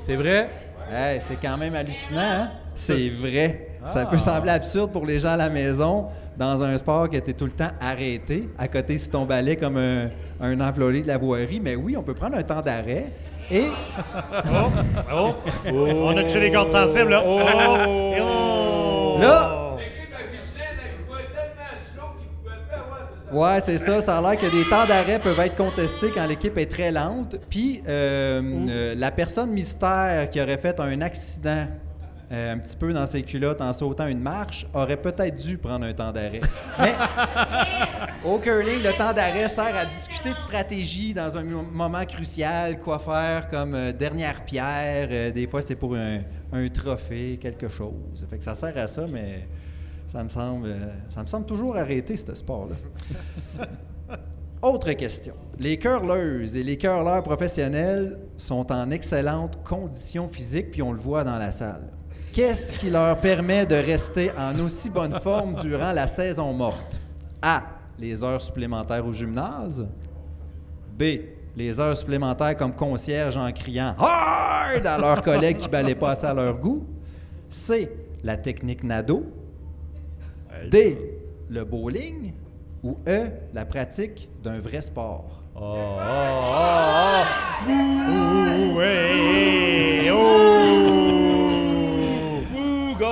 C'est 0.00 0.16
vrai? 0.16 0.48
Hey, 0.90 1.20
c'est 1.26 1.36
quand 1.40 1.56
même 1.56 1.74
hallucinant, 1.74 2.20
hein? 2.20 2.50
C'est 2.74 3.08
vrai. 3.08 3.68
Ça 3.86 4.00
Ah. 4.02 4.06
peut 4.06 4.18
sembler 4.18 4.50
absurde 4.50 4.90
pour 4.92 5.06
les 5.06 5.20
gens 5.20 5.30
à 5.30 5.36
la 5.36 5.48
maison, 5.48 6.06
dans 6.36 6.62
un 6.62 6.76
sport 6.78 7.08
qui 7.08 7.16
était 7.16 7.32
tout 7.32 7.44
le 7.44 7.52
temps 7.52 7.70
arrêté, 7.80 8.48
à 8.58 8.68
côté 8.68 8.98
sur 8.98 9.10
ton 9.10 9.24
balai 9.24 9.56
comme 9.56 9.76
un, 9.76 10.10
un 10.40 10.54
de 10.54 11.06
la 11.06 11.18
voirie. 11.18 11.60
Mais 11.60 11.76
oui, 11.76 11.96
on 11.96 12.02
peut 12.02 12.14
prendre 12.14 12.36
un 12.36 12.42
temps 12.42 12.62
d'arrêt 12.62 13.12
et... 13.50 13.66
Oh, 15.14 15.34
oh. 15.72 15.74
On 15.74 16.16
a 16.16 16.22
touché 16.22 16.40
les 16.40 16.52
cordes 16.52 16.70
sensibles, 16.70 17.10
là. 17.10 17.22
Oh. 17.24 17.40
Oh. 18.20 19.18
Là, 19.20 19.62
Ouais, 23.32 23.60
c'est 23.62 23.78
ça. 23.78 24.00
Ça 24.00 24.18
a 24.18 24.20
l'air 24.20 24.38
que 24.38 24.54
des 24.54 24.68
temps 24.68 24.84
d'arrêt 24.84 25.18
peuvent 25.18 25.40
être 25.40 25.56
contestés 25.56 26.10
quand 26.14 26.26
l'équipe 26.26 26.56
est 26.58 26.70
très 26.70 26.92
lente. 26.92 27.36
Puis, 27.48 27.82
euh, 27.88 28.42
euh, 28.68 28.94
la 28.94 29.10
personne 29.10 29.52
mystère 29.52 30.28
qui 30.28 30.38
aurait 30.38 30.58
fait 30.58 30.78
un 30.78 31.00
accident 31.00 31.66
euh, 32.32 32.54
un 32.54 32.58
petit 32.58 32.76
peu 32.76 32.92
dans 32.92 33.06
ses 33.06 33.22
culottes 33.22 33.60
en 33.60 33.72
sautant 33.72 34.06
une 34.06 34.20
marche 34.20 34.66
aurait 34.72 34.96
peut-être 34.96 35.36
dû 35.44 35.58
prendre 35.58 35.84
un 35.84 35.92
temps 35.92 36.12
d'arrêt. 36.12 36.40
Mais 36.78 36.94
au 38.24 38.38
curling, 38.38 38.82
le 38.82 38.92
temps 38.96 39.12
d'arrêt 39.12 39.48
sert 39.48 39.76
à 39.76 39.84
discuter 39.86 40.30
de 40.30 40.34
stratégie 40.36 41.12
dans 41.14 41.36
un 41.36 41.42
mo- 41.44 41.62
moment 41.62 42.04
crucial, 42.04 42.78
quoi 42.78 42.98
faire 42.98 43.48
comme 43.48 43.74
euh, 43.74 43.92
dernière 43.92 44.44
pierre. 44.44 45.08
euh, 45.10 45.30
des 45.30 45.46
fois, 45.46 45.60
c'est 45.62 45.74
pour 45.76 45.94
un, 45.94 46.20
un 46.52 46.68
trophée, 46.68 47.38
quelque 47.40 47.68
chose. 47.68 48.26
Fait 48.30 48.38
que 48.38 48.44
ça 48.44 48.54
sert 48.54 48.76
à 48.78 48.86
ça, 48.86 49.06
mais 49.10 49.46
ça 50.08 50.22
me 50.22 50.28
semble, 50.28 50.74
ça 51.10 51.22
me 51.22 51.26
semble 51.26 51.46
toujours 51.46 51.76
arrêté, 51.76 52.16
ce 52.16 52.34
sport-là. 52.34 52.76
Autre 54.62 54.92
question. 54.92 55.34
Les 55.58 55.76
curleuses 55.76 56.54
et 56.56 56.62
les 56.62 56.76
curleurs 56.76 57.22
professionnels 57.24 58.18
sont 58.36 58.70
en 58.70 58.90
excellente 58.92 59.62
condition 59.64 60.28
physique, 60.28 60.70
puis 60.70 60.82
on 60.82 60.92
le 60.92 61.00
voit 61.00 61.24
dans 61.24 61.36
la 61.36 61.50
salle. 61.50 61.82
Qu'est-ce 62.32 62.74
qui 62.78 62.88
leur 62.88 63.18
permet 63.18 63.66
de 63.66 63.74
rester 63.74 64.30
en 64.38 64.58
aussi 64.60 64.88
bonne 64.88 65.20
forme 65.20 65.54
durant 65.56 65.92
la 65.92 66.06
saison 66.06 66.50
morte? 66.54 66.98
A. 67.42 67.62
Les 67.98 68.24
heures 68.24 68.40
supplémentaires 68.40 69.06
au 69.06 69.12
gymnase. 69.12 69.86
B. 70.98 71.02
Les 71.54 71.78
heures 71.78 71.96
supplémentaires 71.96 72.56
comme 72.56 72.72
concierge 72.72 73.36
en 73.36 73.52
criant 73.52 73.94
Hard 73.98 74.86
à 74.86 74.96
leurs 74.96 75.20
collègues 75.20 75.58
qui 75.58 75.68
balaient 75.68 75.94
pas 75.94 76.12
assez 76.12 76.24
à 76.26 76.32
leur 76.32 76.56
goût. 76.56 76.86
C. 77.50 77.90
La 78.24 78.38
technique 78.38 78.82
Nado. 78.82 79.26
D. 80.70 80.96
Le 81.50 81.64
bowling. 81.64 82.32
Ou 82.82 82.96
E. 83.06 83.28
La 83.52 83.66
pratique 83.66 84.30
d'un 84.42 84.58
vrai 84.58 84.80
sport. 84.80 85.42
Oh. 85.54 85.98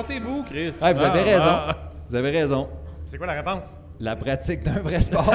Gâtez-vous, 0.02 0.42
Chris. 0.44 0.70
Ouais, 0.82 0.94
vous 0.94 1.02
avez 1.02 1.20
Ah, 1.20 1.22
raison. 1.24 1.44
ah. 1.46 1.76
Vous 2.08 2.14
avez 2.16 2.30
raison. 2.30 2.68
C'est 3.06 3.18
quoi 3.18 3.26
la 3.26 3.34
réponse? 3.34 3.76
La 4.00 4.16
pratique 4.16 4.62
d'un 4.62 4.80
vrai 4.80 5.00
sport. 5.00 5.30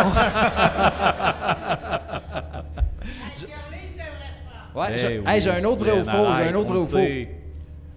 Ouais, 4.76 4.98
j'ai 4.98 5.20
oui, 5.20 5.24
hey, 5.26 5.40
j'ai 5.40 5.52
un 5.52 5.64
autre 5.64 5.86
vrai 5.86 5.92
ou 6.02 6.04
faux. 6.04 6.34
J'ai 6.36 6.50
un 6.50 6.56
autre 6.56 6.68
vrai 6.74 6.78
ou 6.78 6.82
le 6.82 6.86
faux. 6.86 7.32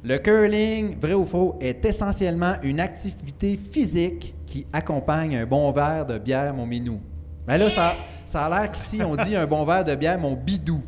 Le 0.05 0.19
curling, 0.19 0.97
vrai 1.01 1.15
ou 1.15 1.25
faux, 1.25 1.57
est 1.61 1.85
essentiellement 1.85 2.55
une 2.63 2.79
activité 2.79 3.59
physique 3.73 4.33
qui 4.47 4.65
accompagne 4.73 5.37
un 5.37 5.45
bon 5.45 5.73
verre 5.73 6.07
de 6.07 6.19
bière, 6.19 6.55
mon 6.55 6.67
minou. 6.67 7.01
Mais 7.49 7.59
là, 7.59 7.69
ça, 7.69 7.95
ça 8.27 8.45
a 8.47 8.49
l'air 8.61 8.71
qu'ici, 8.71 9.01
on 9.03 9.17
dit 9.17 9.35
un 9.35 9.47
bon 9.47 9.65
verre 9.65 9.83
de 9.83 9.95
bière, 9.97 10.19
mon 10.21 10.35
bidou. 10.35 10.81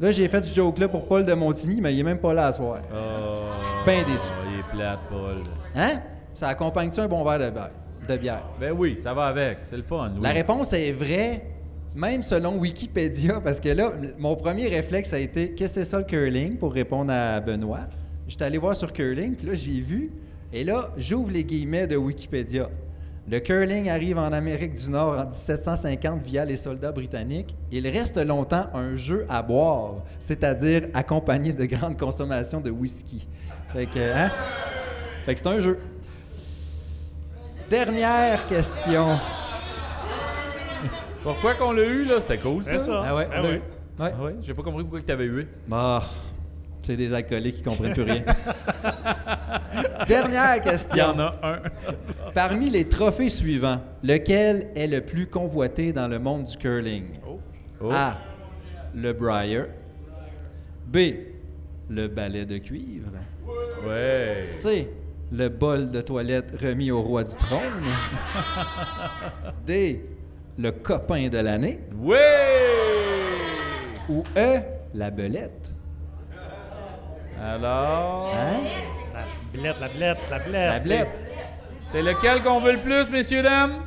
Là, 0.00 0.10
j'ai 0.10 0.26
fait 0.28 0.40
du 0.40 0.52
joke-là 0.52 0.88
pour 0.88 1.06
Paul 1.06 1.24
de 1.24 1.32
Montigny, 1.34 1.80
mais 1.80 1.94
il 1.94 2.00
est 2.00 2.04
même 2.04 2.18
pas 2.18 2.34
là 2.34 2.48
à 2.48 2.52
soir. 2.52 2.78
Je 2.90 3.66
suis 3.66 3.84
bien 3.84 4.02
déçu. 4.02 4.26
Oh, 4.28 4.44
il 4.52 4.58
est 4.58 4.76
plate, 4.76 4.98
Paul. 5.08 5.36
Hein? 5.76 6.00
Ça 6.34 6.48
accompagne-tu 6.48 7.00
un 7.00 7.06
bon 7.06 7.22
verre 7.24 7.38
de 7.38 7.50
bière? 7.50 7.70
De 8.08 8.16
bière? 8.16 8.42
Ben 8.58 8.72
oui, 8.76 8.98
ça 8.98 9.14
va 9.14 9.26
avec. 9.26 9.58
C'est 9.62 9.76
le 9.76 9.84
fun. 9.84 10.12
La 10.20 10.30
réponse 10.30 10.72
est 10.72 10.90
vraie, 10.90 11.46
même 11.94 12.22
selon 12.22 12.58
Wikipédia, 12.58 13.40
parce 13.40 13.60
que 13.60 13.68
là, 13.68 13.92
mon 14.18 14.34
premier 14.34 14.66
réflexe 14.66 15.12
a 15.12 15.18
été 15.20 15.52
qu'est-ce 15.52 15.76
que 15.76 15.84
c'est 15.84 15.90
ça 15.90 15.98
le 15.98 16.04
curling 16.04 16.56
pour 16.58 16.72
répondre 16.72 17.12
à 17.12 17.40
Benoît. 17.40 17.86
J'étais 18.26 18.46
allé 18.46 18.58
voir 18.58 18.74
sur 18.74 18.92
curling, 18.92 19.36
puis 19.36 19.46
là, 19.46 19.54
j'ai 19.54 19.80
vu, 19.80 20.10
et 20.52 20.64
là, 20.64 20.90
j'ouvre 20.96 21.30
les 21.30 21.44
guillemets 21.44 21.86
de 21.86 21.96
Wikipédia. 21.96 22.68
Le 23.26 23.40
curling 23.40 23.88
arrive 23.88 24.18
en 24.18 24.32
Amérique 24.32 24.74
du 24.74 24.90
Nord 24.90 25.18
en 25.18 25.24
1750 25.26 26.22
via 26.22 26.44
les 26.44 26.56
soldats 26.58 26.92
britanniques. 26.92 27.56
Il 27.72 27.88
reste 27.88 28.18
longtemps 28.18 28.66
un 28.74 28.96
jeu 28.96 29.24
à 29.30 29.42
boire, 29.42 29.94
c'est-à-dire 30.20 30.88
accompagné 30.92 31.54
de 31.54 31.64
grandes 31.64 31.98
consommations 31.98 32.60
de 32.60 32.70
whisky. 32.70 33.26
Fait 33.72 33.86
que, 33.86 33.98
hein? 33.98 34.30
Fait 35.24 35.34
que 35.34 35.40
c'est 35.40 35.46
un 35.48 35.58
jeu. 35.58 35.78
Dernière 37.70 38.46
question. 38.46 39.18
Pourquoi 41.22 41.54
qu'on 41.54 41.72
l'a 41.72 41.84
eu, 41.84 42.04
là? 42.04 42.20
C'était 42.20 42.38
cool, 42.38 42.62
ça. 42.62 42.72
C'est 42.72 42.78
ça. 42.80 43.04
Ah 43.06 43.14
ouais, 43.16 43.28
Ah 43.32 43.42
ouais. 43.42 43.48
Ouais. 43.48 43.62
Ah 43.98 44.22
ouais? 44.22 44.34
J'ai 44.42 44.52
pas 44.52 44.62
compris 44.62 44.82
pourquoi 44.82 45.00
tu 45.00 45.10
avais 45.12 45.24
eu. 45.24 45.48
Bah, 45.66 46.02
c'est 46.82 46.96
des 46.96 47.10
alcooliques 47.14 47.56
qui 47.56 47.62
comprennent 47.62 47.94
plus 47.94 48.02
rien. 48.02 48.22
Dernière 50.06 50.60
question. 50.60 50.90
Il 50.94 50.98
y 50.98 51.02
en 51.02 51.18
a 51.18 51.34
un. 51.42 51.58
Parmi 52.34 52.70
les 52.70 52.88
trophées 52.88 53.28
suivants, 53.28 53.80
lequel 54.02 54.68
est 54.74 54.86
le 54.86 55.00
plus 55.00 55.26
convoité 55.26 55.92
dans 55.92 56.08
le 56.08 56.18
monde 56.18 56.44
du 56.44 56.56
curling? 56.56 57.04
Oh. 57.26 57.90
A. 57.90 58.18
Le 58.94 59.12
Briar. 59.12 59.66
B. 60.86 60.98
Le 61.90 62.08
balai 62.08 62.44
de 62.46 62.58
cuivre. 62.58 63.12
Ouais. 63.86 64.42
C. 64.44 64.88
Le 65.32 65.48
bol 65.48 65.90
de 65.90 66.00
toilette 66.00 66.54
remis 66.60 66.90
au 66.90 67.02
roi 67.02 67.24
du 67.24 67.34
trône. 67.34 67.60
D. 69.66 70.04
Le 70.56 70.70
copain 70.70 71.28
de 71.28 71.38
l'année. 71.38 71.80
Ouais! 71.98 72.18
Ou 74.08 74.22
E. 74.36 74.60
La 74.94 75.10
belette. 75.10 75.73
Alors? 77.42 78.34
Hein? 78.34 78.60
La 79.12 79.24
blette, 79.52 79.76
la 79.80 79.88
blette, 79.88 80.18
la 80.30 80.38
blette. 80.38 80.72
La 80.72 80.78
blette. 80.80 81.08
C'est 81.88 82.02
lequel 82.02 82.42
qu'on 82.42 82.60
veut 82.60 82.72
le 82.72 82.80
plus, 82.80 83.08
messieurs, 83.10 83.42
dames? 83.42 83.82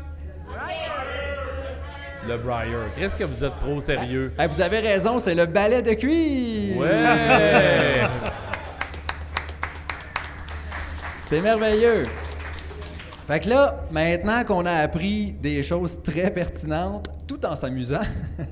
Le 2.28 2.38
Briar. 2.38 2.88
Qu'est-ce 2.98 3.16
que 3.16 3.24
vous 3.24 3.44
êtes 3.44 3.60
trop 3.60 3.80
sérieux? 3.80 4.34
Eh, 4.40 4.48
vous 4.48 4.60
avez 4.60 4.80
raison, 4.80 5.18
c'est 5.20 5.36
le 5.36 5.46
balai 5.46 5.82
de 5.82 5.94
cuivre. 5.94 6.82
Ouais! 6.82 8.08
C'est 11.30 11.42
merveilleux. 11.42 12.08
Fait 13.28 13.42
que 13.42 13.50
là, 13.50 13.84
maintenant 13.92 14.46
qu'on 14.46 14.66
a 14.66 14.72
appris 14.72 15.34
des 15.34 15.62
choses 15.62 16.02
très 16.02 16.32
pertinentes, 16.32 17.10
tout 17.28 17.46
en 17.46 17.58
s'amusant, 17.58 18.00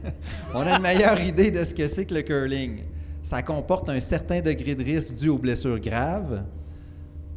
on 0.53 0.67
a 0.67 0.75
une 0.75 0.81
meilleure 0.81 1.19
idée 1.21 1.51
de 1.51 1.63
ce 1.63 1.73
que 1.73 1.87
c'est 1.87 2.03
que 2.05 2.13
le 2.13 2.21
curling. 2.23 2.79
Ça 3.25 3.41
comporte 3.41 3.89
un 3.89 3.99
certain 3.99 4.39
degré 4.39 4.75
de 4.75 4.83
risque 4.83 5.15
dû 5.15 5.29
aux 5.29 5.39
blessures 5.39 5.79
graves. 5.79 6.43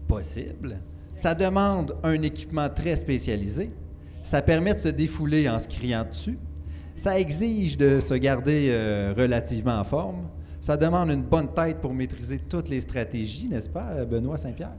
Possible. 0.07 0.81
Ça 1.17 1.35
demande 1.35 1.97
un 2.03 2.21
équipement 2.21 2.69
très 2.69 2.95
spécialisé. 2.95 3.71
Ça 4.23 4.43
permet 4.43 4.75
de 4.75 4.81
se 4.81 4.89
défouler 4.89 5.49
en 5.49 5.59
se 5.59 5.67
criant 5.67 6.05
dessus. 6.05 6.37
Ça 6.95 7.19
exige 7.19 7.79
de 7.79 8.01
se 8.01 8.13
garder 8.13 8.69
euh, 8.69 9.15
relativement 9.17 9.81
en 9.81 9.85
forme. 9.85 10.29
Ça 10.61 10.77
demande 10.77 11.09
une 11.09 11.23
bonne 11.23 11.55
tête 11.55 11.79
pour 11.81 11.95
maîtriser 11.95 12.39
toutes 12.39 12.69
les 12.69 12.83
stratégies, 12.83 13.49
n'est-ce 13.49 13.71
pas, 13.71 13.93
euh, 13.93 14.05
Benoît 14.05 14.37
Saint-Pierre? 14.37 14.77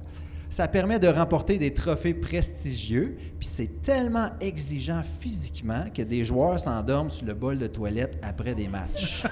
Ça 0.49 0.67
permet 0.67 0.97
de 0.99 1.07
remporter 1.07 1.57
des 1.57 1.73
trophées 1.73 2.13
prestigieux, 2.13 3.15
puis 3.37 3.47
c'est 3.49 3.81
tellement 3.83 4.29
exigeant 4.41 5.01
physiquement 5.19 5.85
que 5.95 6.01
des 6.01 6.25
joueurs 6.25 6.59
s'endorment 6.59 7.09
sur 7.09 7.27
le 7.27 7.33
bol 7.35 7.57
de 7.59 7.67
toilette 7.67 8.17
après 8.23 8.55
des 8.55 8.67
matchs. 8.67 9.23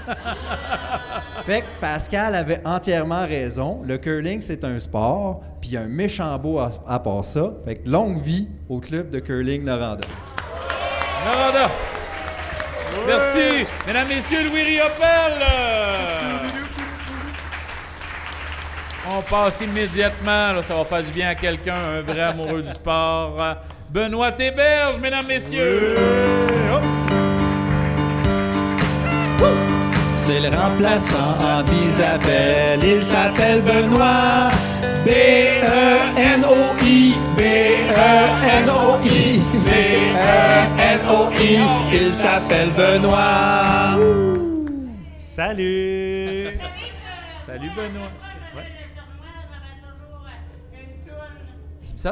fait 1.43 1.61
que 1.61 1.81
Pascal 1.81 2.35
avait 2.35 2.61
entièrement 2.65 3.25
raison. 3.25 3.81
Le 3.83 3.97
curling, 3.97 4.41
c'est 4.41 4.63
un 4.63 4.79
sport, 4.79 5.41
puis 5.59 5.71
il 5.71 5.73
y 5.73 5.77
a 5.77 5.81
un 5.81 5.87
méchant 5.87 6.37
beau 6.37 6.59
à, 6.59 6.71
à 6.87 6.99
part 6.99 7.25
ça. 7.25 7.53
Fait 7.65 7.75
que 7.75 7.89
longue 7.89 8.21
vie 8.21 8.47
au 8.69 8.79
club 8.79 9.09
de 9.09 9.19
curling 9.19 9.63
Noranda. 9.63 10.07
Noranda! 11.25 11.69
Merci! 13.05 13.65
Mesdames, 13.85 14.07
Messieurs, 14.07 14.49
Louis 14.49 14.61
Riopel! 14.61 16.56
On 19.09 19.21
passe 19.21 19.61
immédiatement, 19.61 20.51
là, 20.53 20.61
ça 20.61 20.75
va 20.75 20.83
faire 20.83 21.01
du 21.01 21.11
bien 21.11 21.29
à 21.29 21.35
quelqu'un, 21.35 21.75
un 21.75 22.01
vrai 22.01 22.19
amoureux 22.21 22.61
du 22.61 22.69
sport. 22.69 23.37
Benoît 23.89 24.33
Théberge, 24.33 24.99
mesdames, 24.99 25.27
messieurs! 25.27 25.95
C'est 30.25 30.41
le 30.41 30.49
remplaçant 30.49 31.63
d'Isabelle, 31.67 32.83
il 32.83 33.01
s'appelle 33.01 33.61
Benoît. 33.61 34.49
E 34.83 34.87
B-E-N-O-I, 35.05 37.15
B-E-N-O-I, 37.37 39.39
B-E-N-O-I. 39.65 41.59
Il 41.93 42.01
il 42.01 42.13
s'appelle 42.13 42.71
Benoît. 42.75 43.95
Salut! 45.15 46.59
Salut 47.45 47.71
Benoît. 47.73 48.26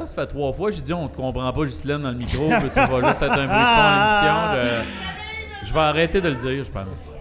Ça 0.04 0.16
fait 0.16 0.28
trois 0.28 0.52
fois, 0.52 0.72
j'ai 0.72 0.82
dit 0.82 0.94
on 0.94 1.08
te 1.08 1.16
comprend 1.16 1.52
pas 1.54 1.64
Ghislaine 1.66 2.02
dans 2.02 2.12
le 2.12 2.18
micro, 2.18 2.46
tu 2.48 2.50
vas 2.50 2.60
juste 2.60 3.22
être 3.22 3.32
un 3.32 3.46
bruit 3.48 3.48
de 3.48 3.48
fond 3.48 3.82
à 3.82 4.56
l'émission. 4.56 4.82
de- 4.82 5.68
Je 5.68 5.74
vais 5.74 5.80
arrêter 5.80 6.22
de 6.22 6.30
le 6.30 6.36
dire, 6.36 6.64
je 6.64 6.72
pense. 6.72 7.14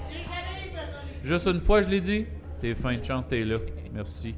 Juste 1.22 1.46
une 1.46 1.60
fois, 1.60 1.82
je 1.82 1.88
l'ai 1.88 2.00
dit. 2.00 2.26
T'es 2.60 2.74
fin 2.74 2.94
de 2.96 3.04
chance, 3.04 3.28
t'es 3.28 3.44
là. 3.44 3.56
Merci. 3.92 4.34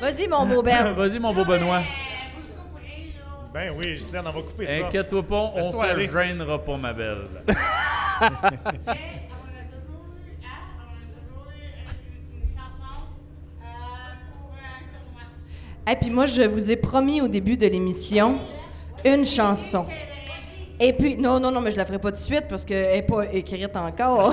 Vas-y, 0.00 0.28
mon 0.28 0.46
beau 0.46 0.62
Ben. 0.62 0.92
Vas-y, 0.96 1.18
mon 1.18 1.32
beau 1.32 1.44
Benoît. 1.44 1.82
Ben 3.52 3.72
oui, 3.76 3.94
Ghislaine, 3.94 4.24
on 4.26 4.32
va 4.32 4.40
couper 4.42 4.66
ça. 4.66 4.86
Inquiète-toi 4.86 5.22
pas, 5.22 5.52
on 5.54 5.72
se 5.72 6.10
gênera 6.12 6.58
pas, 6.64 6.76
ma 6.76 6.92
belle. 6.92 7.28
Et 15.90 15.96
puis 15.96 16.10
moi, 16.10 16.26
je 16.26 16.42
vous 16.42 16.70
ai 16.70 16.76
promis 16.76 17.20
au 17.20 17.28
début 17.28 17.56
de 17.56 17.66
l'émission 17.66 18.38
une 19.04 19.24
chanson. 19.24 19.86
Et 20.80 20.92
puis, 20.92 21.16
non, 21.16 21.38
non, 21.38 21.50
non, 21.52 21.60
mais 21.60 21.70
je 21.70 21.76
la 21.76 21.84
ferai 21.84 21.98
pas 21.98 22.10
tout 22.10 22.16
de 22.16 22.22
suite 22.22 22.46
parce 22.48 22.64
qu'elle 22.64 22.94
n'est 22.96 23.02
pas 23.02 23.24
écrite 23.32 23.76
encore. 23.76 24.32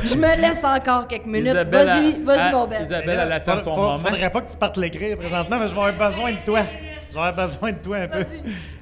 Je 0.00 0.14
me 0.16 0.40
laisse 0.40 0.62
encore 0.62 1.08
quelques 1.08 1.26
minutes. 1.26 1.48
Isabelle 1.48 1.86
Vas-y, 1.86 2.14
a- 2.14 2.24
vas-y, 2.24 2.38
a- 2.40 2.52
mon 2.52 2.66
Ben. 2.68 2.82
Isabelle, 2.82 3.20
elle 3.22 3.32
attend 3.32 3.58
son 3.58 3.74
faut- 3.74 3.80
moment. 3.80 3.98
Faudrait 3.98 4.30
pas 4.30 4.40
que 4.42 4.52
tu 4.52 4.56
partes 4.56 4.76
l'écrire 4.76 5.16
présentement, 5.16 5.58
mais 5.58 5.66
je 5.66 5.74
vais 5.74 5.80
avoir 5.80 6.10
besoin 6.10 6.32
de 6.32 6.38
toi. 6.44 6.60
Je 7.08 7.14
vais 7.14 7.20
avoir 7.20 7.34
besoin 7.48 7.72
de 7.72 7.78
toi 7.78 7.96
un 7.96 8.08
peu. 8.08 8.24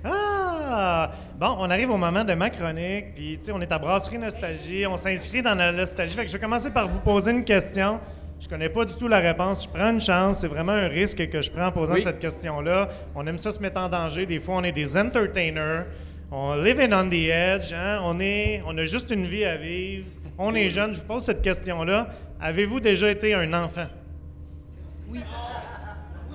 Ah! 0.05 1.11
Bon, 1.39 1.55
on 1.59 1.71
arrive 1.71 1.91
au 1.91 1.97
moment 1.97 2.25
de 2.25 2.35
ma 2.35 2.51
chronique, 2.51 3.15
puis 3.15 3.39
tu 3.39 3.47
sais, 3.47 3.53
on 3.53 3.61
est 3.61 3.71
à 3.71 3.79
Brasserie 3.79 4.19
Nostalgie, 4.19 4.87
on 4.87 4.97
s'inscrit 4.97 5.43
dans 5.43 5.55
la 5.55 5.71
nostalgie. 5.73 6.15
Fait 6.17 6.25
que 6.25 6.29
je 6.31 6.37
vais 6.37 6.43
commencer 6.43 6.71
par 6.71 6.89
vous 6.89 6.99
poser 7.01 7.31
une 7.31 7.45
question. 7.45 8.01
Je 8.41 8.49
connais 8.49 8.69
pas 8.69 8.85
du 8.85 8.95
tout 8.95 9.09
la 9.09 9.19
réponse. 9.19 9.65
Je 9.65 9.69
prends 9.69 9.91
une 9.91 10.01
chance. 10.01 10.39
C'est 10.41 10.47
vraiment 10.49 10.73
un 10.73 10.89
risque 10.89 11.29
que 11.29 11.41
je 11.41 11.51
prends 11.51 11.67
en 11.67 11.73
posant 11.73 11.95
Oui. 11.95 12.01
cette 12.03 12.19
question-là. 12.21 12.89
On 13.15 13.27
aime 13.27 13.39
ça 13.39 13.51
se 13.51 13.61
mettre 13.61 13.81
en 13.81 13.89
danger. 13.89 14.27
Des 14.27 14.41
fois, 14.41 14.57
on 14.57 14.63
est 14.63 14.73
des 14.73 14.97
entertainers. 14.97 15.87
On 16.31 16.55
living 16.55 16.93
on 16.93 17.09
the 17.09 17.15
edge. 17.31 17.73
hein. 17.73 18.01
On, 18.05 18.21
est, 18.21 18.63
on 18.67 18.77
a 18.77 18.85
juste 18.85 19.11
une 19.11 19.25
vie 19.25 19.45
à 19.45 19.57
vivre. 19.57 20.07
On 20.39 20.55
est 20.55 20.69
jeune. 20.71 20.95
Je 20.95 21.01
vous 21.01 21.07
pose 21.07 21.23
cette 21.23 21.41
question-là. 21.43 22.09
Avez-vous 22.41 22.81
déjà 22.81 23.11
été 23.11 23.33
un 23.35 23.53
enfant? 23.55 23.87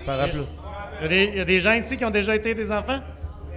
Par 0.06 0.18
rappel- 0.18 0.44
Il 0.99 1.03
y, 1.03 1.06
a 1.06 1.07
des, 1.07 1.23
il 1.34 1.38
y 1.38 1.41
a 1.41 1.45
des 1.45 1.60
gens 1.60 1.73
ici 1.73 1.98
qui 1.98 2.06
ont 2.06 2.10
déjà 2.11 2.36
été 2.36 2.53
des 2.56 2.72
enfants? 2.72 2.99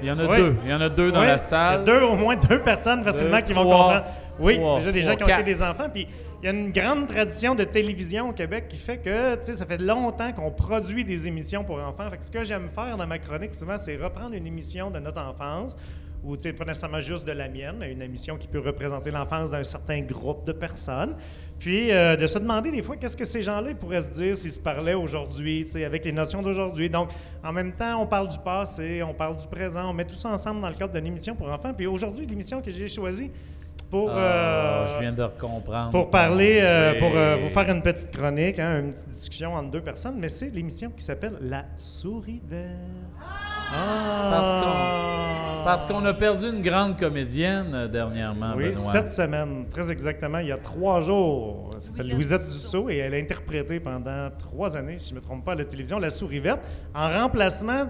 Il 0.02 0.08
y 0.08 0.10
en 0.10 0.18
a 0.18 0.26
Oui. 0.26 0.36
deux. 0.36 0.56
Il 0.64 0.70
y 0.70 0.74
en 0.74 0.80
a 0.80 0.88
deux 0.88 1.10
dans 1.12 1.20
Oui. 1.20 1.26
la 1.26 1.38
salle. 1.38 1.82
Il 1.86 1.88
y 1.88 1.90
a 1.94 1.98
deux, 1.98 2.04
au 2.04 2.16
moins 2.16 2.36
deux 2.36 2.60
personnes 2.60 3.02
facilement 3.04 3.36
Deux, 3.38 3.42
qui 3.42 3.52
vont 3.54 3.62
trois, 3.62 3.76
comprendre. 3.84 4.04
Oui, 4.40 4.56
trois, 4.56 4.78
déjà 4.80 4.92
des 4.92 5.02
gens 5.02 5.16
qui 5.16 5.24
ont 5.24 5.28
été 5.28 5.42
des 5.42 5.62
enfants. 5.62 5.88
Puis 5.92 6.06
il 6.44 6.48
y 6.48 6.50
a 6.50 6.52
une 6.52 6.72
grande 6.72 7.06
tradition 7.06 7.54
de 7.54 7.64
télévision 7.64 8.28
au 8.28 8.32
Québec 8.34 8.66
qui 8.68 8.76
fait 8.76 8.98
que, 8.98 9.36
tu 9.36 9.44
sais, 9.44 9.54
ça 9.54 9.64
fait 9.64 9.80
longtemps 9.80 10.30
qu'on 10.34 10.50
produit 10.50 11.02
des 11.02 11.26
émissions 11.26 11.64
pour 11.64 11.78
enfants. 11.78 12.10
Fait 12.10 12.18
que 12.18 12.24
ce 12.26 12.30
que 12.30 12.44
j'aime 12.44 12.68
faire 12.68 12.98
dans 12.98 13.06
ma 13.06 13.18
chronique 13.18 13.54
souvent, 13.54 13.78
c'est 13.78 13.96
reprendre 13.96 14.34
une 14.34 14.46
émission 14.46 14.90
de 14.90 14.98
notre 14.98 15.22
enfance 15.22 15.74
ou, 16.22 16.36
tu 16.36 16.42
sais, 16.42 16.52
pas 16.52 16.66
nécessairement 16.66 17.00
juste 17.00 17.26
de 17.26 17.32
la 17.32 17.48
mienne, 17.48 17.76
mais 17.78 17.92
une 17.92 18.02
émission 18.02 18.36
qui 18.36 18.46
peut 18.46 18.58
représenter 18.58 19.10
l'enfance 19.10 19.52
d'un 19.52 19.64
certain 19.64 20.02
groupe 20.02 20.44
de 20.44 20.52
personnes. 20.52 21.16
Puis 21.58 21.90
euh, 21.90 22.14
de 22.14 22.26
se 22.26 22.38
demander 22.38 22.70
des 22.70 22.82
fois 22.82 22.98
qu'est-ce 22.98 23.16
que 23.16 23.24
ces 23.24 23.40
gens-là 23.40 23.72
pourraient 23.74 24.02
se 24.02 24.08
dire 24.08 24.36
s'ils 24.36 24.52
se 24.52 24.60
parlaient 24.60 24.92
aujourd'hui, 24.92 25.64
tu 25.64 25.72
sais, 25.72 25.84
avec 25.86 26.04
les 26.04 26.12
notions 26.12 26.42
d'aujourd'hui. 26.42 26.90
Donc, 26.90 27.08
en 27.42 27.52
même 27.52 27.72
temps, 27.72 28.02
on 28.02 28.06
parle 28.06 28.28
du 28.28 28.38
passé, 28.38 29.02
on 29.02 29.14
parle 29.14 29.38
du 29.38 29.46
présent, 29.46 29.88
on 29.88 29.94
met 29.94 30.04
tout 30.04 30.14
ça 30.14 30.28
ensemble 30.28 30.60
dans 30.60 30.68
le 30.68 30.74
cadre 30.74 30.92
d'une 30.92 31.06
émission 31.06 31.34
pour 31.34 31.48
enfants. 31.48 31.72
Puis 31.72 31.86
aujourd'hui, 31.86 32.26
l'émission 32.26 32.60
que 32.60 32.70
j'ai 32.70 32.88
choisie 32.88 33.30
pour, 33.90 34.10
Ah, 34.10 34.16
euh, 34.18 34.86
je 34.88 35.00
viens 35.00 35.12
de 35.12 35.26
comprendre. 35.38 35.90
pour 35.90 36.10
parler, 36.10 36.58
euh, 36.62 36.92
Oui. 36.94 36.98
pour 36.98 37.10
euh, 37.16 37.36
vous 37.36 37.48
faire 37.48 37.68
une 37.70 37.82
petite 37.82 38.10
chronique, 38.10 38.58
hein, 38.58 38.80
une 38.80 38.90
petite 38.92 39.08
discussion 39.08 39.54
entre 39.54 39.70
deux 39.70 39.80
personnes, 39.80 40.16
mais 40.18 40.28
c'est 40.28 40.50
l'émission 40.50 40.90
qui 40.96 41.04
s'appelle 41.04 41.34
La 41.40 41.64
Souris 41.76 42.42
verte. 42.48 42.70
Parce 43.70 44.52
qu'on, 44.52 45.64
parce 45.64 45.86
qu'on 45.86 46.04
a 46.04 46.12
perdu 46.14 46.46
une 46.50 46.62
grande 46.62 46.98
comédienne 46.98 47.88
dernièrement, 47.88 48.52
Oui, 48.56 48.64
Benoît. 48.70 48.74
cette 48.92 49.10
semaine, 49.10 49.66
très 49.70 49.90
exactement, 49.90 50.38
il 50.38 50.48
y 50.48 50.52
a 50.52 50.58
trois 50.58 51.00
jours. 51.00 51.70
Elle 51.74 51.82
s'appelle 51.82 52.10
Louisette 52.10 52.46
Dussault 52.46 52.90
et 52.90 52.98
elle 52.98 53.14
a 53.14 53.18
interprété 53.18 53.80
pendant 53.80 54.28
trois 54.38 54.76
années, 54.76 54.98
si 54.98 55.10
je 55.10 55.14
ne 55.14 55.20
me 55.20 55.24
trompe 55.24 55.44
pas, 55.44 55.52
à 55.52 55.56
la 55.56 55.64
télévision 55.64 55.98
La 55.98 56.10
Souris 56.10 56.40
verte, 56.40 56.60
en 56.94 57.08
remplacement 57.08 57.86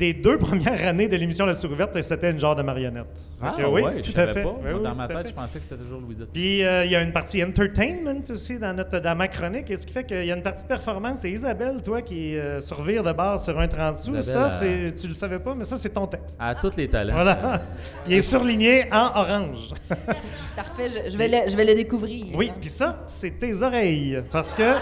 des 0.00 0.14
deux 0.14 0.38
premières 0.38 0.88
années 0.88 1.08
de 1.08 1.16
l'émission 1.16 1.44
La 1.44 1.54
Souris 1.54 1.74
verte, 1.76 2.00
c'était 2.02 2.30
une 2.30 2.38
genre 2.38 2.56
de 2.56 2.62
marionnette. 2.62 3.04
Ah 3.40 3.54
oui, 3.68 3.82
ouais, 3.82 4.02
je 4.02 4.12
savais 4.12 4.32
fait. 4.32 4.42
pas. 4.42 4.56
Oui, 4.62 4.70
oui, 4.74 4.82
Dans 4.82 4.94
ma 4.94 5.06
tête, 5.06 5.18
fait. 5.18 5.28
je 5.28 5.34
pensais 5.34 5.58
que 5.58 5.64
c'était 5.64 5.76
toujours 5.76 6.00
Louisette. 6.00 6.30
Puis 6.32 6.64
euh, 6.64 6.86
il 6.86 6.90
y 6.90 6.96
a 6.96 7.02
une 7.02 7.12
partie 7.12 7.44
entertainment 7.44 8.22
aussi 8.30 8.58
dans, 8.58 8.72
notre, 8.72 8.98
dans 8.98 9.14
ma 9.14 9.28
chronique, 9.28 9.70
et 9.70 9.76
ce 9.76 9.86
qui 9.86 9.92
fait 9.92 10.04
qu'il 10.04 10.24
y 10.24 10.32
a 10.32 10.36
une 10.36 10.42
partie 10.42 10.64
performance? 10.64 11.22
Et 11.26 11.30
Isabelle, 11.30 11.82
toi 11.84 12.00
qui 12.00 12.34
euh, 12.38 12.62
survire 12.62 13.02
de 13.02 13.12
base 13.12 13.44
sur 13.44 13.60
un 13.60 13.68
30 13.68 13.96
sous, 13.98 14.16
Isabelle, 14.16 14.22
ça, 14.22 14.48
c'est, 14.48 14.94
tu 14.98 15.06
le 15.08 15.14
savais 15.14 15.38
pas, 15.38 15.54
mais 15.54 15.64
ça, 15.64 15.76
c'est 15.76 15.90
ton 15.90 16.06
texte. 16.06 16.34
À 16.40 16.54
tous 16.54 16.74
les 16.78 16.88
talents. 16.88 17.12
Voilà. 17.12 17.60
Il 18.06 18.14
est 18.14 18.22
surligné 18.22 18.86
en 18.90 19.10
orange. 19.14 19.74
Parfait, 20.56 20.88
je, 20.88 21.10
je 21.10 21.18
vais 21.18 21.28
le, 21.28 21.50
je 21.50 21.56
vais 21.56 21.64
le 21.66 21.74
découvrir. 21.74 22.24
Oui, 22.34 22.50
puis 22.58 22.70
ça, 22.70 23.02
c'est 23.06 23.38
tes 23.38 23.62
oreilles. 23.62 24.22
Parce 24.32 24.54
que. 24.54 24.72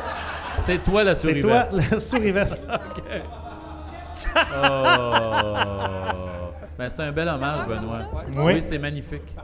C'est 0.54 0.80
toi 0.82 1.02
la 1.02 1.14
souris 1.16 1.34
C'est 1.34 1.40
toi 1.40 1.68
la 1.72 1.98
souris 1.98 2.32
verte. 2.32 2.58
Oh. 4.54 5.54
Ben, 6.78 6.88
c'est 6.88 7.00
un 7.00 7.10
bel 7.12 7.28
hommage, 7.28 7.66
Benoît. 7.66 7.98
Oui. 8.36 8.42
Oui, 8.54 8.62
c'est 8.62 8.78
magnifique. 8.78 9.34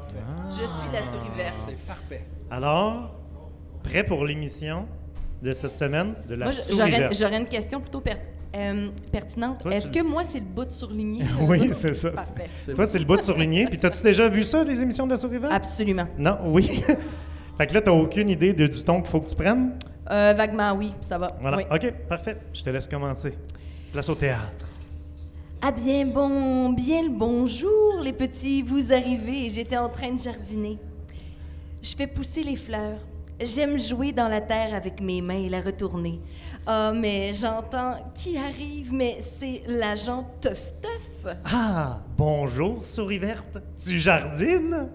Je 0.51 0.55
suis 0.56 0.92
la 0.92 1.02
souris 1.02 1.36
verte. 1.36 1.55
C'est 1.66 1.84
parfait. 1.86 2.24
Alors, 2.51 3.14
prêt 3.82 4.05
pour 4.05 4.24
l'émission 4.24 4.86
de 5.42 5.51
cette 5.51 5.76
semaine 5.76 6.14
de 6.28 6.36
la 6.36 6.46
Moi, 6.46 6.52
souris 6.52 6.76
j'aurais, 6.78 6.98
verte? 7.01 7.16
j'aurais 7.18 7.38
une 7.40 7.46
question 7.46 7.80
plutôt 7.80 8.01
per- 8.01 8.14
euh, 8.56 8.88
pertinente. 9.10 9.66
Est-ce 9.70 9.88
tu- 9.88 9.98
que 10.01 10.06
moi, 10.06 10.22
c'est 10.24 10.38
le 10.38 10.44
bout 10.44 10.64
de 10.64 10.70
surligné? 10.70 11.24
Oui, 11.40 11.70
c'est 11.72 11.94
ça. 11.94 12.10
Parfait. 12.12 12.48
Toi, 12.74 12.86
c'est 12.86 12.98
le 13.01 13.05
bout 13.05 13.16
de 13.16 13.22
surligné. 13.22 13.66
Puis, 13.66 13.78
t'as-tu 13.80 14.02
déjà 14.02 14.28
vu 14.28 14.44
ça, 14.44 14.62
les 14.62 14.80
émissions 14.80 15.06
de 15.06 15.10
la 15.12 15.16
souris 15.16 15.38
verte? 15.38 15.52
Absolument. 15.52 16.06
Non, 16.16 16.38
oui. 16.44 16.84
fait 17.59 17.66
que 17.66 17.74
là, 17.74 17.80
t'as 17.80 17.90
aucune 17.90 18.28
idée 18.28 18.52
de- 18.52 18.68
du 18.68 18.82
ton 18.84 19.02
qu'il 19.02 19.10
faut 19.10 19.20
que 19.20 19.30
tu 19.30 19.34
prennes? 19.36 19.72
Euh, 20.10 20.34
vaguement, 20.36 20.72
oui, 20.76 20.92
ça 21.01 21.18
va. 21.18 21.26
Voilà. 21.40 21.56
Oui. 21.56 21.64
OK, 21.70 21.92
parfait. 22.09 22.36
Je 22.52 22.62
te 22.62 22.70
laisse 22.70 22.86
commencer. 22.86 23.36
Place 23.95 24.09
au 24.09 24.16
théâtre. 24.16 24.69
Ah 25.62 25.71
bien 25.71 26.05
bon, 26.05 26.71
bien 26.71 27.05
le 27.05 27.11
bonjour, 27.11 28.01
les 28.03 28.12
petits. 28.12 28.61
Vous 28.61 28.93
arrivez, 28.93 29.49
j'étais 29.51 29.77
en 29.77 29.89
train 29.89 30.12
de 30.12 30.19
jardiner. 30.19 30.81
Je 31.81 31.95
fais 31.95 32.09
pousser 32.09 32.43
les 32.43 32.57
fleurs. 32.57 32.99
J'aime 33.41 33.79
jouer 33.79 34.11
dans 34.11 34.27
la 34.27 34.41
terre 34.41 34.75
avec 34.75 35.01
mes 35.01 35.21
mains 35.21 35.45
et 35.45 35.49
la 35.49 35.61
retourner. 35.61 36.21
Ah, 36.66 36.93
mais 36.93 37.33
j'entends 37.35 37.95
qui 38.16 38.37
arrive, 38.37 38.93
mais 38.93 39.19
c'est 39.39 39.62
l'agent 39.69 40.29
Teuf 40.41 40.75
Teuf. 40.83 41.37
Ah, 41.45 42.01
bonjour, 42.19 42.83
souris 42.83 43.21
verte. 43.21 43.59
Tu 43.81 44.01
jardines? 44.01 44.89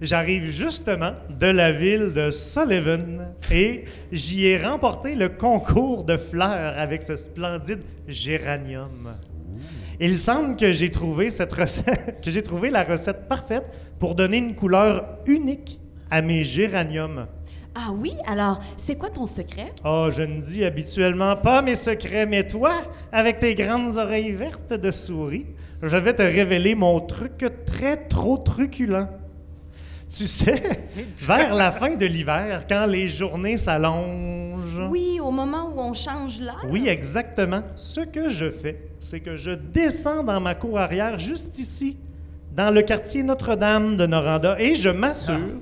J'arrive 0.00 0.44
justement 0.44 1.12
de 1.28 1.46
la 1.46 1.72
ville 1.72 2.12
de 2.12 2.30
Sullivan 2.30 3.34
et 3.50 3.84
j'y 4.12 4.46
ai 4.46 4.56
remporté 4.56 5.16
le 5.16 5.28
concours 5.28 6.04
de 6.04 6.16
fleurs 6.16 6.78
avec 6.78 7.02
ce 7.02 7.16
splendide 7.16 7.82
géranium. 8.06 9.16
Il 9.98 10.18
semble 10.18 10.54
que 10.54 10.70
j'ai 10.70 10.90
trouvé 10.92 11.30
cette 11.30 11.52
recette, 11.52 12.20
que 12.24 12.30
j'ai 12.30 12.44
trouvé 12.44 12.70
la 12.70 12.84
recette 12.84 13.28
parfaite 13.28 13.64
pour 13.98 14.14
donner 14.14 14.36
une 14.36 14.54
couleur 14.54 15.18
unique 15.26 15.80
à 16.10 16.22
mes 16.22 16.44
géraniums. 16.44 17.26
Ah 17.74 17.90
oui, 17.92 18.14
alors, 18.26 18.60
c'est 18.76 18.96
quoi 18.96 19.10
ton 19.10 19.26
secret? 19.26 19.72
Oh, 19.84 20.08
je 20.10 20.22
ne 20.22 20.40
dis 20.40 20.64
habituellement 20.64 21.36
pas 21.36 21.62
mes 21.62 21.76
secrets, 21.76 22.26
mais 22.26 22.46
toi, 22.46 22.72
avec 23.12 23.40
tes 23.40 23.54
grandes 23.56 23.96
oreilles 23.96 24.32
vertes 24.32 24.72
de 24.72 24.90
souris, 24.92 25.46
je 25.82 25.96
vais 25.96 26.14
te 26.14 26.22
révéler 26.22 26.74
mon 26.74 27.00
truc 27.00 27.44
très 27.66 27.96
trop 27.96 28.38
truculent. 28.38 29.08
Tu 30.08 30.26
sais, 30.26 30.88
vers 31.18 31.54
la 31.54 31.70
fin 31.70 31.94
de 31.94 32.06
l'hiver, 32.06 32.64
quand 32.68 32.86
les 32.86 33.08
journées 33.08 33.58
s'allongent. 33.58 34.88
Oui, 34.90 35.20
au 35.20 35.30
moment 35.30 35.70
où 35.74 35.80
on 35.80 35.92
change 35.92 36.40
l'heure. 36.40 36.64
Oui, 36.68 36.88
exactement. 36.88 37.62
Ce 37.76 38.00
que 38.00 38.28
je 38.30 38.48
fais, 38.48 38.90
c'est 39.00 39.20
que 39.20 39.36
je 39.36 39.50
descends 39.50 40.24
dans 40.24 40.40
ma 40.40 40.54
cour 40.54 40.78
arrière, 40.78 41.18
juste 41.18 41.58
ici, 41.58 41.98
dans 42.56 42.70
le 42.70 42.82
quartier 42.82 43.22
Notre-Dame 43.22 43.96
de 43.96 44.06
Noranda, 44.06 44.56
et 44.58 44.74
je 44.76 44.88
m'assure 44.88 45.60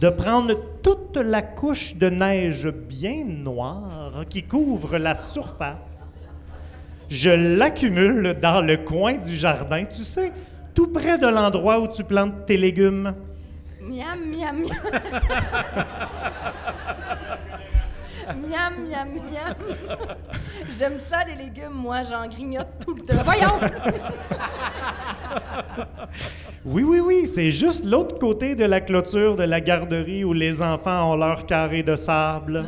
de 0.00 0.08
prendre 0.10 0.54
toute 0.80 1.16
la 1.16 1.42
couche 1.42 1.96
de 1.96 2.08
neige 2.08 2.68
bien 2.68 3.24
noire 3.24 4.24
qui 4.28 4.44
couvre 4.44 4.96
la 4.96 5.16
surface. 5.16 6.28
Je 7.08 7.30
l'accumule 7.30 8.36
dans 8.40 8.60
le 8.60 8.76
coin 8.76 9.14
du 9.14 9.34
jardin, 9.34 9.84
tu 9.86 10.02
sais, 10.02 10.30
tout 10.74 10.86
près 10.86 11.18
de 11.18 11.26
l'endroit 11.26 11.80
où 11.80 11.88
tu 11.88 12.04
plantes 12.04 12.46
tes 12.46 12.56
légumes. 12.56 13.14
Miam, 13.88 14.20
miam, 14.30 14.56
miam. 14.60 14.68
miam, 18.48 18.72
miam, 18.86 19.08
miam. 19.32 19.54
J'aime 20.78 20.98
ça, 20.98 21.24
les 21.24 21.34
légumes. 21.34 21.72
Moi, 21.72 22.02
j'en 22.02 22.28
grignote 22.28 22.68
tout 22.84 22.94
le 22.94 23.00
temps. 23.00 23.22
Voyons! 23.24 23.58
Oui, 26.64 26.82
oui, 26.82 27.00
oui, 27.00 27.30
c'est 27.32 27.50
juste 27.50 27.86
l'autre 27.86 28.18
côté 28.18 28.54
de 28.54 28.64
la 28.64 28.82
clôture 28.82 29.36
de 29.36 29.44
la 29.44 29.60
garderie 29.60 30.24
où 30.24 30.34
les 30.34 30.60
enfants 30.60 31.12
ont 31.12 31.16
leur 31.16 31.46
carré 31.46 31.82
de 31.82 31.96
sable. 31.96 32.66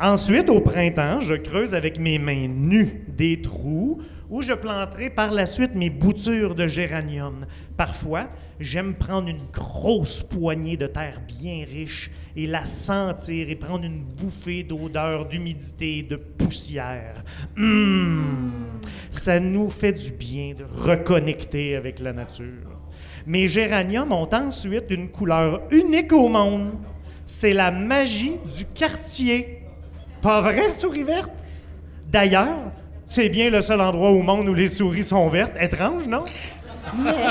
Ensuite, 0.00 0.48
au 0.48 0.60
printemps, 0.60 1.20
je 1.20 1.34
creuse 1.34 1.74
avec 1.74 1.98
mes 1.98 2.18
mains 2.18 2.48
nues 2.48 3.04
des 3.08 3.42
trous 3.42 4.00
où 4.34 4.42
je 4.42 4.52
planterai 4.52 5.10
par 5.10 5.30
la 5.30 5.46
suite 5.46 5.76
mes 5.76 5.90
boutures 5.90 6.56
de 6.56 6.66
géranium. 6.66 7.46
Parfois, 7.76 8.30
j'aime 8.58 8.94
prendre 8.94 9.28
une 9.28 9.46
grosse 9.52 10.24
poignée 10.24 10.76
de 10.76 10.88
terre 10.88 11.20
bien 11.38 11.64
riche 11.64 12.10
et 12.34 12.48
la 12.48 12.66
sentir 12.66 13.48
et 13.48 13.54
prendre 13.54 13.84
une 13.84 14.02
bouffée 14.02 14.64
d'odeur, 14.64 15.26
d'humidité, 15.26 16.02
de 16.02 16.16
poussière. 16.16 17.22
Hum, 17.56 18.50
ça 19.08 19.38
nous 19.38 19.70
fait 19.70 19.92
du 19.92 20.10
bien 20.10 20.54
de 20.58 20.64
reconnecter 20.64 21.76
avec 21.76 22.00
la 22.00 22.12
nature. 22.12 22.80
Mes 23.26 23.46
géraniums 23.46 24.12
ont 24.12 24.28
ensuite 24.34 24.90
une 24.90 25.10
couleur 25.10 25.62
unique 25.70 26.12
au 26.12 26.28
monde. 26.28 26.72
C'est 27.24 27.54
la 27.54 27.70
magie 27.70 28.38
du 28.52 28.64
quartier. 28.64 29.62
Pas 30.20 30.40
vrai, 30.40 30.72
souris 30.72 31.04
verte? 31.04 31.30
D'ailleurs, 32.10 32.72
c'est 33.14 33.28
bien 33.28 33.48
le 33.48 33.62
seul 33.62 33.80
endroit 33.80 34.10
au 34.10 34.22
monde 34.22 34.48
où 34.48 34.54
les 34.54 34.66
souris 34.66 35.04
sont 35.04 35.28
vertes. 35.28 35.52
Étrange, 35.60 36.08
non? 36.08 36.24
Mais. 36.98 37.26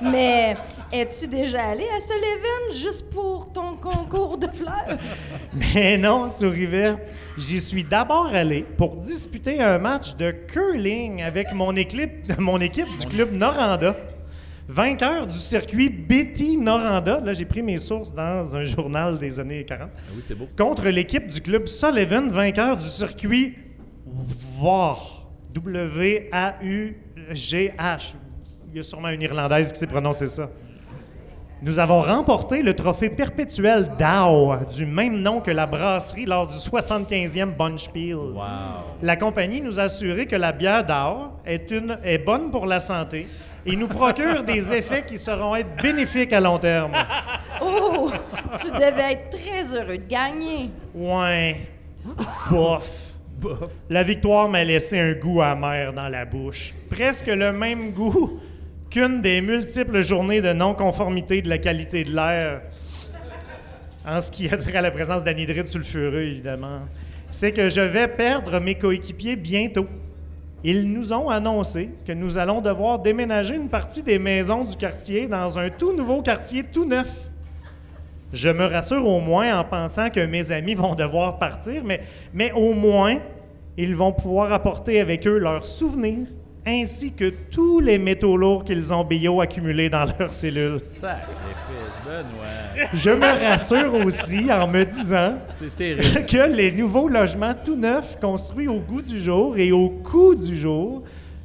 Mais. 0.10 0.56
Es-tu 0.90 1.26
déjà 1.26 1.64
allé 1.68 1.84
à 1.84 2.00
Sullivan 2.00 2.82
juste 2.82 3.08
pour 3.10 3.50
ton 3.52 3.76
concours 3.76 4.36
de 4.38 4.46
fleurs? 4.46 4.98
Mais 5.74 5.98
non, 5.98 6.30
souris 6.30 6.66
verte. 6.66 7.00
J'y 7.36 7.60
suis 7.60 7.84
d'abord 7.84 8.26
allé 8.26 8.64
pour 8.76 8.96
disputer 8.96 9.62
un 9.62 9.78
match 9.78 10.16
de 10.16 10.30
curling 10.30 11.22
avec 11.22 11.52
mon 11.52 11.76
équipe, 11.76 12.32
mon 12.38 12.60
équipe 12.60 12.88
du 12.98 13.06
club 13.06 13.34
Noranda. 13.34 13.96
Vainqueur 14.68 15.26
du 15.26 15.36
circuit 15.36 15.90
Betty 15.90 16.56
Noranda, 16.56 17.20
là 17.20 17.32
j'ai 17.34 17.44
pris 17.44 17.62
mes 17.62 17.78
sources 17.78 18.14
dans 18.14 18.54
un 18.54 18.64
journal 18.64 19.18
des 19.18 19.40
années 19.40 19.64
40. 19.64 19.90
Ah 19.92 20.00
oui, 20.14 20.22
c'est 20.24 20.34
beau. 20.34 20.48
Contre 20.56 20.88
l'équipe 20.88 21.28
du 21.28 21.40
club 21.40 21.66
Sullivan, 21.66 22.28
vainqueur 22.28 22.76
du 22.76 22.86
circuit 22.86 23.56
W-A-U-G-H. 25.54 28.14
Il 28.70 28.76
y 28.76 28.80
a 28.80 28.82
sûrement 28.82 29.08
une 29.08 29.22
Irlandaise 29.22 29.72
qui 29.72 29.78
sait 29.78 29.86
prononcer 29.86 30.26
ça. 30.26 30.50
Nous 31.64 31.78
avons 31.78 32.02
remporté 32.02 32.60
le 32.60 32.74
trophée 32.74 33.08
perpétuel 33.08 33.92
Dow, 33.96 34.56
du 34.74 34.84
même 34.84 35.20
nom 35.20 35.40
que 35.40 35.52
la 35.52 35.66
brasserie 35.66 36.24
lors 36.24 36.48
du 36.48 36.56
75e 36.56 37.56
Bunchpeel. 37.56 38.18
La 39.00 39.14
compagnie 39.14 39.60
nous 39.60 39.78
a 39.78 39.84
assuré 39.84 40.26
que 40.26 40.34
la 40.34 40.50
bière 40.50 40.84
Dow 40.84 41.30
est, 41.46 41.70
une, 41.70 41.98
est 42.02 42.18
bonne 42.18 42.50
pour 42.50 42.66
la 42.66 42.80
santé 42.80 43.28
et 43.64 43.76
nous 43.76 43.86
procure 43.86 44.42
des 44.42 44.72
effets 44.72 45.04
qui 45.06 45.18
seront 45.18 45.54
être 45.54 45.80
bénéfiques 45.80 46.32
à 46.32 46.40
long 46.40 46.58
terme. 46.58 46.90
Oh! 47.62 48.10
Tu 48.60 48.68
devais 48.72 49.12
être 49.12 49.30
très 49.30 49.64
heureux 49.72 49.98
de 49.98 50.08
gagner. 50.08 50.68
Ouais. 50.92 51.60
Bof. 52.50 53.11
La 53.88 54.02
victoire 54.02 54.48
m'a 54.48 54.64
laissé 54.64 54.98
un 54.98 55.12
goût 55.12 55.42
amer 55.42 55.92
dans 55.92 56.08
la 56.08 56.24
bouche. 56.24 56.74
Presque 56.88 57.26
le 57.26 57.52
même 57.52 57.92
goût 57.92 58.40
qu'une 58.90 59.20
des 59.22 59.40
multiples 59.40 60.02
journées 60.02 60.40
de 60.40 60.52
non-conformité 60.52 61.42
de 61.42 61.48
la 61.48 61.58
qualité 61.58 62.04
de 62.04 62.14
l'air. 62.14 62.62
En 64.06 64.20
ce 64.20 64.30
qui 64.30 64.48
a 64.48 64.56
trait 64.56 64.76
à 64.76 64.82
la 64.82 64.90
présence 64.90 65.24
d'anhydride 65.24 65.66
sulfureux, 65.66 66.22
évidemment. 66.22 66.80
C'est 67.30 67.52
que 67.52 67.68
je 67.68 67.80
vais 67.80 68.08
perdre 68.08 68.60
mes 68.60 68.74
coéquipiers 68.74 69.36
bientôt. 69.36 69.86
Ils 70.64 70.92
nous 70.92 71.12
ont 71.12 71.28
annoncé 71.28 71.90
que 72.06 72.12
nous 72.12 72.38
allons 72.38 72.60
devoir 72.60 72.98
déménager 72.98 73.54
une 73.54 73.68
partie 73.68 74.02
des 74.02 74.18
maisons 74.18 74.64
du 74.64 74.76
quartier 74.76 75.26
dans 75.26 75.58
un 75.58 75.70
tout 75.70 75.96
nouveau 75.96 76.22
quartier 76.22 76.62
tout 76.64 76.84
neuf. 76.84 77.30
Je 78.32 78.48
me 78.48 78.64
rassure 78.64 79.06
au 79.06 79.20
moins 79.20 79.58
en 79.58 79.64
pensant 79.64 80.08
que 80.08 80.24
mes 80.24 80.52
amis 80.52 80.74
vont 80.74 80.94
devoir 80.94 81.38
partir, 81.38 81.82
mais 81.84 82.52
au 82.52 82.72
moins, 82.72 83.18
ils 83.76 83.94
vont 83.94 84.12
pouvoir 84.12 84.52
apporter 84.52 85.00
avec 85.00 85.26
eux 85.26 85.38
leurs 85.38 85.66
souvenirs 85.66 86.26
ainsi 86.66 87.12
que 87.12 87.30
tous 87.50 87.80
les 87.80 87.98
métaux 87.98 88.36
lourds 88.36 88.64
qu'ils 88.64 88.92
ont 88.92 89.04
bio 89.04 89.40
accumulés 89.40 89.90
dans 89.90 90.06
leurs 90.18 90.32
cellules. 90.32 90.78
Sacrifice, 90.82 91.98
Benoît. 92.04 92.88
Je 92.94 93.10
me 93.10 93.48
rassure 93.48 93.94
aussi 93.94 94.52
en 94.52 94.68
me 94.68 94.84
disant 94.84 95.34
que 96.26 96.52
les 96.54 96.70
nouveaux 96.70 97.08
logements 97.08 97.54
tout 97.54 97.76
neufs 97.76 98.18
construits 98.20 98.68
au 98.68 98.78
goût 98.78 99.02
du 99.02 99.20
jour 99.20 99.56
et 99.58 99.72
au 99.72 99.88
coût 99.88 100.34
du 100.34 100.56
jour 100.56 101.02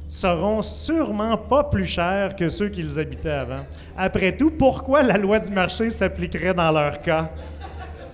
seront 0.08 0.62
sûrement 0.62 1.36
pas 1.36 1.64
plus 1.64 1.84
chers 1.84 2.34
que 2.34 2.48
ceux 2.48 2.68
qu'ils 2.68 2.98
habitaient 2.98 3.28
avant. 3.28 3.66
Après 3.96 4.36
tout, 4.36 4.50
pourquoi 4.50 5.02
la 5.02 5.18
loi 5.18 5.38
du 5.38 5.50
marché 5.50 5.90
s'appliquerait 5.90 6.54
dans 6.54 6.72
leur 6.72 7.00
cas? 7.02 7.30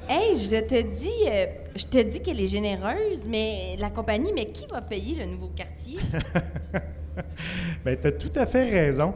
Hey, 0.08 0.36
je 0.36 0.60
te 0.60 0.82
dis, 0.82 1.10
euh, 1.28 1.46
je 1.76 1.86
te 1.86 1.98
dis 1.98 2.20
qu'elle 2.20 2.40
est 2.40 2.46
généreuse, 2.46 3.26
mais 3.28 3.76
la 3.78 3.90
compagnie, 3.90 4.32
mais 4.34 4.46
qui 4.46 4.66
va 4.66 4.80
payer 4.80 5.16
le 5.16 5.26
nouveau 5.26 5.48
quartier? 5.48 5.98
Bien, 7.84 7.96
tu 8.00 8.06
as 8.06 8.12
tout 8.12 8.32
à 8.36 8.46
fait 8.46 8.68
raison. 8.68 9.14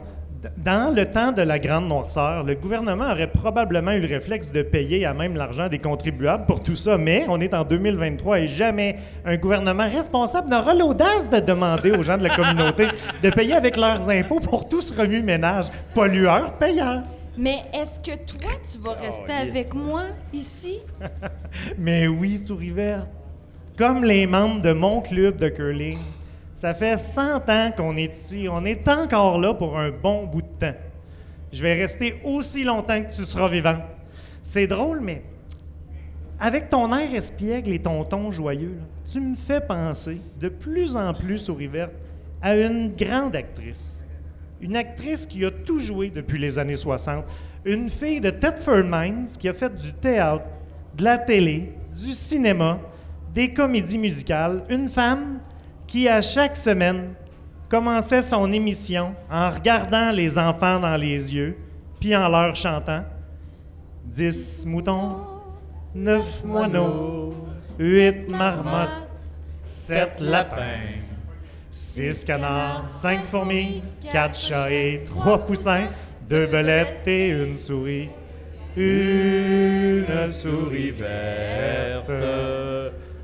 Dans 0.55 0.95
le 0.95 1.05
temps 1.05 1.33
de 1.33 1.41
la 1.41 1.59
grande 1.59 1.89
noirceur, 1.89 2.43
le 2.43 2.55
gouvernement 2.55 3.11
aurait 3.11 3.29
probablement 3.29 3.91
eu 3.91 3.99
le 3.99 4.07
réflexe 4.07 4.53
de 4.53 4.61
payer 4.61 5.05
à 5.05 5.13
même 5.13 5.35
l'argent 5.35 5.67
des 5.67 5.79
contribuables 5.79 6.45
pour 6.45 6.63
tout 6.63 6.77
ça, 6.77 6.97
mais 6.97 7.25
on 7.27 7.41
est 7.41 7.53
en 7.53 7.65
2023 7.65 8.39
et 8.39 8.47
jamais 8.47 8.95
un 9.25 9.35
gouvernement 9.35 9.89
responsable 9.89 10.49
n'aura 10.49 10.73
l'audace 10.73 11.29
de 11.29 11.41
demander 11.41 11.91
aux 11.91 12.03
gens 12.03 12.17
de 12.17 12.23
la 12.23 12.33
communauté 12.33 12.87
de 13.21 13.29
payer 13.31 13.53
avec 13.53 13.75
leurs 13.75 14.07
impôts 14.09 14.39
pour 14.39 14.69
tout 14.69 14.79
ce 14.79 14.93
remue-ménage. 14.93 15.65
Pollueur, 15.93 16.53
payeur. 16.53 17.03
Mais 17.37 17.63
est-ce 17.73 17.99
que 17.99 18.15
toi, 18.25 18.51
tu 18.71 18.77
vas 18.79 18.93
rester 18.93 19.31
avec 19.31 19.73
moi 19.73 20.05
ici? 20.33 20.79
Mais 21.77 22.07
oui, 22.07 22.37
souris 22.37 22.71
verte. 22.71 23.07
Comme 23.77 24.03
les 24.03 24.27
membres 24.27 24.61
de 24.61 24.73
mon 24.73 25.01
club 25.01 25.37
de 25.37 25.47
curling, 25.49 25.97
ça 26.53 26.73
fait 26.73 26.97
100 26.97 27.49
ans 27.49 27.71
qu'on 27.75 27.95
est 27.95 28.13
ici. 28.13 28.47
On 28.51 28.65
est 28.65 28.87
encore 28.87 29.39
là 29.39 29.53
pour 29.53 29.79
un 29.79 29.91
bon 29.91 30.25
bout 30.25 30.41
de 30.41 30.57
temps. 30.57 30.77
Je 31.53 31.63
vais 31.63 31.73
rester 31.73 32.19
aussi 32.23 32.63
longtemps 32.63 33.01
que 33.01 33.15
tu 33.15 33.21
seras 33.21 33.47
vivante. 33.47 33.83
C'est 34.43 34.67
drôle, 34.67 34.99
mais 34.99 35.23
avec 36.39 36.69
ton 36.69 36.95
air 36.95 37.13
espiègle 37.15 37.71
et 37.71 37.79
ton 37.79 38.03
ton 38.03 38.31
joyeux, 38.31 38.75
là, 38.77 38.83
tu 39.11 39.19
me 39.19 39.35
fais 39.35 39.61
penser 39.61 40.19
de 40.39 40.49
plus 40.49 40.95
en 40.95 41.13
plus, 41.13 41.37
souris 41.37 41.67
verte, 41.67 41.93
à 42.41 42.55
une 42.55 42.95
grande 42.95 43.35
actrice. 43.35 43.98
Une 44.61 44.75
actrice 44.75 45.25
qui 45.25 45.45
a 45.45 45.51
tout 45.51 45.79
joué 45.79 46.09
depuis 46.09 46.37
les 46.37 46.59
années 46.59 46.75
60. 46.75 47.25
Une 47.65 47.89
fille 47.89 48.21
de 48.21 48.29
Thetford 48.29 48.83
Mines 48.83 49.27
qui 49.39 49.47
a 49.47 49.53
fait 49.53 49.73
du 49.73 49.93
théâtre, 49.93 50.45
de 50.95 51.03
la 51.03 51.17
télé, 51.17 51.73
du 51.95 52.11
cinéma, 52.11 52.79
des 53.33 53.53
comédies 53.53 53.97
musicales. 53.97 54.63
Une 54.69 54.87
femme 54.87 55.39
qui, 55.87 56.07
à 56.07 56.21
chaque 56.21 56.57
semaine, 56.57 57.13
commençait 57.69 58.21
son 58.21 58.51
émission 58.51 59.13
en 59.31 59.51
regardant 59.51 60.11
les 60.11 60.37
enfants 60.37 60.79
dans 60.79 60.97
les 60.97 61.35
yeux, 61.35 61.55
puis 61.99 62.15
en 62.15 62.27
leur 62.27 62.55
chantant 62.55 63.03
Dix 64.05 64.65
moutons, 64.65 65.17
neuf 65.93 66.43
moineaux, 66.43 67.31
huit 67.77 68.27
marmottes, 68.31 69.27
sept 69.63 70.19
lapins, 70.19 71.03
six 71.71 72.23
canards, 72.23 72.89
cinq 72.89 73.25
fourmis, 73.25 73.81
quatre 74.11 74.37
chats 74.37 74.71
et 74.71 75.03
trois 75.05 75.37
poussins, 75.45 75.89
deux 76.27 76.47
belettes 76.47 77.07
et 77.07 77.29
une 77.29 77.55
souris. 77.55 78.09
Une 78.75 80.27
souris 80.27 80.91
verte. 80.91 82.11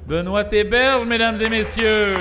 Benoît 0.08 0.44
Théberge, 0.44 1.06
mesdames 1.06 1.42
et 1.42 1.50
messieurs. 1.50 2.16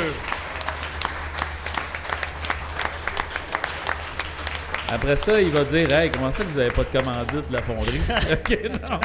Après 4.89 5.17
ça, 5.17 5.41
il 5.41 5.51
va 5.51 5.65
dire 5.65 5.93
Hey, 5.93 6.11
comment 6.11 6.31
ça 6.31 6.45
que 6.45 6.49
vous 6.51 6.59
n'avez 6.59 6.71
pas 6.71 6.85
de 6.85 6.99
commandite 6.99 7.49
de 7.49 7.53
la 7.53 7.63
fonderie? 7.63 8.01
Ok, 8.33 8.59
non. 8.81 8.99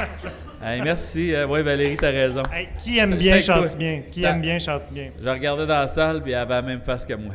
Hey, 0.62 0.82
merci. 0.82 1.34
Euh, 1.34 1.46
oui, 1.48 1.62
Valérie, 1.62 1.96
t'as 1.96 2.10
raison. 2.10 2.42
qui 2.82 2.98
aime 2.98 3.14
bien 3.14 3.40
c'est 3.40 3.50
avec 3.50 3.64
chante 3.64 3.68
toi. 3.70 3.78
bien. 3.78 4.02
Qui 4.10 4.24
aime 4.24 4.40
bien 4.42 4.58
chante 4.58 4.92
bien. 4.92 5.10
Je 5.22 5.28
regardais 5.28 5.66
dans 5.66 5.80
la 5.80 5.86
salle, 5.86 6.22
puis 6.22 6.32
elle 6.32 6.38
avait 6.38 6.54
la 6.54 6.62
même 6.62 6.80
face 6.82 7.04
que 7.04 7.14
moi. 7.14 7.34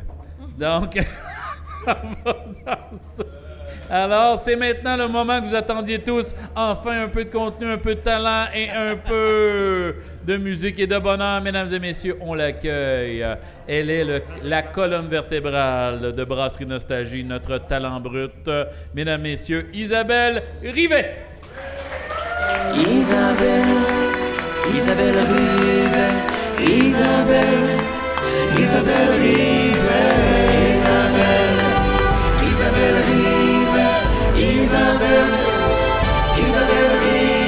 Donc, 0.58 0.94
ça 1.86 1.98
va 2.24 2.34
dans 2.66 3.00
ça. 3.04 3.24
Alors, 3.90 4.38
c'est 4.38 4.56
maintenant 4.56 4.96
le 4.98 5.08
moment 5.08 5.40
que 5.42 5.48
vous 5.48 5.56
attendiez 5.56 6.00
tous. 6.00 6.34
Enfin, 6.56 7.04
un 7.04 7.08
peu 7.08 7.26
de 7.26 7.30
contenu, 7.30 7.68
un 7.68 7.78
peu 7.78 7.94
de 7.96 8.00
talent 8.00 8.46
et 8.56 8.70
un 8.70 8.96
peu 9.08 9.96
de 10.26 10.38
musique 10.38 10.80
et 10.80 10.88
de 10.88 10.98
bonheur. 10.98 11.42
Mesdames 11.42 11.72
et 11.74 11.80
messieurs, 11.80 12.18
on 12.22 12.34
l'accueille. 12.36 13.26
Elle 13.68 13.90
est 13.90 14.06
le- 14.06 14.22
la 14.44 14.62
colonne 14.64 15.08
vertébrale 15.08 16.14
de 16.14 16.24
Brasserie 16.24 16.66
Nostalgie, 16.66 17.24
notre 17.24 17.58
talent 17.60 18.00
brut. 18.00 18.50
Mesdames, 18.96 19.22
messieurs, 19.22 19.68
Isabelle 19.74 20.42
Rivet. 20.64 21.16
Isabelle, 22.74 23.76
Isabelle 24.74 25.18
Rivet, 25.18 26.16
Isabelle, 26.60 27.80
Isabelle 28.60 29.12
Rivet, 29.22 30.16
Isabelle, 30.74 31.60
Isabelle 32.48 33.00
Rivet, 33.08 34.62
Isabelle, 34.62 35.34
Isabelle 36.42 36.96
Rivet. 37.04 37.46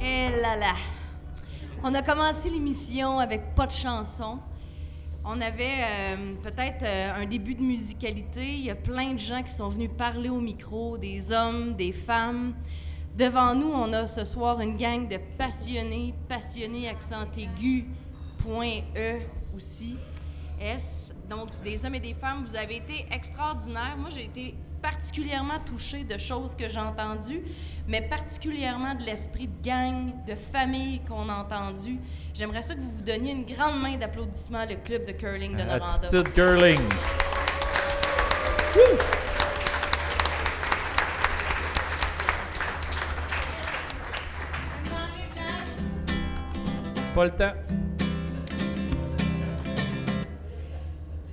Eh 0.00 0.40
là 0.40 0.56
là. 0.56 0.74
On 1.82 1.94
a 1.94 2.02
commencé 2.02 2.50
l'émission 2.50 3.18
avec 3.18 3.54
pas 3.54 3.66
de 3.66 3.72
chanson. 3.72 4.38
On 5.24 5.40
avait 5.42 5.82
euh, 5.82 6.34
peut-être 6.42 6.82
euh, 6.82 7.22
un 7.22 7.26
début 7.26 7.54
de 7.54 7.62
musicalité. 7.62 8.54
Il 8.54 8.64
y 8.64 8.70
a 8.70 8.74
plein 8.74 9.12
de 9.12 9.18
gens 9.18 9.42
qui 9.42 9.52
sont 9.52 9.68
venus 9.68 9.90
parler 9.96 10.30
au 10.30 10.40
micro, 10.40 10.96
des 10.96 11.30
hommes, 11.30 11.74
des 11.74 11.92
femmes. 11.92 12.54
Devant 13.16 13.54
nous, 13.54 13.70
on 13.70 13.92
a 13.92 14.06
ce 14.06 14.24
soir 14.24 14.60
une 14.60 14.78
gang 14.78 15.06
de 15.08 15.18
passionnés, 15.36 16.14
passionnés 16.26 16.88
accent 16.88 17.26
aigu, 17.36 17.86
point 18.38 18.80
E 18.96 19.18
aussi, 19.54 19.96
S. 20.58 21.14
Donc, 21.28 21.48
des 21.62 21.84
hommes 21.84 21.96
et 21.96 22.00
des 22.00 22.14
femmes, 22.14 22.44
vous 22.46 22.56
avez 22.56 22.76
été 22.76 23.06
extraordinaires. 23.10 23.96
Moi, 23.98 24.08
j'ai 24.10 24.24
été 24.24 24.54
particulièrement 24.80 25.58
touchée 25.66 26.04
de 26.04 26.16
choses 26.16 26.54
que 26.54 26.66
j'ai 26.66 26.80
entendues, 26.80 27.42
mais 27.90 28.02
particulièrement 28.02 28.94
de 28.94 29.02
l'esprit 29.02 29.48
de 29.48 29.68
gang, 29.68 30.12
de 30.24 30.36
famille 30.36 31.00
qu'on 31.00 31.28
a 31.28 31.42
entendu. 31.42 31.98
J'aimerais 32.32 32.62
ça 32.62 32.76
que 32.76 32.80
vous 32.80 32.92
vous 32.92 33.02
donniez 33.02 33.32
une 33.32 33.44
grande 33.44 33.82
main 33.82 33.96
d'applaudissement 33.96 34.64
le 34.64 34.76
club 34.76 35.04
de 35.06 35.12
curling 35.12 35.56
de 35.56 35.64
Noranda. 35.64 35.86
Attitude 35.86 36.32
curling. 36.32 36.78
Pas 47.12 47.24
le 47.24 47.30
temps. 47.32 47.52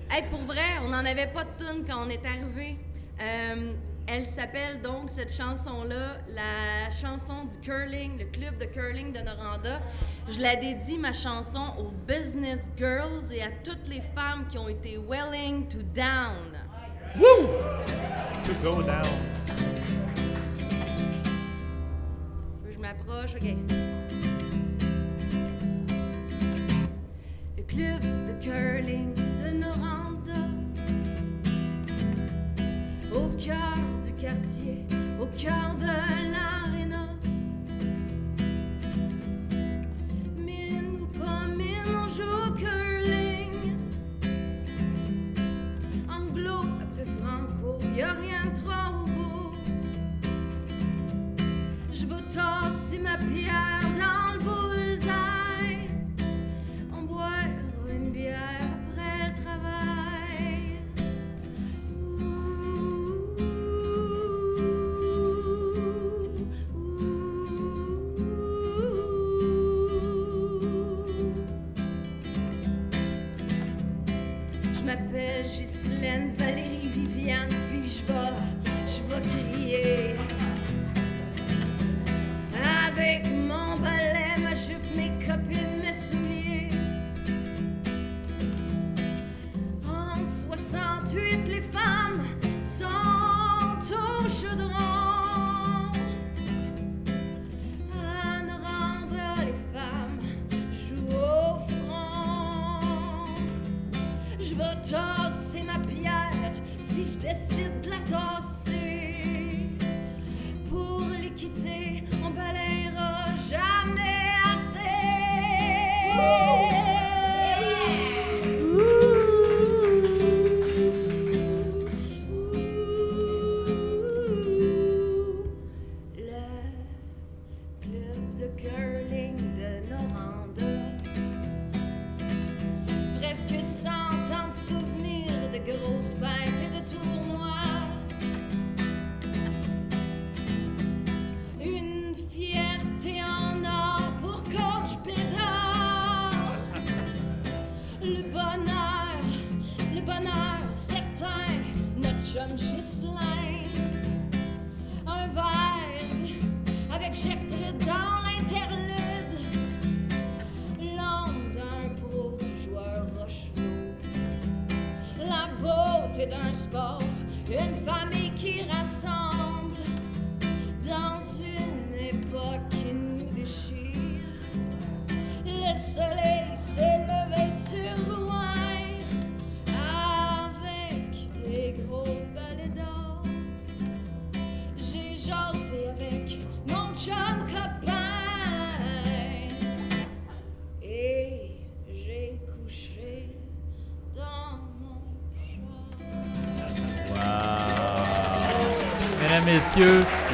Hey, 0.10 0.24
pour 0.32 0.42
vrai, 0.42 0.80
on 0.82 0.88
n'en 0.88 1.06
avait 1.06 1.28
pas 1.28 1.44
de 1.44 1.50
tune 1.56 1.86
quand 1.88 2.04
on 2.04 2.10
est 2.10 2.26
arrivé. 2.26 2.80
Euh, 3.22 3.74
elle 4.08 4.26
s'appelle 4.26 4.82
donc 4.82 5.10
cette 5.10 5.32
chanson-là, 5.32 6.18
la 6.30 6.90
chanson 6.90 7.44
du 7.44 7.58
curling, 7.60 8.18
le 8.18 8.26
club 8.26 8.58
de 8.58 8.66
curling 8.66 9.12
de 9.12 9.20
Noranda. 9.20 9.82
Je 10.30 10.40
la 10.40 10.56
dédie 10.56 10.98
ma 10.98 11.12
chanson 11.12 11.74
aux 11.78 11.92
business 12.08 12.72
girls 12.78 13.32
et 13.32 13.42
à 13.42 13.50
toutes 13.64 13.88
les 13.90 14.02
femmes 14.02 14.48
qui 14.50 14.58
ont 14.58 14.70
été 14.70 14.98
willing 14.98 15.68
to 15.68 15.80
down. 15.94 16.58
Woo! 17.18 17.48
To 18.46 18.54
go 18.64 18.82
down. 18.82 19.04
Je 22.72 22.80
m'approche, 22.80 23.36
ok. 23.36 23.56
Le 27.58 27.64
club 27.64 28.02
de 28.02 28.44
curling 28.44 29.14
de 29.14 29.50
Noranda. 29.58 30.07
Au 33.14 33.30
cœur 33.38 33.78
du 34.04 34.12
quartier, 34.14 34.86
au 35.22 35.26
cœur 35.38 35.76
de 35.80 35.86
l'aréna. 35.86 37.08
Mine 40.36 41.02
ou 41.02 41.06
pas 41.18 41.48
mine, 41.48 41.96
on 41.96 42.08
joue 42.10 42.54
curling. 42.56 43.76
Anglo 46.10 46.60
après 46.82 47.06
franco, 47.06 47.80
y 47.96 48.02
a 48.02 48.14
rien 48.14 48.52
de 48.52 48.60
trop 48.60 49.06
beau. 49.08 49.54
Je 51.92 52.06
veux 52.06 52.22
tasser 52.34 53.00
ma 53.00 53.18
pierre 53.18 53.77
jupe, 85.28 85.48
mes 85.50 85.67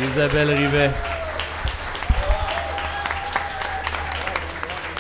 Isabelle 0.02 0.52
Rivet. 0.52 0.90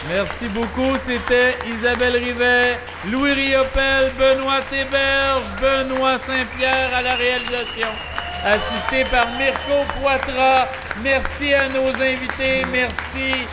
Merci 0.10 0.48
beaucoup. 0.50 0.98
C'était 0.98 1.58
Isabelle 1.66 2.18
Rivet, 2.18 2.78
Louis 3.10 3.32
Riopel, 3.32 4.12
Benoît 4.18 4.60
Théberge, 4.70 5.46
Benoît 5.62 6.18
Saint-Pierre 6.18 6.94
à 6.94 7.02
la 7.02 7.16
réalisation. 7.16 7.88
Assisté 8.46 9.06
par 9.06 9.28
Mirko 9.38 9.86
Poitras. 10.02 10.68
Merci 11.02 11.54
à 11.54 11.70
nos 11.70 11.90
invités. 12.02 12.66
Merci 12.70 13.48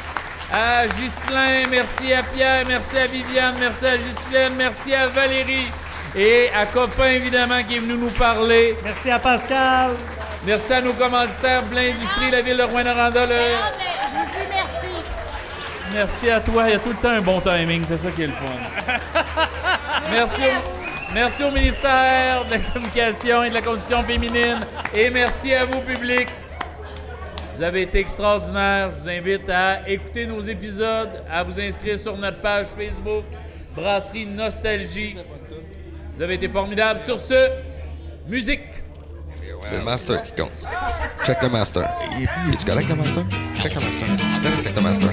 à 0.53 0.87
Ghislain. 0.87 1.69
Merci 1.71 2.13
à 2.13 2.25
Pierre. 2.25 2.65
Merci 2.67 2.99
à 2.99 3.07
Viviane. 3.07 3.55
Merci 3.61 3.87
à 3.87 3.97
Ghislaine. 3.97 4.55
Merci 4.57 4.93
à 4.93 5.07
Valérie. 5.07 5.71
Et 6.17 6.51
à 6.53 6.67
Copain, 6.67 7.11
évidemment, 7.11 7.63
qui 7.63 7.77
est 7.77 7.79
venu 7.79 7.95
nous 7.95 8.11
parler. 8.11 8.77
Merci 8.83 9.11
à 9.13 9.21
Pascal. 9.21 9.93
Merci 10.47 10.73
à 10.73 10.81
nos 10.81 10.95
commanditaires, 10.95 11.63
Plein 11.65 11.91
Industrie, 11.91 12.31
la 12.31 12.41
ville 12.41 12.57
de 12.57 12.63
Rouen-Noranda. 12.63 13.27
le- 13.27 13.35
mais 13.35 13.45
je 14.03 14.17
vous 14.19 14.25
dis 14.25 14.47
merci. 14.49 15.05
Merci 15.93 16.31
à 16.31 16.41
toi. 16.41 16.65
Il 16.69 16.73
y 16.73 16.75
a 16.75 16.79
tout 16.79 16.89
le 16.91 16.95
temps 16.97 17.11
un 17.11 17.21
bon 17.21 17.41
timing. 17.41 17.85
C'est 17.87 17.99
ça 17.99 18.11
qui 18.11 18.23
est 18.23 18.27
le 18.29 18.33
fun. 18.33 18.99
Merci 20.11 20.43
au, 20.43 21.13
merci 21.15 21.45
au 21.45 21.51
ministère 21.51 22.45
de 22.47 22.53
la 22.53 22.59
Communication 22.59 23.43
et 23.45 23.51
de 23.51 23.55
la 23.55 23.61
Condition 23.63 24.03
féminine. 24.03 24.61
Et 24.95 25.11
merci 25.11 25.53
à 25.55 25.67
vous, 25.67 25.81
public. 25.83 26.29
Vous 27.57 27.63
avez 27.63 27.83
été 27.83 27.99
extraordinaire. 27.99 28.91
Je 28.93 28.97
vous 29.03 29.09
invite 29.11 29.51
à 29.51 29.87
écouter 29.87 30.27
nos 30.27 30.41
épisodes, 30.41 31.11
à 31.31 31.43
vous 31.45 31.61
inscrire 31.61 31.99
sur 31.99 32.17
notre 32.17 32.41
page 32.41 32.67
Facebook, 32.69 33.25
Brasserie 33.77 34.25
Nostalgie. 34.27 35.17
Vous 36.17 36.23
avez 36.23 36.35
été 36.35 36.49
formidable. 36.49 37.01
Sur 37.05 37.21
ce, 37.21 37.51
musique. 38.27 38.63
C'est 39.63 39.79
le 39.79 39.85
master 39.85 40.23
qui 40.25 40.33
compte. 40.33 40.51
Check 41.25 41.39
the 41.41 41.51
master. 41.51 41.89
Es-tu 42.53 42.65
correct, 42.65 42.89
le 42.89 42.97
master? 42.97 43.25
Check 43.61 43.73
the 43.73 43.83
master. 43.83 44.07
Je 44.07 44.49
avec 44.49 44.75
le 44.75 44.83
master. 44.83 45.11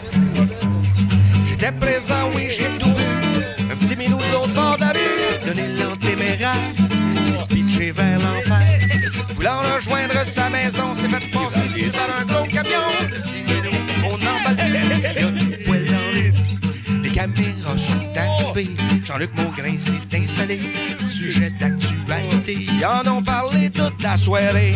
J'étais 1.46 1.72
présent, 1.74 2.30
oui, 2.36 2.48
j'ai 2.50 2.70
tout 2.80 2.94
vu. 2.94 3.72
Un 3.72 3.76
petit 3.78 3.96
minou 3.96 4.18
de 4.18 4.32
l'autre 4.32 4.54
bord 4.54 4.76
de 4.76 4.82
la 4.82 4.92
rue. 4.92 5.46
Donner 5.46 5.68
l'antéméraire. 5.68 6.54
S'est 7.24 7.56
pitché 7.56 7.92
vers 7.92 8.20
l'enfer. 8.20 8.80
Voulant 9.36 9.62
rejoindre 9.62 10.26
sa 10.26 10.50
maison, 10.50 10.94
s'est 10.94 11.10
fait 11.10 11.32
passer 11.32 11.68
dessus 11.70 11.92
par 11.92 12.20
un 12.20 12.26
gros 12.26 12.48
camion. 12.48 12.88
Le 13.02 13.22
petit 13.22 13.42
minou, 13.42 13.70
on 14.06 14.16
emballe 14.16 14.56
plus. 14.56 15.14
Il 15.16 15.22
y 15.22 15.24
a 15.24 15.32
du 15.32 15.58
poil 15.66 15.86
dans 15.86 16.12
les 16.14 16.32
Les 17.04 17.12
caméras 17.12 17.78
sont 17.78 18.14
Jean-Luc 19.04 19.30
Maugrain 19.36 19.80
s'est 19.80 20.18
installé. 20.18 20.60
Sujet 21.10 21.52
d'actualité. 21.60 22.54
Ils 22.60 22.86
en 22.86 23.06
ont 23.08 23.22
parlé 23.22 23.70
toute 23.70 24.02
la 24.02 24.18
soirée. 24.18 24.74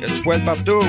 Y 0.00 0.04
a 0.04 0.06
du 0.06 0.22
poil 0.22 0.44
partout. 0.44 0.84